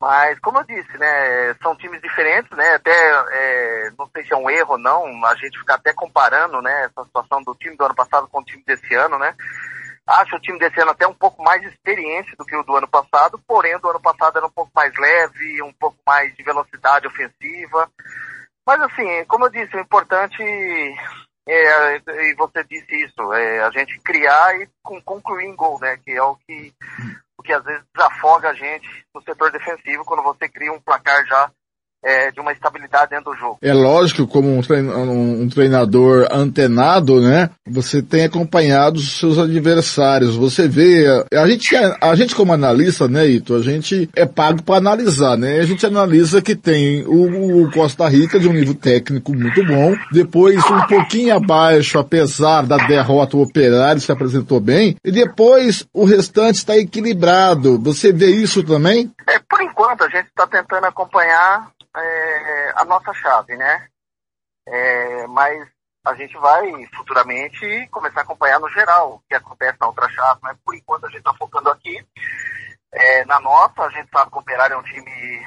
Mas, 0.00 0.38
como 0.40 0.58
eu 0.58 0.64
disse, 0.64 0.96
né, 0.96 1.54
são 1.62 1.76
times 1.76 2.00
diferentes, 2.00 2.50
né, 2.56 2.74
até, 2.74 2.90
é, 2.90 3.90
não 3.98 4.08
sei 4.08 4.24
se 4.24 4.32
é 4.32 4.36
um 4.36 4.48
erro 4.48 4.72
ou 4.72 4.78
não, 4.78 5.04
a 5.26 5.34
gente 5.34 5.58
ficar 5.58 5.74
até 5.74 5.92
comparando, 5.92 6.62
né, 6.62 6.84
essa 6.84 7.04
situação 7.04 7.42
do 7.42 7.54
time 7.54 7.76
do 7.76 7.84
ano 7.84 7.94
passado 7.94 8.26
com 8.28 8.40
o 8.40 8.44
time 8.44 8.62
desse 8.66 8.94
ano, 8.94 9.18
né. 9.18 9.34
Acho 10.06 10.36
o 10.36 10.40
time 10.40 10.58
desse 10.58 10.80
ano 10.80 10.92
até 10.92 11.06
um 11.06 11.14
pouco 11.14 11.42
mais 11.42 11.62
experiente 11.62 12.34
do 12.36 12.44
que 12.44 12.56
o 12.56 12.62
do 12.62 12.74
ano 12.74 12.88
passado, 12.88 13.38
porém 13.46 13.78
do 13.78 13.90
ano 13.90 14.00
passado 14.00 14.38
era 14.38 14.46
um 14.46 14.50
pouco 14.50 14.70
mais 14.74 14.92
leve, 14.98 15.62
um 15.62 15.72
pouco 15.74 15.98
mais 16.06 16.34
de 16.34 16.42
velocidade 16.42 17.06
ofensiva. 17.06 17.88
Mas 18.66 18.80
assim, 18.80 19.24
como 19.26 19.44
eu 19.44 19.50
disse, 19.50 19.76
o 19.76 19.80
importante 19.80 20.42
é, 21.46 21.96
e 21.96 22.34
você 22.34 22.64
disse 22.64 23.04
isso, 23.04 23.32
é 23.34 23.60
a 23.60 23.70
gente 23.70 24.00
criar 24.00 24.56
e 24.60 24.68
con- 24.82 25.00
concluir 25.02 25.44
em 25.46 25.54
gol, 25.54 25.78
né? 25.80 25.96
Que 26.04 26.12
é 26.12 26.22
o 26.22 26.34
que, 26.36 26.72
o 27.40 27.42
que 27.42 27.54
às 27.54 27.64
vezes 27.64 27.82
desafoga 27.94 28.50
a 28.50 28.54
gente 28.54 28.86
no 29.14 29.22
setor 29.22 29.50
defensivo 29.50 30.04
quando 30.04 30.22
você 30.22 30.46
cria 30.46 30.70
um 30.72 30.80
placar 30.80 31.24
já 31.26 31.50
é, 32.04 32.30
de 32.30 32.40
uma 32.40 32.52
estabilidade 32.52 33.10
dentro 33.10 33.32
do 33.32 33.36
jogo. 33.38 33.58
É 33.62 33.72
lógico, 33.74 34.26
como 34.26 34.56
um, 34.56 34.62
trein- 34.62 34.88
um- 34.88 35.42
um 35.42 35.48
treinador 35.48 36.26
antenado, 36.30 37.20
né? 37.20 37.50
Você 37.68 38.02
tem 38.02 38.24
acompanhado 38.24 38.98
os 38.98 39.18
seus 39.18 39.38
adversários. 39.38 40.34
Você 40.36 40.66
vê, 40.66 41.06
a 41.34 41.46
gente, 41.46 41.74
a 42.00 42.14
gente 42.14 42.34
como 42.34 42.52
analista, 42.52 43.06
né, 43.08 43.26
Ito? 43.26 43.54
A 43.54 43.62
gente 43.62 44.08
é 44.16 44.24
pago 44.26 44.62
para 44.62 44.76
analisar, 44.76 45.36
né? 45.36 45.58
A 45.60 45.64
gente 45.66 45.84
analisa 45.86 46.40
que 46.42 46.56
tem 46.56 47.04
o, 47.06 47.64
o 47.64 47.70
Costa 47.70 48.08
Rica 48.08 48.38
de 48.40 48.48
um 48.48 48.52
nível 48.52 48.74
técnico 48.74 49.32
muito 49.34 49.64
bom, 49.66 49.94
depois 50.12 50.56
um 50.70 50.86
pouquinho 50.86 51.34
abaixo, 51.36 51.98
apesar 51.98 52.62
da 52.62 52.76
derrota, 52.76 53.36
o 53.36 53.42
Operário 53.42 54.00
se 54.00 54.10
apresentou 54.10 54.60
bem, 54.60 54.96
e 55.04 55.10
depois 55.12 55.84
o 55.92 56.04
restante 56.04 56.56
está 56.56 56.76
equilibrado. 56.76 57.78
Você 57.80 58.12
vê 58.12 58.26
isso 58.30 58.62
também? 58.62 59.10
É, 59.28 59.38
por 59.48 59.60
enquanto, 59.62 60.04
a 60.04 60.08
gente 60.08 60.26
está 60.26 60.46
tentando 60.46 60.84
acompanhar 60.86 61.68
é, 61.96 62.72
a 62.76 62.84
nossa 62.84 63.12
chave, 63.14 63.56
né? 63.56 63.88
É, 64.66 65.26
mas 65.26 65.68
a 66.04 66.14
gente 66.14 66.36
vai 66.38 66.86
futuramente 66.94 67.86
começar 67.88 68.20
a 68.20 68.22
acompanhar 68.22 68.58
no 68.58 68.68
geral 68.70 69.14
o 69.14 69.20
que 69.28 69.34
acontece 69.34 69.76
na 69.80 69.88
outra 69.88 70.08
chave, 70.08 70.40
mas 70.42 70.56
por 70.64 70.74
enquanto 70.74 71.06
a 71.06 71.08
gente 71.08 71.18
está 71.18 71.34
focando 71.34 71.68
aqui. 71.70 72.04
É, 72.92 73.24
na 73.24 73.38
nossa, 73.40 73.82
a 73.82 73.90
gente 73.90 74.08
sabe 74.10 74.30
que 74.30 74.36
o 74.36 74.40
Operário 74.40 74.74
é 74.74 74.78
um 74.78 74.82
time 74.82 75.46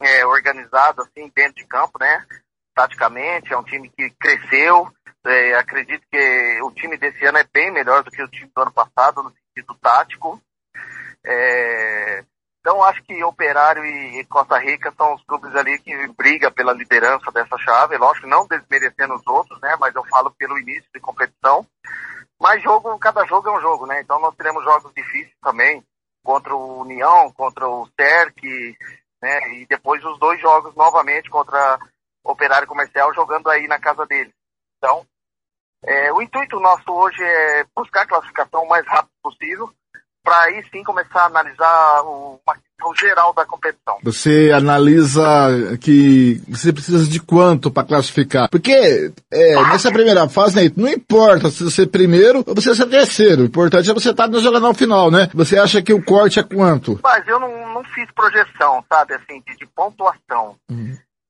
é, 0.00 0.26
organizado, 0.26 1.02
assim, 1.02 1.30
dentro 1.34 1.54
de 1.54 1.66
campo, 1.66 1.98
né? 1.98 2.26
Taticamente, 2.74 3.52
é 3.52 3.56
um 3.56 3.64
time 3.64 3.88
que 3.90 4.10
cresceu. 4.20 4.92
É, 5.26 5.54
acredito 5.54 6.04
que 6.10 6.60
o 6.62 6.70
time 6.72 6.98
desse 6.98 7.24
ano 7.24 7.38
é 7.38 7.44
bem 7.44 7.70
melhor 7.70 8.02
do 8.02 8.10
que 8.10 8.22
o 8.22 8.28
time 8.28 8.50
do 8.54 8.62
ano 8.62 8.72
passado, 8.72 9.22
no 9.22 9.30
sentido 9.30 9.74
tático. 9.80 10.40
É, 11.24 12.24
então, 12.64 12.82
acho 12.82 13.02
que 13.02 13.22
Operário 13.22 13.84
e 13.84 14.24
Costa 14.24 14.56
Rica 14.56 14.90
são 14.96 15.12
os 15.12 15.22
clubes 15.24 15.54
ali 15.54 15.78
que 15.78 15.94
brigam 16.14 16.50
pela 16.50 16.72
liderança 16.72 17.30
dessa 17.30 17.58
chave. 17.58 17.98
Lógico, 17.98 18.26
não 18.26 18.46
desmerecendo 18.46 19.12
os 19.12 19.26
outros, 19.26 19.60
né? 19.60 19.76
Mas 19.78 19.94
eu 19.94 20.02
falo 20.06 20.30
pelo 20.30 20.58
início 20.58 20.88
de 20.94 20.98
competição. 20.98 21.66
Mas 22.40 22.62
jogo, 22.62 22.98
cada 22.98 23.22
jogo 23.26 23.50
é 23.50 23.58
um 23.58 23.60
jogo, 23.60 23.84
né? 23.84 24.00
Então 24.00 24.18
nós 24.18 24.34
teremos 24.34 24.64
jogos 24.64 24.90
difíceis 24.94 25.36
também 25.42 25.84
contra 26.24 26.56
o 26.56 26.80
União, 26.80 27.30
contra 27.32 27.68
o 27.68 27.86
CERC, 28.00 28.74
né? 29.20 29.56
E 29.56 29.66
depois 29.66 30.02
os 30.02 30.18
dois 30.18 30.40
jogos 30.40 30.74
novamente 30.74 31.28
contra 31.28 31.78
Operário 32.24 32.66
Comercial 32.66 33.12
jogando 33.12 33.50
aí 33.50 33.68
na 33.68 33.78
casa 33.78 34.06
deles. 34.06 34.32
Então, 34.78 35.06
é, 35.82 36.10
o 36.14 36.22
intuito 36.22 36.58
nosso 36.60 36.90
hoje 36.90 37.22
é 37.22 37.66
buscar 37.76 38.04
a 38.04 38.08
classificação 38.08 38.62
o 38.62 38.68
mais 38.70 38.86
rápido 38.86 39.12
possível 39.22 39.70
para 40.24 40.36
aí 40.44 40.64
sim 40.72 40.82
começar 40.82 41.20
a 41.22 41.26
analisar 41.26 42.02
o- 42.04 42.40
uma 42.46 42.54
questão 42.56 42.94
geral 42.96 43.32
da 43.34 43.44
competição. 43.44 43.98
Você 44.02 44.50
analisa 44.52 45.22
que 45.80 46.40
você 46.48 46.72
precisa 46.72 47.06
de 47.06 47.20
quanto 47.20 47.70
para 47.70 47.86
classificar? 47.86 48.48
Porque 48.48 49.12
é, 49.30 49.54
nessa 49.68 49.92
primeira 49.92 50.26
fase, 50.28 50.56
né, 50.56 50.72
não 50.76 50.88
importa 50.88 51.50
se 51.50 51.62
você 51.62 51.82
é 51.82 51.86
primeiro 51.86 52.42
ou 52.46 52.54
você 52.54 52.70
é 52.70 52.86
terceiro. 52.86 53.42
O 53.42 53.46
importante 53.46 53.90
é 53.90 53.94
você 53.94 54.10
estar 54.10 54.26
no 54.26 54.40
jogo 54.40 54.58
no 54.58 54.72
final, 54.74 55.10
né? 55.10 55.28
Você 55.34 55.58
acha 55.58 55.82
que 55.82 55.92
o 55.92 56.02
corte 56.02 56.40
é 56.40 56.42
quanto? 56.42 56.98
Mas 57.02 57.26
eu 57.28 57.38
não, 57.38 57.74
não 57.74 57.84
fiz 57.84 58.10
projeção, 58.12 58.82
sabe, 58.90 59.14
assim, 59.14 59.42
de, 59.46 59.56
de 59.56 59.66
pontuação. 59.66 60.56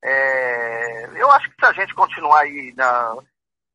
É, 0.04 1.08
eu 1.16 1.30
acho 1.32 1.48
que 1.50 1.56
se 1.58 1.66
a 1.66 1.72
gente 1.72 1.94
continuar 1.94 2.40
aí 2.42 2.72
na, 2.76 3.16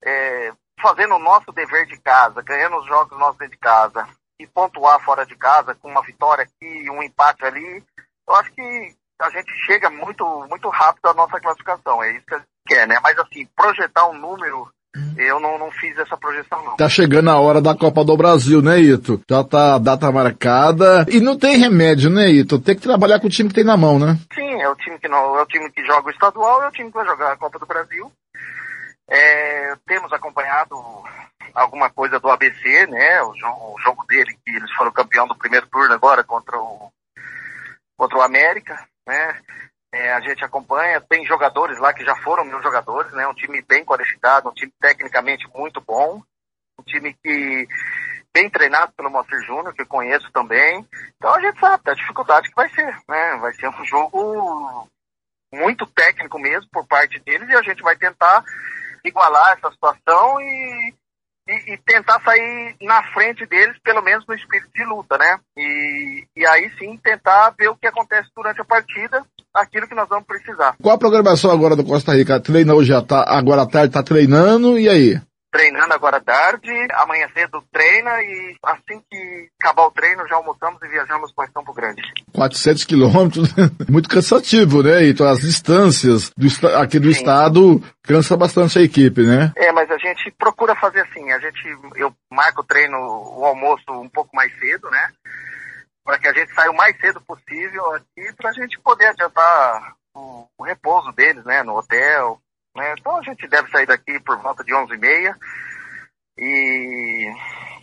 é, 0.06 0.52
fazendo 0.82 1.16
o 1.16 1.20
nosso 1.20 1.52
dever 1.52 1.86
de 1.88 1.98
casa, 2.02 2.42
ganhando 2.42 2.78
os 2.78 2.88
jogos 2.88 3.18
nossos 3.18 3.38
dentro 3.38 3.54
de 3.56 3.60
casa, 3.60 4.08
e 4.40 4.48
pontuar 4.48 5.00
fora 5.02 5.26
de 5.26 5.36
casa 5.36 5.76
com 5.76 5.90
uma 5.90 6.02
vitória 6.02 6.44
aqui, 6.44 6.90
um 6.90 7.04
empate 7.04 7.44
ali, 7.46 7.84
eu 8.28 8.36
acho 8.36 8.52
que 8.54 8.96
a 9.22 9.30
gente 9.32 9.52
chega 9.66 9.90
muito, 9.90 10.26
muito 10.50 10.70
rápido 10.70 11.08
à 11.08 11.14
nossa 11.14 11.40
classificação. 11.40 12.02
É 12.02 12.14
isso 12.14 12.26
que 12.26 12.36
a 12.36 12.38
gente 12.38 12.48
quer, 12.66 12.88
né? 12.88 12.98
Mas 13.04 13.18
assim, 13.20 13.48
projetar 13.56 14.08
um 14.08 14.18
número, 14.18 14.70
eu 15.18 15.40
não, 15.40 15.58
não 15.60 15.70
fiz 15.72 15.98
essa 15.98 16.16
projeção, 16.16 16.64
não. 16.64 16.78
Tá 16.78 16.88
chegando 16.88 17.30
a 17.30 17.40
hora 17.40 17.62
da 17.62 17.76
Copa 17.76 18.06
do 18.06 18.16
Brasil, 18.16 18.62
né, 18.62 18.80
Ito? 18.80 19.22
Já 19.30 19.44
tá 19.44 19.76
a 19.76 19.80
data 19.80 20.10
marcada. 20.12 21.06
E 21.10 21.20
não 21.20 21.38
tem 21.38 21.58
remédio, 21.58 22.10
né, 22.10 22.30
Ito? 22.30 22.60
Tem 22.60 22.76
que 22.76 22.82
trabalhar 22.82 23.20
com 23.20 23.28
o 23.28 23.30
time 23.30 23.50
que 23.50 23.56
tem 23.56 23.66
na 23.66 23.76
mão, 23.76 24.00
né? 24.00 24.18
Sim, 24.34 24.62
é 24.62 24.70
o 24.70 24.76
time 24.76 24.98
que 25.00 25.10
não, 25.10 25.38
é 25.38 25.42
o 25.42 25.48
time 25.48 25.70
que 25.72 25.86
joga 25.86 26.08
o 26.08 26.12
estadual, 26.12 26.64
é 26.64 26.68
o 26.70 26.72
time 26.72 26.90
que 26.90 26.98
vai 26.98 27.06
jogar 27.06 27.34
a 27.34 27.38
Copa 27.38 27.60
do 27.60 27.66
Brasil. 27.66 28.10
É, 29.10 29.76
temos 29.88 30.14
acompanhado 30.14 30.76
alguma 31.54 31.90
coisa 31.90 32.20
do 32.20 32.30
ABC, 32.30 32.88
né? 32.88 33.22
O 33.24 33.36
jogo, 33.36 33.76
o 33.76 33.80
jogo 33.80 34.06
dele 34.06 34.38
que 34.46 34.56
eles 34.56 34.72
foram 34.74 34.92
campeão 34.92 35.28
do 35.28 35.38
primeiro 35.38 35.68
turno 35.68 35.94
agora 35.94 36.24
contra 36.24 36.58
o 36.60 36.92
contra 37.98 38.18
o 38.18 38.22
América, 38.22 38.88
né? 39.08 39.42
É, 39.92 40.14
a 40.14 40.22
gente 40.22 40.46
acompanha, 40.46 41.02
tem 41.02 41.26
jogadores 41.26 41.80
lá 41.80 41.94
que 41.94 42.06
já 42.06 42.16
foram 42.18 42.46
meus 42.46 42.64
jogadores, 42.64 43.12
né? 43.14 43.28
Um 43.28 43.34
time 43.34 43.62
bem 43.64 43.84
qualificado, 43.84 44.50
um 44.50 44.54
time 44.54 44.72
tecnicamente 44.80 45.48
muito 45.54 45.82
bom, 45.82 46.22
um 46.80 46.84
time 46.84 47.14
que 47.24 47.68
bem 48.34 48.50
treinado 48.50 48.94
pelo 48.94 49.10
Moacir 49.10 49.42
Júnior, 49.42 49.74
que 49.74 49.84
conheço 49.86 50.32
também. 50.32 50.88
Então 51.18 51.34
a 51.34 51.42
gente 51.42 51.60
sabe 51.60 51.84
da 51.84 51.94
dificuldade 51.94 52.50
que 52.50 52.56
vai 52.56 52.70
ser, 52.70 52.96
né? 53.08 53.38
Vai 53.42 53.54
ser 53.54 53.68
um 53.68 53.86
jogo 53.86 54.88
muito 55.52 55.86
técnico 55.88 56.38
mesmo 56.40 56.70
por 56.72 56.88
parte 56.88 57.20
deles 57.20 57.50
e 57.50 57.56
a 57.56 57.62
gente 57.62 57.82
vai 57.82 57.98
tentar 57.98 58.44
igualar 59.04 59.58
essa 59.58 59.72
situação 59.72 60.40
e, 60.42 60.94
e, 61.50 61.74
e 61.74 61.78
tentar 61.78 62.22
sair 62.22 62.76
na 62.82 63.02
frente 63.12 63.46
deles, 63.48 63.76
pelo 63.84 64.02
menos 64.02 64.24
no 64.28 64.36
espírito 64.36 64.70
de 64.74 64.84
luta, 64.86 65.18
né? 65.18 65.38
E, 65.58 66.24
e 66.38 66.46
aí 66.48 66.70
sim 66.80 66.98
tentar 67.04 67.54
ver 67.58 67.70
o 67.70 67.76
que 67.76 67.88
acontece 67.88 68.30
durante 68.36 68.62
a 68.62 68.66
partida, 68.66 69.24
aquilo 69.54 69.88
que 69.88 69.96
nós 69.96 70.08
vamos 70.08 70.26
precisar. 70.28 70.76
Qual 70.82 70.96
a 70.96 71.00
programação 71.00 71.52
agora 71.52 71.76
do 71.76 71.84
Costa 71.84 72.14
Rica? 72.14 72.40
Treina 72.40 72.74
hoje 72.74 72.94
à 72.94 73.02
ta- 73.02 73.26
agora 73.28 73.64
à 73.64 73.66
tarde, 73.68 73.94
tá 73.94 74.04
treinando, 74.04 74.78
e 74.80 74.88
aí? 74.88 75.20
Treinando 75.52 75.94
agora 75.94 76.18
à 76.18 76.22
tarde, 76.22 76.70
amanhã 76.94 77.28
cedo 77.34 77.64
treina 77.72 78.22
e 78.22 78.56
assim 78.64 79.02
que 79.10 79.50
acabar 79.60 79.88
o 79.88 79.92
treino 79.92 80.28
já 80.28 80.36
almoçamos 80.36 80.80
e 80.84 80.88
viajamos 80.88 81.32
para 81.34 81.50
Campo 81.50 81.74
Grande. 81.74 82.02
400 82.34 82.84
quilômetros, 82.84 83.50
muito 83.90 84.08
cansativo, 84.08 84.84
né? 84.84 85.08
Então 85.08 85.28
as 85.28 85.40
distâncias 85.40 86.32
do 86.38 86.48
aqui 86.78 87.00
do 87.00 87.10
estado 87.10 87.82
cansa 88.04 88.38
bastante 88.38 88.78
a 88.78 88.82
equipe, 88.84 89.24
né? 89.24 89.52
É, 89.56 89.72
mas 89.72 89.90
a 89.90 89.98
gente 89.98 90.32
procura 90.38 90.76
fazer 90.76 91.02
assim, 91.02 91.32
a 91.32 91.40
gente, 91.40 91.60
eu 91.96 92.14
marco 92.32 92.62
o 92.62 92.66
treino, 92.66 92.98
o 92.98 93.44
almoço 93.44 93.84
um 93.90 94.10
pouco 94.10 94.36
mais 94.36 94.52
cedo, 94.60 94.90
né? 94.92 95.12
Para 96.04 96.20
que 96.20 96.28
a 96.28 96.34
gente 96.34 96.54
saia 96.54 96.70
o 96.70 96.78
mais 96.78 96.96
cedo 97.00 97.20
possível 97.22 97.96
aqui, 97.96 98.34
para 98.38 98.52
a 98.52 98.54
gente 98.54 98.80
poder 98.82 99.08
adiantar 99.08 99.96
o, 100.16 100.46
o 100.58 100.64
repouso 100.64 101.12
deles, 101.12 101.44
né? 101.44 101.64
No 101.64 101.76
hotel, 101.76 102.40
né? 102.80 102.96
Então 102.98 103.18
a 103.18 103.22
gente 103.22 103.48
deve 103.48 103.70
sair 103.70 103.86
daqui 103.86 104.20
por 104.22 104.42
volta 104.42 104.64
de 104.64 104.74
11h30 104.74 105.36
e, 106.38 107.32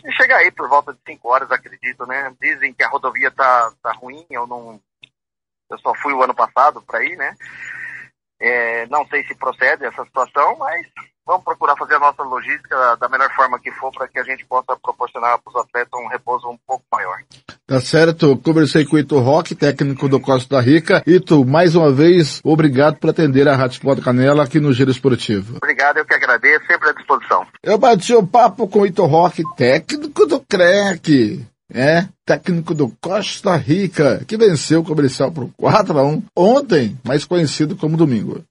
e 0.05 0.13
chegar 0.13 0.39
aí 0.39 0.51
por 0.51 0.69
volta 0.69 0.95
de 0.95 1.01
5 1.07 1.29
horas, 1.29 1.51
acredito, 1.51 2.07
né? 2.07 2.35
Dizem 2.41 2.73
que 2.73 2.83
a 2.83 2.89
rodovia 2.89 3.31
tá, 3.31 3.73
tá 3.83 3.93
ruim, 3.93 4.27
eu 4.31 4.47
não, 4.47 4.81
eu 5.71 5.79
só 5.79 5.95
fui 5.95 6.15
o 6.15 6.23
ano 6.23 6.35
passado 6.35 6.83
para 6.83 7.05
ir, 7.05 7.17
né? 7.17 7.37
É, 8.41 8.87
não 8.87 9.07
sei 9.07 9.25
se 9.25 9.35
procede 9.35 9.85
essa 9.85 10.05
situação, 10.05 10.57
mas 10.59 10.87
vamos 11.27 11.45
procurar 11.45 11.77
fazer 11.77 11.95
a 11.95 12.01
nossa 12.01 12.23
logística 12.23 12.97
da 12.97 13.09
melhor 13.09 13.31
forma 13.35 13.59
que 13.59 13.73
for 13.73 13.91
para 13.93 14.07
que 14.07 14.19
a 14.19 14.23
gente 14.23 14.45
possa 14.47 14.77
proporcionar 14.77 15.39
para 15.39 15.51
os 15.51 15.57
atletas 15.57 16.01
um 16.01 16.09
repouso 16.09 16.49
um 16.49 16.59
pouco 16.67 16.85
maior. 16.93 17.17
Tá 17.67 17.81
certo? 17.81 18.37
Conversei 18.39 18.85
com 18.85 18.97
o 18.97 18.99
Ito 18.99 19.19
Roque, 19.19 19.55
técnico 19.55 20.09
do 20.09 20.21
Costa 20.21 20.61
Rica. 20.61 21.03
Ito, 21.07 21.45
mais 21.45 21.75
uma 21.75 21.91
vez, 21.91 22.41
obrigado 22.45 22.99
por 22.99 23.11
atender 23.11 23.49
a 23.49 23.57
Rádio 23.57 23.75
Sport 23.75 24.05
Canela 24.05 24.45
aqui 24.45 24.61
no 24.61 24.73
Giro 24.73 24.91
Esportivo. 24.91 25.57
Obrigado, 25.57 25.97
eu 25.97 26.05
que 26.05 26.15
agradeço, 26.15 26.67
sempre 26.67 26.91
à 26.91 26.93
disposição. 26.93 27.45
Eu 27.63 27.79
bati 27.79 28.15
o 28.15 28.27
papo 28.27 28.69
com 28.69 28.81
o 28.81 28.87
Ito 28.87 29.05
Roque, 29.07 29.43
técnico 29.57 30.27
do 30.27 30.41
CREC. 30.41 31.45
É, 31.73 32.07
técnico 32.25 32.75
do 32.75 32.97
Costa 33.01 33.57
Rica, 33.57 34.25
que 34.27 34.37
venceu 34.37 34.81
o 34.81 34.85
comercial 34.85 35.33
por 35.33 35.51
4 35.57 35.99
a 35.99 36.05
1 36.05 36.23
ontem, 36.37 36.97
mais 37.05 37.25
conhecido 37.25 37.75
como 37.75 37.97
domingo. 37.97 38.45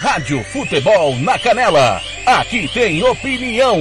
Rádio 0.00 0.42
Futebol 0.44 1.16
na 1.20 1.38
Canela. 1.38 2.00
Aqui 2.26 2.68
tem 2.68 3.02
opinião. 3.04 3.78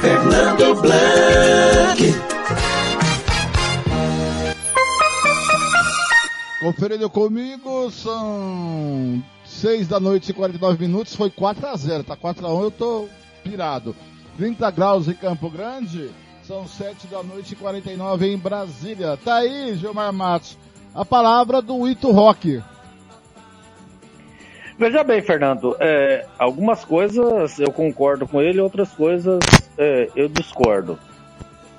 Fernando 0.00 0.80
Blanc. 0.82 2.02
Conferindo 6.60 7.10
comigo, 7.10 7.90
são 7.90 9.20
6 9.62 9.86
da 9.86 10.00
noite 10.00 10.32
e 10.32 10.34
49 10.34 10.84
minutos, 10.84 11.14
foi 11.14 11.30
4 11.30 11.68
a 11.68 11.76
0 11.76 12.02
tá 12.02 12.16
4 12.16 12.44
a 12.44 12.52
1 12.52 12.62
eu 12.62 12.70
tô 12.72 13.08
pirado. 13.44 13.94
30 14.36 14.68
graus 14.72 15.06
em 15.06 15.14
Campo 15.14 15.48
Grande, 15.48 16.10
são 16.42 16.66
7 16.66 17.06
da 17.06 17.22
noite 17.22 17.52
e 17.52 17.56
49 17.56 18.26
em 18.26 18.36
Brasília. 18.36 19.16
Tá 19.24 19.36
aí, 19.36 19.76
Gilmar 19.76 20.12
Matos, 20.12 20.58
a 20.92 21.04
palavra 21.04 21.62
do 21.62 21.88
Ito 21.88 22.10
Rock. 22.10 22.60
Veja 24.76 25.04
bem, 25.04 25.22
Fernando, 25.22 25.76
é, 25.78 26.26
algumas 26.40 26.84
coisas 26.84 27.60
eu 27.60 27.70
concordo 27.70 28.26
com 28.26 28.42
ele, 28.42 28.60
outras 28.60 28.90
coisas 28.90 29.38
é, 29.78 30.10
eu 30.16 30.28
discordo. 30.28 30.98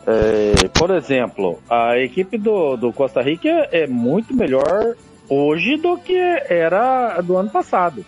É, 0.07 0.69
por 0.69 0.89
exemplo, 0.89 1.59
a 1.69 1.97
equipe 1.97 2.37
do, 2.37 2.77
do 2.77 2.93
Costa 2.93 3.21
Rica 3.21 3.67
é 3.73 3.85
muito 3.87 4.33
melhor 4.33 4.95
hoje 5.29 5.77
do 5.77 5.97
que 5.97 6.17
era 6.49 7.19
do 7.21 7.37
ano 7.37 7.49
passado. 7.49 8.05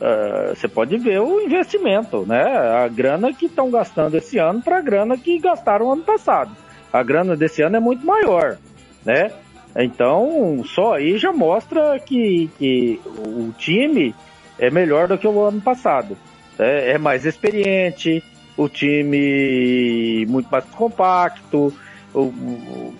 É, 0.00 0.54
Você 0.54 0.68
pode 0.68 0.96
ver 0.98 1.20
o 1.20 1.40
investimento, 1.40 2.26
né? 2.26 2.42
A 2.42 2.88
grana 2.88 3.32
que 3.32 3.46
estão 3.46 3.70
gastando 3.70 4.16
esse 4.16 4.38
ano 4.38 4.62
para 4.62 4.78
a 4.78 4.82
grana 4.82 5.16
que 5.16 5.38
gastaram 5.38 5.92
ano 5.92 6.02
passado. 6.02 6.50
A 6.92 7.02
grana 7.02 7.36
desse 7.36 7.62
ano 7.62 7.76
é 7.76 7.80
muito 7.80 8.06
maior, 8.06 8.58
né? 9.04 9.30
Então, 9.76 10.62
só 10.64 10.94
aí 10.94 11.18
já 11.18 11.32
mostra 11.32 11.98
que, 11.98 12.48
que 12.58 13.00
o 13.04 13.52
time 13.58 14.14
é 14.58 14.70
melhor 14.70 15.08
do 15.08 15.18
que 15.18 15.26
o 15.26 15.42
ano 15.42 15.60
passado. 15.60 16.16
É, 16.58 16.92
é 16.92 16.98
mais 16.98 17.26
experiente, 17.26 18.22
o 18.56 18.68
time 18.68 20.24
muito 20.28 20.48
mais 20.48 20.64
compacto, 20.66 21.74
o 22.14 22.94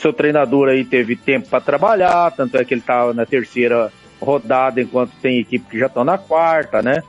seu 0.00 0.12
treinador 0.12 0.68
aí 0.68 0.84
teve 0.84 1.16
tempo 1.16 1.48
para 1.48 1.60
trabalhar, 1.60 2.30
tanto 2.32 2.56
é 2.56 2.64
que 2.64 2.74
ele 2.74 2.80
estava 2.80 3.12
na 3.12 3.26
terceira 3.26 3.92
rodada, 4.20 4.80
enquanto 4.80 5.12
tem 5.20 5.38
equipe 5.38 5.70
que 5.70 5.78
já 5.78 5.86
estão 5.86 6.04
na 6.04 6.18
quarta, 6.18 6.82
né? 6.82 7.02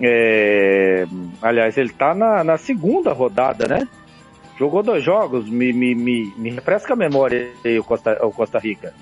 É, 0.00 1.06
aliás, 1.40 1.76
ele 1.78 1.90
está 1.90 2.14
na, 2.14 2.44
na 2.44 2.58
segunda 2.58 3.12
rodada, 3.12 3.66
né? 3.66 3.88
Jogou 4.58 4.82
dois 4.82 5.04
jogos, 5.04 5.48
me, 5.48 5.72
me, 5.72 5.94
me, 5.94 6.32
me 6.36 6.50
refresca 6.50 6.94
a 6.94 6.96
memória 6.96 7.50
aí 7.64 7.78
o 7.78 7.84
Costa, 7.84 8.18
o 8.24 8.30
Costa 8.30 8.58
Rica. 8.58 8.94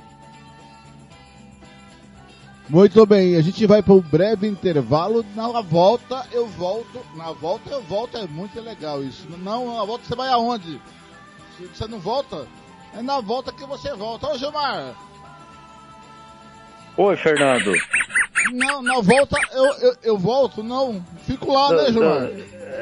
Muito 2.68 3.04
bem, 3.04 3.36
a 3.36 3.42
gente 3.42 3.66
vai 3.66 3.82
para 3.82 3.92
um 3.92 4.00
breve 4.00 4.48
intervalo. 4.48 5.24
Na 5.34 5.60
volta 5.60 6.26
eu 6.32 6.46
volto. 6.46 6.98
Na 7.14 7.30
volta 7.30 7.70
eu 7.70 7.82
volto, 7.82 8.16
é 8.16 8.26
muito 8.26 8.58
legal 8.60 9.02
isso. 9.02 9.28
Não, 9.38 9.76
na 9.76 9.84
volta 9.84 10.04
você 10.04 10.16
vai 10.16 10.28
aonde? 10.30 10.80
Você 11.72 11.86
não 11.86 12.00
volta, 12.00 12.46
é 12.96 13.02
na 13.02 13.20
volta 13.20 13.52
que 13.52 13.64
você 13.64 13.94
volta. 13.94 14.28
Ô 14.28 14.38
Gilmar! 14.38 14.94
Oi, 16.96 17.16
Fernando. 17.16 17.72
Não, 18.52 18.82
na 18.82 19.00
volta 19.00 19.36
eu, 19.52 19.64
eu, 19.64 19.96
eu 20.02 20.18
volto, 20.18 20.62
não. 20.62 21.04
Fico 21.26 21.52
lá, 21.52 21.72
né, 21.72 21.92
Gilmar? 21.92 22.28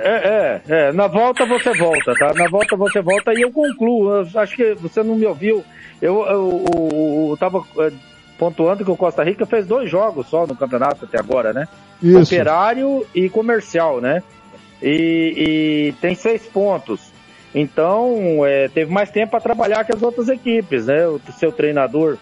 É, 0.04 0.62
é, 0.68 0.88
é, 0.88 0.92
na 0.92 1.06
volta 1.06 1.46
você 1.46 1.72
volta, 1.76 2.12
tá? 2.14 2.34
Na 2.34 2.48
volta 2.48 2.76
você 2.76 3.00
volta 3.00 3.32
e 3.32 3.42
eu 3.42 3.52
concluo. 3.52 4.10
Eu 4.10 4.40
acho 4.40 4.56
que 4.56 4.74
você 4.74 5.02
não 5.02 5.14
me 5.14 5.26
ouviu. 5.26 5.64
Eu, 6.00 6.26
eu, 6.26 6.64
eu, 6.74 7.28
eu 7.30 7.36
tava 7.38 7.64
eh, 7.78 7.92
pontuando 8.36 8.84
que 8.84 8.90
o 8.90 8.96
Costa 8.96 9.22
Rica 9.22 9.46
fez 9.46 9.66
dois 9.66 9.88
jogos 9.88 10.26
só 10.26 10.46
no 10.46 10.56
campeonato 10.56 11.04
até 11.04 11.18
agora, 11.18 11.52
né? 11.52 11.68
Isso. 12.02 12.34
Operário 12.34 13.06
e 13.14 13.28
comercial, 13.28 14.00
né? 14.00 14.22
E, 14.82 15.34
e 15.36 15.92
tem 16.00 16.14
seis 16.16 16.42
pontos. 16.42 17.11
Então, 17.54 18.46
é, 18.46 18.68
teve 18.68 18.90
mais 18.90 19.10
tempo 19.10 19.32
para 19.32 19.40
trabalhar 19.40 19.84
que 19.84 19.94
as 19.94 20.02
outras 20.02 20.28
equipes, 20.28 20.86
né? 20.86 21.06
O 21.06 21.20
seu 21.38 21.52
treinador. 21.52 22.16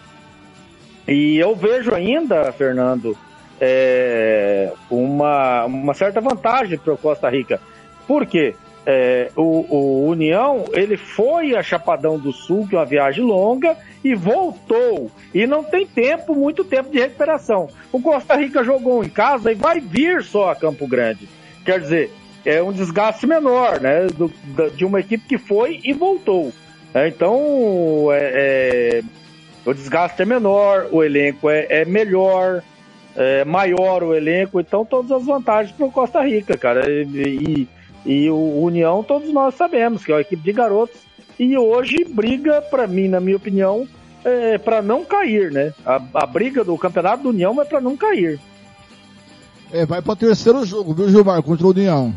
E 1.07 1.37
eu 1.37 1.55
vejo 1.55 1.93
ainda, 1.93 2.51
Fernando, 2.51 3.17
é, 3.59 4.71
uma, 4.89 5.65
uma 5.65 5.93
certa 5.93 6.19
vantagem 6.19 6.77
para 6.77 6.93
o 6.93 6.97
Costa 6.97 7.29
Rica. 7.29 7.61
Por 8.07 8.25
quê? 8.25 8.55
É, 8.85 9.29
o, 9.35 9.65
o 9.69 10.07
União, 10.07 10.65
ele 10.73 10.97
foi 10.97 11.55
a 11.55 11.61
Chapadão 11.61 12.17
do 12.17 12.31
Sul, 12.31 12.67
que 12.67 12.75
é 12.75 12.79
uma 12.79 12.85
viagem 12.85 13.23
longa, 13.23 13.77
e 14.03 14.15
voltou. 14.15 15.11
E 15.33 15.45
não 15.45 15.63
tem 15.63 15.85
tempo, 15.85 16.35
muito 16.35 16.63
tempo 16.63 16.89
de 16.89 16.99
recuperação. 16.99 17.69
O 17.91 18.01
Costa 18.01 18.35
Rica 18.35 18.63
jogou 18.63 19.03
em 19.03 19.09
casa 19.09 19.51
e 19.51 19.55
vai 19.55 19.79
vir 19.79 20.23
só 20.23 20.49
a 20.49 20.55
Campo 20.55 20.87
Grande. 20.87 21.29
Quer 21.63 21.79
dizer, 21.79 22.11
é 22.45 22.61
um 22.61 22.71
desgaste 22.71 23.25
menor, 23.27 23.79
né? 23.79 24.07
do- 24.07 24.31
da- 24.55 24.69
de 24.69 24.83
uma 24.85 24.99
equipe 24.99 25.25
que 25.27 25.37
foi 25.37 25.79
e 25.83 25.93
voltou. 25.93 26.51
É, 26.93 27.07
então, 27.07 28.07
é, 28.11 29.01
é, 29.01 29.01
o 29.65 29.73
desgaste 29.73 30.21
é 30.21 30.25
menor, 30.25 30.87
o 30.91 31.03
elenco 31.03 31.49
é, 31.49 31.65
é 31.69 31.85
melhor, 31.85 32.61
é 33.15 33.45
maior 33.45 34.03
o 34.03 34.13
elenco, 34.13 34.59
então 34.59 34.83
todas 34.83 35.11
as 35.11 35.25
vantagens 35.25 35.75
para 35.75 35.85
o 35.85 35.91
Costa 35.91 36.21
Rica, 36.21 36.57
cara. 36.57 36.89
E, 36.89 37.03
e- 37.03 37.67
e 38.03 38.29
o 38.31 38.61
União, 38.63 39.03
todos 39.03 39.31
nós 39.31 39.53
sabemos 39.55 40.03
que 40.03 40.11
é 40.11 40.15
uma 40.15 40.21
equipe 40.21 40.41
de 40.41 40.51
garotos 40.51 40.99
e 41.39 41.55
hoje 41.57 42.03
briga, 42.09 42.59
para 42.61 42.87
mim, 42.87 43.07
na 43.07 43.19
minha 43.19 43.37
opinião, 43.37 43.87
é, 44.25 44.57
para 44.57 44.81
não 44.81 45.05
cair, 45.05 45.51
né? 45.51 45.71
A, 45.85 46.01
a 46.15 46.25
briga 46.25 46.63
do 46.63 46.75
campeonato 46.77 47.23
do 47.23 47.29
União 47.29 47.61
é 47.61 47.65
para 47.65 47.79
não 47.79 47.95
cair. 47.95 48.39
É, 49.71 49.85
vai 49.85 50.01
para 50.01 50.11
o 50.13 50.15
terceiro 50.15 50.65
jogo, 50.65 50.93
viu, 50.93 51.09
Gilmar, 51.09 51.41
contra 51.43 51.65
o 51.65 51.69
União. 51.69 52.13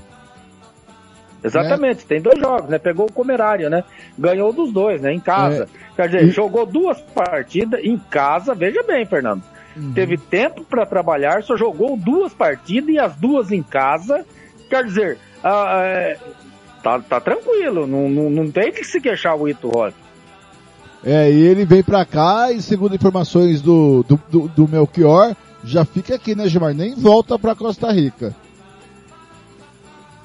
Exatamente, 1.44 2.06
tem 2.06 2.22
dois 2.22 2.38
jogos, 2.38 2.70
né? 2.70 2.78
Pegou 2.78 3.06
o 3.06 3.12
Comerário, 3.12 3.68
né? 3.68 3.84
Ganhou 4.18 4.52
dos 4.52 4.72
dois, 4.72 5.02
né? 5.02 5.12
Em 5.12 5.20
casa. 5.20 5.68
Quer 5.94 6.08
dizer, 6.08 6.24
E- 6.24 6.30
jogou 6.30 6.64
duas 6.64 6.98
partidas 7.00 7.80
em 7.84 7.98
casa, 7.98 8.54
veja 8.54 8.82
bem, 8.82 9.04
Fernando. 9.04 9.42
Teve 9.92 10.16
tempo 10.16 10.64
para 10.64 10.86
trabalhar, 10.86 11.42
só 11.42 11.56
jogou 11.56 11.96
duas 11.96 12.32
partidas 12.32 12.94
e 12.94 12.98
as 12.98 13.16
duas 13.16 13.50
em 13.50 13.62
casa. 13.62 14.24
Quer 14.70 14.84
dizer, 14.84 15.18
ah, 15.42 15.82
é, 15.84 16.16
tá, 16.82 17.00
tá 17.00 17.20
tranquilo, 17.20 17.84
não, 17.86 18.08
não, 18.08 18.30
não 18.30 18.50
tem 18.50 18.70
que 18.70 18.84
se 18.84 19.00
queixar 19.00 19.36
o 19.36 19.48
Ito 19.48 19.68
Rosa. 19.68 19.96
É, 21.04 21.30
e 21.30 21.40
ele 21.42 21.64
vem 21.66 21.82
pra 21.82 22.04
cá 22.06 22.52
e 22.52 22.62
segundo 22.62 22.94
informações 22.94 23.60
do, 23.60 24.04
do, 24.04 24.18
do, 24.30 24.48
do 24.48 24.68
Melchior, 24.68 25.34
já 25.64 25.84
fica 25.84 26.14
aqui, 26.14 26.34
né, 26.34 26.46
Gilmar? 26.46 26.72
Nem 26.72 26.94
volta 26.94 27.38
pra 27.38 27.54
Costa 27.54 27.90
Rica. 27.92 28.34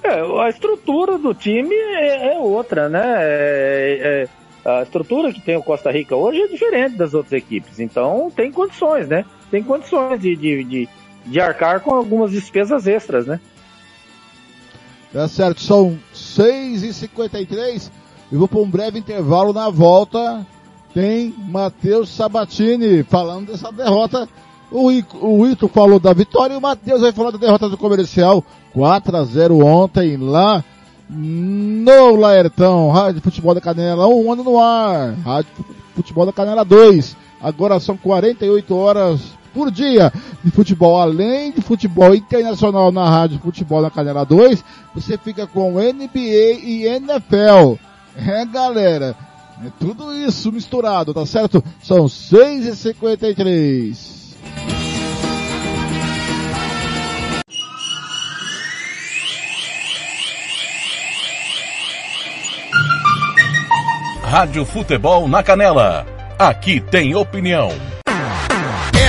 É, 0.03 0.43
a 0.43 0.49
estrutura 0.49 1.17
do 1.17 1.33
time 1.33 1.75
é, 1.75 2.33
é 2.33 2.39
outra, 2.39 2.87
né? 2.87 3.01
É- 3.03 4.27
é- 4.65 4.69
a 4.69 4.83
estrutura 4.83 5.31
que 5.33 5.41
tem 5.41 5.55
o 5.55 5.63
Costa 5.63 5.91
Rica 5.91 6.15
hoje 6.15 6.41
é 6.41 6.47
diferente 6.47 6.95
das 6.95 7.13
outras 7.13 7.33
equipes. 7.33 7.79
Então 7.79 8.31
tem 8.35 8.51
condições, 8.51 9.07
né? 9.07 9.25
Tem 9.49 9.63
condições 9.63 10.21
de, 10.21 10.35
de, 10.35 10.63
de, 10.63 10.89
de 11.25 11.39
arcar 11.39 11.81
com 11.81 11.93
algumas 11.93 12.31
despesas 12.31 12.85
extras, 12.85 13.25
né? 13.25 13.39
Tá 15.11 15.27
certo, 15.27 15.61
são 15.61 15.97
6h53. 16.13 17.89
Eu 18.31 18.39
vou 18.39 18.47
para 18.47 18.59
um 18.59 18.69
breve 18.69 18.99
intervalo 18.99 19.51
na 19.53 19.69
volta. 19.69 20.45
Tem 20.93 21.33
Matheus 21.37 22.09
Sabatini 22.09 23.03
falando 23.03 23.47
dessa 23.51 23.71
derrota. 23.71 24.27
O, 24.71 24.89
o 25.21 25.47
Ito 25.47 25.67
falou 25.67 25.99
da 25.99 26.13
vitória 26.13 26.53
e 26.53 26.57
o 26.57 26.61
Matheus 26.61 27.01
vai 27.01 27.11
falar 27.11 27.31
da 27.31 27.37
derrota 27.37 27.67
do 27.67 27.77
comercial. 27.77 28.43
4 28.73 29.17
a 29.17 29.23
0 29.23 29.65
ontem 29.65 30.17
lá 30.17 30.63
no 31.09 32.15
Laertão. 32.15 32.91
Rádio 32.91 33.21
Futebol 33.21 33.55
da 33.55 33.61
Canela, 33.61 34.07
um 34.07 34.31
ano 34.31 34.43
no 34.43 34.59
ar. 34.59 35.15
Rádio 35.15 35.51
Futebol 35.95 36.25
da 36.25 36.33
Canela 36.33 36.63
2. 36.63 37.17
Agora 37.41 37.79
são 37.79 37.97
48 37.97 38.75
horas 38.75 39.21
por 39.53 39.71
dia 39.71 40.11
de 40.43 40.51
futebol, 40.51 41.01
além 41.01 41.51
de 41.51 41.61
futebol 41.61 42.13
internacional 42.13 42.91
na 42.91 43.09
Rádio 43.09 43.39
Futebol 43.39 43.81
da 43.81 43.89
Canela 43.89 44.23
2, 44.23 44.63
você 44.93 45.17
fica 45.17 45.47
com 45.47 45.79
NBA 45.79 46.59
e 46.63 46.85
NFL. 46.85 47.79
É, 48.15 48.45
galera, 48.45 49.15
é 49.65 49.71
tudo 49.79 50.13
isso 50.13 50.51
misturado, 50.51 51.11
tá 51.13 51.25
certo? 51.25 51.63
São 51.81 52.05
6h53. 52.05 54.18
Rádio 64.29 64.63
Futebol 64.63 65.27
na 65.27 65.41
Canela. 65.41 66.05
Aqui 66.37 66.79
tem 66.79 67.15
opinião. 67.15 67.71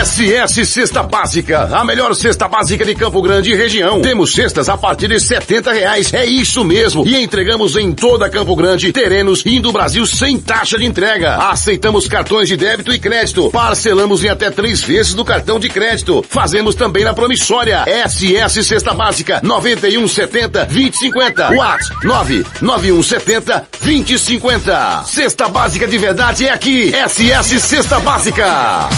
SS 0.03 0.65
Cesta 0.65 1.03
Básica, 1.03 1.69
a 1.73 1.85
melhor 1.85 2.15
cesta 2.15 2.49
básica 2.49 2.87
de 2.87 2.95
Campo 2.95 3.21
Grande 3.21 3.51
e 3.51 3.55
região. 3.55 4.01
Temos 4.01 4.33
cestas 4.33 4.71
a 4.71 4.77
partir 4.79 5.09
de 5.09 5.21
70 5.21 5.71
reais, 5.73 6.15
é 6.15 6.25
isso 6.25 6.65
mesmo. 6.65 7.07
E 7.07 7.23
entregamos 7.23 7.77
em 7.77 7.93
toda 7.93 8.31
Campo 8.31 8.57
Grande, 8.57 8.91
terrenos 8.93 9.43
e 9.45 9.61
do 9.61 9.71
Brasil 9.71 10.07
sem 10.07 10.39
taxa 10.39 10.79
de 10.79 10.87
entrega. 10.87 11.37
Aceitamos 11.37 12.09
cartões 12.09 12.49
de 12.49 12.57
débito 12.57 12.95
e 12.95 12.99
crédito. 12.99 13.51
Parcelamos 13.51 14.25
em 14.25 14.29
até 14.29 14.51
três 14.51 14.83
vezes 14.83 15.13
do 15.13 15.23
cartão 15.23 15.61
de 15.61 15.69
crédito. 15.69 16.25
Fazemos 16.27 16.75
também 16.75 17.05
na 17.05 17.13
promissória. 17.13 17.85
SS 18.09 18.65
Cesta 18.65 18.95
Básica, 18.95 19.41
9170 19.43 20.65
2050. 20.65 21.53
WhatsApp 21.53 22.07
99170 22.07 23.67
2050. 23.85 25.03
Cesta 25.05 25.47
Básica 25.49 25.87
de 25.87 25.99
verdade 25.99 26.47
é 26.47 26.53
aqui. 26.53 26.91
SS 26.91 27.61
Cesta 27.61 28.01
Básica. 28.01 28.89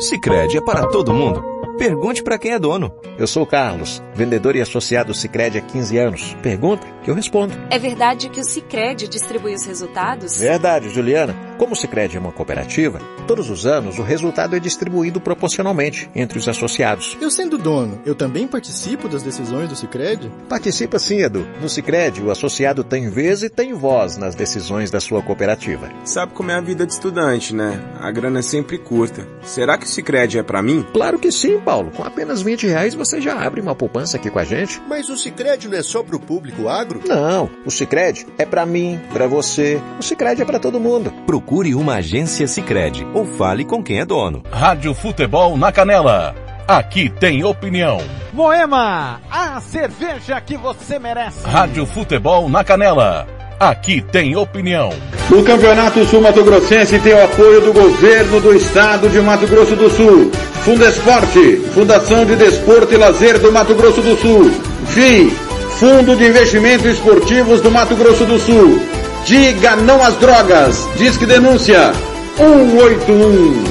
Sicredi 0.00 0.58
é 0.58 0.60
para 0.60 0.86
todo 0.88 1.14
mundo. 1.14 1.55
Pergunte 1.78 2.22
para 2.22 2.38
quem 2.38 2.52
é 2.52 2.58
dono. 2.58 2.90
Eu 3.18 3.26
sou 3.26 3.42
o 3.42 3.46
Carlos, 3.46 4.02
vendedor 4.14 4.56
e 4.56 4.62
associado 4.62 5.12
Sicredi 5.12 5.58
há 5.58 5.60
15 5.60 5.98
anos. 5.98 6.36
Pergunta 6.42 6.86
que 7.02 7.10
eu 7.10 7.14
respondo. 7.14 7.54
É 7.70 7.78
verdade 7.78 8.28
que 8.30 8.40
o 8.40 8.44
Sicredi 8.44 9.06
distribui 9.06 9.54
os 9.54 9.64
resultados? 9.64 10.38
Verdade, 10.38 10.88
Juliana. 10.88 11.34
Como 11.58 11.72
o 11.72 11.76
Sicredi 11.76 12.16
é 12.16 12.20
uma 12.20 12.32
cooperativa, 12.32 12.98
todos 13.26 13.48
os 13.48 13.64
anos 13.64 13.98
o 13.98 14.02
resultado 14.02 14.54
é 14.54 14.60
distribuído 14.60 15.20
proporcionalmente 15.20 16.10
entre 16.14 16.38
os 16.38 16.46
associados. 16.46 17.16
Eu 17.20 17.30
sendo 17.30 17.56
dono, 17.56 18.00
eu 18.04 18.14
também 18.14 18.46
participo 18.46 19.08
das 19.08 19.22
decisões 19.22 19.68
do 19.68 19.76
Sicredi? 19.76 20.30
Participa 20.48 20.98
sim, 20.98 21.22
Edu. 21.22 21.46
No 21.60 21.68
Sicredi, 21.68 22.22
o 22.22 22.30
associado 22.30 22.84
tem 22.84 23.08
vez 23.08 23.42
e 23.42 23.48
tem 23.48 23.72
voz 23.72 24.18
nas 24.18 24.34
decisões 24.34 24.90
da 24.90 25.00
sua 25.00 25.22
cooperativa. 25.22 25.90
Sabe 26.04 26.32
como 26.34 26.50
é 26.50 26.54
a 26.54 26.60
vida 26.60 26.84
de 26.84 26.92
estudante, 26.92 27.54
né? 27.54 27.82
A 28.00 28.10
grana 28.10 28.40
é 28.40 28.42
sempre 28.42 28.76
curta. 28.76 29.26
Será 29.42 29.78
que 29.78 29.86
o 29.86 29.88
Sicredi 29.88 30.38
é 30.38 30.42
para 30.42 30.62
mim? 30.62 30.84
Claro 30.92 31.18
que 31.18 31.32
sim, 31.32 31.58
Paulo. 31.66 31.90
Com 31.90 32.04
apenas 32.04 32.42
20 32.42 32.68
reais 32.68 32.94
você 32.94 33.20
já 33.20 33.44
abre 33.44 33.60
uma 33.60 33.74
poupança 33.74 34.16
aqui 34.16 34.30
com 34.30 34.38
a 34.38 34.44
gente. 34.44 34.80
Mas 34.88 35.08
o 35.08 35.16
Sicredi 35.16 35.68
não 35.68 35.76
é 35.76 35.82
só 35.82 36.00
pro 36.00 36.20
público 36.20 36.68
agro? 36.68 37.00
Não, 37.04 37.50
o 37.64 37.70
Sicredi 37.72 38.24
é 38.38 38.46
para 38.46 38.64
mim, 38.64 39.00
para 39.12 39.26
você. 39.26 39.82
O 39.98 40.02
Sicredi 40.02 40.42
é 40.42 40.44
para 40.44 40.60
todo 40.60 40.78
mundo. 40.78 41.12
Procure 41.26 41.74
uma 41.74 41.96
agência 41.96 42.46
Sicredi 42.46 43.04
ou 43.12 43.24
fale 43.24 43.64
com 43.64 43.82
quem 43.82 43.98
é 43.98 44.04
dono. 44.04 44.44
Rádio 44.48 44.94
Futebol 44.94 45.56
na 45.56 45.72
Canela. 45.72 46.36
Aqui 46.68 47.10
tem 47.10 47.42
opinião. 47.42 47.98
Moema, 48.32 49.20
a 49.30 49.60
cerveja 49.60 50.40
que 50.40 50.56
você 50.56 50.98
merece. 51.00 51.44
Rádio 51.46 51.84
Futebol 51.84 52.48
na 52.48 52.62
Canela. 52.62 53.35
Aqui 53.58 54.02
tem 54.12 54.36
opinião. 54.36 54.92
O 55.30 55.42
Campeonato 55.42 56.04
Sul 56.04 56.20
Mato 56.20 56.44
Grossense 56.44 56.98
tem 56.98 57.14
o 57.14 57.24
apoio 57.24 57.62
do 57.62 57.72
governo 57.72 58.38
do 58.40 58.54
estado 58.54 59.08
de 59.08 59.18
Mato 59.20 59.46
Grosso 59.46 59.74
do 59.74 59.88
Sul. 59.88 60.30
Fundesporte, 60.62 61.56
Fundação 61.72 62.26
de 62.26 62.36
Desporto 62.36 62.92
e 62.92 62.98
Lazer 62.98 63.38
do 63.38 63.50
Mato 63.50 63.74
Grosso 63.74 64.02
do 64.02 64.14
Sul. 64.16 64.50
FII, 64.88 65.30
Fundo 65.78 66.14
de 66.16 66.26
Investimentos 66.26 66.86
Esportivos 66.86 67.62
do 67.62 67.70
Mato 67.70 67.96
Grosso 67.96 68.26
do 68.26 68.38
Sul. 68.38 68.78
Diga 69.24 69.74
não 69.74 70.02
às 70.02 70.14
drogas. 70.16 70.86
Disque 70.96 71.24
denúncia 71.24 71.92
181. 72.36 73.64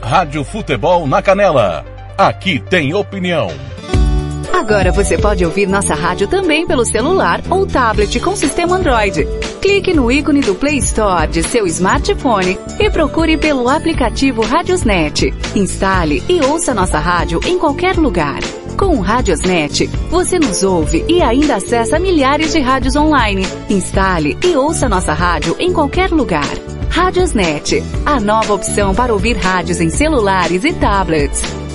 Rádio 0.00 0.44
Futebol 0.44 1.06
na 1.06 1.20
Canela. 1.20 1.84
Aqui 2.16 2.60
tem 2.60 2.94
opinião. 2.94 3.50
Agora 4.56 4.90
você 4.90 5.18
pode 5.18 5.44
ouvir 5.44 5.68
nossa 5.68 5.94
rádio 5.94 6.26
também 6.28 6.66
pelo 6.66 6.82
celular 6.82 7.42
ou 7.50 7.66
tablet 7.66 8.18
com 8.18 8.34
sistema 8.34 8.76
Android. 8.76 9.28
Clique 9.60 9.92
no 9.92 10.10
ícone 10.10 10.40
do 10.40 10.54
Play 10.54 10.78
Store 10.78 11.28
de 11.28 11.42
seu 11.42 11.66
smartphone 11.66 12.58
e 12.80 12.88
procure 12.88 13.36
pelo 13.36 13.68
aplicativo 13.68 14.40
Radiosnet. 14.40 15.34
Instale 15.54 16.22
e 16.26 16.40
ouça 16.40 16.72
nossa 16.72 16.98
rádio 16.98 17.38
em 17.44 17.58
qualquer 17.58 17.98
lugar. 17.98 18.40
Com 18.78 18.96
o 18.96 19.00
Radiosnet, 19.02 19.88
você 20.08 20.38
nos 20.38 20.64
ouve 20.64 21.04
e 21.06 21.22
ainda 21.22 21.56
acessa 21.56 21.98
milhares 21.98 22.50
de 22.50 22.58
rádios 22.58 22.96
online. 22.96 23.46
Instale 23.68 24.38
e 24.42 24.56
ouça 24.56 24.88
nossa 24.88 25.12
rádio 25.12 25.54
em 25.58 25.70
qualquer 25.70 26.10
lugar. 26.10 26.48
Radiosnet, 26.88 27.82
a 28.06 28.18
nova 28.18 28.54
opção 28.54 28.94
para 28.94 29.12
ouvir 29.12 29.36
rádios 29.36 29.82
em 29.82 29.90
celulares 29.90 30.64
e 30.64 30.72
tablets. 30.72 31.65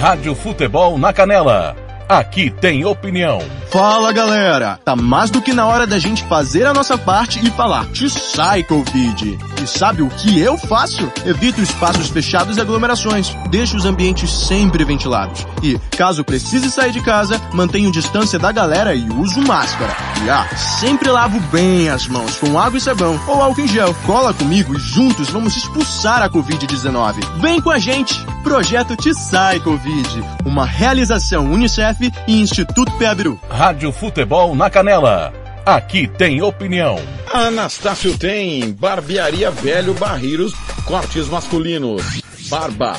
Rádio 0.00 0.34
Futebol 0.34 0.98
na 0.98 1.12
Canela. 1.12 1.76
Aqui 2.08 2.50
tem 2.50 2.84
opinião. 2.84 3.40
Fala 3.70 4.12
galera, 4.12 4.78
tá 4.84 4.94
mais 4.94 5.30
do 5.30 5.40
que 5.40 5.54
na 5.54 5.66
hora 5.66 5.86
da 5.86 5.98
gente 5.98 6.22
fazer 6.24 6.66
a 6.66 6.74
nossa 6.74 6.98
parte 6.98 7.44
e 7.44 7.50
falar 7.50 7.86
te 7.86 8.10
sai 8.10 8.62
Covid. 8.62 9.38
E 9.62 9.66
sabe 9.66 10.02
o 10.02 10.08
que 10.10 10.38
eu 10.38 10.58
faço? 10.58 11.10
Evito 11.24 11.62
espaços 11.62 12.10
fechados 12.10 12.58
e 12.58 12.60
aglomerações, 12.60 13.34
deixo 13.50 13.76
os 13.76 13.86
ambientes 13.86 14.30
sempre 14.30 14.84
ventilados. 14.84 15.46
E, 15.62 15.78
caso 15.96 16.22
precise 16.22 16.70
sair 16.70 16.92
de 16.92 17.00
casa, 17.00 17.40
mantenho 17.52 17.90
distância 17.90 18.38
da 18.38 18.52
galera 18.52 18.94
e 18.94 19.08
uso 19.08 19.40
máscara. 19.40 19.96
E 20.24 20.28
ah, 20.28 20.46
sempre 20.56 21.08
lavo 21.08 21.40
bem 21.50 21.88
as 21.88 22.06
mãos 22.06 22.36
com 22.36 22.58
água 22.58 22.76
e 22.76 22.80
sabão 22.80 23.18
ou 23.26 23.40
álcool 23.40 23.62
em 23.62 23.68
gel. 23.68 23.94
Cola 24.04 24.34
comigo 24.34 24.76
e 24.76 24.78
juntos 24.78 25.30
vamos 25.30 25.56
expulsar 25.56 26.22
a 26.22 26.28
Covid-19. 26.28 27.40
Vem 27.40 27.60
com 27.60 27.70
a 27.70 27.78
gente! 27.78 28.33
Projeto 28.44 28.94
Te 28.94 29.14
Sai 29.14 29.58
Covid, 29.58 30.22
uma 30.44 30.66
realização 30.66 31.46
Unicef 31.46 32.12
e 32.28 32.40
Instituto 32.40 32.92
Peabiru. 32.98 33.40
Rádio 33.48 33.90
Futebol 33.90 34.54
na 34.54 34.68
Canela. 34.68 35.32
Aqui 35.64 36.06
tem 36.06 36.42
opinião. 36.42 36.96
Anastácio 37.32 38.16
tem 38.18 38.70
Barbearia 38.70 39.50
Velho 39.50 39.94
Barreiros, 39.94 40.52
cortes 40.84 41.26
masculinos, 41.26 42.02
barba, 42.50 42.98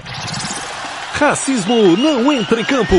Racismo 1.21 1.95
não 1.95 2.31
entra 2.31 2.59
em 2.59 2.65
campo. 2.65 2.95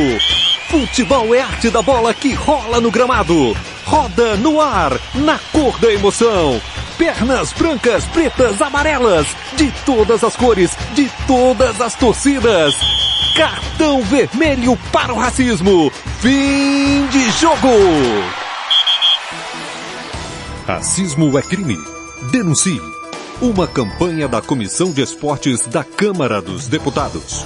Futebol 0.69 1.35
é 1.35 1.40
arte 1.40 1.69
da 1.70 1.82
bola 1.82 2.15
que 2.15 2.32
rola 2.32 2.81
no 2.81 2.89
gramado. 2.89 3.53
Roda 3.85 4.36
no 4.36 4.61
ar, 4.61 4.93
na 5.12 5.40
cor 5.51 5.77
da 5.81 5.93
emoção. 5.93 6.62
Pernas 6.97 7.53
brancas, 7.53 8.05
pretas, 8.05 8.62
amarelas, 8.62 9.27
de 9.57 9.73
todas 9.85 10.23
as 10.23 10.36
cores, 10.36 10.70
de 10.94 11.11
todas 11.27 11.81
as 11.81 11.97
torcidas. 11.97 12.77
Cartão 13.36 14.01
vermelho 14.03 14.78
para 14.93 15.12
o 15.12 15.19
racismo. 15.19 15.90
Fim 16.20 17.05
de 17.09 17.28
jogo. 17.32 17.66
Racismo 20.65 21.36
é 21.36 21.43
crime. 21.43 21.77
Denuncie. 22.31 22.81
Uma 23.40 23.66
campanha 23.66 24.28
da 24.28 24.40
Comissão 24.40 24.93
de 24.93 25.03
Esportes 25.03 25.66
da 25.66 25.82
Câmara 25.82 26.40
dos 26.40 26.69
Deputados. 26.69 27.44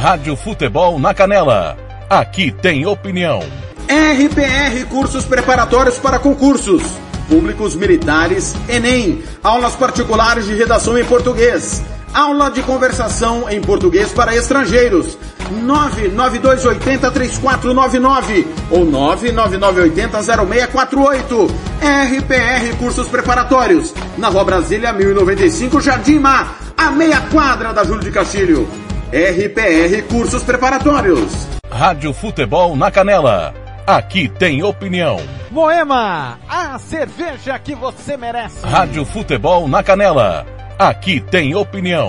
Rádio 0.00 0.34
Futebol 0.36 0.98
na 0.98 1.12
Canela. 1.14 1.76
Aqui 2.08 2.52
tem 2.52 2.86
opinião. 2.86 3.40
RPR 3.88 4.84
Cursos 4.90 5.24
Preparatórios 5.24 5.98
para 5.98 6.18
Concursos. 6.18 6.82
Públicos 7.28 7.74
Militares, 7.74 8.54
Enem. 8.68 9.22
Aulas 9.42 9.74
particulares 9.74 10.44
de 10.46 10.54
redação 10.54 10.98
em 10.98 11.04
português. 11.04 11.82
Aula 12.12 12.50
de 12.50 12.62
conversação 12.62 13.48
em 13.50 13.60
português 13.60 14.12
para 14.12 14.36
estrangeiros. 14.36 15.18
992803499 15.64 18.46
ou 18.70 18.86
999800648. 18.86 21.50
RPR 21.80 22.76
Cursos 22.78 23.08
Preparatórios, 23.08 23.94
na 24.18 24.28
Rua 24.28 24.44
Brasília 24.44 24.92
1095, 24.92 25.80
Jardim 25.80 26.18
Mar, 26.18 26.58
a 26.76 26.90
meia 26.90 27.22
quadra 27.22 27.72
da 27.72 27.82
Júlio 27.82 28.02
de 28.02 28.10
Castilho. 28.10 28.68
RPR 29.12 30.02
Cursos 30.08 30.42
Preparatórios. 30.42 31.30
Rádio 31.70 32.12
Futebol 32.12 32.74
na 32.74 32.90
Canela. 32.90 33.54
Aqui 33.86 34.28
tem 34.28 34.64
opinião. 34.64 35.20
Moema, 35.48 36.40
a 36.48 36.76
cerveja 36.80 37.56
que 37.56 37.72
você 37.76 38.16
merece. 38.16 38.66
Rádio 38.66 39.04
Futebol 39.04 39.68
na 39.68 39.80
Canela. 39.80 40.44
Aqui 40.76 41.20
tem 41.20 41.54
opinião. 41.54 42.08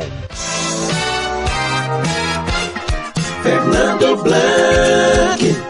Fernando 3.44 4.18
Blanc. 4.24 5.64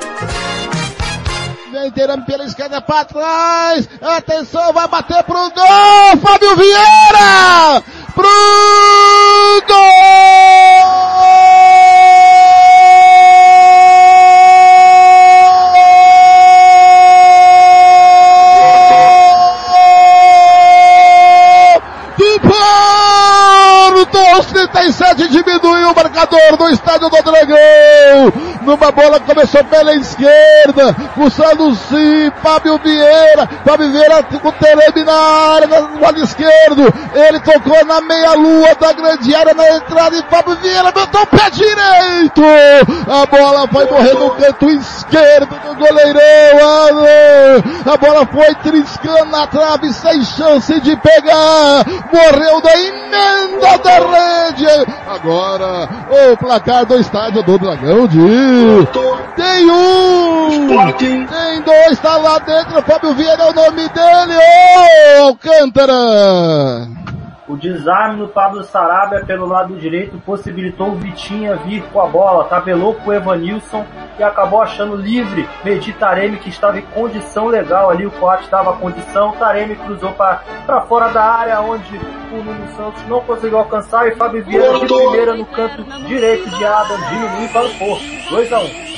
Vem 1.73 1.91
Terame 1.91 2.25
pela 2.25 2.45
esquerda 2.45 2.79
para 2.79 3.03
trás. 3.03 3.89
Atenção, 4.01 4.71
vai 4.71 4.87
bater 4.87 5.21
pro 5.23 5.51
gol. 5.51 6.21
Fábio 6.21 6.55
Vieira. 6.55 7.83
Pro 8.15 9.63
gol. 9.67 9.96
37 24.65 25.27
diminuiu 25.27 25.91
o 25.91 25.95
marcador 25.95 26.57
do 26.57 26.69
estádio 26.69 27.09
do 27.09 27.21
Dragão. 27.21 28.33
Numa 28.63 28.91
bola 28.91 29.19
que 29.19 29.31
começou 29.31 29.63
pela 29.65 29.93
esquerda. 29.93 30.93
Pulsando 31.13 31.75
sim. 31.75 32.31
Fábio 32.41 32.79
Vieira. 32.79 33.47
Fábio 33.63 33.91
Vieira 33.91 34.23
com 34.23 34.47
o 34.47 34.51
Tereme 34.53 35.03
na 35.03 35.13
área, 35.13 35.67
no 35.67 36.01
lado 36.01 36.23
esquerdo. 36.23 36.91
Ele 37.13 37.39
tocou 37.41 37.85
na 37.85 38.01
meia-lua 38.01 38.73
da 38.79 38.93
grande 38.93 39.35
área 39.35 39.53
na 39.53 39.75
entrada 39.75 40.17
e 40.17 40.23
Fábio 40.23 40.55
Vieira 40.55 40.91
botou 40.91 41.21
o 41.21 41.27
pé 41.27 41.49
direito. 41.51 42.41
A 43.07 43.25
bola 43.27 43.67
foi 43.67 43.85
morrer 43.85 44.13
no 44.15 44.31
canto 44.31 44.69
esquerdo 44.71 45.49
do 45.49 45.75
goleirão. 45.75 46.97
A 47.85 47.97
bola 47.97 48.25
foi 48.25 48.55
triscando 48.55 49.25
na 49.25 49.45
trave 49.45 49.93
sem 49.93 50.23
chance 50.25 50.79
de 50.81 50.95
pegar. 50.97 51.85
Morreu 52.11 52.61
da 52.61 52.75
emenda 52.75 53.77
da 53.77 53.91
rede. 53.91 54.46
Agora 55.07 55.89
o 56.31 56.37
placar 56.37 56.85
do 56.85 56.99
estádio 56.99 57.43
do 57.43 57.57
Dragão 57.57 58.07
de 58.07 58.17
tem 59.35 59.69
um, 59.69 60.91
tem 60.93 61.61
dois, 61.61 61.99
tá 61.99 62.17
lá 62.17 62.39
dentro. 62.39 62.81
Fábio 62.81 63.13
Vieira 63.13 63.43
é 63.43 63.49
o 63.49 63.53
nome 63.53 63.87
dele. 63.89 64.37
Ô, 65.19 65.23
Alcântara! 65.27 66.87
O 67.47 67.55
desarme 67.55 68.17
do 68.17 68.27
Pablo 68.27 68.61
Sarabia 68.63 69.23
pelo 69.25 69.45
lado 69.45 69.77
direito 69.77 70.17
possibilitou 70.25 70.89
o 70.89 70.95
Vitinha 70.95 71.55
vir 71.55 71.81
com 71.93 72.01
a 72.01 72.07
bola, 72.07 72.43
tabelou 72.43 72.93
com 72.95 73.09
o 73.09 73.13
Evanilson 73.13 73.85
e 74.19 74.23
acabou 74.23 74.61
achando 74.61 74.97
livre 74.97 75.47
Medi 75.63 75.93
Taremi 75.93 76.37
que 76.37 76.49
estava 76.49 76.77
em 76.77 76.81
condição 76.81 77.47
legal 77.47 77.89
ali, 77.89 78.05
o 78.05 78.11
Coate 78.11 78.49
dava 78.49 78.73
condição, 78.73 79.31
Taremi 79.33 79.75
cruzou 79.77 80.11
para 80.11 80.81
fora 80.87 81.07
da 81.09 81.23
área 81.23 81.61
onde 81.61 81.97
o 82.33 82.43
Nuno 82.43 82.67
Santos 82.75 83.07
não 83.07 83.21
conseguiu 83.21 83.59
alcançar 83.59 84.07
e 84.07 84.15
Fábio 84.15 84.43
Vieira 84.43 84.79
de 84.79 84.85
primeira 84.85 85.33
no 85.33 85.45
canto 85.45 85.83
direito 86.05 86.49
de 86.49 86.65
Adam 86.65 86.97
diminuiu 87.09 87.49
para 87.49 87.65
o 87.65 87.73
Porto, 87.75 88.29
2 88.29 88.53
a 88.53 88.59
1 88.59 88.97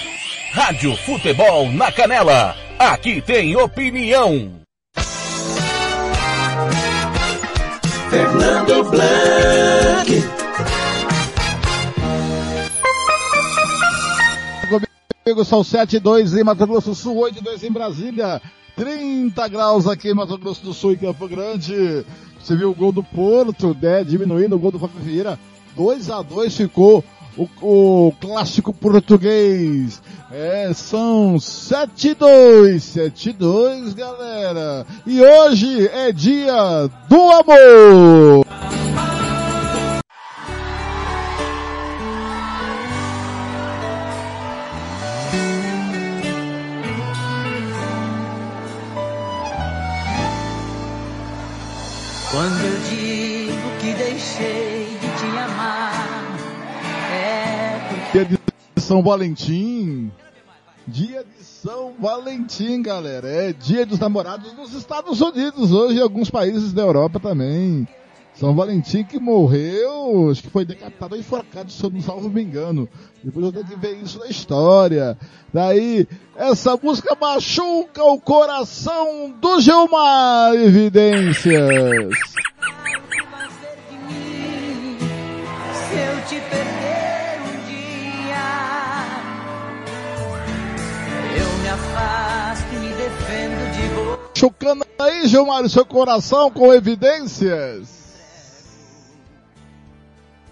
Rádio 0.53 0.95
Futebol 1.05 1.71
na 1.71 1.91
Canela. 1.91 2.55
Aqui 2.79 3.21
tem 3.21 3.55
opinião. 3.55 4.58
Fernando 8.09 8.89
Blanc. 8.89 10.23
Comigo 15.23 15.45
são 15.45 15.63
7 15.63 15.97
e 15.97 15.99
2 15.99 16.35
em 16.37 16.43
Mato 16.43 16.65
Grosso 16.65 16.89
do 16.89 16.95
Sul, 16.95 17.17
8 17.17 17.37
e 17.37 17.43
2 17.43 17.63
em 17.63 17.71
Brasília. 17.71 18.41
30 18.75 19.47
graus 19.47 19.85
aqui 19.85 20.09
em 20.09 20.15
Mato 20.15 20.37
Grosso 20.39 20.63
do 20.63 20.73
Sul 20.73 20.93
e 20.93 20.97
Campo 20.97 21.27
Grande. 21.27 22.03
Você 22.41 22.55
viu 22.55 22.71
o 22.71 22.75
gol 22.75 22.91
do 22.91 23.03
Porto, 23.03 23.77
né? 23.79 24.03
Diminuindo 24.03 24.55
o 24.55 24.59
gol 24.59 24.71
do 24.71 24.79
Fábio 24.79 25.01
Vieira. 25.01 25.37
2 25.75 26.09
a 26.09 26.23
2 26.23 26.57
ficou 26.57 27.03
o, 27.37 27.47
o 27.61 28.11
clássico 28.19 28.73
português. 28.73 30.01
É, 30.31 30.71
são 30.75 31.39
7 31.39 32.09
e 32.09 32.13
2, 32.13 32.83
7 32.83 33.29
e 33.29 33.33
2, 33.33 33.93
galera. 33.95 34.85
E 35.03 35.19
hoje 35.19 35.87
é 35.87 36.11
dia 36.11 36.87
do 37.07 37.31
amor. 37.31 38.45
Quando 52.31 52.63
eu 52.63 52.79
digo 52.87 53.77
que 53.79 53.93
deixei 53.93 54.68
São 58.89 59.03
Valentim. 59.03 60.11
Dia 60.87 61.23
de 61.23 61.43
São 61.43 61.93
Valentim, 61.99 62.81
galera. 62.81 63.27
É 63.27 63.53
dia 63.53 63.85
dos 63.85 63.99
namorados 63.99 64.51
nos 64.57 64.73
Estados 64.73 65.21
Unidos, 65.21 65.71
hoje 65.71 65.99
em 65.99 66.01
alguns 66.01 66.31
países 66.31 66.73
da 66.73 66.81
Europa 66.81 67.19
também. 67.19 67.87
São 68.33 68.55
Valentim 68.55 69.03
que 69.03 69.19
morreu, 69.19 70.31
acho 70.31 70.41
que 70.41 70.49
foi 70.49 70.65
decapitado 70.65 71.13
ou 71.13 71.21
enforcado, 71.21 71.71
se 71.71 71.83
eu 71.83 71.91
não 71.91 72.01
salvo 72.01 72.31
me 72.31 72.41
engano. 72.41 72.89
Depois 73.23 73.45
eu 73.45 73.51
tenho 73.51 73.67
que 73.67 73.75
ver 73.75 73.95
isso 74.01 74.17
na 74.17 74.25
história. 74.25 75.15
Daí, 75.53 76.07
essa 76.35 76.75
música 76.81 77.13
machuca 77.13 78.03
o 78.03 78.19
coração 78.19 79.31
do 79.39 79.61
Gilmar 79.61 80.55
Evidências. 80.55 81.45
se 81.45 81.49
eu 85.95 86.21
te 86.27 86.39
Chocando 94.39 94.85
aí, 94.97 95.27
Gilmar, 95.27 95.67
seu 95.67 95.85
coração 95.85 96.49
com 96.49 96.73
evidências. 96.73 97.99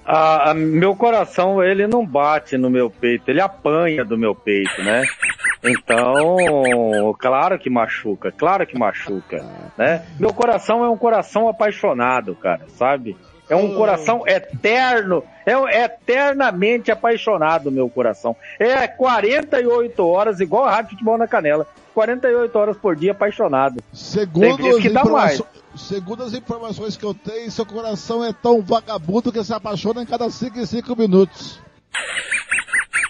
Ah, 0.05 0.53
meu 0.53 0.93
coração, 0.93 1.63
ele 1.63 1.87
não 1.87 2.05
bate 2.05 2.57
no 2.57 2.69
meu 2.69 2.89
peito, 2.89 3.31
ele 3.31 3.39
apanha 3.39 4.03
do 4.03 4.17
meu 4.17 4.35
peito, 4.35 4.83
né? 4.83 5.03
Então, 5.63 7.15
claro 7.17 7.57
que 7.57 7.69
machuca, 7.69 8.29
claro 8.29 8.67
que 8.67 8.77
machuca, 8.77 9.41
né? 9.77 10.05
Meu 10.19 10.33
coração 10.33 10.83
é 10.83 10.89
um 10.89 10.97
coração 10.97 11.47
apaixonado, 11.47 12.35
cara, 12.35 12.65
sabe? 12.67 13.15
É 13.49 13.55
um 13.55 13.75
coração 13.75 14.23
eterno, 14.27 15.23
é 15.45 15.83
eternamente 15.85 16.91
apaixonado 16.91 17.71
meu 17.71 17.89
coração. 17.89 18.35
É 18.59 18.87
48 18.87 20.05
horas, 20.05 20.39
igual 20.39 20.65
a 20.65 20.71
Rádio 20.71 20.91
Futebol 20.91 21.17
na 21.17 21.27
Canela. 21.27 21.65
48 21.93 22.55
horas 22.59 22.77
por 22.77 22.95
dia 22.95 23.11
apaixonado. 23.13 23.81
Segundo 23.93 24.57
Tem 24.57 24.69
as, 24.69 24.77
que 24.81 24.87
informaço- 24.89 25.45
segundo 25.75 26.23
as 26.23 26.33
informações 26.33 26.97
que 26.97 27.03
eu 27.05 27.13
tenho, 27.13 27.49
seu 27.49 27.65
coração 27.65 28.23
é 28.23 28.33
tão 28.33 28.61
vagabundo 28.61 29.31
que 29.31 29.43
se 29.43 29.53
apaixona 29.53 30.03
em 30.03 30.05
cada 30.05 30.29
5 30.29 30.59
e 30.59 30.67
5 30.67 30.95
minutos. 30.95 31.59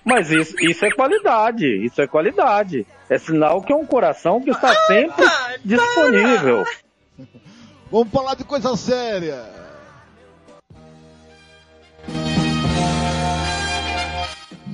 Mas 0.06 0.32
isso, 0.32 0.56
isso 0.62 0.86
é 0.86 0.92
qualidade, 0.92 1.66
isso 1.86 2.02
é 2.02 2.08
qualidade. 2.08 2.86
É 3.10 3.18
sinal 3.18 3.62
que 3.62 3.74
é 3.74 3.76
um 3.76 3.86
coração 3.86 4.40
que 4.42 4.52
está 4.52 4.74
sempre 4.86 5.26
disponível. 5.66 6.64
Vamos 7.92 8.10
falar 8.14 8.36
de 8.36 8.44
coisa 8.44 8.76
séria. 8.78 9.44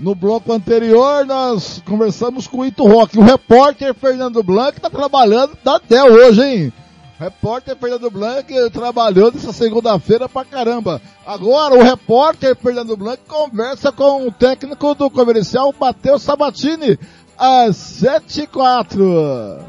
No 0.02 0.14
bloco 0.15 0.52
anterior, 0.52 1.26
nós 1.26 1.82
conversamos 1.86 2.48
com 2.48 2.60
o 2.60 2.65
Ito 2.65 2.86
Rock. 2.86 3.18
O 3.18 3.24
repórter 3.24 3.94
Fernando 3.94 4.44
Blanc 4.44 4.78
está 4.78 4.90
trabalhando 4.90 5.57
até 5.65 6.03
hoje, 6.03 6.41
hein? 6.41 6.74
Repórter 7.20 7.78
Fernando 7.78 8.10
Blanc 8.10 8.52
trabalhou 8.72 9.32
nessa 9.32 9.53
segunda-feira 9.53 10.28
pra 10.28 10.44
caramba. 10.44 11.02
Agora, 11.26 11.76
o 11.76 11.82
repórter 11.82 12.56
Fernando 12.56 12.98
Blanc 12.98 13.22
conversa 13.28 13.91
com 13.91 14.28
o 14.28 14.32
técnico 14.32 14.94
do 14.94 15.10
comercial, 15.10 15.74
Matheus 15.80 16.22
Sabatini, 16.22 16.99
às 17.38 17.78
7 17.78 18.41
e 18.41 18.48
4. 18.48 19.60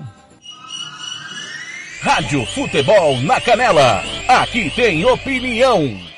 Rádio 2.00 2.44
Futebol 2.46 3.20
na 3.22 3.40
Canela. 3.40 4.02
Aqui 4.26 4.70
tem 4.70 5.04
opinião. 5.04 6.13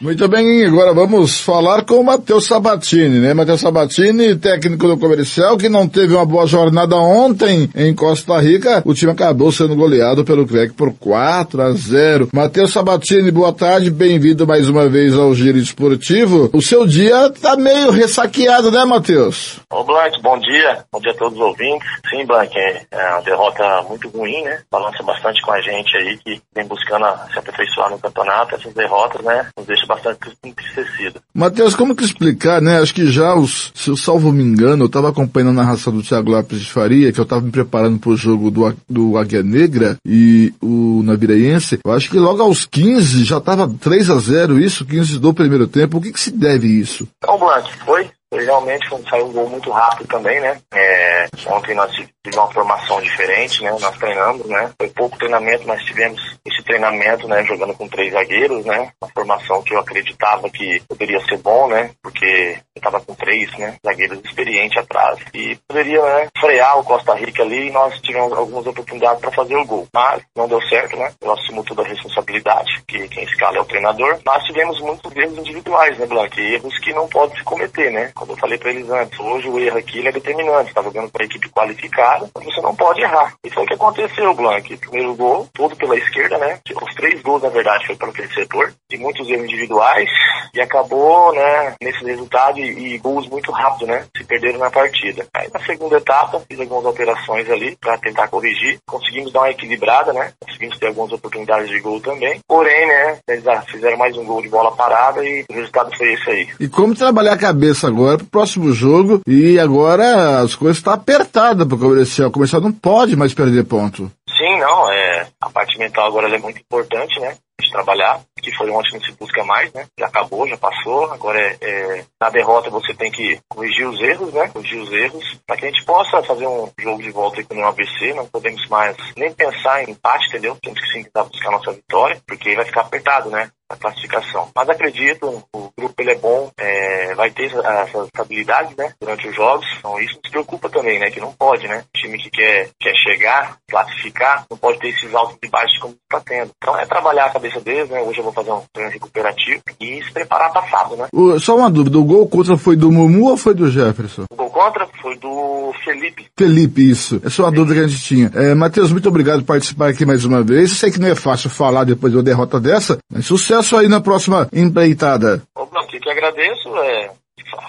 Muito 0.00 0.26
bem, 0.28 0.64
agora 0.64 0.94
vamos 0.94 1.40
falar 1.40 1.84
com 1.84 1.96
o 1.96 2.04
Matheus 2.04 2.46
Sabatini, 2.46 3.18
né? 3.18 3.34
Matheus 3.34 3.60
Sabatini, 3.60 4.34
técnico 4.34 4.88
do 4.88 4.96
comercial, 4.96 5.58
que 5.58 5.68
não 5.68 5.86
teve 5.86 6.14
uma 6.14 6.24
boa 6.24 6.46
jornada 6.46 6.96
ontem 6.96 7.68
em 7.76 7.94
Costa 7.94 8.40
Rica. 8.40 8.82
O 8.86 8.94
time 8.94 9.12
acabou 9.12 9.52
sendo 9.52 9.76
goleado 9.76 10.24
pelo 10.24 10.46
CREC 10.46 10.72
por 10.72 10.94
4 10.94 11.60
a 11.60 11.72
0. 11.72 12.30
Matheus 12.32 12.72
Sabatini, 12.72 13.30
boa 13.30 13.52
tarde, 13.52 13.90
bem-vindo 13.90 14.46
mais 14.46 14.70
uma 14.70 14.88
vez 14.88 15.14
ao 15.14 15.34
Giro 15.34 15.58
Esportivo. 15.58 16.48
O 16.54 16.62
seu 16.62 16.86
dia 16.86 17.28
tá 17.30 17.54
meio 17.56 17.90
ressaqueado, 17.90 18.70
né, 18.70 18.82
Matheus? 18.86 19.60
Ô 19.70 19.84
Blank, 19.84 20.22
bom 20.22 20.38
dia. 20.38 20.78
Bom 20.90 20.98
dia 21.00 21.12
a 21.12 21.16
todos 21.16 21.38
os 21.38 21.44
ouvintes. 21.44 21.86
Sim, 22.08 22.24
Blank, 22.24 22.58
é 22.58 22.86
é 22.90 23.10
uma 23.10 23.22
derrota 23.22 23.82
muito 23.88 24.08
ruim, 24.08 24.42
né? 24.44 24.62
Balança 24.70 25.02
bastante 25.02 25.42
com 25.42 25.52
a 25.52 25.60
gente 25.60 25.96
aí, 25.96 26.16
que 26.18 26.40
vem 26.54 26.66
buscando 26.66 27.04
se 27.32 27.38
aperfeiçoar 27.38 27.90
no 27.90 27.98
campeonato. 27.98 28.54
Essas 28.54 28.72
derrotas, 28.72 29.22
né, 29.22 29.46
nos 29.56 29.66
deixa 29.66 29.89
bastante 29.90 30.30
entristecido. 30.44 31.20
Matheus, 31.34 31.74
como 31.74 31.96
que 31.96 32.04
explicar, 32.04 32.62
né? 32.62 32.78
Acho 32.78 32.94
que 32.94 33.10
já, 33.10 33.34
os, 33.34 33.72
se 33.74 33.90
eu 33.90 33.96
salvo 33.96 34.32
me 34.32 34.42
engano, 34.42 34.84
eu 34.84 34.86
estava 34.86 35.08
acompanhando 35.08 35.50
a 35.50 35.64
narração 35.64 35.92
do 35.92 36.02
Thiago 36.02 36.30
Lopes 36.30 36.60
de 36.60 36.70
Faria, 36.70 37.12
que 37.12 37.18
eu 37.18 37.24
estava 37.24 37.42
me 37.42 37.50
preparando 37.50 37.98
para 37.98 38.10
o 38.10 38.16
jogo 38.16 38.50
do, 38.50 38.76
do 38.88 39.18
Águia 39.18 39.42
Negra 39.42 39.96
e 40.06 40.54
o 40.60 41.02
Naviraense. 41.02 41.80
Eu 41.84 41.92
acho 41.92 42.08
que 42.08 42.18
logo 42.18 42.40
aos 42.42 42.64
15 42.64 43.24
já 43.24 43.38
estava 43.38 43.68
3 43.68 44.10
a 44.10 44.18
0 44.18 44.58
isso, 44.60 44.84
15 44.84 45.18
do 45.18 45.34
primeiro 45.34 45.66
tempo. 45.66 45.98
O 45.98 46.00
que, 46.00 46.12
que 46.12 46.20
se 46.20 46.30
deve 46.30 46.68
isso? 46.68 47.08
Blank, 47.40 47.72
foi, 47.84 48.10
foi 48.32 48.44
realmente 48.44 48.88
saiu 49.08 49.26
um 49.26 49.32
gol 49.32 49.48
muito 49.48 49.70
rápido 49.70 50.06
também, 50.06 50.40
né? 50.40 50.56
É, 50.72 51.26
ontem 51.48 51.74
nós 51.74 51.90
tivemos 51.90 52.36
uma 52.36 52.52
formação 52.52 53.00
diferente, 53.00 53.62
né? 53.62 53.70
Nós 53.80 53.98
treinamos, 53.98 54.46
né? 54.46 54.70
Foi 54.78 54.88
pouco 54.90 55.18
treinamento, 55.18 55.66
mas 55.66 55.82
tivemos 55.84 56.38
esse 56.46 56.62
treinamento, 56.62 57.26
né? 57.26 57.42
Jogando 57.44 57.74
com 57.74 57.88
três 57.88 58.12
zagueiros, 58.12 58.64
né? 58.64 58.92
Uma 59.02 59.10
formação 59.12 59.62
que 59.62 59.74
eu 59.74 59.80
acreditava 59.80 60.48
que 60.48 60.80
poderia 60.88 61.20
ser 61.26 61.38
bom, 61.38 61.66
né? 61.66 61.90
Porque 62.00 62.56
eu 62.76 62.80
estava 62.80 63.00
com 63.00 63.14
três, 63.14 63.50
né? 63.58 63.76
Zagueiros 63.84 64.20
experientes 64.24 64.78
atrás. 64.78 65.18
E 65.34 65.58
poderia, 65.66 66.00
né? 66.02 66.28
Frear 66.38 66.78
o 66.78 66.84
Costa 66.84 67.14
Rica 67.14 67.42
ali 67.42 67.66
e 67.66 67.72
nós 67.72 68.00
tivemos 68.00 68.32
algumas 68.32 68.64
oportunidades 68.64 69.20
para 69.20 69.32
fazer 69.32 69.56
o 69.56 69.64
gol. 69.64 69.88
Mas 69.92 70.22
não 70.36 70.46
deu 70.46 70.62
certo, 70.68 70.96
né? 70.96 71.12
Eu 71.20 71.32
assumo 71.32 71.64
toda 71.64 71.82
a 71.82 71.88
responsabilidade, 71.88 72.80
que 72.86 73.08
quem 73.08 73.24
escala 73.24 73.58
é 73.58 73.60
o 73.60 73.64
treinador. 73.64 74.20
Mas 74.24 74.44
tivemos 74.44 74.80
muitos 74.80 75.14
erros 75.16 75.38
individuais, 75.38 75.98
né, 75.98 76.06
Blanc? 76.06 76.40
Erros 76.40 76.78
que 76.78 76.92
não 76.92 77.08
pode 77.08 77.36
se 77.36 77.42
cometer, 77.42 77.90
né? 77.90 78.12
Como 78.20 78.32
eu 78.32 78.36
falei 78.36 78.58
para 78.58 78.70
eles 78.70 78.86
antes, 78.90 79.18
hoje 79.18 79.48
o 79.48 79.58
erro 79.58 79.78
aqui 79.78 80.06
é 80.06 80.12
determinante. 80.12 80.74
Tá 80.74 80.82
jogando 80.82 81.10
para 81.10 81.22
a 81.22 81.24
equipe 81.24 81.48
qualificada, 81.48 82.28
você 82.34 82.60
não 82.60 82.76
pode 82.76 83.00
errar. 83.00 83.32
E 83.42 83.48
foi 83.48 83.62
o 83.62 83.66
que 83.66 83.72
aconteceu, 83.72 84.34
Blanc. 84.34 84.76
Primeiro 84.76 85.14
gol, 85.14 85.48
todo 85.54 85.74
pela 85.74 85.96
esquerda, 85.96 86.36
né? 86.36 86.58
Os 86.70 86.94
três 86.96 87.22
gols, 87.22 87.42
na 87.42 87.48
verdade, 87.48 87.86
foi 87.86 87.96
para 87.96 88.10
aquele 88.10 88.30
setor. 88.34 88.74
E 88.92 88.98
muitos 88.98 89.26
erros 89.26 89.44
individuais. 89.44 90.10
E 90.52 90.60
acabou, 90.60 91.32
né, 91.32 91.74
nesse 91.80 92.04
resultado 92.04 92.58
e, 92.58 92.94
e 92.94 92.98
gols 92.98 93.26
muito 93.28 93.50
rápido, 93.52 93.86
né? 93.86 94.04
Se 94.14 94.22
perderam 94.24 94.58
na 94.58 94.70
partida. 94.70 95.26
Aí 95.34 95.48
na 95.54 95.60
segunda 95.64 95.96
etapa, 95.96 96.42
fiz 96.46 96.60
algumas 96.60 96.84
alterações 96.84 97.48
ali 97.48 97.74
para 97.76 97.96
tentar 97.96 98.28
corrigir. 98.28 98.78
Conseguimos 98.86 99.32
dar 99.32 99.40
uma 99.40 99.50
equilibrada, 99.50 100.12
né? 100.12 100.30
Conseguimos 100.44 100.78
ter 100.78 100.88
algumas 100.88 101.12
oportunidades 101.12 101.70
de 101.70 101.80
gol 101.80 101.98
também. 102.00 102.38
Porém, 102.46 102.86
né, 102.86 103.18
eles 103.28 103.46
ah, 103.48 103.62
fizeram 103.62 103.96
mais 103.96 104.14
um 104.18 104.26
gol 104.26 104.42
de 104.42 104.48
bola 104.50 104.76
parada 104.76 105.24
e 105.24 105.42
o 105.48 105.54
resultado 105.54 105.96
foi 105.96 106.12
esse 106.12 106.30
aí. 106.30 106.48
E 106.60 106.68
como 106.68 106.94
trabalhar 106.94 107.32
a 107.32 107.38
cabeça 107.38 107.86
agora 107.86 108.09
pro 108.18 108.26
próximo 108.26 108.72
jogo? 108.72 109.20
E 109.26 109.58
agora 109.58 110.40
as 110.40 110.54
coisas 110.54 110.78
estão 110.78 110.92
apertadas 110.92 111.66
pro 111.66 111.78
comercial. 111.78 112.28
O 112.28 112.32
comercial 112.32 112.62
não 112.62 112.72
pode 112.72 113.16
mais 113.16 113.34
perder 113.34 113.64
ponto. 113.64 114.10
Sim, 114.28 114.58
não, 114.58 114.90
é, 114.90 115.26
a 115.40 115.50
parte 115.50 115.78
mental 115.78 116.06
agora 116.06 116.34
é 116.34 116.38
muito 116.38 116.60
importante, 116.60 117.18
né? 117.20 117.36
De 117.60 117.70
trabalhar, 117.70 118.20
que 118.40 118.54
foi 118.56 118.70
ontem 118.70 118.94
não 118.94 119.00
se 119.00 119.12
busca 119.12 119.44
mais, 119.44 119.72
né? 119.72 119.86
Já 119.98 120.06
acabou, 120.06 120.48
já 120.48 120.56
passou, 120.56 121.10
agora 121.12 121.40
é, 121.40 121.56
é, 121.60 122.04
na 122.20 122.30
derrota 122.30 122.70
você 122.70 122.94
tem 122.94 123.10
que 123.10 123.38
corrigir 123.48 123.86
os 123.86 124.00
erros, 124.00 124.32
né? 124.32 124.48
Corrigir 124.48 124.80
os 124.80 124.92
erros, 124.92 125.24
para 125.46 125.56
que 125.56 125.66
a 125.66 125.68
gente 125.68 125.84
possa 125.84 126.22
fazer 126.22 126.46
um 126.46 126.70
jogo 126.78 127.02
de 127.02 127.10
volta 127.10 127.42
com 127.44 127.56
o 127.56 127.66
ABC, 127.66 128.12
não 128.14 128.26
podemos 128.26 128.66
mais 128.68 128.96
nem 129.16 129.32
pensar 129.32 129.82
em 129.82 129.90
empate, 129.90 130.28
entendeu? 130.28 130.56
Temos 130.62 130.80
que 130.80 130.92
sim 130.92 131.04
tentar 131.04 131.24
buscar 131.24 131.50
nossa 131.50 131.72
vitória, 131.72 132.20
porque 132.26 132.54
vai 132.54 132.64
ficar 132.64 132.82
apertado, 132.82 133.30
né? 133.30 133.50
A 133.68 133.76
classificação. 133.76 134.50
Mas 134.54 134.68
acredito, 134.68 135.44
o 135.54 135.70
grupo 135.78 135.94
ele 135.98 136.10
é 136.10 136.16
bom, 136.16 136.50
é, 136.58 137.14
vai 137.14 137.30
ter 137.30 137.46
essa, 137.46 137.58
essa 137.58 138.04
estabilidade, 138.04 138.74
né? 138.76 138.92
Durante 139.00 139.28
os 139.28 139.34
jogos, 139.34 139.66
então 139.78 140.00
isso 140.00 140.18
nos 140.22 140.30
preocupa 140.30 140.68
também, 140.68 140.98
né? 140.98 141.10
Que 141.10 141.20
não 141.20 141.32
pode, 141.32 141.68
né? 141.68 141.84
O 141.94 141.98
time 141.98 142.18
que 142.18 142.30
quer, 142.30 142.70
quer 142.80 142.94
chegar, 142.96 143.58
classificar, 143.68 144.44
não 144.50 144.58
pode 144.58 144.78
ter 144.78 144.88
esses 144.88 145.14
altos 145.14 145.38
e 145.42 145.48
baixos 145.48 145.78
como 145.78 145.94
está 145.94 146.20
tendo. 146.20 146.50
Então 146.56 146.78
é 146.78 146.84
trabalhar 146.86 147.26
a 147.26 147.32
cabeça 147.32 147.60
deles, 147.60 147.88
né? 147.88 148.00
Hoje 148.00 148.18
eu 148.18 148.24
vou 148.24 148.29
fazer 148.32 148.50
um 148.52 148.62
treino 148.72 148.92
recuperativo 148.92 149.62
e 149.80 150.02
se 150.02 150.12
preparar 150.12 150.52
para 150.52 150.68
sábado, 150.68 150.96
né? 150.96 151.08
O- 151.12 151.38
só 151.38 151.56
uma 151.56 151.70
dúvida, 151.70 151.98
o 151.98 152.04
gol 152.04 152.28
contra 152.28 152.56
foi 152.56 152.76
do 152.76 152.90
Mumu 152.90 153.30
ou 153.30 153.36
foi 153.36 153.54
do 153.54 153.70
Jefferson? 153.70 154.24
O 154.30 154.36
gol 154.36 154.50
contra 154.50 154.86
foi 155.00 155.16
do 155.18 155.72
Felipe. 155.84 156.26
Felipe, 156.36 156.90
isso. 156.90 157.20
É 157.24 157.42
uma 157.42 157.50
dúvida 157.52 157.74
que 157.80 157.84
a 157.84 157.88
gente 157.88 158.02
tinha. 158.02 158.30
É, 158.34 158.54
Matheus, 158.54 158.92
muito 158.92 159.08
obrigado 159.08 159.40
por 159.40 159.46
participar 159.46 159.88
aqui 159.88 160.04
mais 160.06 160.24
uma 160.24 160.42
vez. 160.42 160.70
Eu 160.70 160.76
sei 160.76 160.90
que 160.90 160.98
não 161.00 161.08
é 161.08 161.14
fácil 161.14 161.48
falar 161.50 161.84
depois 161.84 162.12
de 162.12 162.16
uma 162.18 162.24
derrota 162.24 162.60
dessa, 162.60 162.98
mas 163.12 163.26
sucesso 163.26 163.76
aí 163.76 163.88
na 163.88 164.00
próxima 164.00 164.48
empreitada. 164.52 165.42
Ô, 165.56 165.66
Blanc, 165.66 165.96
o 165.96 166.00
que 166.00 166.10
agradeço 166.10 166.68
é. 166.78 167.10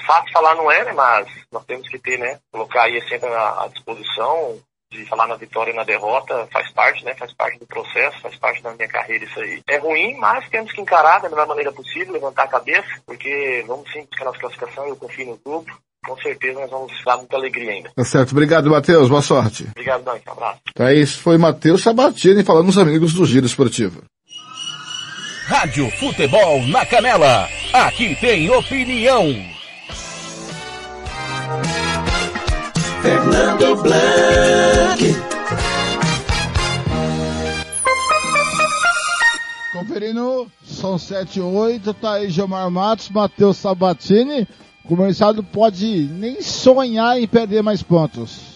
Fácil 0.05 0.31
falar 0.33 0.55
não 0.55 0.69
é, 0.71 0.83
né? 0.85 0.93
Mas 0.93 1.27
nós 1.51 1.63
temos 1.65 1.87
que 1.89 1.97
ter, 1.97 2.17
né? 2.19 2.37
Colocar 2.51 2.83
aí 2.83 3.01
sempre 3.09 3.27
à 3.29 3.67
disposição 3.73 4.55
de 4.91 5.05
falar 5.05 5.27
na 5.27 5.35
vitória 5.35 5.71
e 5.71 5.75
na 5.75 5.83
derrota 5.83 6.47
faz 6.51 6.69
parte, 6.71 7.03
né? 7.05 7.15
Faz 7.15 7.33
parte 7.33 7.57
do 7.57 7.65
processo, 7.65 8.19
faz 8.21 8.35
parte 8.35 8.61
da 8.61 8.73
minha 8.73 8.87
carreira 8.87 9.23
isso 9.23 9.39
aí. 9.39 9.61
É 9.69 9.77
ruim, 9.77 10.15
mas 10.17 10.47
temos 10.49 10.71
que 10.73 10.81
encarar 10.81 11.19
da 11.21 11.29
melhor 11.29 11.47
maneira 11.47 11.71
possível, 11.71 12.13
levantar 12.13 12.43
a 12.43 12.49
cabeça, 12.49 12.89
porque 13.05 13.63
vamos 13.65 13.89
sim 13.91 14.05
buscar 14.09 14.25
nossa 14.25 14.39
classificação, 14.39 14.87
eu 14.87 14.95
confio 14.95 15.27
no 15.27 15.39
grupo. 15.43 15.71
Com 16.05 16.17
certeza 16.17 16.59
nós 16.59 16.69
vamos 16.69 16.91
dar 17.05 17.17
muita 17.17 17.35
alegria 17.35 17.71
ainda. 17.71 17.91
Tá 17.95 18.03
certo. 18.03 18.31
Obrigado, 18.31 18.69
Matheus. 18.71 19.07
Boa 19.07 19.21
sorte. 19.21 19.67
Obrigado, 19.69 20.03
Dante. 20.03 20.27
Um 20.27 20.31
abraço. 20.31 20.59
Tá, 20.73 20.91
esse 20.91 21.17
foi 21.17 21.37
Matheus 21.37 21.83
Sabatini 21.83 22.43
falando 22.43 22.65
nos 22.65 22.77
amigos 22.77 23.13
do 23.13 23.23
Giro 23.23 23.45
Esportivo. 23.45 24.01
Rádio 25.45 25.91
Futebol 25.91 26.65
na 26.67 26.85
Canela. 26.85 27.47
Aqui 27.71 28.15
tem 28.15 28.49
opinião. 28.49 29.60
Fernando 33.01 33.81
Blanc. 33.81 35.03
Conferindo, 39.73 40.51
são 40.63 40.99
7 40.99 41.39
e 41.39 41.41
8, 41.41 41.93
tá 41.95 42.13
aí 42.13 42.29
Gilmar 42.29 42.69
Matos, 42.69 43.09
Matheus 43.09 43.57
Sabatini. 43.57 44.47
O 44.85 44.87
comercial 44.87 45.33
não 45.33 45.43
pode 45.43 46.07
nem 46.11 46.41
sonhar 46.41 47.19
em 47.19 47.27
perder 47.27 47.63
mais 47.63 47.81
pontos. 47.81 48.51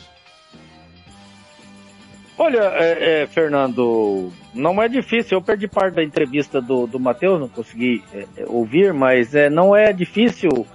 Olha, 2.37 2.59
é, 2.75 3.23
é, 3.23 3.27
Fernando, 3.27 4.31
não 4.53 4.81
é 4.81 4.87
difícil. 4.87 5.37
Eu 5.37 5.41
perdi 5.41 5.67
parte 5.67 5.95
da 5.95 6.03
entrevista 6.03 6.61
do, 6.61 6.85
do 6.85 6.99
Matheus, 6.99 7.39
não 7.39 7.47
consegui 7.47 8.03
é, 8.13 8.27
é, 8.37 8.45
ouvir, 8.47 8.93
mas 8.93 9.33
é, 9.33 9.49
não 9.49 9.75
é 9.75 9.91
difícil 9.91 10.67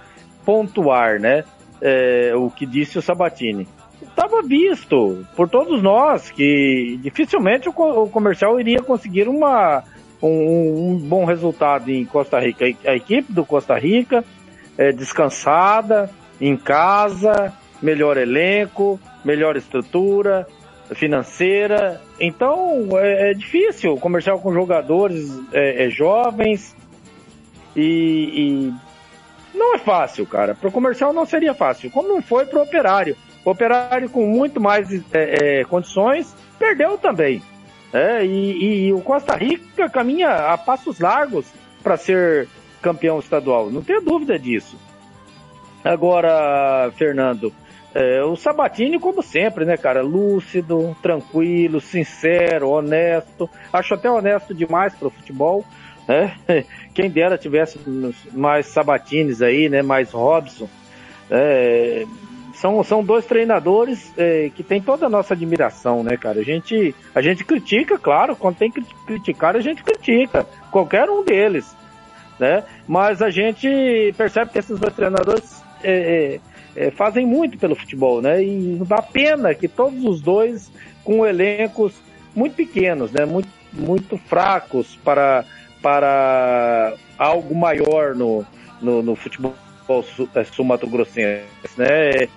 pontuar, 0.43 1.19
né? 1.19 1.45
É, 1.81 2.33
o 2.35 2.49
que 2.49 2.65
disse 2.65 2.97
o 2.97 3.01
Sabatini. 3.01 3.67
Estava 4.01 4.41
visto 4.41 5.25
por 5.35 5.49
todos 5.49 5.81
nós 5.81 6.31
que 6.31 6.99
dificilmente 7.01 7.69
o, 7.69 7.71
o 7.71 8.09
comercial 8.09 8.59
iria 8.59 8.81
conseguir 8.81 9.27
uma, 9.27 9.83
um, 10.21 10.91
um 10.91 10.97
bom 10.97 11.25
resultado 11.25 11.89
em 11.89 12.05
Costa 12.05 12.39
Rica. 12.39 12.65
A 12.85 12.95
equipe 12.95 13.31
do 13.31 13.45
Costa 13.45 13.77
Rica 13.77 14.23
é 14.77 14.91
descansada, 14.91 16.09
em 16.39 16.57
casa, 16.57 17.53
melhor 17.81 18.17
elenco, 18.17 18.99
melhor 19.23 19.55
estrutura 19.55 20.47
financeira. 20.95 22.01
Então 22.19 22.87
é, 22.97 23.31
é 23.31 23.33
difícil. 23.33 23.97
Comercial 23.97 24.39
com 24.39 24.53
jogadores 24.53 25.29
é, 25.53 25.85
é, 25.85 25.89
jovens 25.89 26.75
e, 27.75 28.71
e 28.71 28.73
não 29.53 29.75
é 29.75 29.77
fácil, 29.77 30.25
cara. 30.25 30.55
Para 30.55 30.69
o 30.69 30.71
comercial 30.71 31.13
não 31.13 31.25
seria 31.25 31.53
fácil, 31.53 31.91
como 31.91 32.07
não 32.07 32.21
foi 32.21 32.45
para 32.45 32.59
o 32.59 32.63
operário. 32.63 33.15
O 33.43 33.49
operário 33.49 34.09
com 34.09 34.25
muito 34.25 34.59
mais 34.59 34.91
é, 35.13 35.61
é, 35.61 35.63
condições 35.65 36.35
perdeu 36.59 36.97
também. 36.97 37.41
É, 37.93 38.25
e, 38.25 38.87
e 38.87 38.93
o 38.93 39.01
Costa 39.01 39.35
Rica 39.35 39.89
caminha 39.89 40.51
a 40.53 40.57
passos 40.57 40.99
largos 40.99 41.45
para 41.83 41.97
ser 41.97 42.47
campeão 42.81 43.19
estadual, 43.19 43.69
não 43.69 43.81
tenho 43.81 44.01
dúvida 44.01 44.39
disso. 44.39 44.77
Agora, 45.83 46.91
Fernando, 46.95 47.53
é, 47.93 48.23
o 48.23 48.35
Sabatini, 48.35 48.99
como 48.99 49.21
sempre, 49.21 49.65
né, 49.65 49.75
cara? 49.75 50.01
Lúcido, 50.01 50.95
tranquilo, 51.01 51.81
sincero, 51.81 52.69
honesto. 52.69 53.49
Acho 53.73 53.95
até 53.95 54.09
honesto 54.09 54.53
demais 54.53 54.93
para 54.93 55.07
o 55.07 55.11
futebol. 55.11 55.65
Né? 56.11 56.35
Quem 56.93 57.09
dera 57.09 57.37
tivesse 57.37 57.79
mais 58.33 58.65
Sabatines 58.67 59.41
aí, 59.41 59.69
né? 59.69 59.81
Mais 59.81 60.11
Robson. 60.11 60.67
É, 61.29 62.05
são, 62.53 62.83
são 62.83 63.03
dois 63.03 63.25
treinadores 63.25 64.11
é, 64.17 64.51
que 64.53 64.61
tem 64.61 64.81
toda 64.81 65.05
a 65.05 65.09
nossa 65.09 65.33
admiração, 65.33 66.03
né, 66.03 66.17
cara? 66.17 66.41
A 66.41 66.43
gente, 66.43 66.93
a 67.15 67.21
gente 67.21 67.45
critica, 67.45 67.97
claro, 67.97 68.35
quando 68.35 68.57
tem 68.57 68.69
que 68.69 68.83
criticar, 69.07 69.55
a 69.55 69.61
gente 69.61 69.81
critica. 69.83 70.45
Qualquer 70.69 71.09
um 71.09 71.23
deles. 71.23 71.75
né? 72.37 72.63
Mas 72.87 73.21
a 73.21 73.29
gente 73.29 74.13
percebe 74.17 74.51
que 74.51 74.59
esses 74.59 74.77
dois 74.77 74.93
treinadores 74.93 75.63
é, 75.83 76.39
é, 76.75 76.85
é, 76.87 76.91
fazem 76.91 77.25
muito 77.25 77.57
pelo 77.57 77.75
futebol, 77.75 78.21
né? 78.21 78.43
E 78.43 78.79
dá 78.85 79.01
pena 79.01 79.55
que 79.55 79.67
todos 79.67 80.03
os 80.03 80.21
dois 80.21 80.71
com 81.03 81.25
elencos 81.25 81.93
muito 82.35 82.55
pequenos, 82.55 83.11
né? 83.11 83.25
Muito, 83.25 83.49
muito 83.73 84.17
fracos 84.17 84.97
para, 85.03 85.45
para 85.81 86.93
algo 87.17 87.55
maior 87.55 88.15
no, 88.15 88.45
no, 88.81 89.01
no 89.01 89.15
futebol 89.15 89.55
é, 90.35 90.43
sul-mato-grossense, 90.43 91.45
né? 91.77 92.27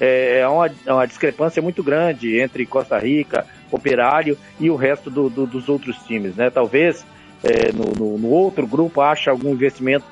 É, 0.00 0.40
é 0.40 0.48
uma, 0.48 0.70
é 0.86 0.92
uma 0.92 1.06
discrepância 1.06 1.62
muito 1.62 1.82
grande 1.82 2.38
entre 2.40 2.66
Costa 2.66 2.98
Rica, 2.98 3.46
Operário 3.70 4.36
e 4.58 4.70
o 4.70 4.76
resto 4.76 5.10
do, 5.10 5.28
do, 5.28 5.46
dos 5.46 5.68
outros 5.68 5.96
times, 5.98 6.34
né? 6.34 6.50
Talvez 6.50 7.04
é, 7.42 7.72
no, 7.72 7.92
no, 7.92 8.18
no, 8.18 8.28
outro 8.28 8.66
grupo 8.66 9.00
ache 9.00 9.28
algum 9.28 9.50
investimento 9.50 10.06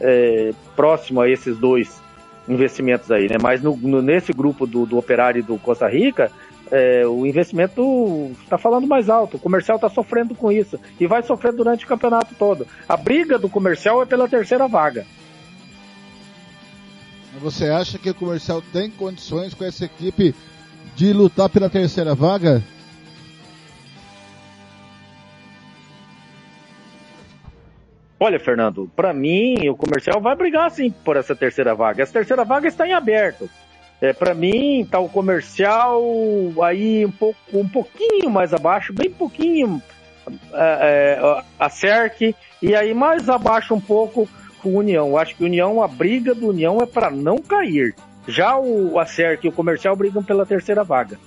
é, 0.00 0.52
próximo 0.74 1.20
a 1.20 1.28
esses 1.28 1.56
dois 1.58 2.00
investimentos 2.48 3.10
aí, 3.10 3.28
né? 3.28 3.36
Mas 3.40 3.62
no, 3.62 3.76
no 3.76 4.00
nesse 4.00 4.32
grupo 4.32 4.66
do, 4.66 4.86
do 4.86 4.96
Operário 4.98 5.40
e 5.40 5.42
do 5.42 5.58
Costa 5.58 5.86
Rica, 5.88 6.30
é, 6.70 7.06
o 7.06 7.26
investimento 7.26 8.30
está 8.42 8.58
falando 8.58 8.86
mais 8.86 9.08
alto. 9.08 9.36
O 9.36 9.40
comercial 9.40 9.76
está 9.76 9.88
sofrendo 9.88 10.34
com 10.34 10.50
isso 10.50 10.78
e 10.98 11.06
vai 11.06 11.22
sofrer 11.22 11.52
durante 11.52 11.84
o 11.84 11.88
campeonato 11.88 12.34
todo. 12.34 12.66
A 12.88 12.96
briga 12.96 13.38
do 13.38 13.48
comercial 13.48 14.02
é 14.02 14.06
pela 14.06 14.28
terceira 14.28 14.66
vaga. 14.66 15.06
Você 17.40 17.66
acha 17.66 17.98
que 17.98 18.10
o 18.10 18.14
comercial 18.14 18.62
tem 18.72 18.90
condições 18.90 19.54
com 19.54 19.64
essa 19.64 19.84
equipe 19.84 20.34
de 20.96 21.12
lutar 21.12 21.48
pela 21.48 21.70
terceira 21.70 22.14
vaga? 22.14 22.62
Olha, 28.20 28.40
Fernando, 28.40 28.90
para 28.96 29.14
mim 29.14 29.68
o 29.68 29.76
comercial 29.76 30.20
vai 30.20 30.34
brigar 30.34 30.68
sim 30.72 30.90
por 30.90 31.16
essa 31.16 31.36
terceira 31.36 31.74
vaga. 31.74 32.02
Essa 32.02 32.14
terceira 32.14 32.44
vaga 32.44 32.66
está 32.66 32.86
em 32.86 32.92
aberto. 32.92 33.48
É, 34.00 34.12
para 34.12 34.34
mim, 34.34 34.86
tá 34.88 35.00
o 35.00 35.08
comercial 35.08 36.02
aí 36.62 37.04
um 37.04 37.10
pouco, 37.10 37.38
um 37.52 37.68
pouquinho 37.68 38.30
mais 38.30 38.54
abaixo, 38.54 38.92
bem 38.92 39.10
pouquinho 39.10 39.82
é, 40.52 41.18
é, 41.20 41.42
a 41.58 41.68
CERC 41.68 42.34
e 42.62 42.74
aí 42.74 42.94
mais 42.94 43.28
abaixo 43.28 43.74
um 43.74 43.80
pouco 43.80 44.28
o 44.64 44.78
União. 44.78 45.08
Eu 45.08 45.18
acho 45.18 45.34
que 45.36 45.44
União, 45.44 45.82
a 45.82 45.88
briga 45.88 46.34
do 46.34 46.48
União 46.48 46.78
é 46.80 46.86
para 46.86 47.10
não 47.10 47.38
cair. 47.38 47.94
Já 48.26 48.58
o 48.58 48.98
Acerc 48.98 49.44
e 49.44 49.48
o 49.48 49.52
Comercial 49.52 49.96
brigam 49.96 50.22
pela 50.22 50.44
terceira 50.44 50.84
vaga. 50.84 51.18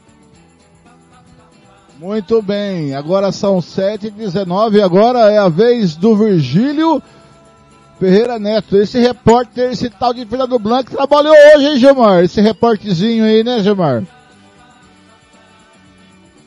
Muito 1.97 2.41
bem, 2.41 2.95
agora 2.95 3.31
são 3.31 3.59
7h19, 3.59 4.83
agora 4.83 5.31
é 5.31 5.37
a 5.37 5.49
vez 5.49 5.95
do 5.95 6.15
Virgílio 6.15 7.01
Ferreira 8.01 8.39
Neto. 8.39 8.77
Esse 8.77 8.97
repórter, 8.97 9.69
esse 9.71 9.87
tal 9.87 10.11
de 10.11 10.25
Fernando 10.25 10.57
Blanco, 10.57 10.89
trabalhou 10.89 11.35
hoje, 11.55 11.67
hein, 11.67 11.77
Gilmar? 11.77 12.23
Esse 12.23 12.41
repórterzinho 12.41 13.23
aí, 13.23 13.43
né, 13.43 13.59
Gilmar? 13.59 14.01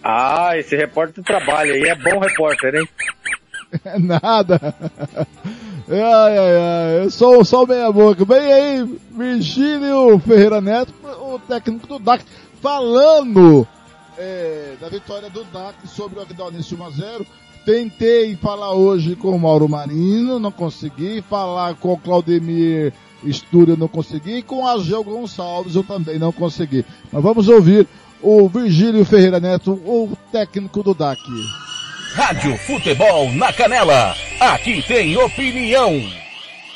Ah, 0.03 0.59
esse 0.59 0.75
repórter 0.75 1.23
trabalha 1.23 1.75
aí, 1.75 1.85
é 1.85 1.95
bom 1.95 2.19
repórter, 2.19 2.75
hein? 2.75 2.89
Nada. 4.03 4.75
Ai, 5.89 6.39
ai, 6.39 6.57
ai, 6.57 7.05
eu 7.05 7.11
sou 7.13 7.45
só 7.45 7.65
meia 7.65 7.93
boca. 7.93 8.25
Bem 8.25 8.53
aí, 8.53 8.99
Virgílio 9.13 10.19
Ferreira 10.19 10.61
Neto, 10.61 10.93
o 11.05 11.39
técnico 11.39 11.87
do 11.87 12.01
DAC, 12.01 12.25
falando 12.61 13.67
é, 14.19 14.75
da 14.81 14.89
vitória 14.89 15.31
do 15.31 15.45
DAC 15.45 15.87
sobre 15.87 16.19
o 16.19 16.23
Agdalnense 16.23 16.75
1x0. 16.75 17.25
Tentei 17.65 18.37
falar 18.37 18.73
hoje 18.73 19.17
com 19.17 19.31
o 19.31 19.39
Mauro 19.39 19.69
Marino, 19.69 20.39
não 20.39 20.53
consegui. 20.53 21.23
Falar 21.23 21.75
com 21.77 21.95
o 21.95 21.99
Claudemir 21.99 22.93
Estúdio, 23.23 23.77
não 23.77 23.89
consegui. 23.89 24.43
Com 24.43 24.67
Agel 24.67 25.03
Gonçalves, 25.03 25.75
eu 25.75 25.83
também 25.83 26.19
não 26.19 26.31
consegui. 26.31 26.85
Mas 27.11 27.23
vamos 27.23 27.49
ouvir 27.49 27.89
o 28.21 28.49
Virgílio 28.49 29.05
Ferreira 29.05 29.41
Neto, 29.41 29.73
o 29.73 30.17
técnico 30.31 30.83
do 30.83 30.95
DAC. 30.95 31.21
Rádio 32.15 32.57
Futebol 32.59 33.33
na 33.33 33.53
Canela. 33.53 34.15
Aqui 34.39 34.83
tem 34.83 35.17
opinião. 35.17 36.24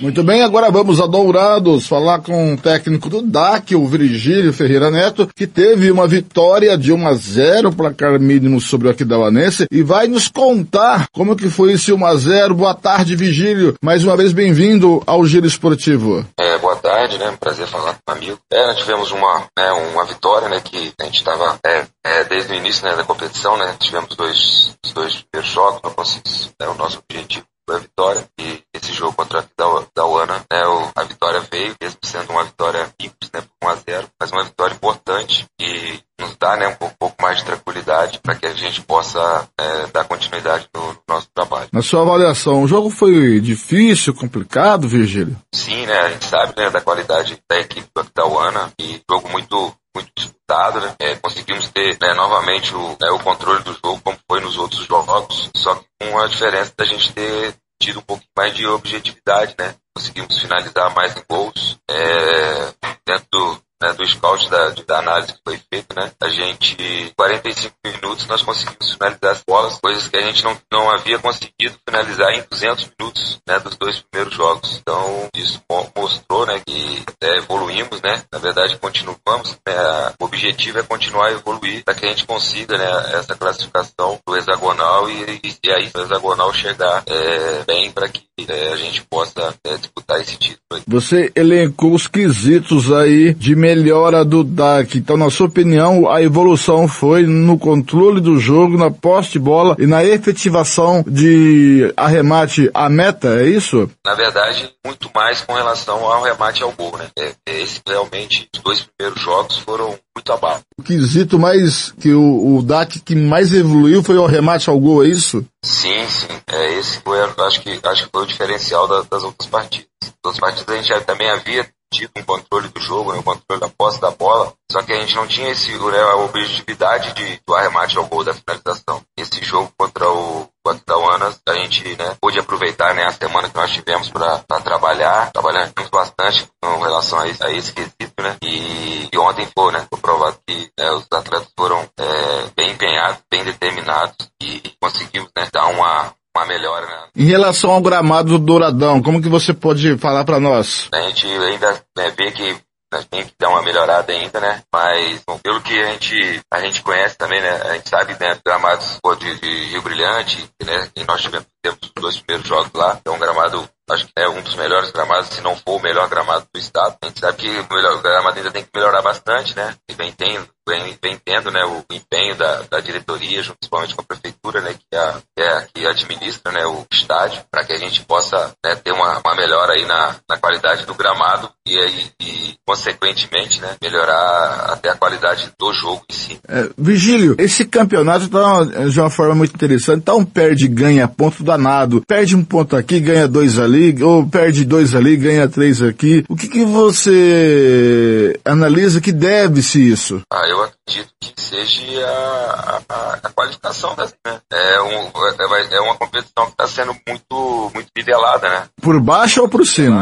Muito 0.00 0.22
bem, 0.22 0.44
agora 0.44 0.70
vamos 0.70 1.00
a 1.00 1.06
Dourados 1.08 1.88
falar 1.88 2.20
com 2.20 2.54
o 2.54 2.56
técnico 2.56 3.08
do 3.08 3.20
DAC, 3.20 3.74
o 3.74 3.84
Virgílio 3.84 4.52
Ferreira 4.52 4.92
Neto, 4.92 5.28
que 5.34 5.44
teve 5.44 5.90
uma 5.90 6.06
vitória 6.06 6.78
de 6.78 6.92
1 6.92 7.08
a 7.08 7.14
0 7.14 7.72
placar 7.72 8.20
mínimo 8.20 8.60
sobre 8.60 8.86
o 8.86 8.90
Aquidauanense 8.92 9.66
e 9.72 9.82
vai 9.82 10.06
nos 10.06 10.28
contar 10.28 11.08
como 11.12 11.34
que 11.34 11.50
foi 11.50 11.72
esse 11.72 11.92
1 11.92 12.06
a 12.06 12.14
0. 12.14 12.54
Boa 12.54 12.74
tarde, 12.74 13.16
Virgílio. 13.16 13.74
Mais 13.82 14.04
uma 14.04 14.16
vez 14.16 14.30
bem-vindo 14.30 15.02
ao 15.04 15.26
Giro 15.26 15.48
Esportivo. 15.48 16.24
É, 16.38 16.56
boa 16.58 16.76
tarde, 16.76 17.18
né? 17.18 17.36
Prazer 17.40 17.66
falar 17.66 17.94
com 17.94 18.12
o 18.12 18.14
amigo. 18.14 18.38
É, 18.52 18.66
nós 18.68 18.76
tivemos 18.76 19.10
uma, 19.10 19.46
né, 19.58 19.72
uma 19.92 20.04
vitória, 20.04 20.48
né, 20.48 20.60
que 20.60 20.92
a 21.00 21.04
gente 21.06 21.18
estava 21.18 21.58
é, 21.66 21.84
é, 22.06 22.22
desde 22.22 22.52
o 22.52 22.56
início 22.56 22.84
né, 22.84 22.94
da 22.94 23.02
competição, 23.02 23.56
né? 23.56 23.74
Tivemos 23.80 24.14
dois, 24.14 24.76
dois 24.94 25.24
primeiros 25.28 25.52
jogos, 25.52 25.80
não 25.82 25.90
conseguimos, 25.90 26.52
é, 26.60 26.68
o 26.68 26.74
nosso 26.74 27.00
objetivo 27.10 27.44
a 27.74 27.78
vitória 27.78 28.24
e 28.40 28.62
esse 28.74 28.92
jogo 28.92 29.12
contra 29.14 29.40
a 29.40 29.84
Dauana, 29.94 30.36
né, 30.50 30.62
a 30.94 31.04
vitória 31.04 31.40
veio, 31.50 31.74
mesmo 31.80 31.98
sendo 32.02 32.30
uma 32.30 32.44
vitória 32.44 32.86
simples, 33.00 33.30
né, 33.32 33.42
por 33.60 33.68
1 33.68 33.70
a 33.70 33.74
0 33.76 34.08
mas 34.20 34.32
uma 34.32 34.44
vitória 34.44 34.74
importante 34.74 35.46
e 35.60 36.00
nos 36.20 36.36
dá 36.36 36.56
né, 36.56 36.68
um 36.68 36.94
pouco 36.98 37.16
mais 37.22 37.38
de 37.38 37.44
tranquilidade 37.44 38.18
para 38.20 38.34
que 38.34 38.46
a 38.46 38.54
gente 38.54 38.80
possa 38.82 39.48
é, 39.58 39.86
dar 39.88 40.04
continuidade 40.04 40.68
no, 40.74 40.92
no, 40.92 40.98
nosso 41.08 41.28
trabalho. 41.34 41.68
Na 41.72 41.82
sua 41.82 42.02
avaliação, 42.02 42.62
o 42.62 42.68
jogo 42.68 42.90
foi 42.90 43.40
difícil, 43.40 44.14
complicado, 44.14 44.88
Virgílio? 44.88 45.36
Sim, 45.54 45.86
né, 45.86 45.98
a 46.00 46.10
gente 46.10 46.24
sabe 46.24 46.54
né, 46.56 46.70
da 46.70 46.80
qualidade 46.80 47.38
da 47.48 47.58
equipe 47.60 47.88
do 47.94 48.00
Aquidauana 48.00 48.72
e 48.80 49.00
jogo 49.10 49.28
muito 49.28 49.72
muito 49.98 50.12
disputado, 50.16 50.80
né? 50.80 50.94
É, 50.98 51.16
conseguimos 51.16 51.68
ter 51.68 51.98
né, 52.00 52.14
novamente 52.14 52.74
o, 52.74 52.96
né, 53.00 53.10
o 53.10 53.18
controle 53.18 53.62
do 53.62 53.72
jogo 53.72 54.00
como 54.02 54.18
foi 54.30 54.40
nos 54.40 54.56
outros 54.56 54.86
jogos, 54.86 55.50
só 55.56 55.74
que 55.74 55.84
com 56.00 56.18
a 56.18 56.26
diferença 56.26 56.72
da 56.76 56.84
gente 56.84 57.12
ter 57.12 57.54
tido 57.80 58.00
um 58.00 58.02
pouquinho 58.02 58.30
mais 58.36 58.54
de 58.54 58.66
objetividade, 58.66 59.54
né? 59.58 59.74
Conseguimos 59.94 60.38
finalizar 60.38 60.94
mais 60.94 61.16
em 61.16 61.22
gols. 61.28 61.78
É, 61.90 62.74
dentro 63.06 63.26
do, 63.30 63.62
né, 63.82 63.92
do 63.92 64.06
scout 64.06 64.48
da, 64.50 64.70
da 64.86 64.98
análise 64.98 65.32
que 65.32 65.40
foi 65.44 65.60
feita, 65.72 65.94
né? 65.94 66.10
A 66.20 66.28
gente, 66.28 67.12
45 67.16 67.74
minutos, 67.84 68.26
nós 68.26 68.42
conseguimos 68.42 68.92
finalizar 68.92 69.32
as 69.32 69.42
bolas, 69.46 69.78
coisas 69.78 70.08
que 70.08 70.16
a 70.16 70.22
gente 70.22 70.44
não, 70.44 70.56
não 70.70 70.90
havia 70.90 71.18
conseguido 71.18 71.76
finalizar 71.88 72.32
em 72.32 72.44
200 72.50 72.90
minutos, 72.98 73.40
né, 73.46 73.58
dos 73.60 73.76
dois 73.76 74.00
primeiros 74.00 74.36
jogos. 74.36 74.78
Então, 74.80 75.28
isso 75.34 75.60
mostrou, 75.96 76.46
né, 76.46 76.60
que 76.66 77.02
é, 77.20 77.38
evoluímos, 77.38 78.00
né? 78.02 78.22
Na 78.32 78.38
verdade, 78.38 78.76
continuamos. 78.78 79.56
Né, 79.66 79.74
o 80.20 80.24
objetivo 80.24 80.78
é 80.78 80.82
continuar 80.82 81.26
a 81.26 81.32
evoluir 81.32 81.84
para 81.84 81.94
que 81.94 82.06
a 82.06 82.08
gente 82.08 82.26
consiga, 82.26 82.76
né, 82.76 82.84
essa 83.14 83.34
classificação 83.36 84.18
do 84.26 84.36
hexagonal 84.36 85.08
e, 85.10 85.40
e, 85.44 85.56
e 85.64 85.70
aí 85.70 85.90
o 85.94 86.00
hexagonal 86.00 86.52
chegar 86.52 87.02
é, 87.06 87.64
bem 87.64 87.90
para 87.90 88.08
que 88.08 88.22
é, 88.48 88.72
a 88.72 88.76
gente 88.76 89.02
possa 89.02 89.54
é, 89.64 89.76
disputar 89.76 90.20
esse 90.20 90.36
título. 90.36 90.58
Você 90.86 91.32
elencou 91.34 91.92
os 91.92 92.06
quesitos 92.06 92.92
aí 92.92 93.34
de 93.34 93.54
melhora 93.68 94.24
do 94.24 94.42
DAC. 94.42 94.96
Então, 94.96 95.16
na 95.16 95.30
sua 95.30 95.46
opinião, 95.46 96.10
a 96.10 96.22
evolução 96.22 96.88
foi 96.88 97.24
no 97.24 97.58
controle 97.58 98.18
do 98.20 98.38
jogo, 98.38 98.78
na 98.78 98.90
poste 98.90 99.32
de 99.32 99.38
bola 99.40 99.76
e 99.78 99.86
na 99.86 100.02
efetivação 100.02 101.04
de 101.06 101.92
arremate 101.94 102.70
à 102.72 102.88
meta, 102.88 103.40
é 103.40 103.46
isso? 103.46 103.90
Na 104.06 104.14
verdade, 104.14 104.70
muito 104.84 105.10
mais 105.14 105.42
com 105.42 105.52
relação 105.52 106.02
ao 106.06 106.22
remate 106.22 106.62
ao 106.62 106.72
gol, 106.72 106.96
né? 106.96 107.08
É, 107.18 107.32
é 107.46 107.62
esse 107.62 107.80
realmente, 107.86 108.48
os 108.54 108.62
dois 108.62 108.86
primeiros 108.96 109.22
jogos 109.22 109.58
foram 109.58 109.98
muito 110.16 110.32
abaixo. 110.32 110.62
O 110.78 110.82
quesito 110.82 111.38
mais, 111.38 111.92
que 112.00 112.12
o, 112.12 112.56
o 112.56 112.62
DAC 112.62 113.00
que 113.00 113.14
mais 113.14 113.52
evoluiu 113.52 114.02
foi 114.02 114.16
o 114.16 114.26
remate 114.26 114.70
ao 114.70 114.80
gol, 114.80 115.04
é 115.04 115.08
isso? 115.08 115.44
Sim, 115.62 116.08
sim. 116.08 116.28
É, 116.50 116.78
esse 116.78 117.00
foi, 117.00 117.18
acho 117.20 117.60
que, 117.60 117.80
acho 117.84 118.04
que 118.04 118.10
foi 118.10 118.22
o 118.22 118.26
diferencial 118.26 118.88
das, 118.88 119.06
das 119.06 119.22
outras 119.22 119.48
partidas. 119.48 119.88
Nas 120.02 120.14
outras 120.24 120.40
partidas 120.40 120.74
a 120.74 120.82
gente 120.82 121.04
também 121.04 121.30
havia 121.30 121.66
tido 121.92 122.10
um 122.16 122.22
controle 122.22 122.68
do 122.68 122.80
jogo, 122.80 123.14
um 123.14 123.22
controle 123.22 123.60
da 123.60 123.68
posse 123.68 124.00
da 124.00 124.10
bola, 124.10 124.52
só 124.70 124.82
que 124.82 124.92
a 124.92 125.00
gente 125.00 125.14
não 125.14 125.26
tinha 125.26 125.50
esse, 125.50 125.70
né, 125.72 126.00
a 126.00 126.16
objetividade 126.16 127.12
de, 127.14 127.40
do 127.46 127.54
arremate 127.54 127.96
ao 127.96 128.06
gol, 128.06 128.24
da 128.24 128.34
finalização. 128.34 129.02
Esse 129.16 129.42
jogo 129.42 129.72
contra 129.78 130.10
o 130.10 130.48
Guadalajara, 130.66 131.34
a 131.48 131.54
gente 131.54 131.96
né, 131.96 132.16
pôde 132.20 132.38
aproveitar 132.38 132.94
né, 132.94 133.04
a 133.04 133.12
semana 133.12 133.48
que 133.48 133.56
nós 133.56 133.70
tivemos 133.70 134.10
para 134.10 134.38
trabalhar, 134.60 135.32
trabalhamos 135.32 135.72
bastante 135.90 136.46
com 136.62 136.78
relação 136.80 137.18
a, 137.20 137.28
esse, 137.28 137.42
a 137.42 137.50
esse 137.50 137.72
quesito, 137.72 138.22
né, 138.22 138.36
e, 138.42 139.08
e 139.12 139.18
ontem 139.18 139.48
foi, 139.56 139.72
né, 139.72 139.86
foi 139.88 140.00
provado 140.00 140.38
que 140.46 140.70
né, 140.78 140.90
os 140.92 141.06
atletas 141.10 141.48
foram 141.58 141.88
é, 141.98 142.50
bem 142.54 142.72
empenhados, 142.72 143.20
bem 143.30 143.44
determinados 143.44 144.30
e 144.42 144.62
conseguimos 144.80 145.30
né, 145.36 145.48
dar 145.52 145.66
uma, 145.66 146.12
uma 146.38 146.46
melhora, 146.46 146.86
né? 146.86 147.08
Em 147.16 147.24
relação 147.24 147.70
ao 147.70 147.80
gramado 147.80 148.30
do 148.30 148.38
Douradão, 148.38 149.02
como 149.02 149.20
que 149.20 149.28
você 149.28 149.52
pode 149.52 149.98
falar 149.98 150.24
para 150.24 150.40
nós? 150.40 150.88
A 150.92 151.00
gente 151.02 151.26
ainda 151.26 151.82
né, 151.96 152.10
vê 152.16 152.30
que 152.30 152.52
né, 152.92 153.04
tem 153.10 153.24
que 153.24 153.32
dar 153.38 153.50
uma 153.50 153.62
melhorada 153.62 154.12
ainda, 154.12 154.40
né? 154.40 154.62
Mas 154.72 155.22
bom, 155.26 155.38
pelo 155.38 155.60
que 155.60 155.78
a 155.78 155.90
gente, 155.92 156.40
a 156.52 156.60
gente 156.60 156.82
conhece 156.82 157.16
também, 157.16 157.40
né? 157.40 157.60
A 157.64 157.74
gente 157.74 157.88
sabe, 157.88 158.16
né, 158.18 158.38
gramados 158.44 158.98
pô, 159.02 159.14
de, 159.14 159.38
de 159.38 159.64
Rio 159.66 159.82
Brilhante, 159.82 160.48
né? 160.64 160.88
E 160.96 161.04
nós 161.04 161.20
tivemos 161.20 161.46
temos 161.62 161.78
os 161.82 162.02
dois 162.02 162.16
primeiros 162.18 162.48
jogos 162.48 162.72
lá. 162.72 162.98
É 163.04 163.10
um 163.10 163.18
gramado, 163.18 163.68
acho 163.90 164.06
que 164.06 164.12
é 164.16 164.28
um 164.28 164.40
dos 164.42 164.54
melhores 164.56 164.90
gramados, 164.90 165.30
se 165.30 165.40
não 165.40 165.56
for 165.56 165.76
o 165.78 165.82
melhor 165.82 166.08
gramado 166.08 166.44
do 166.52 166.60
estado. 166.60 166.96
A 167.02 167.06
gente 167.06 167.20
sabe 167.20 167.38
que 167.38 167.48
o, 167.48 167.74
melhor, 167.74 167.96
o 167.96 168.02
gramado 168.02 168.36
ainda 168.36 168.50
tem 168.50 168.62
que 168.62 168.70
melhorar 168.74 169.02
bastante, 169.02 169.54
né? 169.56 169.74
E 169.90 169.94
vem 169.94 170.12
tendo, 170.12 170.46
vem, 170.68 170.96
vem 171.02 171.18
tendo, 171.24 171.50
né, 171.50 171.64
o 171.64 171.82
empenho 171.94 172.36
da, 172.36 172.62
da 172.70 172.80
diretoria, 172.80 173.42
principalmente 173.42 173.94
com 173.94 174.02
a 174.02 174.04
prefeitura, 174.04 174.60
né, 174.60 174.74
que, 174.74 174.96
a, 174.98 175.14
que, 175.36 175.42
é, 175.42 175.48
a- 175.48 175.66
que 175.74 175.86
administra, 175.86 176.52
né, 176.52 176.66
o 176.66 176.84
estádio, 176.92 177.40
para 177.50 177.64
que 177.64 177.72
a 177.72 177.78
gente 177.78 178.02
possa 178.04 178.52
né, 178.64 178.74
ter 178.76 178.92
uma, 178.92 179.18
uma 179.24 179.34
melhora 179.34 179.72
aí 179.74 179.86
na, 179.86 180.16
na 180.28 180.36
qualidade 180.36 180.84
do 180.84 180.94
gramado 180.94 181.48
e 181.66 181.78
aí, 181.78 182.10
e, 182.20 182.54
consequentemente, 182.66 183.60
né, 183.60 183.76
melhorar 183.82 184.66
até 184.72 184.90
a 184.90 184.94
qualidade 184.96 185.50
do 185.58 185.72
jogo 185.72 186.02
em 186.10 186.14
si. 186.14 186.38
É, 186.48 186.68
Virgílio, 186.76 187.34
esse 187.38 187.64
campeonato 187.64 188.28
tá 188.28 188.64
de 188.88 189.00
uma 189.00 189.10
forma 189.10 189.34
muito 189.34 189.54
interessante. 189.54 190.02
Tá 190.04 190.14
um 190.14 190.24
perde 190.24 190.66
e 190.66 190.68
ganha 190.68 191.08
ponto 191.08 191.42
danado. 191.42 192.02
Perde 192.06 192.36
um 192.36 192.44
ponto 192.44 192.76
aqui, 192.76 193.00
ganha 193.00 193.26
dois 193.28 193.58
ali, 193.58 193.77
ou 194.02 194.26
perde 194.26 194.64
dois 194.64 194.94
ali, 194.94 195.16
ganha 195.16 195.48
três 195.48 195.80
aqui. 195.82 196.24
O 196.28 196.36
que, 196.36 196.48
que 196.48 196.64
você 196.64 198.38
analisa 198.44 199.00
que 199.00 199.12
deve-se 199.12 199.80
isso? 199.88 200.20
Ah, 200.32 200.46
eu 200.48 200.68
acredito 200.88 201.12
que 201.20 201.40
seja 201.40 202.06
a, 202.06 202.80
a, 202.88 203.12
a 203.24 203.30
qualificação 203.32 203.94
das, 203.94 204.14
né? 204.26 204.40
É, 204.50 204.80
um, 204.80 205.06
é, 205.26 205.46
vai- 205.48 205.68
é 205.74 205.80
uma 205.80 205.96
competição 205.96 206.46
que 206.46 206.52
está 206.52 206.66
sendo 206.66 206.96
muito, 207.06 207.70
muito 207.74 207.88
nivelada, 207.96 208.48
né? 208.48 208.68
Por 208.80 208.98
baixo 209.00 209.42
ou 209.42 209.48
por 209.48 209.66
cima? 209.66 210.00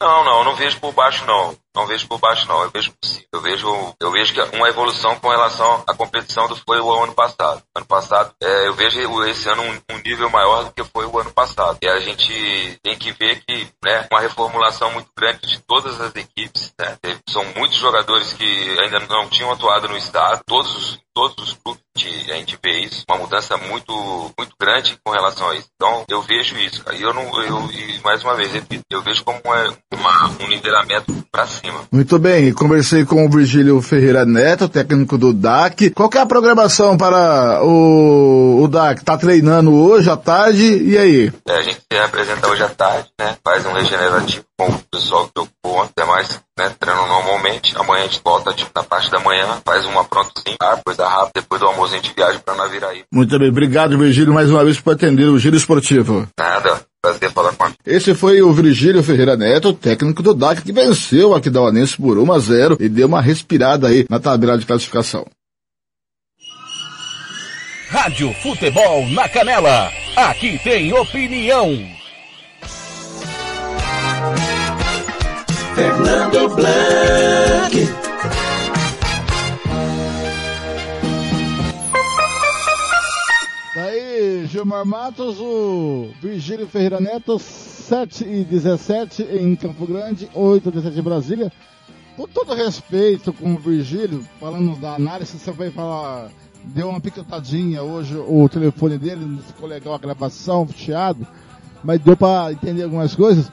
Não, 0.00 0.24
não, 0.24 0.38
eu 0.40 0.44
não 0.44 0.56
vejo 0.56 0.78
por 0.78 0.92
baixo 0.92 1.24
não. 1.26 1.56
Não 1.74 1.86
vejo 1.86 2.06
por 2.08 2.18
baixo 2.18 2.46
não. 2.48 2.62
Eu 2.62 2.70
vejo 2.70 2.90
por 2.92 3.06
cima. 3.06 3.24
Eu 3.32 3.40
vejo, 3.40 3.94
eu 4.00 4.10
vejo 4.10 4.32
que 4.32 4.56
uma 4.56 4.68
evolução 4.68 5.14
com 5.16 5.28
relação 5.28 5.82
à 5.86 5.94
competição 5.94 6.48
do 6.48 6.54
que 6.54 6.62
foi 6.66 6.80
o 6.80 6.92
ano 7.02 7.12
passado. 7.14 7.62
Ano 7.74 7.86
passado, 7.86 8.32
é, 8.42 8.66
eu 8.68 8.74
vejo 8.74 8.98
esse 9.24 9.48
ano 9.48 9.62
um, 9.62 9.94
um 9.94 9.98
nível 9.98 10.30
maior 10.30 10.64
do 10.64 10.70
que 10.72 10.84
foi 10.84 11.04
o 11.06 11.18
ano 11.18 11.30
passado. 11.32 11.78
E 11.82 11.88
a 11.88 11.98
gente 12.00 12.78
tem 12.82 12.96
que 12.96 13.12
ver 13.12 13.42
que, 13.46 13.68
né, 13.84 14.06
uma 14.10 14.20
reformulação 14.20 14.90
muito 14.92 15.08
grande 15.16 15.46
de 15.46 15.58
todas 15.60 16.00
as 16.00 16.14
equipes, 16.16 16.72
né? 16.78 16.96
São 17.28 17.44
muitos 17.56 17.76
jogadores 17.76 18.32
que 18.32 18.78
ainda 18.80 19.00
não 19.00 19.28
tinham 19.28 19.52
atuado 19.52 19.88
no 19.88 19.96
estado. 19.96 20.25
Todos 20.46 20.76
os 20.76 21.05
todos 21.16 21.34
os 21.42 21.54
clubes 21.54 21.80
a 21.96 21.98
gente, 21.98 22.30
a 22.30 22.34
gente 22.34 22.58
vê 22.62 22.80
isso, 22.80 23.02
uma 23.08 23.18
mudança 23.18 23.56
muito 23.56 23.94
muito 24.38 24.54
grande 24.60 24.98
com 25.02 25.10
relação 25.10 25.48
a 25.48 25.56
isso. 25.56 25.66
Então 25.74 26.04
eu 26.10 26.20
vejo 26.20 26.54
isso. 26.58 26.82
E 26.92 27.00
eu 27.00 27.14
não, 27.14 27.42
eu 27.42 27.70
e 27.70 27.98
mais 28.04 28.22
uma 28.22 28.34
vez 28.34 28.52
repito, 28.52 28.84
eu 28.90 29.00
vejo 29.00 29.24
como 29.24 29.40
é 29.54 29.72
uma, 29.94 30.28
um 30.38 30.46
nivelamento 30.46 31.12
para 31.32 31.46
cima. 31.46 31.80
Muito 31.90 32.18
bem, 32.18 32.52
conversei 32.52 33.06
com 33.06 33.24
o 33.24 33.30
Virgílio 33.30 33.80
Ferreira 33.80 34.26
Neto, 34.26 34.68
técnico 34.68 35.16
do 35.16 35.32
DAC. 35.32 35.90
Qual 35.90 36.10
que 36.10 36.18
é 36.18 36.20
a 36.20 36.26
programação 36.26 36.98
para 36.98 37.62
o, 37.64 38.62
o 38.62 38.68
DAC? 38.68 39.02
Tá 39.02 39.16
treinando 39.16 39.72
hoje 39.74 40.10
à 40.10 40.16
tarde, 40.16 40.82
e 40.82 40.98
aí? 40.98 41.32
É, 41.48 41.56
a 41.56 41.62
gente 41.62 41.80
se 41.90 41.98
apresenta 41.98 42.46
hoje 42.48 42.62
à 42.62 42.68
tarde, 42.68 43.08
né? 43.18 43.36
Faz 43.42 43.64
um 43.64 43.72
regenerativo 43.72 44.44
com 44.58 44.68
o 44.68 44.78
pessoal 44.90 45.28
que 45.28 45.40
ocupou 45.40 45.82
ontem, 45.82 46.02
é 46.02 46.04
mais, 46.04 46.40
né? 46.58 46.74
Treino 46.78 47.06
normalmente. 47.06 47.76
Amanhã 47.78 48.04
a 48.04 48.06
gente 48.06 48.20
volta 48.24 48.52
tipo, 48.52 48.70
na 48.74 48.82
parte 48.82 49.10
da 49.10 49.20
manhã, 49.20 49.60
faz 49.64 49.84
uma 49.84 50.04
pronto 50.04 50.32
sim, 50.40 50.56
ah, 50.60 50.78
rápida, 51.08 51.40
depois 51.40 51.60
do 51.60 51.66
almoço 51.66 51.94
a 51.94 51.96
gente 51.96 52.12
viaja 52.14 52.38
pra 52.38 52.54
Naviraí. 52.54 53.04
Muito 53.12 53.38
bem, 53.38 53.48
obrigado 53.48 53.98
Virgílio 53.98 54.32
mais 54.32 54.50
uma 54.50 54.64
vez 54.64 54.80
por 54.80 54.92
atender 54.92 55.24
o 55.24 55.38
Giro 55.38 55.56
Esportivo. 55.56 56.28
Nada, 56.38 56.80
prazer 57.02 57.30
falar 57.32 57.52
com 57.52 57.64
a 57.64 57.72
Esse 57.86 58.14
foi 58.14 58.42
o 58.42 58.52
Virgílio 58.52 59.02
Ferreira 59.02 59.36
Neto, 59.36 59.72
técnico 59.72 60.22
do 60.22 60.34
DAC, 60.34 60.62
que 60.62 60.72
venceu 60.72 61.34
aqui 61.34 61.50
da 61.50 61.62
Uanense 61.62 61.96
por 61.96 62.18
1 62.18 62.32
a 62.32 62.38
0 62.38 62.76
e 62.80 62.88
deu 62.88 63.06
uma 63.06 63.20
respirada 63.20 63.88
aí 63.88 64.06
na 64.08 64.18
tabela 64.18 64.58
de 64.58 64.66
classificação. 64.66 65.26
Rádio 67.88 68.32
Futebol 68.42 69.08
na 69.10 69.28
Canela. 69.28 69.90
Aqui 70.16 70.58
tem 70.64 70.92
opinião. 70.92 71.96
Fernando 75.74 76.48
Blanc. 76.56 77.85
Gilmar 84.46 84.86
Matos, 84.86 85.38
o 85.40 86.10
Virgílio 86.20 86.66
Ferreira 86.66 87.00
Neto, 87.00 87.38
7 87.38 88.24
e 88.24 88.44
17 88.44 89.22
em 89.22 89.54
Campo 89.56 89.86
Grande, 89.86 90.28
8 90.34 90.68
e 90.68 90.72
17 90.72 90.98
em 90.98 91.02
Brasília. 91.02 91.52
Com 92.16 92.26
todo 92.26 92.54
respeito 92.54 93.32
com 93.32 93.54
o 93.54 93.58
Virgílio, 93.58 94.24
falando 94.40 94.80
da 94.80 94.94
análise, 94.94 95.38
você 95.38 95.52
vai 95.52 95.70
falar, 95.70 96.30
deu 96.64 96.88
uma 96.88 97.00
picotadinha 97.00 97.82
hoje 97.82 98.16
o 98.16 98.48
telefone 98.48 98.96
dele, 98.96 99.24
não 99.24 99.38
ficou 99.38 99.68
legal 99.68 99.94
a 99.94 99.98
gravação, 99.98 100.66
chiado, 100.74 101.26
mas 101.84 102.00
deu 102.00 102.16
pra 102.16 102.52
entender 102.52 102.84
algumas 102.84 103.14
coisas. 103.14 103.52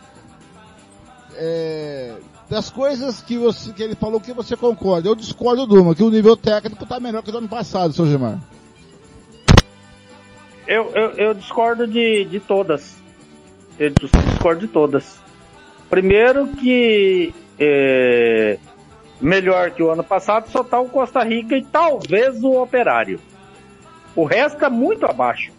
É, 1.35 2.15
das 2.49 2.69
coisas 2.69 3.21
que, 3.21 3.37
você, 3.37 3.73
que 3.73 3.83
ele 3.83 3.95
falou 3.95 4.21
que 4.21 4.31
você 4.31 4.55
concorda, 4.55 5.09
eu 5.09 5.15
discordo 5.15 5.67
de 5.67 5.75
uma, 5.75 5.95
que 5.95 6.03
o 6.03 6.09
nível 6.09 6.37
técnico 6.37 6.85
tá 6.85 6.99
melhor 6.99 7.23
que 7.23 7.31
o 7.31 7.37
ano 7.37 7.49
passado, 7.49 7.93
seu 7.93 8.05
Gilmar. 8.05 8.39
Eu, 10.67 10.91
eu, 10.91 11.11
eu 11.11 11.33
discordo 11.33 11.85
de, 11.87 12.25
de 12.25 12.39
todas. 12.39 12.95
Eu 13.79 13.89
dis- 13.89 14.11
discordo 14.29 14.61
de 14.61 14.67
todas. 14.67 15.19
Primeiro 15.89 16.47
que 16.47 17.33
é, 17.59 18.57
melhor 19.19 19.71
que 19.71 19.83
o 19.83 19.89
ano 19.89 20.03
passado 20.03 20.49
só 20.49 20.63
tá 20.63 20.79
o 20.79 20.89
Costa 20.89 21.23
Rica 21.23 21.55
e 21.57 21.63
talvez 21.63 22.43
o 22.43 22.61
Operário. 22.61 23.19
O 24.15 24.23
resto 24.23 24.59
tá 24.59 24.69
muito 24.69 25.05
abaixo 25.05 25.51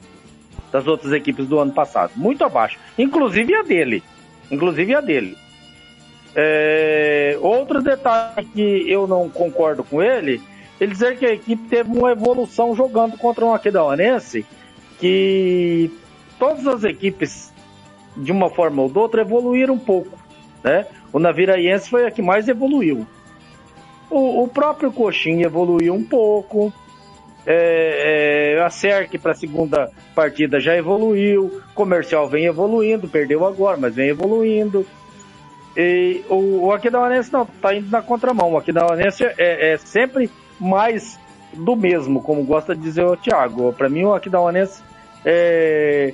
das 0.72 0.86
outras 0.86 1.12
equipes 1.12 1.46
do 1.46 1.58
ano 1.58 1.72
passado. 1.72 2.12
Muito 2.16 2.44
abaixo. 2.44 2.78
Inclusive 2.98 3.54
a 3.54 3.62
dele. 3.62 4.02
Inclusive 4.50 4.94
a 4.94 5.00
dele. 5.00 5.36
É, 6.34 7.38
outro 7.40 7.80
detalhe 7.80 8.46
que 8.52 8.90
eu 8.90 9.06
não 9.06 9.28
concordo 9.28 9.84
com 9.84 10.02
ele, 10.02 10.42
ele 10.80 10.92
dizer 10.92 11.16
que 11.16 11.24
a 11.24 11.32
equipe 11.32 11.68
teve 11.68 11.96
uma 11.96 12.10
evolução 12.10 12.74
jogando 12.74 13.16
contra 13.16 13.44
um 13.44 13.54
Aquidauanense 13.54 14.44
que 15.04 15.90
todas 16.38 16.66
as 16.66 16.82
equipes, 16.82 17.52
de 18.16 18.32
uma 18.32 18.48
forma 18.48 18.80
ou 18.80 18.88
de 18.88 18.98
outra, 18.98 19.20
evoluíram 19.20 19.74
um 19.74 19.78
pouco. 19.78 20.18
Né? 20.62 20.86
O 21.12 21.18
Naviraense 21.18 21.90
foi 21.90 22.06
a 22.06 22.10
que 22.10 22.22
mais 22.22 22.48
evoluiu. 22.48 23.06
O, 24.08 24.44
o 24.44 24.48
próprio 24.48 24.90
Coxinha 24.90 25.44
evoluiu 25.44 25.92
um 25.92 26.02
pouco. 26.02 26.72
É, 27.46 28.54
é, 28.56 28.62
a 28.62 28.70
Cerc 28.70 29.18
para 29.18 29.32
a 29.32 29.34
segunda 29.34 29.90
partida 30.14 30.58
já 30.58 30.74
evoluiu. 30.74 31.60
Comercial 31.74 32.26
vem 32.26 32.46
evoluindo, 32.46 33.06
perdeu 33.06 33.46
agora, 33.46 33.76
mas 33.76 33.94
vem 33.94 34.08
evoluindo. 34.08 34.86
E 35.76 36.24
o, 36.30 36.64
o 36.64 36.72
Aquidauanense 36.72 37.30
não, 37.30 37.44
tá 37.44 37.74
indo 37.74 37.90
na 37.90 38.00
contramão. 38.00 38.54
O 38.54 38.56
Aquidauanense 38.56 39.22
é, 39.22 39.74
é 39.74 39.76
sempre 39.76 40.30
mais 40.58 41.20
do 41.52 41.76
mesmo, 41.76 42.22
como 42.22 42.42
gosta 42.42 42.74
de 42.74 42.80
dizer 42.80 43.04
o 43.04 43.18
Thiago. 43.18 43.70
Para 43.74 43.90
mim, 43.90 44.04
o 44.04 44.14
Aquidauanense 44.14 44.82
é, 45.24 46.12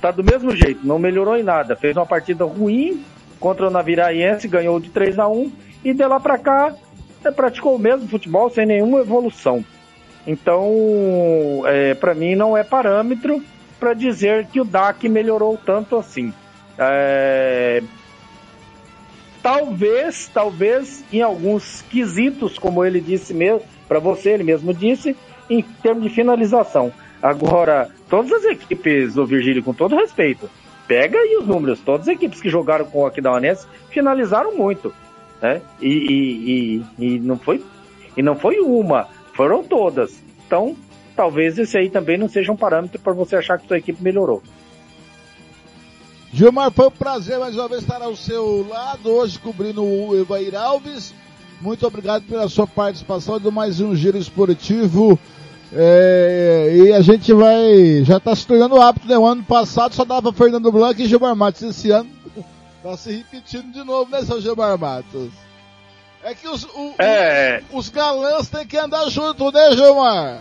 tá 0.00 0.10
do 0.10 0.22
mesmo 0.22 0.54
jeito, 0.54 0.86
não 0.86 0.98
melhorou 0.98 1.36
em 1.36 1.42
nada. 1.42 1.76
Fez 1.76 1.96
uma 1.96 2.06
partida 2.06 2.44
ruim 2.44 3.04
contra 3.40 3.66
o 3.66 3.70
Naviraense, 3.70 4.46
ganhou 4.46 4.78
de 4.78 4.90
3 4.90 5.18
a 5.18 5.28
1 5.28 5.52
e 5.84 5.92
de 5.92 6.06
lá 6.06 6.20
para 6.20 6.38
cá 6.38 6.74
é, 7.24 7.30
praticou 7.30 7.74
o 7.74 7.78
mesmo 7.78 8.08
futebol 8.08 8.50
sem 8.50 8.66
nenhuma 8.66 9.00
evolução. 9.00 9.64
Então, 10.26 11.62
é, 11.66 11.94
para 11.94 12.14
mim, 12.14 12.34
não 12.34 12.56
é 12.56 12.62
parâmetro 12.62 13.42
para 13.80 13.94
dizer 13.94 14.46
que 14.46 14.60
o 14.60 14.64
DAC 14.64 15.08
melhorou 15.08 15.58
tanto 15.58 15.96
assim. 15.96 16.32
É, 16.78 17.82
talvez, 19.42 20.30
talvez 20.32 21.04
em 21.12 21.20
alguns 21.20 21.82
quesitos, 21.82 22.58
como 22.58 22.84
ele 22.84 23.00
disse 23.00 23.34
mesmo, 23.34 23.62
para 23.88 23.98
você, 23.98 24.30
ele 24.30 24.44
mesmo 24.44 24.72
disse, 24.72 25.16
em 25.50 25.62
termos 25.62 26.04
de 26.04 26.10
finalização. 26.10 26.92
Agora, 27.22 27.88
todas 28.10 28.32
as 28.32 28.44
equipes, 28.44 29.16
o 29.16 29.24
Virgílio, 29.24 29.62
com 29.62 29.72
todo 29.72 29.94
respeito, 29.94 30.50
pega 30.88 31.16
aí 31.16 31.36
os 31.36 31.46
números, 31.46 31.78
todas 31.80 32.08
as 32.08 32.14
equipes 32.14 32.40
que 32.40 32.50
jogaram 32.50 32.84
com 32.84 33.02
o 33.02 33.06
Aquidauanense 33.06 33.66
finalizaram 33.90 34.56
muito, 34.56 34.92
né? 35.40 35.62
E, 35.80 35.88
e, 35.88 36.82
e, 36.98 37.14
e 37.14 37.20
não 37.20 37.38
foi 37.38 37.62
e 38.16 38.22
não 38.22 38.36
foi 38.36 38.58
uma, 38.58 39.08
foram 39.34 39.62
todas. 39.62 40.20
Então, 40.46 40.76
talvez 41.16 41.58
esse 41.58 41.78
aí 41.78 41.88
também 41.88 42.18
não 42.18 42.28
seja 42.28 42.52
um 42.52 42.56
parâmetro 42.56 43.00
para 43.00 43.12
você 43.12 43.36
achar 43.36 43.58
que 43.58 43.66
sua 43.66 43.78
equipe 43.78 44.02
melhorou. 44.02 44.42
Gilmar, 46.32 46.72
foi 46.72 46.86
um 46.86 46.90
prazer 46.90 47.38
mais 47.38 47.54
uma 47.54 47.68
vez 47.68 47.82
estar 47.82 48.02
ao 48.02 48.16
seu 48.16 48.66
lado, 48.68 49.10
hoje 49.10 49.38
cobrindo 49.38 49.84
o 49.84 50.18
Evair 50.18 50.54
Alves. 50.54 51.14
Muito 51.60 51.86
obrigado 51.86 52.24
pela 52.24 52.48
sua 52.48 52.66
participação 52.66 53.38
de 53.38 53.50
mais 53.50 53.80
um 53.80 53.94
giro 53.94 54.18
esportivo. 54.18 55.18
É, 55.74 56.70
e 56.74 56.92
a 56.92 57.00
gente 57.00 57.32
vai, 57.32 58.02
já 58.04 58.18
está 58.18 58.34
se 58.36 58.46
tornando 58.46 58.80
hábito, 58.80 59.06
né? 59.08 59.16
O 59.16 59.24
ano 59.26 59.42
passado 59.42 59.94
só 59.94 60.04
dava 60.04 60.32
Fernando 60.32 60.70
Blanc 60.70 61.02
e 61.02 61.06
Gilmar 61.06 61.34
Matos. 61.34 61.62
Esse 61.62 61.90
ano 61.90 62.10
está 62.76 62.96
se 62.96 63.12
repetindo 63.12 63.72
de 63.72 63.82
novo, 63.82 64.10
né, 64.10 64.22
seu 64.22 64.40
Gilmar 64.40 64.76
Matos? 64.78 65.30
É 66.22 66.34
que 66.34 66.46
os, 66.46 66.64
o- 66.64 66.94
É. 66.98 67.62
os 67.72 67.88
galãs 67.88 68.48
têm 68.48 68.66
que 68.66 68.76
andar 68.76 69.08
junto, 69.08 69.50
né, 69.50 69.72
Gilmar? 69.74 70.40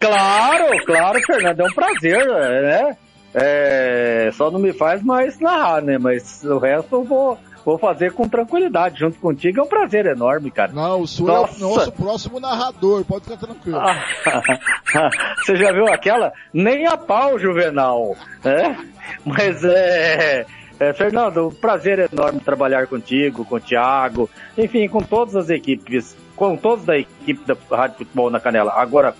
Claro, 0.00 0.84
claro, 0.84 1.18
Fernando, 1.26 1.60
é 1.60 1.64
um 1.64 1.72
prazer, 1.74 2.26
né? 2.26 2.96
É, 3.34 4.30
só 4.34 4.50
não 4.50 4.60
me 4.60 4.72
faz 4.72 5.02
mais 5.02 5.38
narrar, 5.40 5.82
né? 5.82 5.98
Mas 5.98 6.44
o 6.44 6.58
resto 6.58 6.94
eu 6.94 7.04
vou, 7.04 7.38
vou 7.64 7.78
fazer 7.78 8.12
com 8.12 8.28
tranquilidade. 8.28 9.00
Junto 9.00 9.18
contigo 9.18 9.60
é 9.60 9.62
um 9.62 9.68
prazer 9.68 10.06
enorme, 10.06 10.50
cara. 10.50 10.72
Não, 10.72 11.00
o 11.00 11.06
senhor 11.06 11.30
é 11.30 11.32
Nossa. 11.32 11.56
o 11.56 11.60
nosso 11.60 11.92
próximo 11.92 12.40
narrador, 12.40 13.04
pode 13.04 13.24
ficar 13.24 13.38
tranquilo. 13.38 13.80
Você 15.44 15.56
já 15.56 15.72
viu 15.72 15.86
aquela? 15.88 16.32
Nem 16.52 16.86
a 16.86 16.96
pau, 16.96 17.38
Juvenal. 17.38 18.16
É? 18.44 18.76
Mas 19.24 19.64
é, 19.64 20.46
é, 20.78 20.92
Fernando, 20.92 21.48
um 21.48 21.54
prazer 21.54 22.10
enorme 22.12 22.40
trabalhar 22.40 22.86
contigo, 22.86 23.44
com 23.44 23.56
o 23.56 23.60
Thiago, 23.60 24.28
enfim, 24.56 24.88
com 24.88 25.00
todas 25.00 25.36
as 25.36 25.50
equipes, 25.50 26.16
com 26.36 26.56
todos 26.56 26.84
da 26.84 26.96
equipe 26.98 27.44
da 27.46 27.56
Rádio 27.70 27.98
Futebol 27.98 28.30
na 28.30 28.40
Canela. 28.40 28.72
Agora, 28.76 29.14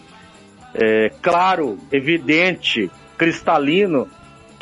é 0.75 1.11
claro, 1.23 1.79
evidente, 1.93 2.91
cristalino, 3.17 4.09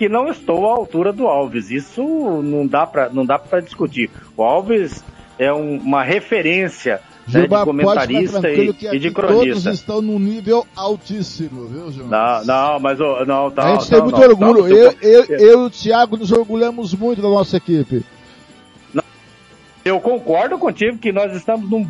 que 0.03 0.09
não 0.09 0.29
estou 0.29 0.69
à 0.69 0.73
altura 0.75 1.13
do 1.13 1.29
Alves. 1.29 1.71
Isso 1.71 2.03
não 2.43 2.67
dá 2.67 3.39
para 3.39 3.61
discutir. 3.61 4.11
O 4.37 4.43
Alves 4.43 5.05
é 5.39 5.53
um- 5.53 5.77
uma 5.79 6.03
referência 6.03 7.01
né, 7.29 7.43
de 7.43 7.49
comentarista 7.49 8.51
e, 8.51 8.71
e 8.71 8.99
de 8.99 9.09
aqui 9.09 9.11
todos 9.13 9.31
cronista. 9.37 9.71
estão 9.71 10.03
num 10.03 10.19
nível 10.19 10.67
altíssimo, 10.75 11.67
viu, 11.67 11.93
Gilmar? 11.93 12.45
Não, 12.45 12.73
não, 12.73 12.81
mas 12.81 13.01
ô, 13.01 13.25
não, 13.25 13.49
tá. 13.53 13.63
a 13.63 13.75
gente 13.77 13.83
não, 13.83 13.89
tem 13.91 14.03
muito 14.03 14.19
não, 14.21 14.29
orgulho. 14.51 14.61
não, 14.63 14.69
eu, 14.77 14.93
eu, 15.01 15.25
eu- 15.27 15.39
e 15.39 15.55
o 15.67 15.71
Thiago 15.71 16.17
nos 16.17 16.33
orgulhamos 16.33 16.93
muito 16.95 17.23
da 17.23 17.29
nossa 17.29 17.57
equipe. 17.59 18.05
Eu 19.85 20.01
concordo 20.01 20.59
contigo 20.59 20.99
que 20.99 21.11
nós 21.13 21.33
estamos 21.35 21.69
num 21.71 21.85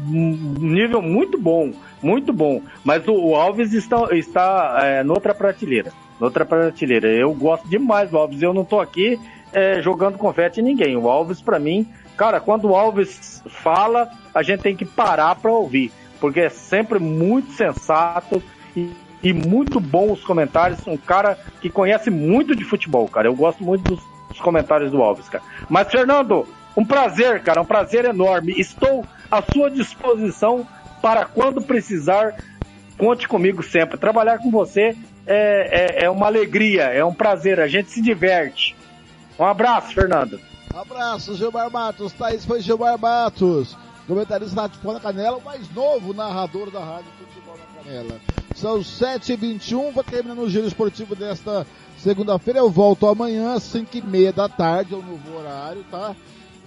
nível 0.59 1.01
muito 1.03 1.39
bom, 1.39 1.73
muito 2.03 2.33
bom. 2.33 2.61
Mas 2.85 3.07
o, 3.09 3.13
o 3.13 3.35
Alves 3.37 3.73
está, 3.75 4.07
está 4.17 4.79
é, 4.83 5.03
noutra 5.05 5.35
prateleira. 5.35 5.93
Noutra 6.23 6.47
prateleira. 6.47 7.09
Eu 7.09 7.35
gosto 7.35 7.69
demais 7.69 8.09
do 8.09 8.17
Alves. 8.17 8.41
Eu 8.41 8.55
não 8.55 8.65
tô 8.65 8.79
aqui 8.79 9.19
é, 9.53 9.83
jogando 9.83 10.17
confete 10.17 10.61
em 10.61 10.63
ninguém. 10.63 10.97
O 10.97 11.09
Alves, 11.09 11.43
pra 11.43 11.59
mim, 11.59 11.85
cara, 12.17 12.39
quando 12.39 12.69
o 12.69 12.77
Alves 12.77 13.43
fala, 13.49 14.09
a 14.33 14.41
gente 14.41 14.61
tem 14.61 14.77
que 14.77 14.85
parar 14.85 15.35
pra 15.35 15.51
ouvir. 15.51 15.91
Porque 16.21 16.39
é 16.39 16.49
sempre 16.49 17.01
muito 17.01 17.51
sensato 17.51 18.41
e, 18.77 18.93
e 19.21 19.33
muito 19.33 19.81
bom 19.81 20.13
os 20.13 20.23
comentários. 20.23 20.87
Um 20.87 20.97
cara 20.97 21.37
que 21.61 21.69
conhece 21.69 22.09
muito 22.09 22.55
de 22.55 22.63
futebol, 22.63 23.09
cara. 23.09 23.27
Eu 23.27 23.35
gosto 23.35 23.65
muito 23.65 23.83
dos, 23.83 24.01
dos 24.29 24.41
comentários 24.41 24.93
do 24.93 25.03
Alves, 25.03 25.29
cara. 25.29 25.43
Mas, 25.69 25.91
Fernando, 25.91 26.47
um 26.77 26.85
prazer, 26.85 27.43
cara, 27.43 27.61
um 27.61 27.67
prazer 27.67 28.05
enorme. 28.05 28.55
Estou 28.57 29.05
à 29.29 29.43
sua 29.43 29.69
disposição 29.69 30.65
para 31.03 31.25
quando 31.25 31.61
precisar. 31.61 32.37
Conte 32.97 33.27
comigo 33.27 33.61
sempre. 33.61 33.99
Trabalhar 33.99 34.39
com 34.39 34.53
você 34.53 34.97
é, 35.27 36.03
é, 36.03 36.05
é 36.05 36.11
uma 36.11 36.27
alegria, 36.27 36.85
é 36.85 37.05
um 37.05 37.15
prazer. 37.15 37.61
A 37.61 37.69
gente 37.69 37.91
se 37.91 38.03
diverte. 38.03 38.77
Um 39.39 39.45
abraço, 39.45 39.95
Fernando. 39.95 40.39
Abraço, 40.75 41.35
Gilmar 41.35 41.71
Matos. 41.71 42.13
Thaís 42.13 42.45
foi 42.45 42.61
Gilmar 42.61 42.99
Matos. 42.99 43.77
Comentarista 44.07 44.57
da 44.57 44.69
Futebol 44.69 44.95
na 44.95 45.01
Canela, 45.01 45.37
o 45.37 45.43
mais 45.43 45.73
novo 45.73 46.13
narrador 46.13 46.71
da 46.71 46.81
Rádio 46.81 47.07
Futebol 47.19 47.57
na 47.57 47.83
Canela. 47.83 48.21
São 48.55 48.81
7h21, 48.81 49.93
vai 49.93 50.05
terminando 50.05 50.41
o 50.41 50.51
giro 50.51 50.67
esportivo 50.67 51.15
desta 51.15 51.67
segunda-feira. 51.99 52.59
Eu 52.59 52.71
volto 52.71 53.07
amanhã, 53.07 53.55
às 53.55 53.63
5h30 53.63 54.33
da 54.33 54.49
tarde, 54.49 54.95
é 54.95 54.97
o 54.97 55.03
novo 55.03 55.37
horário, 55.37 55.85
tá? 55.91 56.17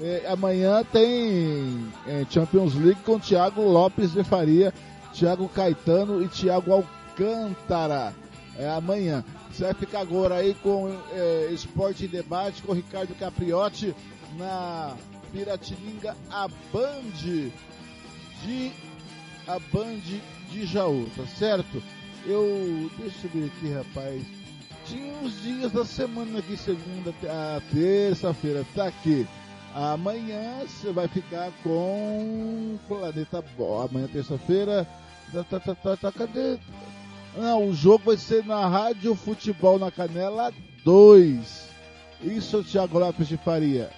É, 0.02 0.24
amanhã 0.28 0.84
tem 0.92 1.88
é, 2.08 2.26
Champions 2.30 2.74
League 2.76 3.02
com 3.06 3.20
Thiago 3.20 3.62
Lopes 3.62 4.14
de 4.14 4.24
Faria, 4.24 4.74
Thiago 5.14 5.48
Caetano 5.50 6.24
e 6.24 6.28
Thiago 6.28 6.72
Alcântara. 6.72 8.14
É 8.58 8.70
amanhã. 8.70 9.24
Você 9.52 9.64
vai 9.64 9.74
ficar 9.74 10.02
agora 10.02 10.36
aí 10.36 10.54
com 10.56 10.98
é, 11.12 11.50
Esporte 11.52 12.06
em 12.06 12.08
Debate 12.08 12.62
com 12.62 12.74
Ricardo 12.74 13.14
Capriotti 13.16 13.94
na 14.38 14.96
Piratininga, 15.32 16.16
a 16.30 16.48
Band 16.72 17.12
de 18.44 18.72
a 19.48 19.60
Band 19.60 20.00
de 20.52 20.66
Jaú, 20.66 21.10
tá 21.16 21.26
certo? 21.26 21.82
Eu 22.26 22.90
deixa 22.98 23.28
eu 23.28 23.32
ver 23.32 23.46
aqui, 23.46 23.74
rapaz. 23.74 24.24
Tinha 24.86 25.14
uns 25.16 25.42
dias 25.42 25.72
da 25.72 25.84
semana 25.84 26.40
aqui, 26.40 26.56
segunda 26.56 27.14
a 27.28 27.62
terça-feira, 27.74 28.66
tá 28.76 28.88
aqui. 28.88 29.28
Amanhã 29.74 30.62
você 30.62 30.92
vai 30.92 31.08
ficar 31.08 31.52
com 31.64 32.78
Planeta 32.88 33.44
Bom. 33.58 33.82
Amanhã 33.82 34.08
terça-feira. 34.08 34.88
Tá, 35.34 35.44
tá, 35.44 35.60
tá, 35.60 35.76
tá, 35.76 35.98
tá, 35.98 36.12
cadê? 36.12 36.58
Não, 37.38 37.70
o 37.70 37.74
jogo 37.74 38.06
vai 38.06 38.18
ser 38.18 38.46
na 38.46 38.68
Rádio 38.68 39.14
Futebol 39.14 39.78
na 39.78 39.92
Canela 39.92 40.54
2. 40.84 41.70
Isso, 42.22 42.64
Thiago 42.64 42.98
Lopes 42.98 43.28
de 43.28 43.38
Faria. 43.38 43.90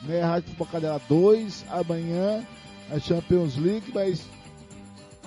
Né, 0.00 0.20
Rádio 0.20 0.48
Futebol 0.48 0.66
Canela 0.66 1.00
2, 1.08 1.64
amanhã 1.70 2.44
a 2.90 2.98
Champions 2.98 3.56
League, 3.56 3.92
mas 3.94 4.26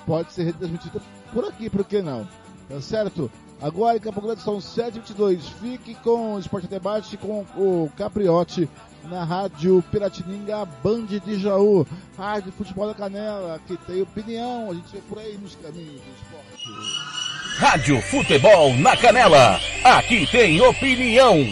pode 0.05 0.33
ser 0.33 0.43
retransmitida 0.43 1.01
por 1.33 1.45
aqui, 1.45 1.69
por 1.69 1.85
que 1.85 2.01
não? 2.01 2.27
Tá 2.67 2.81
certo? 2.81 3.31
Agora 3.61 3.97
em 3.97 4.01
Campo 4.01 4.21
Grande 4.21 4.41
são 4.41 4.57
7h22. 4.57 5.39
Fique 5.61 5.95
com 5.95 6.35
o 6.35 6.39
Esporte 6.39 6.67
Debate 6.67 7.15
com 7.17 7.45
o 7.55 7.89
Capriotti 7.95 8.69
na 9.03 9.23
Rádio 9.23 9.83
Piratininga 9.91 10.65
Band 10.83 11.05
de 11.05 11.39
Jaú. 11.39 11.87
Rádio 12.17 12.51
Futebol 12.51 12.87
da 12.87 12.93
Canela, 12.93 13.59
que 13.65 13.77
tem 13.77 14.01
opinião. 14.01 14.71
A 14.71 14.73
gente 14.73 14.91
vê 14.91 15.01
por 15.07 15.19
aí 15.19 15.37
nos 15.37 15.55
caminhos 15.55 16.01
do 16.01 16.11
esporte. 16.11 17.24
Rádio 17.57 18.01
Futebol 18.01 18.75
na 18.75 18.97
Canela. 18.97 19.61
Aqui 19.81 20.27
tem 20.29 20.59
opinião. 20.61 21.47